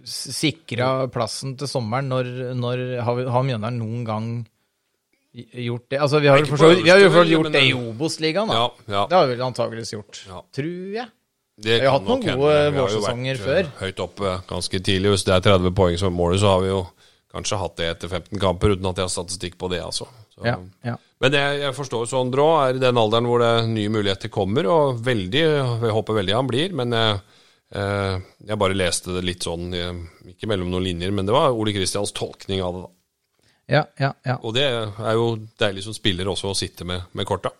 sikra 0.08 1.04
plassen 1.12 1.50
til 1.60 1.68
sommeren 1.68 2.06
når, 2.08 2.28
når 2.56 2.82
har, 3.04 3.16
vi, 3.18 3.26
har 3.28 3.42
Mjøndalen 3.44 3.76
noen 3.76 4.06
gang 4.06 4.28
gjort 5.36 5.84
det? 5.92 5.98
Altså, 6.00 6.20
vi 6.24 6.30
har, 6.32 6.40
jo 6.40 7.10
for 7.12 7.28
gjort 7.28 7.50
det 7.52 7.62
i 7.68 7.74
Obos-ligaen, 7.76 8.48
da. 8.48 8.56
Ja, 8.56 8.68
ja. 8.88 9.02
Det 9.10 9.18
har 9.18 9.26
vi 9.28 9.34
vel 9.34 9.44
antakeligvis 9.50 9.92
gjort. 9.92 10.22
Ja. 10.30 10.40
Tror 10.56 10.96
jeg. 10.96 11.10
Det 11.58 11.76
Vi 11.82 11.86
har 11.90 11.98
hatt 11.98 12.06
noen 12.06 12.22
gode 12.24 12.56
vårsesonger 12.76 13.40
før. 13.42 13.60
eh, 13.66 13.82
Høyt 13.82 14.00
oppe 14.00 14.32
ganske 14.48 14.80
tidlig. 14.80 15.12
Hvis 15.16 15.26
det 15.26 15.34
er 15.36 15.44
30 15.50 15.74
poeng 15.76 15.98
som 16.00 16.14
målet, 16.14 16.40
så 16.40 16.54
har 16.54 16.62
vi 16.62 16.70
jo 16.70 16.80
kanskje 17.34 17.58
hatt 17.60 17.76
det 17.76 17.90
etter 17.92 18.08
15 18.08 18.40
kamper, 18.40 18.76
uten 18.78 18.88
at 18.88 19.02
jeg 19.02 19.08
har 19.10 19.12
statistikk 19.12 19.58
på 19.60 19.68
det, 19.74 19.82
altså. 19.84 20.06
Så, 20.32 20.46
Ja, 20.46 20.56
ja. 20.86 20.96
Men 21.18 21.34
det 21.34 21.40
jeg 21.64 21.74
forstår 21.74 22.06
sånn 22.06 22.30
Drå 22.30 22.46
er 22.62 22.76
i 22.78 22.82
den 22.82 22.98
alderen 23.00 23.26
hvor 23.26 23.42
det 23.42 23.52
nye 23.72 23.90
muligheter 23.90 24.30
kommer, 24.32 24.68
og 24.70 25.00
veldig, 25.06 25.42
jeg 25.42 25.94
håper 25.96 26.20
veldig 26.20 26.36
han 26.36 26.50
blir, 26.50 26.76
men 26.78 26.94
eh, 26.94 27.40
eh, 27.74 28.20
jeg 28.46 28.60
bare 28.62 28.78
leste 28.78 29.16
det 29.16 29.24
litt 29.26 29.46
sånn, 29.46 29.72
eh, 29.74 29.90
ikke 30.34 30.50
mellom 30.50 30.70
noen 30.70 30.86
linjer, 30.86 31.14
men 31.14 31.26
det 31.26 31.34
var 31.34 31.56
Ole 31.56 31.74
Kristians 31.74 32.14
tolkning 32.14 32.62
av 32.62 32.76
det. 32.76 32.84
da. 32.86 32.94
Ja, 33.68 33.82
ja, 34.00 34.12
ja. 34.24 34.38
Og 34.46 34.54
det 34.56 34.64
er 34.64 35.16
jo 35.18 35.32
deilig 35.60 35.82
som 35.84 35.96
spiller 35.96 36.30
også 36.30 36.54
å 36.54 36.56
sitte 36.56 36.86
med, 36.88 37.10
med 37.12 37.28
korta. 37.28 37.50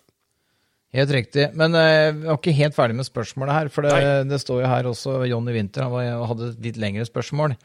Helt 0.96 1.10
riktig. 1.12 1.50
Men 1.58 1.74
eh, 1.76 2.14
var 2.22 2.38
ikke 2.38 2.54
helt 2.56 2.76
ferdig 2.76 2.96
med 2.96 3.08
spørsmålet 3.08 3.56
her, 3.58 3.68
for 3.74 3.84
det, 3.84 4.28
det 4.30 4.38
står 4.40 4.62
jo 4.62 4.70
her 4.70 4.88
også 4.88 5.18
Jonny 5.28 5.52
Winther 5.58 5.84
han 5.84 5.92
var, 5.92 6.06
hadde 6.30 6.52
et 6.54 6.62
litt 6.64 6.78
lengre 6.80 7.04
spørsmål. 7.04 7.58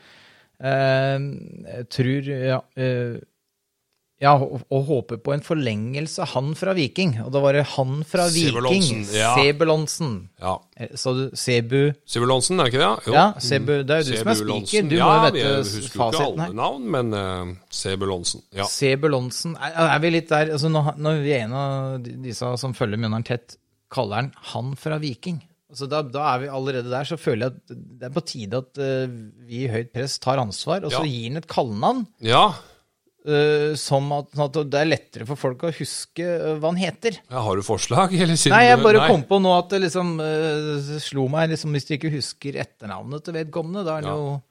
Eh, 0.60 1.30
jeg 1.70 1.88
tror 1.96 2.28
ja, 2.34 2.60
eh, 2.76 3.22
ja, 4.24 4.32
og, 4.40 4.62
og 4.72 4.86
håper 4.88 5.18
på 5.20 5.34
en 5.36 5.42
forlengelse. 5.44 6.24
Han 6.34 6.54
fra 6.56 6.72
Viking. 6.78 7.18
Og 7.26 7.32
da 7.36 7.42
var 7.44 7.58
det 7.58 7.66
han 7.74 7.98
fra 8.08 8.30
Viking. 8.32 9.04
Sebulonsen, 9.10 10.14
ja. 10.40 10.54
Eh, 10.80 10.94
Så 10.96 11.14
du 11.18 11.24
Sebu 11.38 11.92
Sebulonsen, 12.08 12.60
er 12.60 12.70
det 12.70 12.74
ikke 12.74 12.84
det? 12.86 13.08
Jo. 13.10 13.14
Ja, 13.18 13.26
Sebu, 13.44 13.74
det 13.84 13.98
er 13.98 14.02
jo 14.04 14.10
du 14.14 14.18
som 14.22 14.32
er 14.34 14.40
spiker. 14.40 14.88
Du 14.90 14.96
ja, 14.98 15.06
må 15.06 15.14
jo 15.14 15.22
vi 15.26 15.40
vite 15.44 15.54
husker 15.60 15.76
jo 15.76 15.84
ikke 15.84 16.00
fasiten 16.00 16.44
her. 16.46 16.54
navn, 16.62 16.90
men 16.96 17.14
uh, 17.14 17.54
Sebulonsen. 17.84 18.46
Ja. 18.56 18.68
Sebulonsen 18.72 19.58
er, 19.60 19.76
er 19.90 20.00
vi 20.04 20.14
litt 20.16 20.30
der 20.32 20.54
altså 20.56 20.72
når, 20.72 20.94
når 21.04 21.22
vi 21.26 21.34
er 21.36 21.46
en 21.50 21.58
av 21.60 22.12
disse 22.24 22.54
som 22.64 22.74
følger 22.78 23.02
Mjøndalen 23.04 23.28
tett, 23.28 23.58
kaller 23.94 24.22
han 24.24 24.32
han 24.54 24.74
fra 24.80 24.98
Viking. 25.04 25.42
Så 25.74 25.88
da, 25.90 26.04
da 26.06 26.28
er 26.36 26.44
vi 26.44 26.52
allerede 26.54 26.86
der, 26.92 27.04
så 27.10 27.18
føler 27.18 27.48
jeg 27.50 27.56
at 27.58 27.80
det 28.00 28.06
er 28.06 28.14
på 28.14 28.22
tide 28.30 28.60
at 28.62 28.78
uh, 28.78 29.16
vi 29.50 29.64
i 29.66 29.72
høyt 29.74 29.90
press 29.96 30.20
tar 30.22 30.38
ansvar, 30.42 30.86
og 30.86 30.94
så 30.94 31.02
Ja. 31.02 31.10
gir 31.10 31.28
han 31.32 31.42
et 31.42 31.50
kallenavn. 31.50 32.06
ja. 32.22 32.46
Eh, 33.26 33.74
som 33.80 34.10
at, 34.16 34.30
sånn 34.36 34.46
at 34.50 34.58
det 34.72 34.80
er 34.82 34.90
lettere 34.90 35.28
for 35.30 35.40
folk 35.40 35.64
å 35.68 35.72
huske 35.76 36.26
uh, 36.28 36.54
hva 36.60 36.72
han 36.74 36.80
heter. 36.82 37.20
Ja, 37.32 37.44
Har 37.46 37.60
du 37.60 37.64
forslag? 37.66 38.14
Eller 38.22 38.36
siden 38.40 38.56
Nei, 38.58 38.66
jeg 38.70 38.82
bare 38.84 39.04
nei. 39.04 39.10
kom 39.12 39.24
på 39.30 39.40
nå 39.44 39.54
at 39.58 39.72
det 39.74 39.84
liksom 39.86 40.16
uh, 40.20 40.98
slo 41.04 41.28
meg 41.32 41.54
liksom, 41.54 41.74
Hvis 41.76 41.88
du 41.90 41.96
ikke 41.98 42.14
husker 42.14 42.60
etternavnet 42.64 43.24
til 43.26 43.38
vedkommende, 43.40 43.86
da 43.88 43.98
er 44.00 44.08
det 44.08 44.12
Ja. 44.14 44.20
jo 44.20 44.42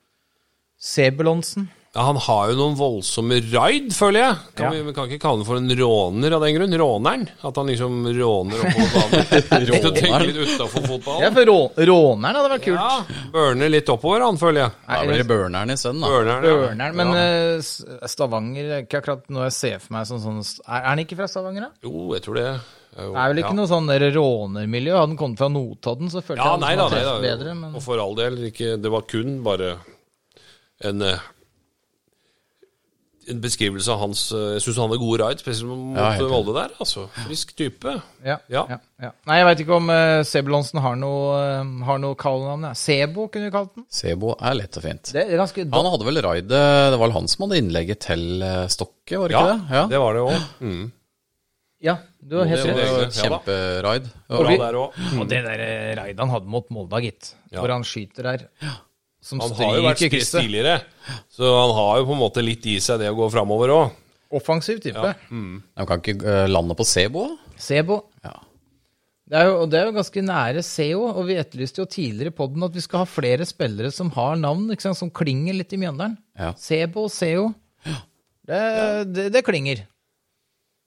Sebulonsen. 0.82 1.68
Ja, 1.94 2.06
Han 2.08 2.16
har 2.24 2.48
jo 2.48 2.54
noen 2.56 2.76
voldsomme 2.78 3.36
raid, 3.52 3.90
føler 3.92 4.22
jeg. 4.22 4.36
Kan 4.56 4.64
Ja. 4.64 4.70
Vi, 4.72 4.82
vi 4.86 4.92
kan 4.96 5.10
ikke 5.10 5.20
kalle 5.20 5.42
han 5.42 5.44
for 5.44 5.58
en 5.60 5.68
råner 5.76 6.32
av 6.32 6.40
den 6.46 6.54
grunn. 6.56 6.72
Råneren. 6.80 7.26
At 7.44 7.58
han 7.60 7.66
liksom 7.68 7.98
råner 8.16 8.62
oppover 8.64 8.94
banen. 8.96 9.26
Tenke 9.98 10.20
litt 10.24 10.38
utafor 10.40 11.20
Ja, 11.20 11.28
for 11.36 11.44
rå, 11.50 11.56
Råneren 11.90 12.38
hadde 12.40 12.52
vært 12.54 12.64
kult. 12.64 12.80
Ja, 12.80 13.26
Burner 13.34 13.68
litt 13.74 13.92
oppover, 13.92 14.24
han, 14.24 14.40
føler 14.40 14.62
jeg. 14.64 14.72
Da 14.88 15.00
blir 15.04 15.20
det 15.20 15.26
burneren 15.28 15.74
i 15.74 15.76
sønnen, 15.76 16.00
da. 16.06 16.12
Burneren, 16.14 16.80
ja. 16.80 16.88
Men 16.96 17.12
ja. 17.12 17.26
eh, 17.58 18.06
Stavanger 18.14 18.70
er 18.78 18.86
ikke 18.86 19.02
akkurat 19.02 19.28
noe 19.36 19.50
jeg 19.50 19.56
ser 19.58 19.84
for 19.84 19.98
meg 19.98 20.08
som 20.08 20.22
sånn 20.24 20.40
Er, 20.40 20.78
er 20.80 20.88
han 20.94 21.02
ikke 21.04 21.18
fra 21.20 21.28
Stavanger, 21.28 21.68
da? 21.68 21.90
Jo, 21.90 22.06
jeg 22.16 22.24
tror 22.24 22.40
det. 22.40 22.46
jo- 22.48 23.12
Det 23.12 23.20
er 23.20 23.34
vel 23.34 23.42
ikke 23.44 23.52
ja. 23.52 23.58
noe 23.60 23.68
sånn 23.74 23.92
rånermiljø? 24.16 24.96
Hadde 24.96 25.12
han 25.12 25.20
kommet 25.20 25.44
fra 25.44 25.52
Notodden, 25.52 26.08
så 26.16 26.24
følte 26.24 26.40
Ja, 26.40 26.56
jeg 26.56 26.64
nei 26.64 26.72
han 26.72 26.80
da, 26.80 26.88
nei 26.88 27.04
hadde 27.04 27.12
da. 27.12 27.28
bedre. 27.28 27.54
Men 27.60 27.76
Og 27.76 27.84
for 27.84 28.00
all 28.00 28.16
del, 28.16 28.40
ikke, 28.48 28.78
det 28.80 28.96
var 28.96 29.04
kun 29.12 29.42
bare 29.44 29.74
en, 30.88 31.02
eh, 31.12 31.20
en 33.30 33.40
beskrivelse 33.42 33.92
av 33.92 34.00
hans 34.02 34.22
eh, 34.34 34.54
Jeg 34.56 34.62
syns 34.64 34.78
han 34.80 34.88
hadde 34.90 35.00
gode 35.02 35.18
ride, 35.22 35.42
spesielt 35.42 35.68
mot 35.70 35.98
Ja. 35.98 36.28
Molde 36.30 36.54
der. 36.56 36.74
altså. 36.82 37.04
Frisk 37.26 37.54
type. 37.58 37.94
ja, 38.24 38.38
ja. 38.50 38.64
Ja. 38.70 38.78
Ja, 39.02 39.10
Nei, 39.26 39.36
jeg 39.40 39.46
veit 39.48 39.62
ikke 39.64 39.76
om 39.76 39.90
uh, 39.90 40.22
Sebulonsen 40.26 40.78
har 40.84 40.96
noe, 40.98 41.36
uh, 41.62 41.84
har 41.88 42.00
noe 42.02 42.18
kallenavn. 42.18 42.68
ja. 42.70 42.72
Sebo 42.78 43.28
kunne 43.32 43.48
vi 43.48 43.54
kalt 43.54 43.74
den. 43.74 43.86
Sebo 43.90 44.36
er 44.38 44.56
lett 44.58 44.78
og 44.78 44.86
fint. 44.86 45.12
Det 45.14 45.26
er 45.26 45.40
ganske 45.40 45.66
Han 45.72 45.90
hadde 45.92 46.06
vel 46.06 46.22
raidet 46.22 46.50
Det 46.50 46.96
var 46.98 47.06
vel 47.06 47.16
han 47.18 47.30
som 47.30 47.46
hadde 47.46 47.62
innlegget 47.62 48.04
til 48.08 48.44
Stokke, 48.72 49.18
var 49.18 49.28
det 49.32 49.36
Ja, 49.38 49.42
ikke 49.42 49.52
det? 49.52 49.76
Ja. 49.76 49.86
det 49.90 50.02
var 50.02 50.18
det 50.18 50.26
òg. 50.26 50.48
Mm. 50.62 50.84
Ja, 51.82 51.96
du 52.22 52.36
har 52.38 52.46
helt 52.46 52.68
rett. 52.70 53.16
Ja 53.18 53.26
kjemperaid. 53.26 54.08
Og. 54.30 54.94
Og 55.18 55.28
det 55.30 55.42
der 55.42 55.62
raidet 55.98 56.22
han 56.22 56.30
hadde 56.30 56.50
mot 56.50 56.68
Molde, 56.70 57.00
gitt. 57.02 57.34
Ja. 57.50 57.60
Hvor 57.60 57.74
han 57.74 57.84
skyter 57.86 58.28
der. 58.30 58.48
Som 59.22 59.38
Han 59.38 59.52
har 59.54 59.76
jo 59.78 59.82
vært 59.86 60.00
spiss 60.02 60.32
tidligere, 60.34 60.80
så 61.30 61.46
han 61.46 61.72
har 61.76 62.00
jo 62.00 62.06
på 62.08 62.14
en 62.16 62.22
måte 62.24 62.42
litt 62.42 62.64
i 62.66 62.80
seg 62.82 62.98
det 63.02 63.10
å 63.12 63.18
gå 63.20 63.28
framover 63.30 63.70
òg. 63.70 63.98
Offensiv 64.34 64.80
type. 64.82 65.12
De 65.30 65.86
kan 65.86 66.00
ikke 66.00 66.16
eh, 66.18 66.48
lande 66.50 66.74
på 66.74 66.86
Sebo? 66.88 67.28
Sebo. 67.60 68.00
Ja. 68.24 68.34
Det 69.32 69.38
er, 69.38 69.46
jo, 69.48 69.52
og 69.62 69.70
det 69.72 69.78
er 69.78 69.86
jo 69.86 69.94
ganske 69.96 70.22
nære 70.26 70.62
SEO, 70.66 71.04
og 71.08 71.22
vi 71.28 71.38
etterlyste 71.40 71.80
jo 71.80 71.86
tidligere 71.88 72.34
på 72.36 72.48
den 72.52 72.66
at 72.66 72.74
vi 72.76 72.82
skal 72.84 73.04
ha 73.04 73.08
flere 73.08 73.46
spillere 73.48 73.92
som 73.94 74.10
har 74.12 74.34
navn, 74.40 74.66
ikke 74.74 74.88
sant, 74.88 74.98
som 74.98 75.12
klinger 75.14 75.56
litt 75.56 75.72
i 75.72 75.78
Mjøndalen. 75.80 76.18
Ja. 76.36 76.50
Sebo, 76.60 77.06
SEO. 77.12 77.46
Det, 77.86 78.60
det, 79.14 79.28
det 79.32 79.44
klinger. 79.46 79.84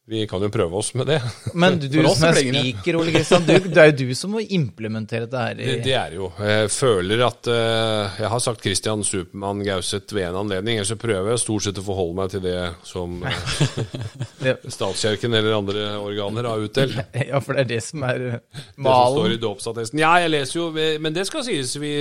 Vi 0.08 0.28
kan 0.30 0.43
jo 0.43 0.51
prøve 0.53 0.78
oss 0.78 0.91
med 0.93 1.08
det. 1.10 1.16
Men 1.58 1.80
du, 1.82 1.88
du 1.89 1.95
som 2.14 2.28
er 2.28 2.38
spiker, 2.38 2.97
Ole 2.99 3.10
Kristian, 3.10 3.41
du, 3.41 3.56
det 3.74 3.80
er 3.82 3.88
jo 3.89 3.95
du 4.03 4.12
som 4.14 4.36
må 4.36 4.43
implementere 4.43 5.26
dette 5.26 5.41
her. 5.41 5.56
Det, 5.58 5.78
det 5.82 5.95
er 5.97 6.14
jo. 6.14 6.28
Jeg 6.45 6.70
føler 6.76 7.24
at 7.26 7.49
uh, 7.49 8.20
Jeg 8.22 8.30
har 8.36 8.43
sagt 8.45 8.62
Christian 8.62 9.01
Supermann 9.08 9.64
Gauseth 9.66 10.14
ved 10.14 10.28
en 10.28 10.38
anledning, 10.43 10.78
ellers 10.78 10.93
så 10.93 10.99
prøver 11.01 11.32
jeg 11.34 11.41
stort 11.41 11.66
sett 11.66 11.82
å 11.82 11.88
forholde 11.88 12.20
meg 12.22 12.36
til 12.36 12.45
det 12.45 12.60
som 12.86 13.18
uh, 13.26 13.49
statskirken 14.78 15.34
eller 15.41 15.58
andre 15.58 15.89
organer 15.97 16.51
har 16.53 16.70
utdelt. 16.70 17.01
ja, 17.32 17.41
for 17.41 17.58
det 17.58 17.66
er 17.66 17.74
det 17.74 17.84
som 17.89 18.06
er 18.06 18.22
malen. 18.22 18.39
Det 18.78 18.93
som 18.93 19.18
står 19.18 19.38
i 19.39 19.43
dåpsattesten. 19.49 20.06
Ja, 20.06 20.16
jeg 20.22 20.36
leser 20.38 20.62
jo 20.62 20.70
Men 21.01 21.18
det 21.18 21.26
skal 21.26 21.47
sies, 21.49 21.80
vi, 21.82 21.95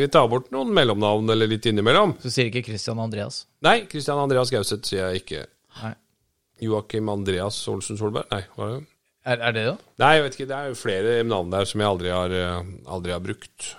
vi 0.00 0.08
tar 0.08 0.32
bort 0.32 0.48
noen 0.54 0.72
mellomnavn 0.72 1.28
eller 1.36 1.52
litt 1.52 1.68
innimellom. 1.68 2.16
Så 2.24 2.32
sier 2.32 2.48
ikke 2.48 2.70
Christian 2.72 3.04
Andreas. 3.04 3.44
Nei, 3.68 3.82
Christian 3.90 4.24
Andreas 4.24 4.48
Gauseth 4.48 4.88
sier 4.88 5.10
jeg 5.10 5.26
ikke. 5.26 5.50
Nei. 5.84 5.98
Joakim 6.60 7.10
Andreas 7.12 7.58
Olsen 7.72 7.98
Solberg? 8.00 8.28
Nei, 8.32 8.42
hva 8.56 8.66
er 8.68 8.78
det? 8.78 8.88
Er, 9.20 9.36
er 9.36 9.52
det 9.52 9.66
det? 9.66 9.76
Nei, 10.00 10.14
jeg 10.16 10.24
vet 10.24 10.36
ikke. 10.38 10.48
Det 10.48 10.56
er 10.56 10.70
jo 10.70 10.80
flere 10.80 11.18
navn 11.28 11.52
der 11.52 11.68
som 11.68 11.82
jeg 11.82 11.90
aldri 11.90 12.12
har, 12.14 12.32
eh, 12.32 12.72
aldri 12.88 13.12
har 13.12 13.22
brukt. 13.24 13.74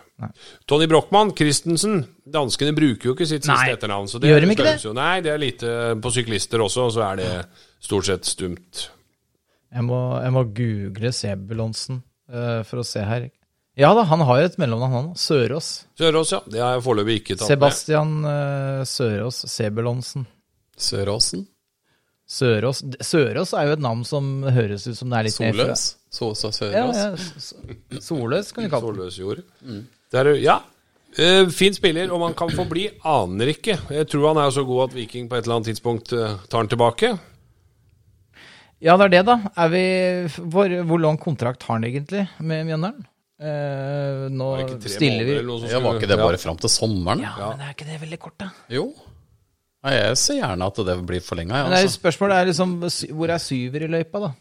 Tony 0.70 0.88
Brochmann 0.88 1.34
Christensen. 1.38 2.04
Danskene 2.32 2.76
bruker 2.78 3.10
jo 3.10 3.16
ikke 3.16 3.28
sitt 3.30 3.48
Nei. 3.50 3.58
siste 3.58 3.78
etternavn. 3.78 4.10
Så 4.10 4.22
det 4.22 4.30
Gjør 4.30 4.46
de 4.46 4.52
ikke 4.54 4.68
det? 4.68 4.78
Jo, 4.86 4.94
nei, 4.94 5.16
det 5.26 5.34
er 5.34 5.42
lite 5.42 5.76
på 6.02 6.12
syklister 6.14 6.62
også, 6.62 6.90
så 6.94 7.06
er 7.10 7.22
det 7.22 7.30
stort 7.82 8.08
sett 8.10 8.30
stumt. 8.30 8.88
Jeg 9.72 9.88
må, 9.88 10.00
jeg 10.22 10.34
må 10.36 10.44
google 10.54 11.14
Sebulonsen 11.16 12.02
uh, 12.30 12.62
for 12.68 12.84
å 12.84 12.86
se 12.88 13.04
her. 13.08 13.30
Ja 13.80 13.94
da, 13.96 14.04
han 14.10 14.22
har 14.28 14.42
jo 14.42 14.50
et 14.50 14.58
mellomnavn, 14.60 14.94
han. 14.94 15.10
Sørås. 15.18 15.72
Sørås, 15.98 16.34
ja. 16.36 16.42
Det 16.46 16.60
har 16.62 16.76
jeg 16.76 16.86
foreløpig 16.86 17.18
ikke 17.22 17.38
tatt 17.40 17.48
Sebastian 17.54 18.18
uh, 18.28 18.84
Sørås 18.88 19.46
Sebulonsen. 19.50 20.28
Søråsen? 20.78 21.48
Sørås 22.32 22.80
Sørås 23.04 23.52
er 23.60 23.66
jo 23.68 23.74
et 23.76 23.82
navn 23.84 24.04
som 24.08 24.28
høres 24.56 24.86
ut 24.88 24.96
som 24.96 25.10
det 25.12 25.18
er 25.20 25.28
litt 25.28 25.36
Solløs? 25.36 25.82
Så, 26.12 26.30
så 26.40 26.52
Ja, 26.72 26.86
Sørås? 26.86 27.00
ja, 27.02 27.10
s- 27.16 27.56
s- 27.98 28.06
Soløs 28.08 28.52
kan 28.56 28.64
vi 28.64 28.70
kalle 28.72 28.94
det. 28.96 29.10
Soløsjord. 29.12 29.44
Det 30.12 30.20
er, 30.22 30.30
ja. 30.40 30.60
Uh, 31.12 31.50
fin 31.52 31.74
spiller, 31.76 32.08
og 32.16 32.22
man 32.24 32.34
kan 32.40 32.48
få 32.56 32.64
bli. 32.70 32.86
Aner 33.04 33.52
ikke. 33.52 33.76
Jeg 33.92 34.08
tror 34.08 34.30
han 34.32 34.40
er 34.46 34.54
så 34.56 34.64
god 34.64 34.86
at 34.90 34.96
Viking 34.96 35.28
på 35.28 35.36
et 35.36 35.44
eller 35.44 35.58
annet 35.60 35.68
tidspunkt 35.74 36.14
uh, 36.16 36.38
tar 36.48 36.62
han 36.64 36.72
tilbake. 36.72 37.10
Ja, 38.82 38.96
det 38.98 39.10
er 39.10 39.14
det, 39.18 39.26
da. 39.28 39.36
Er 39.62 39.70
vi, 39.74 39.82
hvor, 40.50 40.72
hvor 40.90 41.02
lang 41.04 41.20
kontrakt 41.22 41.64
har 41.68 41.78
han 41.78 41.84
egentlig 41.86 42.24
med 42.40 42.64
Mjøndalen? 42.70 43.04
Uh, 43.42 44.28
nå 44.30 44.48
stiller 44.86 45.26
vi 45.26 45.36
måneder 45.42 45.42
eller 45.42 45.72
Ja, 45.74 45.80
Var 45.82 45.96
ikke 46.00 46.10
det 46.12 46.18
Ja. 46.20 46.26
bare 46.30 46.38
fram 46.42 46.58
til 46.62 46.70
sommeren? 46.70 47.24
Ja, 47.26 47.34
men 47.52 47.62
er 47.66 47.74
ikke 47.76 47.88
det 47.90 48.00
veldig 48.02 48.20
kort, 48.22 48.38
da? 48.40 48.50
Jo. 48.70 48.88
Nei, 49.82 49.96
jeg 49.98 50.18
ser 50.22 50.38
gjerne 50.38 50.68
at 50.70 50.80
det 50.86 50.96
blir 51.10 51.24
forlenga, 51.26 51.58
ja, 51.64 51.70
altså. 51.74 51.96
spørsmålet 51.98 52.38
er 52.38 52.50
liksom 52.52 52.78
hvor 53.18 53.34
er 53.34 53.42
syver 53.42 53.88
i 53.88 53.90
løypa, 53.90 54.22
da? 54.28 54.32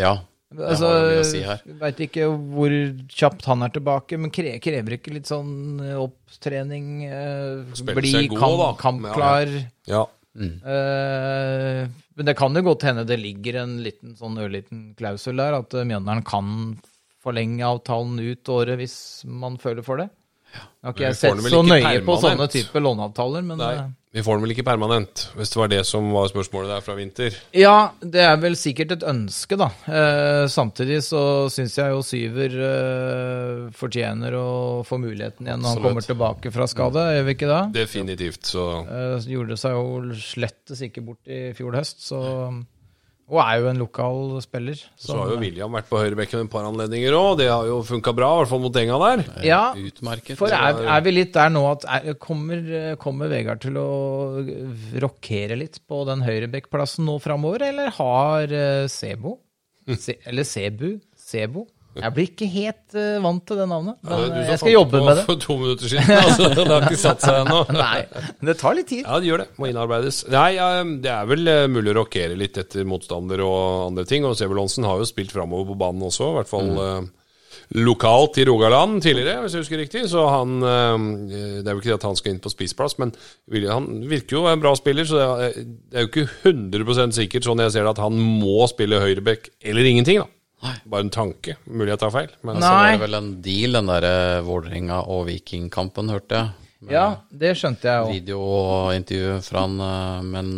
Ja. 0.00 0.14
Det 0.50 0.66
Altså, 0.66 0.88
har 0.90 1.04
mye 1.06 1.20
å 1.22 1.26
si 1.28 1.40
her. 1.46 1.60
Veit 1.78 2.00
ikke 2.08 2.24
hvor 2.26 2.72
kjapt 3.14 3.44
han 3.46 3.62
er 3.62 3.74
tilbake, 3.76 4.18
men 4.18 4.32
kre, 4.34 4.56
krever 4.62 4.96
ikke 4.96 5.12
litt 5.14 5.30
sånn 5.30 5.52
eh, 5.84 5.94
opptrening? 5.94 6.88
Eh, 7.06 7.84
bli 7.94 8.14
god, 8.32 8.40
kamp, 8.40 8.80
kampklar? 8.82 9.52
Ja. 9.86 10.08
Eh, 10.40 11.86
men 12.18 12.26
det 12.28 12.34
kan 12.38 12.58
jo 12.58 12.62
godt 12.66 12.86
hende 12.88 13.06
det 13.06 13.20
ligger 13.22 13.60
en 13.62 13.78
liten 13.84 14.16
sånn 14.18 14.38
ørliten 14.42 14.88
klausul 14.98 15.38
der, 15.38 15.60
at 15.62 15.74
eh, 15.78 15.86
Mjøndalen 15.86 16.26
kan 16.26 16.50
forlenge 17.22 17.66
avtalen 17.68 18.18
ut 18.18 18.50
året 18.50 18.80
hvis 18.80 18.98
man 19.28 19.58
føler 19.60 19.86
for 19.86 20.02
det. 20.02 20.08
Ja. 20.50 20.66
ikke 20.90 21.04
jeg 21.04 21.12
har 21.12 21.14
ikke 21.14 21.20
sett 21.20 21.54
så 21.54 21.62
nøye 21.62 21.82
nøye 21.84 22.04
på 22.06 22.18
sånne 22.24 22.50
type 22.50 22.82
låneavtaler, 22.82 23.46
men 23.46 23.60
Nei. 23.62 23.74
Vi 24.12 24.22
får 24.26 24.34
den 24.34 24.42
vel 24.42 24.52
ikke 24.56 24.64
permanent, 24.66 25.28
hvis 25.38 25.52
det 25.52 25.58
var 25.60 25.68
det 25.70 25.84
som 25.86 26.08
var 26.10 26.26
spørsmålet 26.32 26.72
der 26.72 26.82
fra 26.82 26.96
vinter. 26.98 27.36
Ja, 27.54 27.92
det 28.02 28.24
er 28.26 28.40
vel 28.42 28.56
sikkert 28.58 28.96
et 28.96 29.04
ønske, 29.06 29.54
da. 29.60 29.68
Eh, 29.86 30.46
samtidig 30.50 30.96
så 31.06 31.20
syns 31.54 31.76
jeg 31.78 31.94
jo 31.94 32.00
Syver 32.02 32.56
eh, 32.70 33.68
fortjener 33.78 34.34
å 34.34 34.48
få 34.88 34.98
muligheten 34.98 35.46
igjen 35.46 35.62
når 35.62 35.76
han 35.76 35.84
kommer 35.86 36.08
tilbake 36.08 36.50
fra 36.50 36.66
skade, 36.70 37.06
gjør 37.14 37.28
vi 37.28 37.36
ikke 37.38 37.52
det? 37.52 37.60
Definitivt. 37.78 38.42
Så 38.50 38.66
Eh, 38.90 39.30
gjorde 39.30 39.56
seg 39.60 39.78
jo 39.78 40.18
slettes 40.18 40.82
ikke 40.88 41.04
bort 41.06 41.30
i 41.30 41.52
fjor 41.54 41.78
høst, 41.78 42.02
så 42.10 42.20
Og 43.30 43.38
er 43.44 43.60
jo 43.62 43.68
en 43.70 43.78
lokal 43.78 44.40
spiller. 44.42 44.78
Så 44.98 45.14
har 45.14 45.30
jo 45.30 45.36
William 45.38 45.70
vært 45.76 45.86
på 45.86 46.00
høyrebekken 46.00 46.42
et 46.42 46.50
par 46.50 46.64
anledninger 46.66 47.14
òg. 47.14 47.36
Det 47.38 47.46
har 47.46 47.68
jo 47.68 47.76
funka 47.86 48.10
bra, 48.16 48.30
i 48.34 48.40
hvert 48.40 48.50
fall 48.50 48.62
mot 48.64 48.78
Enga 48.80 48.96
der. 49.04 49.22
Ja, 49.46 49.60
Utmerket. 49.78 50.34
for 50.40 50.50
er, 50.50 50.80
er 50.96 51.04
vi 51.06 51.12
litt 51.14 51.30
der 51.36 51.52
nå 51.54 51.62
at 51.70 51.86
er, 51.86 52.16
kommer, 52.18 52.64
kommer 52.98 53.30
Vegard 53.30 53.62
til 53.62 53.78
å 53.78 53.86
rokere 55.04 55.58
litt 55.60 55.78
på 55.86 56.02
den 56.10 56.24
høyrebekkplassen 56.26 57.06
nå 57.06 57.20
framover, 57.22 57.68
eller 57.70 57.94
har 58.00 58.50
eh, 58.50 58.88
Sebo 58.90 59.38
Se, 59.98 60.18
Eller 60.28 60.44
Sebu? 60.46 60.98
Sebo? 61.18 61.64
Jeg 61.98 62.14
blir 62.14 62.28
ikke 62.28 62.46
helt 62.46 62.94
uh, 62.94 63.18
vant 63.24 63.42
til 63.48 63.58
det 63.58 63.66
navnet, 63.66 63.96
men 64.06 64.12
Ja, 64.12 64.18
eh, 64.22 64.30
du 64.30 64.50
jeg 64.52 64.58
skal 64.62 64.72
jobbe 64.76 65.00
med 65.02 65.16
det. 65.18 65.24
For 65.28 65.42
to 65.42 65.56
minutter 65.58 65.90
siden. 65.90 66.12
Altså, 66.20 66.50
det 66.54 66.66
har 66.68 66.86
ikke 66.86 67.00
satt 67.02 67.24
seg 67.24 67.38
ennå. 67.42 67.64
Nei, 67.74 68.26
det 68.46 68.56
tar 68.60 68.76
litt 68.78 68.90
tid. 68.92 69.02
Ja, 69.02 69.18
det 69.18 69.30
gjør 69.30 69.42
det. 69.42 69.48
Må 69.58 69.70
innarbeides. 69.70 70.22
Nei, 70.30 70.52
det 71.02 71.10
er 71.10 71.30
vel 71.30 71.50
eh, 71.50 71.64
mulig 71.72 71.90
å 71.90 71.96
rokere 72.04 72.38
litt 72.38 72.60
etter 72.62 72.86
motstander 72.86 73.42
og 73.42 73.88
andre 73.88 74.06
ting. 74.06 74.28
Og 74.28 74.38
Sebulonsen 74.38 74.86
har 74.86 75.02
jo 75.02 75.10
spilt 75.10 75.34
framover 75.34 75.72
på 75.72 75.80
banen 75.82 76.06
også, 76.06 76.30
i 76.30 76.38
hvert 76.38 76.52
fall 76.52 76.72
mm. 76.78 77.10
lokalt 77.82 78.38
i 78.38 78.46
Rogaland 78.46 79.02
tidligere, 79.02 79.42
hvis 79.42 79.58
jeg 79.58 79.66
husker 79.66 79.82
riktig. 79.82 80.06
Så 80.14 80.30
han 80.30 80.60
Det 80.62 81.66
er 81.66 81.72
jo 81.74 81.80
ikke 81.82 81.90
det 81.90 81.98
at 81.98 82.10
han 82.12 82.18
skal 82.22 82.36
inn 82.36 82.44
på 82.44 82.54
spiseplass, 82.54 83.00
men 83.02 83.16
han 83.66 83.90
virker 84.06 84.38
jo 84.38 84.46
en 84.46 84.62
bra 84.62 84.76
spiller, 84.78 85.10
så 85.10 85.18
det 85.18 85.54
det 85.90 85.98
er 85.98 86.06
jo 86.06 86.12
ikke 86.12 86.28
100 86.54 87.16
sikkert 87.18 87.50
sånn 87.50 87.66
jeg 87.66 87.74
ser 87.74 87.82
det, 87.82 87.98
at 87.98 88.04
han 88.06 88.14
må 88.14 88.62
spille 88.70 89.02
høyreback 89.02 89.50
eller 89.58 89.90
ingenting, 89.90 90.22
da. 90.22 90.30
Bare 90.60 91.06
en 91.06 91.12
tanke. 91.14 91.56
Mulig 91.66 91.94
jeg 91.94 92.02
tar 92.02 92.14
feil. 92.14 92.32
Men 92.46 92.60
Så 92.60 92.70
var 92.70 92.90
det 92.92 93.02
vel 93.04 93.18
en 93.18 93.30
deal, 93.44 93.78
den 93.78 93.90
derre 93.90 94.14
Vålerenga 94.46 95.02
og 95.08 95.26
Vikingkampen, 95.30 96.12
hørte 96.12 96.40
jeg. 96.40 96.70
Ja, 96.92 97.06
det 97.28 97.54
skjønte 97.60 97.88
jeg 97.88 98.06
òg. 98.06 98.14
Videointervju 98.14 99.36
fra 99.44 99.66
han, 99.66 99.76
eh, 99.84 100.22
men, 100.24 100.48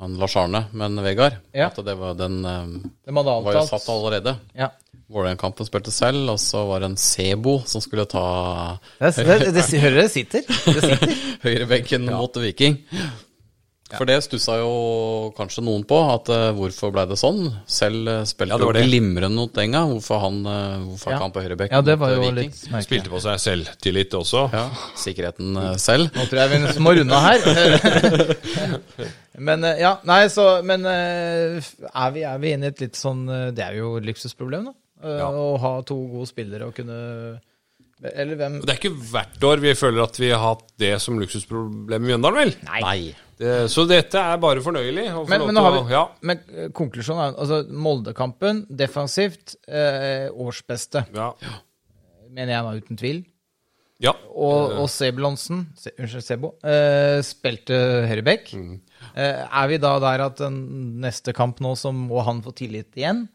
han 0.00 0.16
Lars 0.20 0.36
Arne, 0.40 0.64
men 0.72 0.96
Vegard. 1.04 1.36
Ja. 1.52 1.68
At 1.68 1.80
det 1.84 1.96
var 2.00 2.16
den 2.16 2.42
det 2.42 3.12
hadde 3.12 3.36
var 3.44 3.60
jo 3.60 3.66
satt 3.68 3.88
allerede. 3.92 4.36
Ja. 4.56 4.70
Vålerenga-kampen 5.06 5.68
spilte 5.68 5.92
selv, 5.94 6.32
og 6.32 6.40
så 6.42 6.64
var 6.66 6.82
det 6.82 6.88
en 6.90 6.98
Sebo 6.98 7.60
som 7.68 7.82
skulle 7.84 8.08
ta 8.10 8.24
Det, 8.98 9.12
det, 9.14 9.52
det, 9.54 9.66
hører 9.84 10.00
det 10.02 10.10
sitter. 10.10 10.42
Det 10.48 10.82
sitter. 10.82 11.14
høyrebenken 11.46 12.08
mot 12.10 12.40
Viking. 12.42 12.80
For 13.86 14.02
det 14.08 14.16
stussa 14.24 14.56
jo 14.58 14.70
kanskje 15.36 15.62
noen 15.62 15.84
på, 15.86 15.94
at 16.10 16.26
uh, 16.34 16.48
hvorfor 16.56 16.90
ble 16.90 17.04
det 17.06 17.18
sånn? 17.20 17.44
Selv 17.70 18.08
uh, 18.10 18.24
spilte 18.26 18.50
Ja, 18.50 18.58
det 18.58 18.66
var 18.66 18.74
jo 18.74 18.80
det. 18.80 18.88
glimrende 18.88 19.38
mot 19.38 19.60
Enga. 19.62 19.84
Hvorfor 19.92 20.18
han, 20.24 20.40
uh, 20.42 20.80
hvorfor 20.88 21.12
Ja. 21.14 21.18
han 21.22 21.30
på 21.36 21.44
høyrebekk 21.44 21.70
Ja, 21.76 21.80
det 21.86 21.94
var 22.00 22.10
jo 22.16 22.24
Viking? 22.24 22.34
litt 22.40 22.58
merkelig. 22.72 22.86
Spilte 22.88 23.12
på 23.12 23.20
seg 23.22 23.38
selvtillit 23.44 24.16
også. 24.18 24.42
Ja, 24.50 24.64
sikkerheten 24.98 25.56
eh, 25.62 25.76
selv. 25.78 26.10
Nå 26.18 26.26
tror 26.26 26.40
jeg 26.42 26.50
vi 26.56 26.82
må 26.82 26.94
runde 26.98 27.20
her. 27.26 27.38
men 29.38 29.62
ja, 29.78 29.92
nei, 30.08 30.22
så 30.32 30.46
Men 30.66 30.86
er 30.86 32.10
vi, 32.14 32.24
er 32.26 32.38
vi 32.42 32.52
inne 32.56 32.70
i 32.70 32.72
et 32.74 32.82
litt 32.82 32.98
sånn 32.98 33.26
Det 33.54 33.62
er 33.64 33.78
jo 33.78 33.96
et 34.00 34.06
luksusproblem, 34.08 34.70
da. 34.70 34.74
Ja. 35.20 35.28
Å 35.30 35.46
ha 35.62 35.72
to 35.86 35.98
gode 36.10 36.26
spillere 36.30 36.66
og 36.70 36.74
kunne 36.78 36.96
Eller 38.16 38.34
hvem 38.40 38.58
Det 38.64 38.72
er 38.74 38.80
ikke 38.80 38.96
hvert 39.12 39.44
år 39.46 39.62
vi 39.62 39.74
føler 39.78 40.02
at 40.08 40.18
vi 40.20 40.30
har 40.32 40.42
hatt 40.42 40.66
det 40.80 40.94
som 41.04 41.20
luksusproblem 41.20 42.02
i 42.02 42.10
Mjøndalen, 42.14 42.42
vel? 42.42 42.54
Nei. 42.66 43.14
Det, 43.36 43.52
så 43.68 43.82
dette 43.88 44.16
er 44.16 44.38
bare 44.40 44.62
fornøyelig. 44.64 45.06
Men, 45.28 45.42
men, 45.50 45.58
vi, 45.60 45.80
å- 45.82 45.90
ja, 45.92 46.02
men 46.24 46.38
eh, 46.56 46.68
konklusjonen 46.72 47.22
er 47.34 47.34
altså 47.42 47.58
Moldekampen, 47.68 48.62
defensivt, 48.72 49.56
eh, 49.68 50.30
årsbeste. 50.32 51.02
ja, 51.14 51.32
Mener 52.36 52.52
jeg 52.56 52.64
da, 52.66 52.72
uten 52.80 52.98
tvil. 53.00 53.20
ja. 54.04 54.12
Og, 54.32 54.72
og 54.82 54.88
Sebulonsen, 54.92 55.66
Se, 55.76 55.92
unnskyld, 56.00 56.24
Sebo, 56.24 56.50
eh, 56.64 57.20
spilte 57.24 57.76
høyrebekk. 58.08 58.50
Eh, 59.16 59.44
er 59.44 59.68
vi 59.70 59.78
da 59.84 59.94
der 60.00 60.24
at 60.30 60.40
den 60.40 60.58
neste 61.04 61.32
kamp 61.36 61.60
nå, 61.64 61.74
så 61.76 61.92
må 61.96 62.24
han 62.24 62.40
få 62.44 62.52
tillit 62.56 62.96
igjen? 62.96 63.26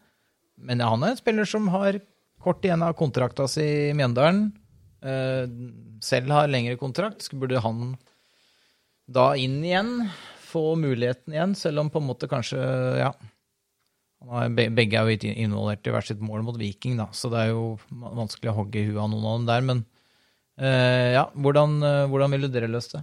Men 0.62 0.82
han 0.82 1.02
er 1.02 1.14
en 1.14 1.18
spiller 1.18 1.46
som 1.48 1.66
har 1.74 1.98
kort 2.42 2.62
igjen 2.66 2.82
av 2.86 2.94
kontrakta 2.98 3.46
si 3.50 3.62
i 3.90 3.94
Mjøndalen. 3.98 4.48
Eh, 5.02 5.46
selv 6.02 6.30
har 6.34 6.50
lengre 6.50 6.74
kontrakt. 6.78 7.22
Skulle 7.26 7.46
burde 7.46 7.62
han 7.62 7.94
da 9.08 9.32
inn 9.36 9.58
igjen, 9.64 10.10
få 10.52 10.74
muligheten 10.78 11.32
igjen, 11.34 11.54
selv 11.58 11.80
om 11.80 11.90
på 11.90 11.98
en 12.02 12.06
måte 12.10 12.28
kanskje 12.30 12.58
Ja. 13.00 13.12
Han 14.22 14.28
har, 14.36 14.48
be- 14.54 14.68
begge 14.70 14.94
er 15.00 15.08
jo 15.10 15.32
involvert 15.34 15.86
i 15.86 15.90
hvert 15.90 16.06
sitt 16.06 16.20
mål 16.22 16.44
mot 16.46 16.54
Viking, 16.56 16.96
da, 17.00 17.08
så 17.10 17.26
det 17.32 17.40
er 17.40 17.48
jo 17.50 17.78
vanskelig 17.90 18.52
å 18.52 18.58
hogge 18.60 18.78
i 18.78 18.84
huet 18.86 19.00
av 19.02 19.08
noen 19.10 19.24
av 19.26 19.38
dem 19.40 19.46
der. 19.50 19.60
Men 19.72 19.84
Eh, 20.62 21.14
ja, 21.16 21.22
hvordan, 21.32 21.78
eh, 21.82 22.06
hvordan 22.12 22.30
ville 22.30 22.46
dere 22.52 22.68
løst 22.68 22.92
det? 22.92 23.00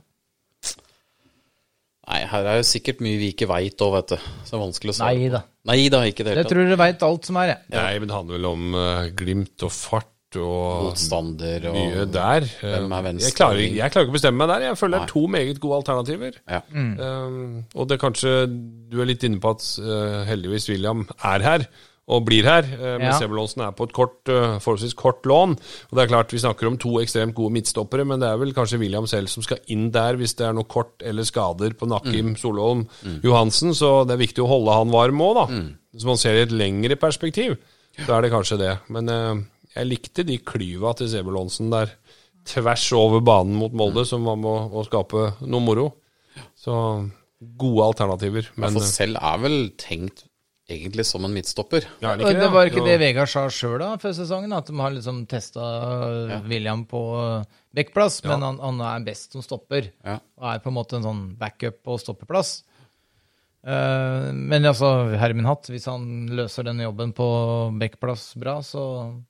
Nei, 2.10 2.20
her 2.30 2.46
er 2.46 2.60
jo 2.60 2.66
sikkert 2.70 3.02
mye 3.02 3.18
vi 3.22 3.32
ikke 3.34 3.48
veit 3.50 3.82
òg, 3.82 3.92
vet 3.98 4.14
du. 4.14 4.28
Så 4.46 4.54
det 4.54 4.58
er 4.58 4.62
vanskelig 4.64 4.94
å 4.94 4.98
svare 5.00 5.18
Nei 5.18 5.32
da. 5.34 5.42
Nei 5.70 5.80
da, 5.90 6.00
ikke 6.10 6.24
det 6.26 6.32
Jeg 6.32 6.38
hele 6.38 6.44
tatt. 6.46 6.54
tror 6.54 6.70
dere 6.70 6.80
veit 6.82 7.04
alt 7.10 7.26
som 7.30 7.40
er, 7.42 7.52
jeg. 7.52 7.60
Nei, 7.74 8.00
men 8.00 8.08
det 8.12 8.16
handler 8.16 8.38
vel 8.38 8.48
om 8.50 8.78
uh, 8.78 9.10
glimt 9.18 9.66
og 9.68 9.74
fart 9.76 10.10
og 10.38 10.84
Motstander 10.90 11.64
og 11.72 11.76
mye 11.76 12.06
der. 12.14 12.46
Eh, 12.62 12.76
Hvem 12.78 12.92
er 12.94 13.06
venstre 13.08 13.30
jeg, 13.32 13.36
klarer, 13.40 13.62
jeg 13.66 13.92
klarer 13.94 14.06
ikke 14.08 14.14
å 14.14 14.18
bestemme 14.20 14.38
meg 14.44 14.52
der. 14.54 14.66
Jeg 14.70 14.78
føler 14.78 14.98
det 15.00 15.04
er 15.08 15.14
to 15.14 15.24
meget 15.28 15.60
gode 15.64 15.78
alternativer. 15.82 16.40
Ja. 16.48 16.62
Um, 16.76 17.64
og 17.74 17.88
det 17.90 17.98
er 17.98 18.04
kanskje 18.04 18.34
Du 18.92 19.00
er 19.02 19.10
litt 19.10 19.24
inne 19.26 19.40
på 19.42 19.56
at 19.56 19.66
uh, 19.82 20.26
heldigvis 20.30 20.70
William 20.70 21.08
er 21.24 21.46
her 21.48 21.66
og 22.10 22.24
blir 22.26 22.46
her. 22.46 22.66
Uh, 22.66 22.96
men 22.98 23.08
Ja. 23.10 23.18
Sebulonsen 23.20 23.62
er 23.66 23.74
på 23.78 23.86
et 23.86 23.94
kort, 23.94 24.18
eh, 24.30 24.56
forholdsvis 24.62 24.96
kort 24.98 25.26
lån. 25.30 25.52
Og 25.90 25.94
det 25.98 26.04
er 26.04 26.10
klart 26.14 26.32
Vi 26.34 26.40
snakker 26.42 26.66
om 26.68 26.78
to 26.82 26.96
ekstremt 27.02 27.36
gode 27.38 27.54
midtstoppere, 27.54 28.06
men 28.06 28.20
det 28.20 28.30
er 28.30 28.38
vel 28.42 28.54
kanskje 28.54 28.80
William 28.82 29.06
selv 29.10 29.30
som 29.30 29.44
skal 29.46 29.60
inn 29.68 29.92
der 29.94 30.18
hvis 30.18 30.34
det 30.36 30.48
er 30.48 30.54
noe 30.58 30.66
kort 30.66 31.02
eller 31.06 31.24
skader 31.24 31.74
på 31.78 31.86
Nakkim, 31.90 32.36
Solholm, 32.36 32.88
Johansen. 33.24 33.74
Så 33.78 34.06
det 34.10 34.14
er 34.18 34.26
viktig 34.26 34.42
å 34.46 34.50
holde 34.50 34.74
han 34.74 34.90
varm 34.94 35.22
òg, 35.22 35.36
da. 35.38 35.62
Hvis 35.94 36.06
man 36.06 36.18
ser 36.18 36.34
i 36.38 36.42
et 36.48 36.52
lengre 36.54 36.96
perspektiv, 36.98 37.58
så 38.06 38.18
er 38.18 38.22
det 38.26 38.32
kanskje 38.34 38.58
det. 38.58 38.74
Men 38.90 39.10
eh, 39.10 39.36
jeg 39.76 39.90
likte 39.90 40.26
de 40.28 40.40
klyva 40.42 40.96
til 40.98 41.12
Sebulonsen 41.12 41.70
der 41.74 41.94
tvers 42.50 42.88
over 42.98 43.22
banen 43.22 43.58
mot 43.60 43.74
Molde, 43.76 44.06
som 44.08 44.26
var 44.26 44.40
med 44.40 44.50
å, 44.50 44.82
å 44.82 44.86
skape 44.88 45.34
noe 45.46 45.64
moro. 45.64 45.90
Så 46.58 46.74
gode 47.40 47.86
alternativer. 47.92 48.50
Men 48.60 48.76
for 48.76 48.88
selv 48.88 49.20
er 49.22 49.44
vel 49.44 49.60
tenkt 49.80 50.26
egentlig 50.70 51.06
som 51.10 51.24
en 51.26 51.34
midtstopper. 51.34 51.86
ja, 52.04 52.14
det, 52.18 52.30
det 52.38 52.50
var 52.54 52.70
ikke 52.70 52.84
det 52.86 53.00
Vegard 53.02 53.30
sa 53.32 53.48
sjøl 53.50 53.82
før 54.02 54.14
sesongen, 54.14 54.54
at 54.54 54.70
de 54.70 54.76
har 54.78 54.94
liksom 54.94 55.24
testa 55.30 55.64
William 56.46 56.84
på 56.90 57.02
eh, 57.18 57.62
backplass, 57.76 58.20
men 58.28 58.46
han, 58.46 58.60
han 58.62 58.84
er 58.86 59.08
best 59.08 59.34
som 59.34 59.46
stopper. 59.46 59.90
Ja. 60.06 60.20
Og 60.38 60.52
er 60.52 60.62
på 60.62 60.70
en 60.70 60.78
måte 60.78 61.00
en 61.00 61.08
sånn 61.08 61.24
backup 61.40 61.90
og 61.90 62.02
stoppeplass. 62.04 62.60
Eh, 63.68 64.30
men 64.34 64.66
altså, 64.66 64.90
Hermin 65.20 65.48
Hatt, 65.50 65.68
hvis 65.72 65.86
han 65.92 66.06
løser 66.38 66.64
denne 66.70 66.86
jobben 66.86 67.12
på 67.18 67.28
backplass 67.80 68.32
bra, 68.40 68.60
så 68.64 68.84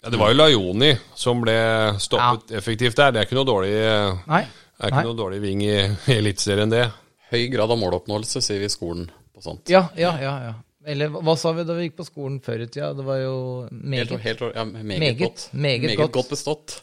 Ja, 0.04 0.12
det 0.14 0.20
var 0.22 0.32
jo 0.34 0.38
Lajoni 0.38 0.92
som 1.18 1.42
ble 1.42 1.56
stoppet 2.02 2.54
effektivt 2.60 3.00
der. 3.00 3.12
Det 3.16 3.24
er 3.24 3.30
ikke 3.30 3.40
noe 3.40 3.50
dårlig, 3.50 3.74
det 3.74 3.90
er 3.90 4.92
ikke 4.92 4.96
Nei. 5.02 5.06
noe 5.10 5.18
dårlig 5.18 5.42
ving 5.44 5.64
i, 5.66 5.76
Eliteserien, 6.20 6.70
det. 6.74 6.86
Høy 7.34 7.48
grad 7.54 7.70
av 7.74 7.78
måloppnåelse, 7.82 8.42
sier 8.42 8.62
vi 8.62 8.70
i 8.70 8.74
skolen 8.74 9.10
på 9.34 9.42
sånt. 9.46 9.70
Ja, 9.70 9.88
ja, 9.98 10.16
ja. 10.22 10.34
ja. 10.50 10.54
Eller 10.90 11.12
hva 11.12 11.36
sa 11.38 11.52
vi 11.54 11.66
da 11.68 11.76
vi 11.76 11.90
gikk 11.90 11.98
på 12.00 12.06
skolen 12.08 12.40
før 12.42 12.64
i 12.64 12.70
tida? 12.72 12.94
Det 12.98 13.04
var 13.06 13.20
jo 13.20 13.36
Helt, 13.68 13.84
meget. 13.84 14.14
helt, 14.24 14.42
ja, 14.56 14.64
meget, 14.66 14.86
Meget, 15.04 15.18
godt. 15.20 15.50
meget 15.54 15.98
godt. 16.00 16.14
godt 16.16 16.30
bestått. 16.32 16.78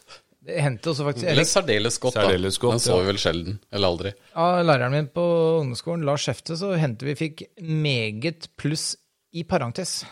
Det 0.47 0.63
hendte 0.63 0.93
også 0.93 1.09
faktisk 1.09 1.27
Eller 1.27 1.47
særdeles 1.49 1.99
godt, 1.99 2.15
Særdeles 2.15 2.57
da. 2.57 2.63
godt, 2.63 2.77
Den 2.77 2.83
så 2.85 2.97
vi 3.01 3.07
vel 3.09 3.19
sjelden. 3.19 3.59
Eller 3.73 3.89
aldri. 3.89 4.13
av 4.39 4.63
læreren 4.63 4.95
min 4.95 5.09
på 5.11 5.25
ungdomsskolen, 5.61 6.05
Lars 6.07 6.27
Skjefte, 6.27 6.57
så 6.61 6.75
hendte 6.79 7.09
vi 7.09 7.17
fikk 7.19 7.43
meget 7.59 8.47
pluss 8.59 8.93
i 9.35 9.43
parentes. 9.43 10.05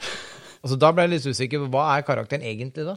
Altså, 0.64 0.78
da 0.80 0.90
ble 0.96 1.06
jeg 1.06 1.12
litt 1.12 1.28
usikker. 1.28 1.66
Hva 1.70 1.84
er 1.94 2.06
karakteren 2.08 2.42
egentlig, 2.42 2.86
da? 2.88 2.96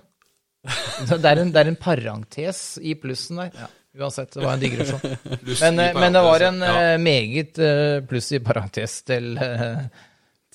Det 1.12 1.30
er 1.30 1.44
en, 1.44 1.52
det 1.54 1.62
er 1.62 1.70
en 1.70 1.80
parentes 1.80 2.62
i 2.82 2.96
plussen 3.00 3.42
der. 3.44 3.52
Ja, 3.54 3.68
uansett, 4.02 4.34
det 4.34 4.44
var 4.44 4.56
en 4.58 4.64
digresjon. 4.64 5.04
Men, 5.62 5.82
eh, 5.84 5.92
men 5.96 6.18
det 6.18 6.24
var 6.26 6.46
en 6.48 6.64
ja. 6.66 6.78
eh, 6.94 6.96
meget 7.02 7.60
eh, 7.62 8.00
pluss 8.08 8.32
i 8.34 8.42
parentes 8.44 9.02
til, 9.08 9.38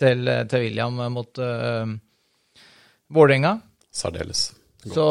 til, 0.03 0.33
til 0.51 0.67
William 0.67 0.99
mot 1.15 1.39
uh, 1.39 1.95
Vålerenga. 3.13 3.55
Særdeles. 3.93 4.51
Så, 4.83 5.07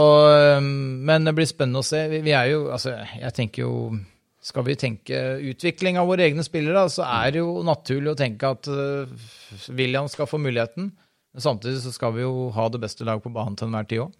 men 1.07 1.27
det 1.27 1.35
blir 1.37 1.47
spennende 1.47 1.79
å 1.79 1.87
se. 1.87 2.01
Vi, 2.11 2.19
vi 2.25 2.33
er 2.35 2.49
jo, 2.51 2.65
altså, 2.75 2.97
jeg 3.15 3.31
tenker 3.37 3.63
jo 3.63 3.75
Skal 4.43 4.65
vi 4.67 4.75
tenke 4.75 5.19
utvikling 5.51 5.99
av 6.01 6.09
våre 6.09 6.25
egne 6.25 6.43
spillere, 6.43 6.87
så 6.89 7.05
er 7.05 7.35
det 7.35 7.43
jo 7.43 7.61
naturlig 7.63 8.09
å 8.11 8.17
tenke 8.17 8.49
at 8.55 8.67
øh, 8.73 9.11
William 9.77 10.09
skal 10.09 10.27
få 10.27 10.39
muligheten. 10.41 10.89
Men 11.31 11.43
samtidig 11.45 11.83
så 11.83 11.93
skal 11.93 12.15
vi 12.15 12.25
jo 12.25 12.49
ha 12.55 12.65
det 12.73 12.81
beste 12.81 13.05
laget 13.07 13.23
på 13.23 13.31
banen 13.35 13.53
til 13.55 13.69
enhver 13.69 13.85
tid 13.87 14.01
òg. 14.07 14.15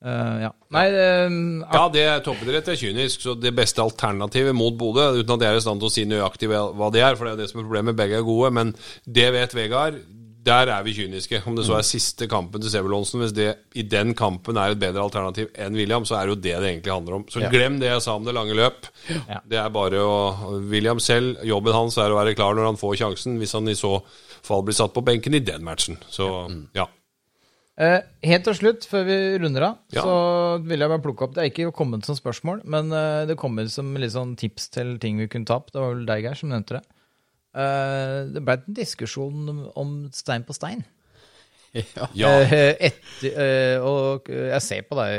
Uh, 0.00 0.36
ja. 0.46 0.52
Nei, 0.72 0.86
uh, 0.94 1.34
Ja, 1.66 1.82
det 1.92 2.04
er 2.08 2.22
toppidrett 2.24 2.70
er 2.72 2.78
kynisk, 2.80 3.20
så 3.20 3.34
det 3.36 3.52
beste 3.52 3.84
alternativet 3.84 4.56
mot 4.56 4.72
Bodø, 4.80 5.10
uten 5.18 5.34
at 5.34 5.44
jeg 5.44 5.52
er 5.52 5.58
i 5.58 5.64
stand 5.66 5.82
til 5.82 5.90
å 5.90 5.92
si 5.92 6.06
nøyaktig 6.08 6.48
hva 6.48 6.88
det 6.94 7.02
er, 7.04 7.18
for 7.18 7.28
det 7.28 7.34
er 7.34 7.42
det 7.42 7.50
som 7.50 7.60
er 7.60 7.66
problemet, 7.66 7.98
begge 7.98 8.16
er 8.16 8.24
gode, 8.24 8.48
men 8.56 8.72
det 9.04 9.28
vet 9.36 9.56
Vegard. 9.58 9.98
Der 10.44 10.70
er 10.72 10.84
vi 10.86 10.94
kyniske. 10.96 11.42
Om 11.46 11.56
det 11.58 11.66
så 11.68 11.74
er 11.76 11.84
siste 11.84 12.28
kampen 12.30 12.62
til 12.62 12.72
Sebulonsen, 12.72 13.20
hvis 13.20 13.34
det 13.36 13.48
i 13.76 13.82
den 13.84 14.14
kampen 14.16 14.56
er 14.56 14.72
et 14.72 14.80
bedre 14.80 15.02
alternativ 15.04 15.50
enn 15.52 15.76
William, 15.76 16.06
så 16.08 16.16
er 16.16 16.28
det 16.28 16.36
jo 16.36 16.40
det 16.40 16.54
det 16.62 16.70
egentlig 16.70 16.94
handler 16.94 17.18
om. 17.18 17.26
Så 17.28 17.42
glem 17.52 17.76
det 17.82 17.90
jeg 17.90 18.04
sa 18.06 18.14
om 18.16 18.24
det 18.24 18.36
lange 18.36 18.56
løp. 18.56 18.88
Ja. 19.10 19.42
Det 19.44 19.58
er 19.60 19.74
bare 19.74 20.00
å 20.00 20.14
William 20.70 21.02
selv, 21.02 21.42
jobben 21.44 21.76
hans 21.76 21.98
er 22.00 22.14
å 22.14 22.16
være 22.16 22.36
klar 22.38 22.56
når 22.56 22.70
han 22.70 22.80
får 22.80 22.96
sjansen, 23.02 23.36
hvis 23.42 23.52
han 23.58 23.68
i 23.68 23.76
så 23.76 23.98
fall 24.46 24.64
blir 24.64 24.78
satt 24.78 24.94
på 24.96 25.04
benken 25.04 25.36
i 25.36 25.42
den 25.44 25.66
matchen. 25.66 26.00
Så 26.08 26.30
ja. 26.76 26.88
Uh, 27.80 28.00
helt 28.28 28.44
til 28.44 28.56
slutt, 28.58 28.84
før 28.84 29.06
vi 29.08 29.18
runder 29.40 29.64
av, 29.70 29.76
Ja. 29.94 30.02
så 30.04 30.14
vil 30.68 30.82
jeg 30.82 30.90
bare 30.92 31.00
plukke 31.00 31.24
opp 31.24 31.34
Det 31.34 31.40
er 31.40 31.48
ikke 31.48 31.72
kommet 31.72 32.04
som 32.04 32.16
spørsmål, 32.18 32.60
men 32.68 32.92
uh, 32.92 33.24
det 33.24 33.38
kommer 33.40 33.68
som 33.72 33.94
litt 33.96 34.12
sånn 34.12 34.34
tips 34.36 34.68
til 34.74 34.98
ting 35.00 35.16
vi 35.16 35.28
kunne 35.32 35.48
ta 35.48 35.56
opp. 35.56 35.70
Det 35.72 35.80
var 35.80 35.94
vel 35.94 36.04
deg, 36.08 36.26
Geir, 36.26 36.36
som 36.36 36.52
nevnte 36.52 36.76
det. 36.76 36.82
Eh, 37.50 38.18
det 38.30 38.42
ble 38.46 38.56
en 38.60 38.76
diskusjon 38.76 39.50
om 39.78 39.94
stein 40.14 40.46
på 40.46 40.54
stein. 40.54 40.84
Ja. 42.18 42.30
Eh, 42.50 42.74
etter, 42.88 43.30
eh, 43.30 43.84
og 43.86 44.26
jeg 44.26 44.62
ser 44.64 44.82
på 44.88 44.96
deg, 44.98 45.12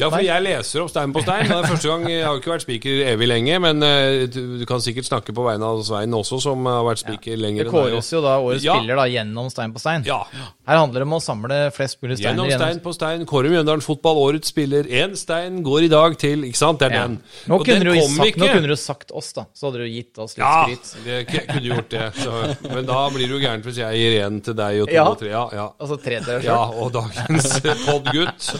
Ja, 0.00 0.08
for 0.08 0.22
jeg 0.24 0.44
leser 0.46 0.80
opp 0.80 0.88
stein 0.92 1.12
på 1.12 1.20
stein. 1.20 1.44
Det 1.50 1.56
er 1.58 1.66
første 1.68 1.90
gang, 1.90 2.06
Jeg 2.08 2.24
har 2.24 2.38
ikke 2.40 2.52
vært 2.54 2.64
spiker 2.64 3.02
evig 3.12 3.28
lenge, 3.28 3.58
men 3.60 3.82
eh, 3.84 4.24
du, 4.32 4.64
kan 4.68 4.80
sikkert 4.80 5.04
snakke 5.10 5.34
på 5.36 5.44
vegne 5.44 5.68
av 5.68 5.82
Svein 5.84 6.14
også, 6.16 6.38
som 6.40 6.64
har 6.70 6.80
vært 6.86 7.02
spiker 7.04 7.36
lenger 7.36 7.68
det 7.68 7.74
kåres 7.74 8.08
jo 8.14 8.22
da 8.24 8.38
årets 8.40 8.64
Ja. 8.64 8.78
spiller 8.78 8.96
da 9.02 9.04
gjennom 9.12 9.50
stein 9.52 9.74
på 9.76 9.82
stein. 9.82 10.06
Ja. 10.08 10.22
Her 10.64 10.80
handler 10.80 11.04
det 11.04 11.08
om 11.10 11.16
å 11.18 11.20
samle 11.20 11.58
flest 11.76 12.00
mulig 12.00 12.16
steiner 12.16 12.48
Gjennom 12.48 12.64
stein 12.64 12.80
på 12.80 12.94
stein. 12.96 13.26
Kåre 13.28 13.52
Mjøndalen 13.52 13.84
Fotball, 13.84 14.22
årets 14.24 14.48
spiller. 14.54 14.88
Én 14.88 15.12
stein 15.20 15.60
går 15.66 15.84
i 15.84 15.92
dag 15.92 16.16
til 16.18 16.46
Ikke 16.48 16.56
sant? 16.62 16.78
Det 16.80 16.88
er 16.90 16.94
Ja. 16.96 17.02
den. 17.08 17.20
Nå, 17.46 17.58
Og 17.60 17.66
kunne 17.66 17.84
den 17.84 17.92
du 17.92 18.00
sagt, 18.08 18.36
nå 18.40 18.48
kunne 18.54 18.68
du 18.72 18.76
sagt 18.80 19.12
oss, 19.12 19.32
da. 19.36 19.44
Så 19.52 19.68
hadde 19.68 19.84
du 19.84 19.88
gitt 19.92 20.16
oss 20.18 20.36
litt 20.38 20.44
Ja, 20.44 20.64
skryt. 20.64 20.96
Ja, 21.04 21.44
kunne 21.52 21.68
gjort 21.68 21.88
det. 21.92 22.08
Så, 22.16 22.72
men 22.72 22.86
da 22.88 23.08
blir 23.10 23.28
det 23.28 23.34
jo 23.36 23.42
gærent 23.44 23.64
hvis 23.68 23.76
jeg 23.84 24.00
gir 24.00 24.16
én 24.24 24.40
til 24.44 24.54
deg 24.54 24.80
og 24.82 24.88
to 24.88 24.94
Ja. 24.94 25.04
og 25.10 25.18
tre. 25.20 25.28
Ja, 25.28 25.44
ja. 25.52 25.68
Altså 25.80 25.96
tre 26.00 26.18
til 26.22 26.28
deg 26.38 26.44
Ja, 26.46 26.58
og 26.70 26.92
dagens 26.94 27.48
podgutt. 27.86 28.50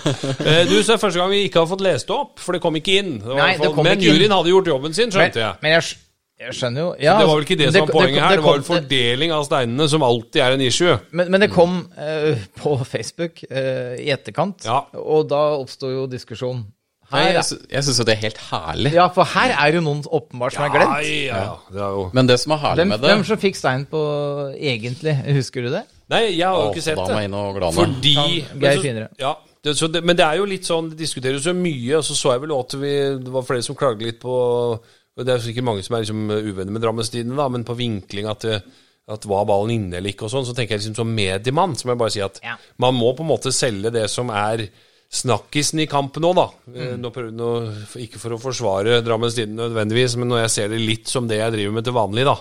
Eh, 0.44 0.64
Du, 0.68 0.74
så 0.82 0.94
er 0.94 0.96
det 0.96 1.00
første 1.04 1.20
gang 1.20 1.30
vi 1.30 1.44
ikke 1.48 1.62
har 1.62 1.68
fått 1.70 1.84
lest 1.84 2.08
det 2.10 2.16
opp, 2.16 2.40
for 2.42 2.56
det 2.56 2.62
kom 2.64 2.74
ikke 2.80 2.96
inn. 3.00 3.12
Det 3.22 3.30
var 3.30 3.38
Nei, 3.44 3.52
det 3.60 3.70
kom 3.74 3.84
men 3.86 3.94
ikke 3.94 4.02
inn. 4.08 4.08
juryen 4.18 4.34
hadde 4.34 4.50
gjort 4.54 4.72
jobben 4.72 4.96
sin, 4.96 5.08
Men, 5.12 5.14
skjønte 5.14 5.40
jeg. 5.44 5.54
men 5.62 5.76
jeg, 5.76 5.94
jeg 6.44 6.56
skjønner 6.58 6.82
jo 6.82 6.88
ja, 6.98 7.14
det 7.20 7.26
var 7.30 7.34
vel 7.38 7.46
ikke 7.46 7.58
det 7.62 7.68
som 7.72 7.84
var 7.86 7.92
poenget 7.94 8.22
her, 8.26 8.34
det 8.40 8.44
var 8.44 8.56
vel 8.58 8.66
fordeling 8.66 9.34
av 9.38 9.44
steinene, 9.46 9.86
som 9.94 10.02
alltid 10.10 10.42
er 10.42 10.56
en 10.58 10.64
issue. 10.66 10.96
Men, 11.14 11.30
men 11.30 11.44
det 11.46 11.50
kom 11.54 11.76
uh, 11.94 12.44
på 12.58 12.74
Facebook 12.90 13.44
uh, 13.46 13.94
i 14.02 14.10
etterkant, 14.14 14.66
Ja. 14.66 14.82
og 14.98 15.28
da 15.30 15.44
oppsto 15.60 15.92
jo 15.94 16.08
diskusjonen. 16.10 16.66
Nei, 17.14 17.26
jeg, 17.36 17.44
jeg 17.70 17.84
syns 17.86 17.98
jo 18.00 18.04
det 18.08 18.14
er 18.16 18.22
helt 18.24 18.38
herlig. 18.50 18.90
ja, 18.96 19.04
for 19.14 19.28
her 19.36 19.52
er 19.54 19.76
jo 19.76 19.82
noen 19.84 20.00
åpenbart 20.08 20.54
som 20.56 20.64
er 20.64 20.70
Ja, 20.72 20.74
glemt. 20.74 21.06
ja, 21.06 21.42
ja. 21.44 21.56
Det 21.70 21.82
er 21.84 21.92
jo 22.00 22.06
Men 22.16 22.26
det 22.30 22.38
som 22.42 22.54
er 22.56 22.62
herlig 22.64 22.80
Hvem, 22.80 22.88
med 22.90 23.02
det 23.04 23.10
hvem 23.12 23.24
som 23.28 23.38
fikk 23.44 23.58
stein 23.60 23.84
på 23.92 24.00
egentlig? 24.56 25.12
Husker 25.36 25.62
du 25.62 25.70
det? 25.76 25.82
Nei, 26.12 26.22
jeg 26.36 26.44
har 26.44 26.58
jo 26.60 26.70
ikke 26.74 26.82
sett 26.84 26.98
det. 27.08 27.14
Fordi 27.78 28.14
Geir 28.60 28.82
det. 29.00 29.08
Ja, 29.22 29.32
det, 29.64 29.74
så 29.78 29.88
det, 29.88 30.02
men 30.04 30.16
det 30.18 30.24
er 30.26 30.36
jo 30.36 30.44
litt 30.44 30.66
sånn 30.68 30.90
Det 30.92 30.98
diskuteres 31.00 31.46
så 31.46 31.54
mye, 31.56 31.96
og 31.96 32.04
så 32.04 32.12
så 32.18 32.34
jeg 32.34 32.42
vel 32.42 32.52
at 32.58 32.74
vi, 32.76 32.92
det 33.24 33.32
var 33.32 33.46
flere 33.48 33.64
som 33.64 33.78
klagde 33.80 34.04
litt 34.04 34.18
på 34.20 34.34
og 34.34 35.22
Det 35.24 35.30
er 35.32 35.44
sikkert 35.44 35.64
mange 35.68 35.84
som 35.86 35.94
er 35.96 36.02
liksom 36.02 36.24
uvenner 36.28 36.74
med 36.74 36.82
Drammenstidene, 36.82 37.36
da, 37.38 37.46
men 37.48 37.62
på 37.64 37.76
vinkling 37.78 38.26
at, 38.26 38.44
at 39.14 39.26
var 39.30 39.44
ballen 39.46 39.70
inne 39.76 40.00
eller 40.00 40.10
ikke 40.10 40.26
og 40.26 40.32
sånn, 40.32 40.44
så 40.48 40.52
tenker 40.56 40.74
jeg 40.74 40.82
liksom 40.82 40.96
som 40.98 41.12
mediemann, 41.14 41.76
så 41.78 41.86
må 41.86 41.94
jeg 41.94 42.00
bare 42.02 42.14
si 42.16 42.24
at 42.24 42.40
Ja. 42.42 42.56
man 42.82 42.96
må 42.98 43.12
på 43.14 43.22
en 43.22 43.30
måte 43.30 43.52
selge 43.54 43.92
det 43.94 44.08
som 44.10 44.32
er 44.34 44.66
snakkisen 45.14 45.84
i 45.84 45.86
kampen 45.86 46.24
nå, 46.26 46.32
da. 46.34 46.48
Mm. 46.66 46.74
Eh, 46.80 46.96
Nå 46.98 47.12
prøver, 47.14 47.30
nå, 47.30 47.50
ikke 48.02 48.18
for 48.18 48.34
å 48.34 48.40
forsvare 48.42 48.98
Drammens 49.06 49.36
Tidende 49.38 49.68
nødvendigvis, 49.68 50.16
men 50.18 50.32
når 50.32 50.40
jeg 50.44 50.54
ser 50.56 50.74
det 50.74 50.82
litt 50.82 51.06
som 51.06 51.28
det 51.30 51.38
jeg 51.38 51.54
driver 51.54 51.76
med 51.78 51.86
til 51.86 51.94
vanlig, 51.94 52.24
da. 52.26 52.34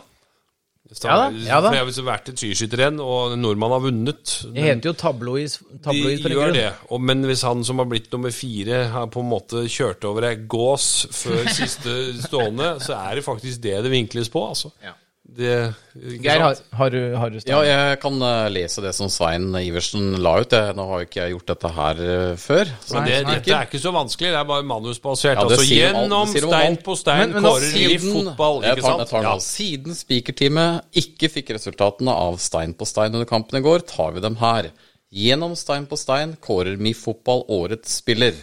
Så, 0.93 1.07
Ja 1.09 1.17
da, 1.17 1.27
ja 1.33 1.59
da. 1.63 1.71
For 1.71 1.79
jeg 1.79 1.87
har 1.89 2.07
vært 2.07 2.31
et 2.31 2.41
skiskytterrenn, 2.43 2.99
og 3.03 3.35
en 3.35 3.43
nordmann 3.43 3.73
har 3.75 3.83
vunnet. 3.83 4.33
Det 4.53 4.65
heter 4.67 4.91
jo 4.91 4.95
tabloid, 5.01 5.57
tabloid 5.83 6.23
De 6.23 6.33
gjør 6.35 6.55
det. 6.55 6.67
Og, 6.89 7.01
men 7.01 7.25
hvis 7.27 7.43
han 7.47 7.65
som 7.65 7.81
har 7.81 7.89
blitt 7.89 8.11
nummer 8.13 8.33
fire, 8.35 8.83
har 8.93 9.09
på 9.13 9.23
en 9.23 9.31
måte 9.31 9.65
kjørt 9.71 10.05
over 10.09 10.29
ei 10.29 10.35
gås 10.47 10.89
før 11.11 11.47
siste 11.59 11.97
stående, 12.23 12.75
så 12.83 12.97
er 13.01 13.19
det 13.19 13.25
faktisk 13.25 13.63
det 13.65 13.79
det 13.85 13.93
vinkles 13.93 14.29
på, 14.33 14.45
altså. 14.53 14.73
Ja. 14.83 14.95
Det, 15.33 15.73
Geir, 16.21 16.39
har, 16.43 16.57
har 16.77 16.89
du, 16.93 16.99
har 17.17 17.31
du? 17.33 17.37
Ja, 17.49 17.59
jeg 17.65 17.97
kan 18.03 18.19
eh, 18.21 18.49
lese 18.53 18.83
det 18.85 18.91
som 18.93 19.09
Svein 19.09 19.47
Iversen 19.57 20.11
la 20.21 20.35
ut. 20.43 20.51
Jeg, 20.53 20.75
nå 20.77 20.85
har 20.91 21.01
jo 21.01 21.07
ikke 21.07 21.21
jeg 21.23 21.33
gjort 21.33 21.47
dette 21.53 21.71
her 21.77 22.01
eh, 22.05 22.35
før. 22.37 22.71
så 22.85 22.99
nei, 22.99 23.05
det, 23.09 23.17
nei. 23.25 23.35
dette 23.39 23.55
er 23.57 23.65
ikke 23.69 23.81
så 23.81 23.93
vanskelig, 23.95 24.29
det 24.35 24.39
er 24.43 24.47
bare 24.51 24.67
manusbasert. 24.69 25.39
Ja, 25.39 25.45
altså 25.47 25.65
gjennom 25.65 26.13
alt- 26.19 26.37
stein 26.37 26.77
på 26.85 26.95
stein 26.99 27.23
Men- 27.23 27.33
men 27.39 27.47
nå 27.47 27.53
kårer 27.55 27.73
vi 27.73 27.97
fotball, 28.03 28.61
jeg 28.67 28.77
ikke 28.77 28.85
tar, 28.85 28.99
jeg 29.03 29.11
tar 29.15 29.27
Ja. 29.29 29.33
Siden 29.47 29.97
spikerteamet 29.97 30.99
ikke 31.03 31.31
fikk 31.33 31.49
resultatene 31.57 32.13
av 32.13 32.37
Stein 32.43 32.73
på 32.77 32.85
stein 32.85 33.13
under 33.15 33.25
kampen 33.29 33.57
i 33.57 33.63
går, 33.65 33.87
tar 33.89 34.11
vi 34.13 34.21
dem 34.21 34.35
her. 34.37 34.69
Gjennom 35.13 35.55
Stein 35.57 35.85
på 35.85 35.97
stein 35.97 36.37
kårer 36.41 36.77
vi 36.77 36.93
Fotball 36.97 37.43
årets 37.53 37.99
spiller. 38.01 38.33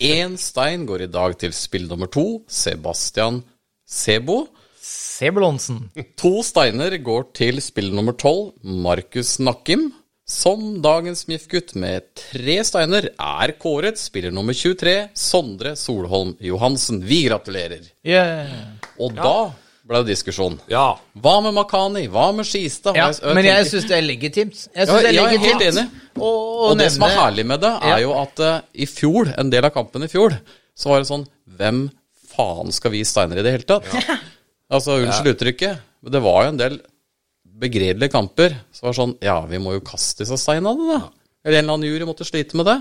Én 0.00 0.36
stein 0.40 0.86
går 0.88 1.02
i 1.04 1.10
dag 1.12 1.34
til 1.38 1.52
spill 1.52 1.88
nummer 1.88 2.08
to, 2.08 2.42
Sebastian 2.48 3.42
Sebo. 3.86 4.46
Sebulonsen. 5.16 5.86
To 6.20 6.40
steiner 6.44 6.96
går 7.04 7.30
til 7.36 7.60
spill 7.64 7.92
nummer 7.96 8.16
tolv, 8.20 8.50
Markus 8.62 9.36
Nakkim. 9.40 9.88
Som 10.26 10.80
dagens 10.82 11.22
MIF-gutt 11.30 11.76
med 11.78 12.08
tre 12.18 12.56
steiner 12.66 13.06
er 13.14 13.52
kåret 13.62 13.94
spiller 14.00 14.32
nummer 14.34 14.56
23, 14.58 14.94
Sondre 15.14 15.76
Solholm 15.78 16.32
Johansen. 16.42 16.98
Vi 17.06 17.20
gratulerer. 17.28 17.84
Yeah. 18.02 18.50
Og 18.98 19.14
da 19.14 19.52
ble 19.86 20.00
det 20.02 20.16
diskusjon. 20.16 20.56
Ja. 20.66 20.96
Hva 21.22 21.36
med 21.46 21.54
Makani? 21.54 22.08
Hva 22.10 22.32
med 22.34 22.48
Skistad? 22.50 22.98
Ja, 22.98 23.06
jeg- 23.14 23.36
men 23.38 23.46
jeg 23.46 23.68
syns 23.70 23.86
det 23.86 23.96
er 24.00 24.02
legitimt. 24.02 24.66
Jeg 24.74 24.88
Ja, 24.88 24.96
det 24.98 25.06
er 25.06 25.12
jeg 25.14 25.34
er 25.38 25.46
helt 25.46 25.62
enig. 25.62 25.86
Og, 26.16 26.24
og, 26.26 26.70
Og 26.72 26.78
det 26.78 26.90
som 26.90 27.06
er 27.06 27.14
herlig 27.20 27.46
med 27.46 27.60
det, 27.60 27.70
er 27.82 27.88
Ja. 27.94 27.98
jo 28.02 28.12
at 28.18 28.40
uh, 28.40 28.60
i 28.74 28.84
fjor, 28.86 29.32
en 29.38 29.48
del 29.48 29.64
av 29.64 29.70
kampen 29.78 30.02
i 30.02 30.08
fjor, 30.10 30.34
så 30.74 30.88
var 30.90 30.98
det 30.98 31.06
sånn 31.08 31.28
Hvem 31.56 31.88
faen 32.34 32.72
skal 32.72 32.90
vi 32.90 33.04
steiner 33.04 33.38
i 33.38 33.42
det 33.46 33.52
hele 33.52 33.62
tatt? 33.62 33.86
Altså, 34.72 34.98
unnskyld 35.02 35.36
uttrykket, 35.36 35.82
men 36.02 36.14
det 36.14 36.22
var 36.24 36.44
jo 36.44 36.52
en 36.52 36.60
del 36.60 36.80
begredelige 37.56 38.12
kamper. 38.12 38.56
Så 38.74 38.88
var 38.88 38.96
sånn 38.96 39.14
Ja, 39.24 39.38
vi 39.48 39.60
må 39.62 39.76
jo 39.76 39.84
kaste 39.86 40.24
disse 40.24 40.38
steinene, 40.40 40.88
da. 40.96 41.00
Eller 41.46 41.60
en 41.60 41.64
eller 41.64 41.78
annen 41.78 41.90
jury 41.90 42.08
måtte 42.08 42.26
slite 42.26 42.58
med 42.58 42.66
det. 42.68 42.80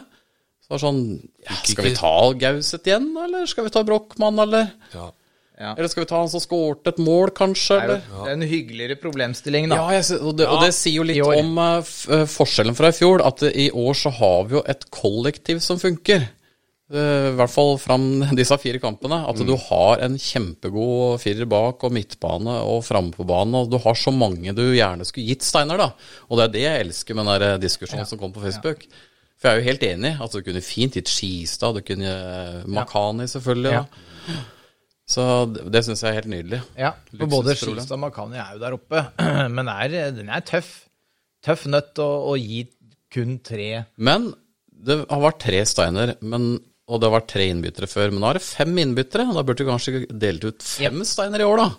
Så 0.65 0.73
var 0.73 0.79
det 0.79 0.85
sånn 0.87 1.03
ja, 1.45 1.59
Skal 1.61 1.85
vi 1.85 1.93
ta 1.93 2.15
Gauseth 2.41 2.89
igjen, 2.89 3.11
eller 3.21 3.45
skal 3.49 3.67
vi 3.67 3.75
ta 3.75 3.85
Brochmann, 3.85 4.41
eller? 4.41 4.73
ja. 4.95 5.11
Eller 5.55 5.87
skal 5.87 6.03
vi 6.03 6.07
ta 6.09 6.17
han 6.19 6.27
som 6.27 6.41
skåret 6.43 6.89
et 6.89 6.97
mål, 6.99 7.29
kanskje? 7.35 7.77
Det 7.77 7.83
er 7.83 7.91
Eller? 7.93 8.07
det 8.25 8.31
er 8.31 8.33
en 8.33 8.49
hyggeligere 8.49 8.97
problemstilling, 8.99 9.69
da. 9.71 9.77
Ja, 9.79 9.93
jeg, 9.95 10.17
og, 10.19 10.33
det, 10.35 10.47
og 10.51 10.65
det 10.65 10.73
sier 10.75 10.97
jo 10.99 11.05
litt 11.07 11.21
om 11.23 11.53
uh, 11.55 12.25
forskjellen 12.27 12.75
fra 12.75 12.91
i 12.91 12.95
fjor. 12.97 13.23
At 13.23 13.45
i 13.47 13.69
år 13.71 13.95
så 13.95 14.11
har 14.17 14.49
vi 14.49 14.57
jo 14.57 14.63
et 14.67 14.83
kollektiv 14.91 15.61
som 15.63 15.79
funker. 15.79 16.27
Eh, 16.93 17.31
I 17.31 17.33
hvert 17.33 17.49
fall 17.49 17.79
fram 17.81 18.05
disse 18.39 18.57
fire 18.61 18.81
kampene. 18.83 19.23
At 19.29 19.41
du 19.41 19.55
har 19.67 20.03
en 20.05 20.17
kjempegod 20.21 21.19
firer 21.23 21.49
bak 21.49 21.83
og 21.87 21.95
midtbane 21.95 22.59
og 22.67 22.83
framme 22.85 23.15
på 23.15 23.25
banen. 23.27 23.57
Og 23.63 23.71
du 23.73 23.79
har 23.81 23.97
så 23.99 24.13
mange 24.13 24.53
du 24.57 24.63
gjerne 24.75 25.07
skulle 25.07 25.31
gitt 25.31 25.45
Steinar, 25.45 25.81
da. 25.81 25.91
Og 26.29 26.39
det 26.39 26.47
er 26.47 26.55
det 26.55 26.65
jeg 26.65 26.87
elsker 26.87 27.17
med 27.17 27.31
den 27.33 27.61
diskusjonen 27.63 28.05
ja. 28.05 28.09
som 28.09 28.21
kom 28.21 28.35
på 28.35 28.43
Facebook. 28.45 28.85
For 29.35 29.49
jeg 29.49 29.55
er 29.57 29.61
jo 29.61 29.69
helt 29.69 29.87
enig. 29.89 30.13
at 30.21 30.35
du 30.35 30.43
kunne 30.45 30.65
fint 30.65 30.95
gitt 30.97 31.11
Skistad, 31.11 31.75
du 31.75 31.85
kunne 31.85 32.11
eh, 32.11 32.61
Makani 32.71 33.27
selvfølgelig. 33.31 33.73
Ja. 33.81 34.37
Så 35.05 35.23
det, 35.53 35.67
det 35.73 35.83
syns 35.85 36.01
jeg 36.01 36.11
er 36.11 36.19
helt 36.21 36.31
nydelig. 36.31 36.61
Ja, 36.79 36.95
for 37.11 37.29
både 37.29 37.57
Skistad 37.57 37.97
og 37.97 38.05
Makani 38.05 38.39
er 38.41 38.55
jo 38.55 38.61
der 38.63 38.77
oppe, 38.77 39.03
men 39.57 39.69
er, 39.73 39.99
den 40.15 40.31
er 40.33 40.45
tøff. 40.45 40.71
Tøff 41.45 41.67
nøtt 41.69 41.99
å, 42.01 42.07
å 42.31 42.37
gi 42.41 42.63
kun 43.13 43.37
tre 43.45 43.85
Men 44.01 44.31
det 44.85 45.03
har 45.03 45.21
vært 45.21 45.43
tre 45.45 45.59
steiner, 45.67 46.15
men, 46.25 46.55
og 46.85 47.01
det 47.01 47.07
har 47.07 47.15
vært 47.17 47.31
tre 47.33 47.47
innbyttere 47.49 47.89
før. 47.89 48.13
Men 48.13 48.21
nå 48.21 48.29
er 48.29 48.39
det 48.39 48.45
fem 48.45 48.77
innbyttere, 48.83 49.25
og 49.29 49.39
da 49.39 49.45
burde 49.47 49.65
du 49.65 49.71
kanskje 49.71 50.05
delt 50.11 50.45
ut 50.45 50.65
fem 50.65 51.01
steiner 51.07 51.41
i 51.41 51.47
år, 51.47 51.63
da. 51.63 51.71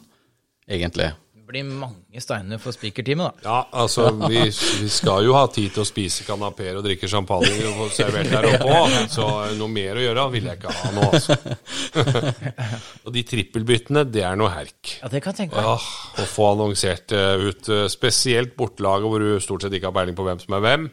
Egentlig. 0.67 1.13
Det 1.37 1.53
blir 1.53 1.67
mange 1.69 2.19
steiner 2.19 2.59
for 2.59 2.75
spikerteamet, 2.75 3.37
da. 3.39 3.47
Ja, 3.47 3.59
altså, 3.85 4.09
vi, 4.33 4.41
vi 4.51 4.89
skal 4.91 5.23
jo 5.29 5.37
ha 5.37 5.45
tid 5.55 5.77
til 5.77 5.85
å 5.85 5.87
spise 5.87 6.27
kanapeer 6.27 6.81
og 6.81 6.83
drikke 6.89 7.07
champagne 7.11 7.53
og 7.69 7.77
få 7.85 7.87
servert 7.95 8.33
der 8.33 8.49
oppe 8.51 8.73
òg, 8.81 8.97
så 9.13 9.29
noe 9.61 9.71
mer 9.71 10.01
å 10.01 10.03
gjøre 10.09 10.25
vil 10.35 10.51
jeg 10.51 10.59
ikke 10.59 10.75
ha 10.75 10.91
nå, 10.97 11.07
altså. 11.07 11.39
og 13.07 13.15
de 13.15 13.25
trippelbyttene, 13.31 14.03
det 14.11 14.27
er 14.27 14.41
noe 14.41 14.51
herk. 14.57 14.97
Ja, 15.05 15.13
det 15.13 15.23
kan 15.23 15.37
jeg 15.37 15.45
tenke 15.45 15.61
meg. 15.61 15.71
Ja, 15.71 16.25
å 16.25 16.27
få 16.33 16.51
annonsert 16.57 17.15
eh, 17.15 17.47
ut 17.47 17.71
eh, 17.71 17.87
spesielt 17.95 18.59
bortelaget 18.59 19.15
hvor 19.15 19.23
du 19.23 19.39
stort 19.45 19.63
sett 19.69 19.79
ikke 19.79 19.93
har 19.93 20.01
peiling 20.01 20.19
på 20.19 20.27
hvem 20.27 20.43
som 20.43 20.59
er 20.59 20.67
hvem. 20.67 20.91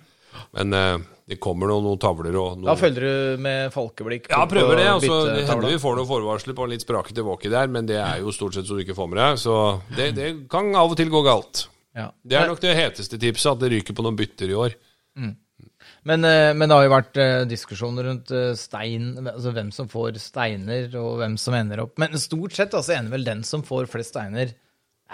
Men 0.53 0.77
eh, 0.77 0.95
det 1.29 1.37
kommer 1.39 1.69
noen, 1.71 1.85
noen 1.87 1.99
tavler 2.01 2.35
og 2.35 2.57
noen 2.57 2.67
Da 2.67 2.75
følger 2.75 3.05
du 3.05 3.43
med 3.43 3.71
folkeblikk 3.71 4.27
Ja, 4.31 4.41
prøver 4.49 4.81
det. 4.81 4.87
og 4.91 5.03
så 5.05 5.19
byttetavla. 5.23 5.51
hender 5.53 5.69
vi 5.71 5.83
får 5.83 5.99
noen 5.99 6.09
forvarsler 6.09 6.57
på 6.57 6.65
en 6.65 6.73
litt 6.75 6.83
sprakete 6.83 7.23
walkie 7.23 7.53
der, 7.53 7.69
men 7.71 7.87
det 7.87 7.99
er 8.01 8.19
jo 8.23 8.33
stort 8.35 8.57
sett 8.57 8.67
så 8.67 8.75
du 8.75 8.83
ikke 8.83 8.97
får 8.97 9.07
med 9.13 9.21
deg. 9.21 9.39
Så 9.43 9.55
det, 9.95 10.09
det 10.17 10.33
kan 10.51 10.73
av 10.75 10.91
og 10.91 10.99
til 10.99 11.13
gå 11.13 11.23
galt. 11.23 11.67
Ja. 11.95 12.09
Det 12.25 12.39
er 12.39 12.49
nok 12.49 12.59
det 12.63 12.75
heteste 12.75 13.19
tipset, 13.21 13.53
at 13.53 13.63
det 13.63 13.71
ryker 13.71 13.95
på 13.95 14.03
noen 14.03 14.19
bytter 14.19 14.51
i 14.51 14.59
år. 14.65 14.75
Men, 16.03 16.25
eh, 16.27 16.51
men 16.55 16.67
det 16.67 16.75
har 16.75 16.85
jo 16.87 16.91
vært 16.91 17.19
eh, 17.21 17.45
diskusjoner 17.47 18.07
rundt 18.09 18.31
eh, 18.35 18.51
stein, 18.59 19.13
altså 19.21 19.53
hvem 19.55 19.71
som 19.75 19.87
får 19.91 20.19
steiner, 20.19 20.89
og 20.99 21.21
hvem 21.21 21.37
som 21.39 21.55
ender 21.55 21.83
opp 21.85 22.01
Men 22.01 22.17
stort 22.19 22.55
sett 22.57 22.75
altså 22.75 22.97
ender 22.97 23.15
vel 23.15 23.27
den 23.27 23.43
som 23.47 23.63
får 23.63 23.87
flest 23.91 24.11
steiner, 24.11 24.51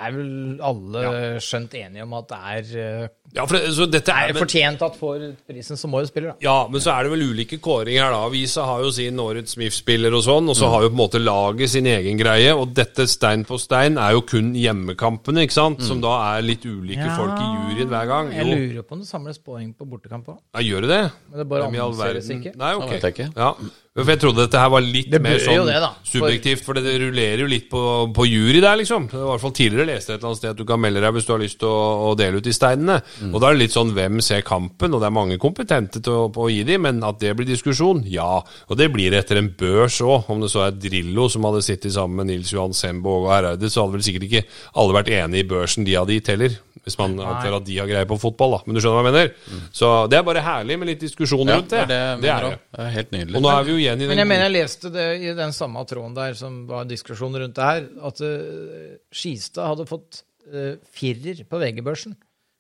er 0.06 0.14
vel 0.16 0.30
alle 0.64 1.02
skjønt 1.44 1.74
enige 1.80 2.04
om 2.06 2.14
at 2.20 2.28
det 2.32 2.40
er, 2.54 2.70
eh, 3.04 3.08
Ja, 3.36 3.44
for 3.46 3.58
det, 3.60 3.70
så 3.78 3.86
dette 3.86 4.10
er, 4.10 4.32
er 4.32 4.38
fortjent 4.40 4.82
at 4.82 4.96
får 4.98 5.26
prisen 5.46 5.78
som 5.78 5.94
årets 5.94 6.10
spiller, 6.10 6.32
da. 6.32 6.38
Ja, 6.42 6.56
men 6.72 6.82
så 6.82 6.96
er 6.96 7.06
det 7.06 7.12
vel 7.14 7.26
ulike 7.30 7.60
kåringer 7.62 8.08
her, 8.08 8.16
da. 8.16 8.24
Avisa 8.26 8.66
har 8.66 8.82
jo 8.82 8.90
sin 8.96 9.20
Årets 9.22 9.54
Smith-spiller 9.54 10.16
og 10.18 10.24
sånn, 10.26 10.50
og 10.50 10.58
så 10.58 10.70
har 10.74 10.86
jo 10.86 10.90
på 10.90 10.98
en 10.98 11.02
måte 11.04 11.22
laget 11.22 11.70
sin 11.76 11.86
egen 11.86 12.18
greie. 12.18 12.56
Og 12.58 12.74
dette 12.74 13.06
stein 13.12 13.46
på 13.46 13.60
stein 13.62 14.00
er 14.02 14.16
jo 14.18 14.24
kun 14.26 14.56
hjemmekampene, 14.58 15.46
ikke 15.46 15.58
sant? 15.60 15.84
Som 15.86 16.02
da 16.02 16.16
er 16.32 16.48
litt 16.48 16.66
ulike 16.66 17.06
folk 17.20 17.36
i 17.38 17.52
juryen 17.52 17.94
hver 17.94 18.10
gang. 18.10 18.34
Jeg 18.34 18.50
lurer 18.50 18.88
på 18.88 18.98
om 18.98 19.04
det 19.04 19.12
samles 19.12 19.38
poeng 19.46 19.70
på 19.78 19.86
bortekamp 19.90 20.34
òg. 20.34 20.40
ja, 20.56 20.66
gjør 20.66 20.88
det 20.88 20.90
det? 20.96 21.04
Men 21.30 21.44
det 21.44 21.48
bare 21.54 21.70
verden? 21.70 22.42
ikke. 22.42 22.56
Nei, 22.58 22.74
ok. 22.80 23.24
Ja. 23.36 23.54
For 24.00 24.14
jeg 24.14 24.22
trodde 24.22 24.44
dette 24.46 24.62
her 24.62 24.72
var 24.72 24.84
litt 24.86 25.10
Det 25.12 25.22
mer 25.24 25.40
sånn 25.44 25.68
det, 25.68 25.80
subjektivt, 26.10 26.64
for 26.66 26.78
det 26.78 26.96
rullerer 27.02 27.44
jo 27.44 27.50
litt 27.50 27.68
på, 27.72 27.82
på 28.16 28.28
jury 28.28 28.62
der, 28.64 28.78
liksom. 28.80 29.08
I 29.12 29.24
hvert 29.28 29.44
fall 29.44 29.56
tidligere 29.58 29.90
leste 29.92 30.14
jeg 30.14 30.20
et 30.20 30.22
eller 30.22 30.32
annet 30.32 30.42
sted 30.42 30.54
at 30.54 30.62
du 30.62 30.66
kan 30.70 30.82
melde 30.82 31.04
deg 31.04 31.16
hvis 31.16 31.28
du 31.28 31.34
har 31.36 31.42
lyst 31.44 31.60
til 31.62 31.70
å, 31.70 31.82
å 32.10 32.14
dele 32.20 32.40
ut 32.40 32.48
de 32.48 32.56
steinene. 32.56 33.00
Mm. 33.20 33.34
Og 33.34 33.42
da 33.42 33.50
er 33.50 33.58
det 33.58 33.64
litt 33.64 33.76
sånn 33.76 33.94
hvem 33.98 34.22
ser 34.26 34.46
kampen, 34.48 34.96
og 34.96 35.04
det 35.04 35.10
er 35.10 35.16
mange 35.20 35.40
kompetente 35.42 36.04
til 36.06 36.16
å, 36.16 36.24
å 36.30 36.50
gi 36.52 36.64
de, 36.68 36.80
men 36.82 37.04
at 37.06 37.20
det 37.22 37.36
blir 37.38 37.50
diskusjon, 37.50 38.02
ja. 38.10 38.40
Og 38.70 38.80
det 38.80 38.90
blir 38.94 39.16
etter 39.18 39.42
en 39.42 39.52
børs 39.60 40.00
òg. 40.06 40.30
Om 40.32 40.46
det 40.46 40.52
så 40.54 40.66
er 40.68 40.80
Drillo 40.80 41.28
som 41.32 41.48
hadde 41.50 41.66
sittet 41.66 41.96
sammen 41.96 42.22
med 42.22 42.32
Nils 42.32 42.54
Johan 42.56 42.76
Sembo 42.78 43.20
og 43.22 43.30
Hareide, 43.34 43.72
så 43.72 43.84
hadde 43.86 43.98
vel 43.98 44.08
sikkert 44.08 44.30
ikke 44.30 44.46
alle 44.80 44.98
vært 45.00 45.14
enige 45.20 45.46
i 45.46 45.50
børsen 45.50 45.88
de 45.88 45.98
hadde 46.00 46.18
gitt 46.18 46.34
heller. 46.34 46.60
Hvis 46.90 46.98
man 47.00 47.16
antar 47.22 47.56
at 47.60 47.66
de 47.68 47.78
har 47.80 47.90
greie 47.90 48.08
på 48.10 48.18
fotball, 48.20 48.58
da. 48.58 48.62
Men 48.66 48.76
du 48.76 48.82
skjønner 48.82 49.00
hva 49.00 49.12
jeg 49.12 49.14
mener? 49.14 49.68
Så 49.80 49.90
det 50.12 50.20
er 50.20 50.26
bare 50.28 50.44
herlig 50.46 50.80
med 50.82 50.90
litt 50.92 51.04
diskusjon 51.06 51.48
Ja, 51.48 51.60
rundt 51.60 51.74
det. 51.76 51.84
det 51.92 52.00
det, 52.24 52.32
er 52.34 52.48
det. 52.48 52.56
det 52.76 52.86
er 52.88 52.96
helt 52.98 53.14
nydelig. 53.16 53.36
Og 53.40 53.46
nå 53.46 53.52
er 53.54 53.68
vi 53.68 53.76
jo 53.76 53.82
igjen 53.84 54.00
i 54.02 54.08
den 54.08 54.12
Men 54.14 54.24
jeg 54.24 54.32
mener 54.34 54.50
jeg 54.50 54.56
leste 54.58 54.92
det 54.94 55.06
i 55.22 55.36
den 55.38 55.54
samme 55.56 55.86
tråden 55.90 56.18
der 56.18 56.34
som 56.40 56.64
var 56.70 56.84
en 56.84 56.92
diskusjon 56.92 57.38
rundt 57.44 57.56
det 57.60 57.70
her, 57.70 57.86
at 58.10 58.24
uh, 58.26 58.90
Skistad 59.14 59.70
hadde 59.72 59.86
fått 59.90 60.24
uh, 60.50 60.74
firer 60.98 61.46
på 61.50 61.62
VG-børsen. 61.62 62.18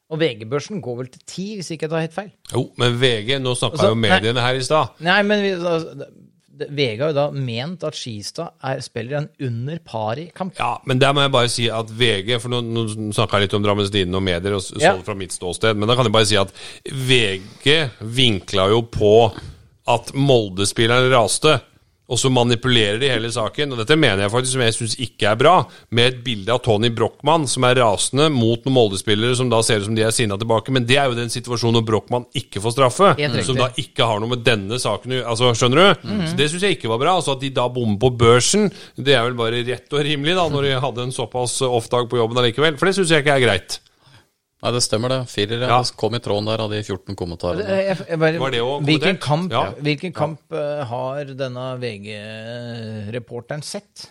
Og 0.09 0.17
VG-børsen 0.23 0.79
går 0.81 0.95
vel 1.03 1.09
til 1.13 1.21
ti, 1.29 1.47
hvis 1.59 1.69
ikke 1.75 1.85
jeg 1.85 1.91
tar 1.91 2.01
helt 2.01 2.15
feil. 2.15 2.31
Jo, 2.49 2.63
men 2.81 2.95
VG, 2.97 3.35
nå 3.43 3.51
snakka 3.57 3.77
Altså, 3.77 3.91
jo 3.93 3.99
mediene 4.01 4.41
her 4.41 4.57
i 4.57 4.63
stad. 4.65 4.95
Nei, 5.05 5.19
men 5.27 5.43
vi, 5.45 5.51
altså, 5.59 6.07
VG 6.67 6.99
har 6.99 7.11
jo 7.13 7.17
da 7.17 7.25
ment 7.31 7.83
at 7.87 7.95
Skistad 7.95 8.51
er, 8.65 8.81
spiller 8.83 9.17
en 9.21 9.29
under 9.47 9.79
par 9.85 10.19
i 10.19 10.27
kamp. 10.35 10.53
Ja, 10.59 10.75
men 10.85 10.99
der 10.99 11.13
må 11.15 11.21
jeg 11.23 11.31
bare 11.31 11.49
si 11.51 11.69
at 11.71 11.89
VG 11.89 12.35
For 12.41 12.49
nå, 12.51 12.59
nå 12.65 12.83
snakka 13.15 13.39
jeg 13.39 13.47
litt 13.47 13.55
om 13.57 13.63
Drammens 13.63 13.91
Tidende 13.93 14.19
og 14.19 14.25
medier, 14.27 14.57
og 14.57 14.61
så 14.65 14.79
Ja. 14.81 14.95
fra 15.05 15.15
mitt 15.15 15.31
ståsted. 15.31 15.77
Men 15.77 15.87
da 15.87 15.95
kan 15.95 16.05
jeg 16.05 16.15
bare 16.15 16.25
si 16.29 16.35
at 16.39 16.51
VG 16.91 17.89
vinkla 18.01 18.69
jo 18.73 18.81
på 18.83 19.13
at 19.89 20.11
Molde-spilleren 20.13 21.09
raste. 21.11 21.59
Og 22.09 22.17
så 22.17 22.31
manipulerer 22.33 22.97
de 23.01 23.09
hele 23.11 23.29
saken, 23.31 23.73
og 23.75 23.81
dette 23.83 23.97
mener 23.99 24.23
jeg 24.25 24.33
faktisk 24.33 24.55
som 24.55 24.63
jeg 24.65 24.75
syns 24.75 24.95
ikke 25.05 25.27
er 25.29 25.37
bra, 25.39 25.55
med 25.93 26.07
et 26.09 26.21
bilde 26.25 26.53
av 26.53 26.61
Tony 26.65 26.89
Brochmann 26.89 27.45
som 27.49 27.67
er 27.67 27.77
rasende 27.77 28.29
mot 28.33 28.63
noen 28.65 28.73
Molde-spillere 28.75 29.35
som 29.37 29.49
da 29.51 29.59
ser 29.65 29.81
ut 29.83 29.89
som 29.89 29.97
de 29.97 30.03
er 30.07 30.13
sinna 30.15 30.37
tilbake. 30.41 30.73
Men 30.73 30.87
det 30.89 30.97
er 30.97 31.09
jo 31.11 31.17
den 31.17 31.29
situasjonen 31.29 31.79
når 31.79 31.85
Brochmann 31.89 32.25
ikke 32.37 32.61
får 32.63 32.75
straffe, 32.75 33.11
som 33.45 33.59
da 33.59 33.69
ikke 33.77 34.07
har 34.09 34.21
noe 34.23 34.33
med 34.33 34.43
denne 34.47 34.79
saken. 34.81 35.19
Altså, 35.21 35.51
skjønner 35.57 35.77
du? 35.93 36.07
Så 36.31 36.35
Det 36.39 36.49
syns 36.51 36.65
jeg 36.65 36.77
ikke 36.79 36.89
var 36.89 37.01
bra. 37.01 37.15
Altså 37.19 37.35
At 37.37 37.43
de 37.45 37.49
da 37.53 37.67
bommer 37.69 37.99
på 38.01 38.09
børsen, 38.17 38.71
det 38.97 39.13
er 39.13 39.27
vel 39.29 39.37
bare 39.37 39.61
rett 39.67 39.93
og 39.93 40.01
rimelig, 40.05 40.35
da, 40.39 40.47
når 40.49 40.65
de 40.65 40.73
hadde 40.81 41.05
en 41.09 41.13
såpass 41.15 41.59
off-dag 41.61 42.09
på 42.09 42.17
jobben 42.17 42.41
allikevel. 42.41 42.77
For 42.79 42.89
det 42.89 42.95
syns 42.97 43.13
jeg 43.13 43.25
ikke 43.25 43.37
er 43.37 43.45
greit. 43.45 43.79
Nei, 44.59 44.71
det 44.75 44.81
stemmer 44.83 45.13
det. 45.13 45.19
Firer, 45.31 45.61
ja. 45.63 45.69
Ja. 45.71 45.83
Kom 45.95 46.15
i 46.17 46.19
tråden 46.23 46.49
der 46.49 46.59
av 46.65 46.73
de 46.73 46.81
14 46.83 47.15
kommentarene. 47.19 47.63
Jeg, 47.63 47.85
jeg, 47.87 48.07
jeg 48.09 48.19
bare, 48.19 48.39
Var 48.41 48.55
det 48.55 48.63
også 48.65 48.87
hvilken 48.89 49.19
kamp, 49.23 49.53
Ja. 49.55 49.61
hvilken 49.79 50.15
kamp 50.15 50.55
eh, 50.59 50.81
har 50.89 51.31
denne 51.39 51.67
VG-reporteren 51.79 53.63
sett? 53.63 54.09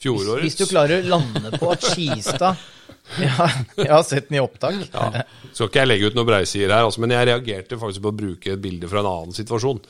Fjorårets. 0.00 0.46
Hvis 0.46 0.56
du 0.56 0.64
klarer 0.70 1.04
å 1.04 1.10
lande 1.16 1.52
på 1.60 1.68
at 1.72 1.84
Skistad 1.84 2.56
ja, 3.20 3.46
Jeg 3.76 3.90
har 3.92 4.02
sett 4.08 4.30
den 4.30 4.38
i 4.38 4.42
opptak. 4.42 4.80
Ja. 4.88 5.24
Skal 5.52 5.68
ikke 5.68 5.84
jeg 5.84 5.90
legge 5.92 6.08
ut 6.08 6.16
noe 6.16 6.28
breisider 6.28 6.72
her, 6.72 6.88
altså, 6.88 7.04
men 7.04 7.12
jeg 7.12 7.28
reagerte 7.28 7.78
faktisk 7.80 8.04
på 8.04 8.12
å 8.12 8.18
bruke 8.24 8.56
et 8.56 8.64
bilde 8.64 8.88
fra 8.88 9.04
en 9.04 9.10
annen 9.12 9.36
situasjon. 9.36 9.84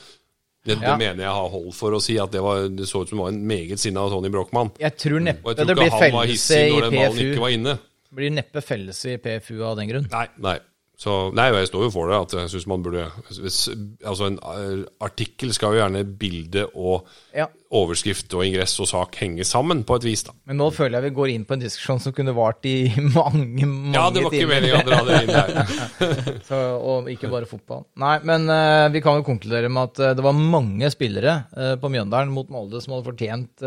Det, 0.65 0.79
det 0.81 0.93
mener 0.97 1.21
jeg 1.21 1.33
har 1.37 1.49
hold 1.53 1.73
for 1.77 1.93
å 1.93 1.99
si 2.01 2.15
at 2.19 2.31
det, 2.33 2.41
var, 2.41 2.63
det 2.73 2.87
så 2.89 3.03
ut 3.03 3.11
som 3.11 3.19
det 3.19 3.23
var 3.27 3.33
en 3.35 3.43
meget 3.47 3.79
sinna 3.79 4.07
Tony 4.09 4.31
Brochmann. 4.33 4.71
Jeg 4.81 4.97
tror 4.97 5.19
Og 5.21 5.27
jeg 5.29 5.59
tror 5.61 5.71
ikke 5.71 5.83
han 5.83 5.91
var 5.93 6.01
fellelse 6.01 6.31
hissig 6.31 6.71
når 6.73 6.87
den 6.87 6.97
ballen 6.97 7.21
ikke 7.29 7.43
var 7.43 7.53
inne. 7.53 7.75
Blir 8.13 8.33
neppe 8.33 8.61
felles 8.63 9.01
i 9.09 9.17
PFU 9.17 9.59
av 9.65 9.77
den 9.79 9.89
grunn. 9.89 10.07
Nei, 10.11 10.27
nei. 10.37 10.59
Så, 10.95 11.11
nei, 11.35 11.49
jeg 11.51 11.67
står 11.67 11.89
jo 11.89 11.91
for 11.91 12.07
det. 12.11 12.17
At 12.23 12.33
jeg 12.37 12.51
synes 12.53 12.67
man 12.71 12.83
burde 12.83 13.09
hvis- 13.27 13.67
Altså, 14.05 14.29
en 14.29 14.37
eh, 14.39 14.85
artikkel 15.03 15.51
skal 15.53 15.73
jo 15.75 15.81
gjerne 15.81 16.03
bilde 16.17 16.67
og 16.73 17.05
Ja. 17.35 17.47
overskrift 17.71 18.33
og 18.33 18.45
ingress 18.45 18.79
og 18.79 18.87
sak 18.87 19.15
henge 19.15 19.43
sammen 19.43 19.83
på 19.83 19.97
et 19.97 20.03
vis, 20.05 20.23
da. 20.23 20.31
Men 20.45 20.57
nå 20.57 20.71
føler 20.71 21.01
jeg 21.01 21.11
vi 21.11 21.15
går 21.15 21.33
inn 21.33 21.43
på 21.45 21.53
en 21.53 21.59
diskusjon 21.59 21.99
som 21.99 22.13
kunne 22.13 22.33
vart 22.33 22.63
i 22.63 22.87
mange, 23.17 23.65
mange 23.67 23.93
Ja, 23.93 24.09
det 24.09 24.23
var 24.23 24.31
ikke 24.31 24.47
meningen 24.47 24.79
meninga 24.79 24.79
å 24.79 24.87
dra 24.87 25.03
det 25.03 25.23
inn 25.23 25.35
der. 25.35 26.41
Så, 26.49 26.55
og 26.79 27.09
ikke 27.11 27.29
bare 27.29 27.45
fotball. 27.49 27.85
Nei, 27.97 28.19
men 28.23 28.47
uh, 28.47 28.87
vi 28.93 29.01
kan 29.01 29.19
jo 29.19 29.27
konkludere 29.27 29.67
med 29.69 29.91
at 29.91 29.99
uh, 29.99 30.13
det 30.15 30.23
var 30.23 30.31
mange 30.37 30.89
spillere 30.93 31.43
uh, 31.57 31.75
på 31.75 31.91
Mjøndalen 31.91 32.31
mot 32.31 32.47
Molde 32.47 32.79
som 32.79 32.93
hadde 32.95 33.09
fortjent 33.09 33.59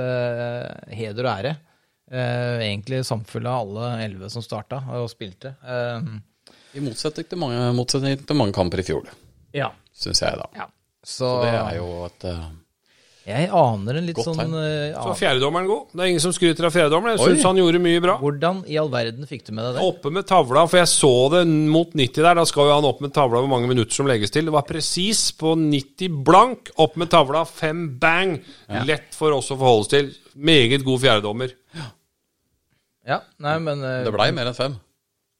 heder 0.94 1.26
og 1.26 1.34
ære. 1.34 1.58
Eh, 2.10 2.62
egentlig 2.64 3.02
samfulle 3.04 3.50
av 3.52 3.66
alle 3.66 3.90
elleve 4.06 4.30
som 4.32 4.44
starta 4.44 4.80
og 4.96 5.10
spilte. 5.12 5.54
Eh, 5.60 6.08
I 6.78 6.84
motsetning 6.84 7.28
til 7.28 7.40
mange, 7.40 7.66
motsetning 7.76 8.22
til 8.24 8.38
mange 8.38 8.56
kamper 8.56 8.80
i 8.80 8.86
fjor, 8.86 9.10
ja. 9.56 9.68
syns 9.92 10.24
jeg, 10.24 10.40
da. 10.40 10.48
ja. 10.56 10.70
Så, 11.04 11.24
Så 11.24 11.34
det 11.44 11.52
er 11.54 11.76
jo 11.78 11.90
et 12.08 12.24
eh, 12.28 12.48
jeg 13.28 13.48
aner 13.52 13.98
en 13.98 14.06
litt 14.08 14.18
sånn 14.24 14.38
eh, 14.40 14.94
Så 14.94 15.10
ja. 15.10 15.16
fjerdedommeren 15.18 15.66
god. 15.68 15.90
Det 15.92 16.00
er 16.00 16.10
ingen 16.14 16.22
som 16.22 16.32
skryter 16.32 16.64
av 16.64 16.72
fjerdedommeren. 16.72 17.18
Jeg 17.18 17.34
syns 17.34 17.44
han 17.44 17.60
gjorde 17.60 17.80
mye 17.84 18.00
bra. 18.00 18.14
Hvordan 18.22 18.62
i 18.72 18.78
all 18.80 18.88
verden 18.92 19.28
fikk 19.28 19.44
du 19.44 19.52
med 19.52 19.66
deg 19.66 19.76
det? 19.76 19.84
Oppe 19.84 20.12
med 20.16 20.24
tavla, 20.28 20.62
for 20.70 20.80
jeg 20.80 20.90
så 20.94 21.10
det 21.34 21.42
mot 21.48 21.92
90 21.92 22.22
der. 22.24 22.38
Da 22.40 22.46
skal 22.48 22.70
jo 22.70 22.78
han 22.78 22.88
opp 22.88 23.02
med 23.04 23.12
tavla 23.16 23.42
hvor 23.44 23.52
mange 23.52 23.68
minutter 23.68 23.98
som 23.98 24.08
legges 24.08 24.32
til. 24.32 24.48
Det 24.48 24.54
var 24.54 24.64
presis 24.68 25.26
på 25.36 25.52
90 25.60 26.16
blank. 26.24 26.72
Opp 26.80 26.96
med 27.00 27.12
tavla, 27.12 27.44
fem 27.44 27.84
bang. 28.00 28.38
Lett 28.88 29.12
for 29.16 29.36
oss 29.36 29.52
å 29.52 29.60
forholde 29.60 29.84
oss 29.84 29.92
til. 29.92 30.10
Meget 30.48 30.86
god 30.88 31.04
fjerdedommer. 31.04 31.52
Ja, 31.76 31.90
nei, 33.40 33.56
men 33.64 33.82
eh, 33.86 34.02
Det 34.06 34.12
blei 34.14 34.28
mer 34.36 34.50
enn 34.50 34.56
fem. 34.58 34.76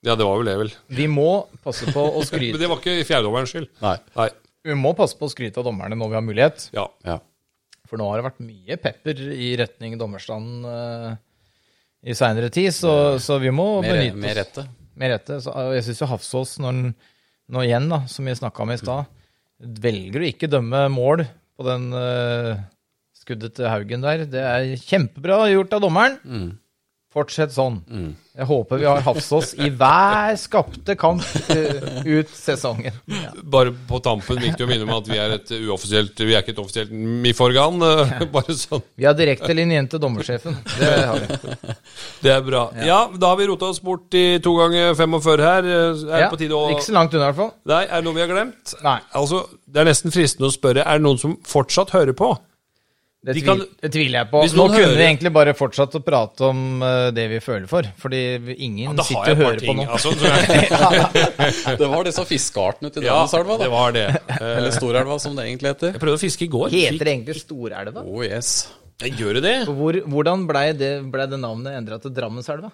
Ja, 0.07 0.15
det 0.15 0.25
var 0.27 0.39
vel 0.39 0.47
det, 0.47 0.57
vel. 0.61 0.69
vi 0.95 1.09
må 1.11 1.31
passe 1.65 1.89
på 1.91 2.05
å 2.07 2.19
Men 2.23 2.29
skryte 2.29 2.61
det 2.61 2.69
var 2.71 2.79
ikke 2.83 3.07
fjerdedommerens 3.09 3.53
skyld. 3.55 3.71
Nei. 3.83 3.97
Nei. 4.17 4.29
Vi 4.69 4.77
må 4.79 4.93
passe 4.99 5.17
på 5.19 5.27
å 5.27 5.33
skryte 5.33 5.59
av 5.61 5.67
dommerne 5.67 5.97
når 5.99 6.13
vi 6.13 6.19
har 6.19 6.25
mulighet. 6.27 6.69
Ja. 6.77 6.87
Ja. 7.07 7.19
For 7.89 7.99
nå 8.01 8.07
har 8.11 8.21
det 8.21 8.27
vært 8.29 8.43
mye 8.45 8.77
pepper 8.81 9.21
i 9.33 9.51
retning 9.59 9.97
dommerstanden 9.99 10.67
eh, 10.69 11.17
i 12.13 12.15
seinere 12.17 12.51
tid, 12.55 12.71
så, 12.77 12.93
så 13.23 13.39
vi 13.43 13.51
må 13.55 13.81
Mer, 13.83 13.97
benytte 13.97 14.21
med 14.23 14.31
oss 14.31 14.39
rette. 14.43 14.65
med 14.99 15.13
rette. 15.15 15.39
Så, 15.45 15.55
og 15.57 15.75
jeg 15.75 15.87
syns 15.89 16.03
jo 16.05 16.11
Hafsås, 16.13 16.57
når 16.63 16.71
han 16.75 16.83
nå 17.49 17.65
igjen, 17.65 17.89
da, 17.91 18.03
som 18.13 18.29
vi 18.29 18.37
snakka 18.37 18.63
om 18.65 18.75
i 18.75 18.79
stad, 18.79 19.09
velger 19.83 20.23
å 20.23 20.29
ikke 20.29 20.51
dømme 20.53 20.85
mål 20.95 21.25
på 21.59 21.67
den 21.67 21.89
eh, 21.97 22.61
skuddet 23.19 23.57
til 23.57 23.67
Haugen 23.73 24.05
der. 24.05 24.27
Det 24.31 24.45
er 24.45 24.69
kjempebra 24.85 25.41
gjort 25.51 25.75
av 25.75 25.83
dommeren. 25.89 26.19
Mm. 26.29 26.51
Fortsett 27.09 27.55
sånn. 27.55 27.79
Jeg 28.37 28.45
håper 28.47 28.79
vi 28.83 28.85
har 28.85 29.01
Hafsås 29.01 29.55
i 29.57 29.71
hver 29.73 30.35
skapte 30.37 30.93
kamp 31.01 31.23
eh, 31.49 32.03
ut 32.05 32.29
sesongen. 32.37 32.93
Ja. 33.09 33.31
Bare 33.49 33.73
på 33.89 33.97
tampen 34.05 34.37
viktig 34.43 34.67
å 34.67 34.69
minne 34.69 34.85
om 34.85 34.93
at 34.99 35.09
vi 35.09 35.17
er 35.19 35.33
et 35.39 35.49
uoffisielt 35.57 36.21
Vi 36.21 36.35
er 36.37 36.45
ikke 36.45 36.53
et 36.53 36.61
offisielt 36.61 36.93
MIF-organ. 36.93 37.81
eh, 37.81 38.13
Bare 38.35 38.53
sånn. 38.61 38.85
Vi 39.01 39.09
har 39.09 39.17
direktelinje 39.17 39.81
inn 39.81 39.89
til 39.89 40.03
dommersjefen. 40.05 40.59
Det 40.77 40.91
har 41.09 41.23
vi. 41.25 41.39
Det 42.27 42.35
er 42.35 42.45
bra. 42.45 42.67
Ja, 42.85 43.01
da 43.17 43.33
har 43.33 43.41
vi 43.41 43.49
rota 43.49 43.73
oss 43.73 43.81
bort 43.81 44.13
i 44.19 44.27
to 44.45 44.53
ganger 44.61 44.93
45 44.99 45.43
her. 45.49 45.71
Eh, 45.73 46.05
Er 46.13 46.27
Ja, 46.27 46.29
å 46.29 46.63
ikke 46.75 46.85
så 46.91 46.95
langt 46.99 47.17
unna, 47.17 47.25
i 47.25 47.33
hvert 47.33 47.41
fall. 47.41 47.55
Nei, 47.73 47.81
er 47.89 47.97
det 47.97 48.05
noe 48.11 48.19
vi 48.21 48.25
har 48.27 48.31
glemt? 48.35 48.77
Nei. 48.85 48.99
Altså, 49.17 49.47
Det 49.65 49.81
er 49.81 49.89
nesten 49.89 50.13
fristende 50.13 50.53
å 50.53 50.55
spørre 50.55 50.85
Er 50.85 51.01
det 51.01 51.05
noen 51.09 51.19
som 51.25 51.39
fortsatt 51.49 51.97
hører 51.97 52.13
på. 52.21 52.35
Det, 53.29 53.35
De 53.37 53.41
tvil, 53.45 53.49
kan- 53.61 53.81
det 53.85 53.91
tviler 53.93 54.17
jeg 54.23 54.29
på. 54.31 54.41
Hvis 54.47 54.55
Nå 54.57 54.65
kunne 54.71 54.79
hører- 54.81 54.97
vi 54.97 55.05
egentlig 55.05 55.33
bare 55.37 55.53
fortsatt 55.59 55.97
å 55.99 56.01
prate 56.01 56.47
om 56.49 56.61
uh, 56.81 57.11
det 57.13 57.27
vi 57.29 57.41
føler 57.45 57.67
for. 57.69 57.85
Fordi 58.01 58.23
ingen 58.57 58.97
ja, 58.97 59.05
sitter 59.05 59.35
og 59.35 59.43
hører 59.43 59.61
ting, 59.61 59.69
på 59.69 59.75
noe. 59.77 59.99
Altså, 59.99 60.15
ja, 60.73 61.77
Det 61.83 61.89
var 61.93 62.09
disse 62.09 62.25
fiskeartene 62.31 62.91
til 62.95 63.05
Drammenselva. 63.05 63.59
ja, 63.59 63.63
det 63.67 63.71
var 63.75 63.93
det. 63.93 64.07
Eller 64.57 64.73
Storelva, 64.73 65.19
som 65.21 65.37
det 65.37 65.45
egentlig 65.51 65.75
heter. 65.75 65.93
Jeg 65.93 66.01
prøvde 66.07 66.17
å 66.21 66.25
fiske 66.25 66.47
i 66.49 66.51
går. 66.57 66.71
Heter 66.73 67.05
det 67.05 67.13
egentlig 67.19 67.37
Storelva? 67.43 68.05
Oh 68.09 68.25
yes. 68.25 68.55
Jeg 69.05 69.13
gjør 69.21 69.37
det 69.39 69.43
det? 69.45 69.57
Hvor, 69.69 70.01
hvordan 70.11 70.47
blei 70.49 70.73
det, 70.75 70.93
ble 71.13 71.29
det 71.31 71.39
navnet 71.39 71.77
endra 71.79 72.01
til 72.03 72.11
Drammenselva? 72.17 72.73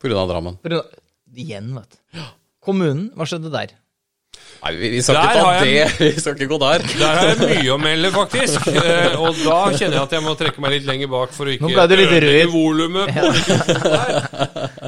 På 0.00 0.10
grunn 0.10 0.20
av 0.26 0.32
Drammen. 0.34 0.58
For- 0.66 0.82
Igjen, 1.30 1.70
vet 1.78 1.94
du. 1.94 2.24
Kommunen, 2.66 3.06
hva 3.14 3.22
skjedde 3.30 3.52
der? 3.54 3.70
Nei, 4.60 4.70
vi, 4.76 4.88
vi 4.92 4.98
skal 5.02 5.16
Der 5.16 5.22
ikke 5.22 5.40
ta 5.40 5.52
jeg- 5.64 5.88
det. 5.98 6.00
Vi 6.14 6.20
skal 6.20 6.34
ikke 6.36 6.48
gå 6.52 6.58
der. 6.60 6.82
Der 7.00 7.14
har 7.16 7.28
jeg 7.30 7.38
mye 7.64 7.70
å 7.72 7.78
melde, 7.80 8.10
faktisk. 8.12 8.66
Eh, 8.68 9.14
og 9.16 9.38
da 9.40 9.56
kjenner 9.72 9.96
jeg 9.96 10.02
at 10.04 10.12
jeg 10.16 10.22
må 10.26 10.34
trekke 10.36 10.60
meg 10.60 10.74
litt 10.74 10.84
lenger 10.88 11.08
bak 11.12 11.32
for 11.32 11.48
å 11.48 11.54
ikke 11.54 11.70
ødelegge 11.72 12.44
volumet. 12.52 13.08
på. 13.08 13.30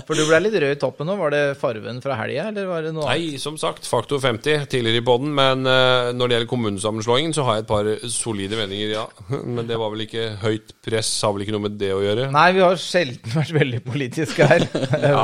For 0.07 0.19
du 0.19 0.25
ble 0.27 0.39
litt 0.45 0.55
rød 0.61 0.75
i 0.75 0.79
toppen 0.83 1.07
nå. 1.09 1.15
Var 1.21 1.33
det 1.33 1.41
farven 1.61 2.01
fra 2.05 2.17
helga, 2.19 2.49
eller 2.51 2.67
var 2.69 2.83
det 2.85 2.91
noe 2.93 3.07
annet? 3.07 3.33
Nei, 3.33 3.39
som 3.41 3.57
sagt, 3.61 3.87
faktor 3.89 4.21
50 4.21 4.67
tidligere 4.73 5.01
i 5.01 5.05
poden. 5.07 5.33
Men 5.37 5.65
eh, 5.69 6.11
når 6.17 6.29
det 6.33 6.37
gjelder 6.37 6.51
kommunesammenslåingen, 6.53 7.33
så 7.37 7.47
har 7.49 7.59
jeg 7.61 7.65
et 7.65 7.71
par 7.73 7.91
solide 8.13 8.59
meninger, 8.61 8.93
ja. 8.99 9.07
Men 9.57 9.65
det 9.71 9.79
var 9.81 9.93
vel 9.95 10.05
ikke 10.05 10.27
høyt 10.43 10.75
press, 10.85 11.15
har 11.25 11.33
vel 11.37 11.47
ikke 11.47 11.57
noe 11.57 11.65
med 11.69 11.79
det 11.81 11.93
å 11.97 12.03
gjøre. 12.05 12.29
Nei, 12.35 12.47
vi 12.59 12.65
har 12.67 12.77
sjelden 12.83 13.37
vært 13.39 13.55
veldig 13.57 13.83
politiske 13.89 14.51
her. 14.53 14.67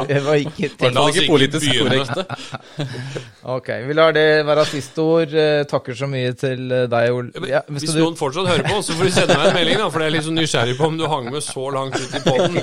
Det 0.09 0.23
var 0.25 0.41
ikke 0.41 0.73
tenkt. 0.79 1.03
ikke 1.05 1.25
ikke 1.27 1.29
politisk 1.35 1.69
korrekte. 1.83 2.27
Ok, 3.59 3.69
vi 3.89 3.97
lar 3.99 4.08
det 4.17 4.25
være 4.49 4.65
siste 4.69 5.05
ord. 5.05 5.33
Eh, 5.35 5.63
Takker 5.69 5.97
så 5.99 6.09
mye 6.11 6.33
til 6.39 6.73
eh, 6.75 6.87
deg, 6.91 7.09
Ole. 7.15 7.45
Ja, 7.51 7.61
Hvis 7.69 7.87
hvis 7.87 7.95
du, 7.97 8.01
noen 8.03 8.17
fortsatt 8.19 8.49
hører 8.51 8.67
på, 8.69 8.81
så 8.85 8.97
får 8.99 9.09
du 9.11 9.15
sende 9.17 9.37
meg 9.39 9.51
en 9.51 9.57
melding, 9.59 9.79
da, 9.83 9.89
for 9.93 10.05
jeg 10.05 10.13
er 10.13 10.17
litt 10.17 10.27
så 10.29 10.35
nysgjerrig 10.37 10.77
på 10.79 10.89
om 10.89 10.99
du 11.01 11.07
hang 11.11 11.31
med 11.35 11.45
så 11.45 11.65
langt 11.75 11.99
ut 11.99 12.17
i 12.19 12.23
poden. 12.27 12.59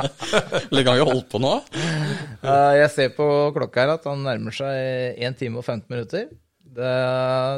Lenge 0.76 0.94
har 0.94 1.00
vi 1.00 1.08
holdt 1.10 1.28
på 1.32 1.42
nå? 1.42 1.52
Eh, 1.74 2.72
jeg 2.80 2.90
ser 2.94 3.12
på 3.16 3.28
klokka 3.56 3.84
her 3.84 3.94
at 3.96 4.08
han 4.10 4.24
nærmer 4.26 4.54
seg 4.56 5.20
1 5.24 5.38
time 5.40 5.60
og 5.62 5.66
15 5.66 5.86
minutter. 5.92 6.28
Det, 6.74 6.92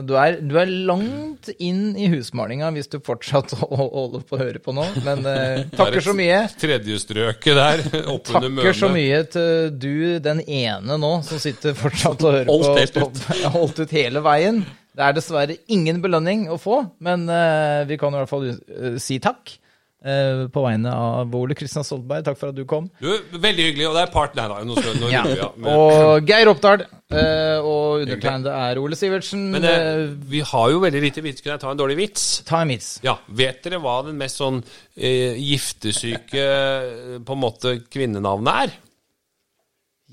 du, 0.09 0.13
er, 0.21 0.35
du 0.45 0.55
er 0.61 0.69
langt 0.89 1.49
inn 1.63 1.95
i 1.97 2.09
husmalinga 2.13 2.69
hvis 2.75 2.91
du 2.93 2.99
fortsatt 3.05 3.55
holder 3.61 4.25
på 4.29 4.37
å 4.37 4.41
høre 4.43 4.61
på 4.61 4.75
nå, 4.77 4.85
men 5.07 5.25
eh, 5.31 5.63
takker 5.79 6.05
så 6.05 6.13
mye. 6.19 6.43
Tredjestrøket 6.61 7.57
der, 7.57 7.85
oppunder 8.15 8.51
Takker 8.61 8.77
så 8.77 8.91
mye 8.93 9.23
til 9.33 9.71
du, 9.81 9.93
den 10.25 10.43
ene 10.45 10.99
nå, 11.01 11.13
som 11.27 11.41
sitter 11.43 11.77
fortsatt 11.79 12.25
og 12.27 12.35
hører 12.41 12.51
Holdt 12.53 12.69
på. 12.69 12.77
helt 12.83 12.99
ut. 13.01 13.23
på- 13.27 13.53
Holdt 13.57 13.81
ut 13.87 13.95
hele 13.97 14.23
veien. 14.27 14.63
Det 14.97 15.05
er 15.05 15.17
dessverre 15.17 15.57
ingen 15.73 15.99
belønning 16.05 16.47
å 16.53 16.57
få, 16.61 16.83
men 17.05 17.27
eh, 17.29 17.83
vi 17.89 17.99
kan 18.01 18.15
i 18.15 18.21
hvert 18.23 18.31
fall 18.33 18.47
si 19.03 19.19
takk. 19.25 19.57
Eh, 20.05 20.47
på 20.53 20.63
vegne 20.65 20.91
av 20.93 21.35
Ole 21.35 21.55
Kristian 21.57 21.85
Stoltenberg, 21.87 22.25
takk 22.27 22.37
for 22.41 22.51
at 22.53 22.57
du 22.59 22.65
kom. 22.69 22.91
Du, 23.01 23.09
veldig 23.33 23.65
hyggelig, 23.71 23.87
og 23.89 23.95
det 23.97 24.03
er 24.07 24.13
part 24.13 24.35
Nei 24.37 24.47
da, 24.51 24.61
nå 24.65 24.77
nå 24.77 25.11
Ja. 25.13 25.25
Og 25.73 26.27
Geir 26.29 26.51
Oppdal. 26.53 26.85
eh, 27.11 27.59
og 27.63 28.03
undertegnede 28.05 28.53
er 28.53 28.79
Ole 28.83 28.97
Sivertsen. 28.99 29.51
men 29.55 29.65
eh, 29.65 29.77
Eh, 29.77 30.07
vi 30.31 30.41
har 30.41 30.71
jo 30.71 30.81
veldig 30.83 31.03
lite 31.03 31.23
vits. 31.23 31.41
Kunne 31.41 31.55
jeg 31.57 31.61
ta 31.65 31.71
en 31.71 31.79
dårlig 31.79 31.97
vits? 31.97 32.43
ta 32.45 32.61
en 32.63 32.69
vits. 32.69 33.01
Ja, 33.03 33.17
Vet 33.29 33.63
dere 33.65 33.79
hva 33.81 34.03
den 34.07 34.19
mest 34.19 34.37
sånn 34.43 34.63
eh, 34.97 35.35
giftesyke 35.39 36.43
eh, 36.43 37.19
på 37.25 37.33
en 37.37 37.41
måte 37.45 37.77
kvinnenavnet 37.89 38.67
er? 38.67 38.75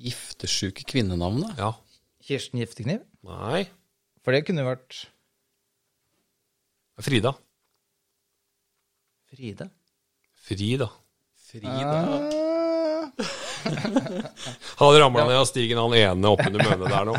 Giftesyke 0.04 0.84
kvinnenavnet? 0.90 1.58
Ja. 1.60 1.74
Kirsten 2.24 2.60
Giftekniv. 2.62 3.02
Nei. 3.28 3.66
For 4.24 4.32
det 4.32 4.46
kunne 4.48 4.64
vært 4.66 5.02
Frida. 7.04 7.34
Fride. 9.44 9.70
Frida. 10.32 10.90
Frida? 11.36 12.30
Hadde 14.80 15.00
ramla 15.00 15.26
ned 15.28 15.38
av 15.38 15.46
stigen 15.50 15.80
han 15.80 15.96
ene 15.98 16.32
oppunder 16.34 16.64
mønet 16.68 16.94
der 16.94 17.10
nå. 17.10 17.16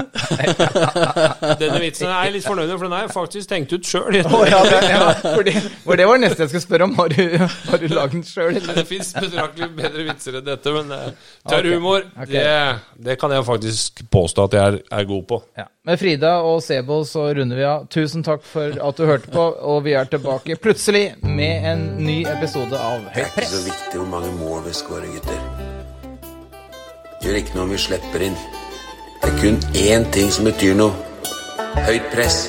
Denne 1.63 1.81
vitsen 1.83 2.09
er 2.09 2.29
jeg 2.29 2.35
litt 2.37 2.47
fornøyd 2.47 2.69
med, 2.69 2.77
for 2.77 2.87
den 2.87 2.97
har 2.97 3.05
jeg 3.07 3.13
faktisk 3.15 3.51
tenkt 3.51 3.75
ut 3.75 3.89
sjøl. 3.89 4.19
Oh, 4.25 4.45
ja, 4.49 4.61
det, 4.69 4.81
ja 4.91 5.03
for, 5.21 5.43
det, 5.47 5.55
for 5.85 6.01
det 6.01 6.09
var 6.09 6.19
det 6.19 6.27
neste 6.27 6.45
jeg 6.45 6.53
skulle 6.53 6.65
spørre 6.67 6.89
om. 6.89 6.97
Har 6.99 7.15
du, 7.15 7.23
har 7.71 7.83
du 7.83 7.87
lagd 7.93 8.17
den 8.17 8.27
sjøl? 8.29 8.59
Det 8.65 8.87
fins 8.89 9.15
betraktelig 9.17 9.71
bedre 9.79 10.09
vitser 10.11 10.41
enn 10.41 10.49
dette, 10.49 10.75
men 10.75 10.93
eh, 10.97 11.31
tørr 11.45 11.63
okay. 11.63 11.77
humor, 11.77 12.09
okay. 12.17 12.35
det, 12.35 13.07
det 13.11 13.19
kan 13.21 13.35
jeg 13.35 13.47
faktisk 13.47 14.05
påstå 14.13 14.51
at 14.51 14.59
jeg 14.59 14.75
er, 14.75 14.83
er 15.01 15.09
god 15.09 15.25
på. 15.31 15.41
Ja. 15.59 15.69
Med 15.85 16.01
Frida 16.01 16.39
og 16.41 16.63
Sebo 16.65 17.03
så 17.05 17.27
runder 17.37 17.61
vi 17.61 17.67
av. 17.69 17.85
Tusen 17.93 18.25
takk 18.25 18.47
for 18.49 18.73
at 18.73 19.01
du 19.01 19.05
hørte 19.05 19.29
på, 19.35 19.45
og 19.61 19.83
vi 19.85 19.93
er 19.99 20.09
tilbake 20.09 20.57
plutselig 20.57 21.11
med 21.21 21.69
en 21.75 21.85
ny 22.01 22.23
episode 22.39 22.81
av 22.81 23.05
Høyt 23.13 23.37
press. 23.37 23.37
Det 23.37 23.45
er 23.45 23.51
ikke 23.51 23.53
så 23.53 23.63
viktig 23.69 24.01
hvor 24.01 24.11
mange 24.17 24.35
mål 24.41 24.65
vi 24.65 24.77
skårer, 24.81 25.13
gutter. 25.19 25.64
Gjør 27.25 27.39
ikke 27.41 27.55
noe 27.57 27.65
om 27.65 27.71
vi 27.73 27.79
slipper 27.81 28.21
inn. 28.27 28.35
Det 29.23 29.31
er 29.31 29.39
kun 29.41 29.55
én 29.81 30.03
ting 30.13 30.29
som 30.33 30.45
betyr 30.45 30.75
noe. 30.77 30.93
Høyt 31.87 32.11
press. 32.13 32.43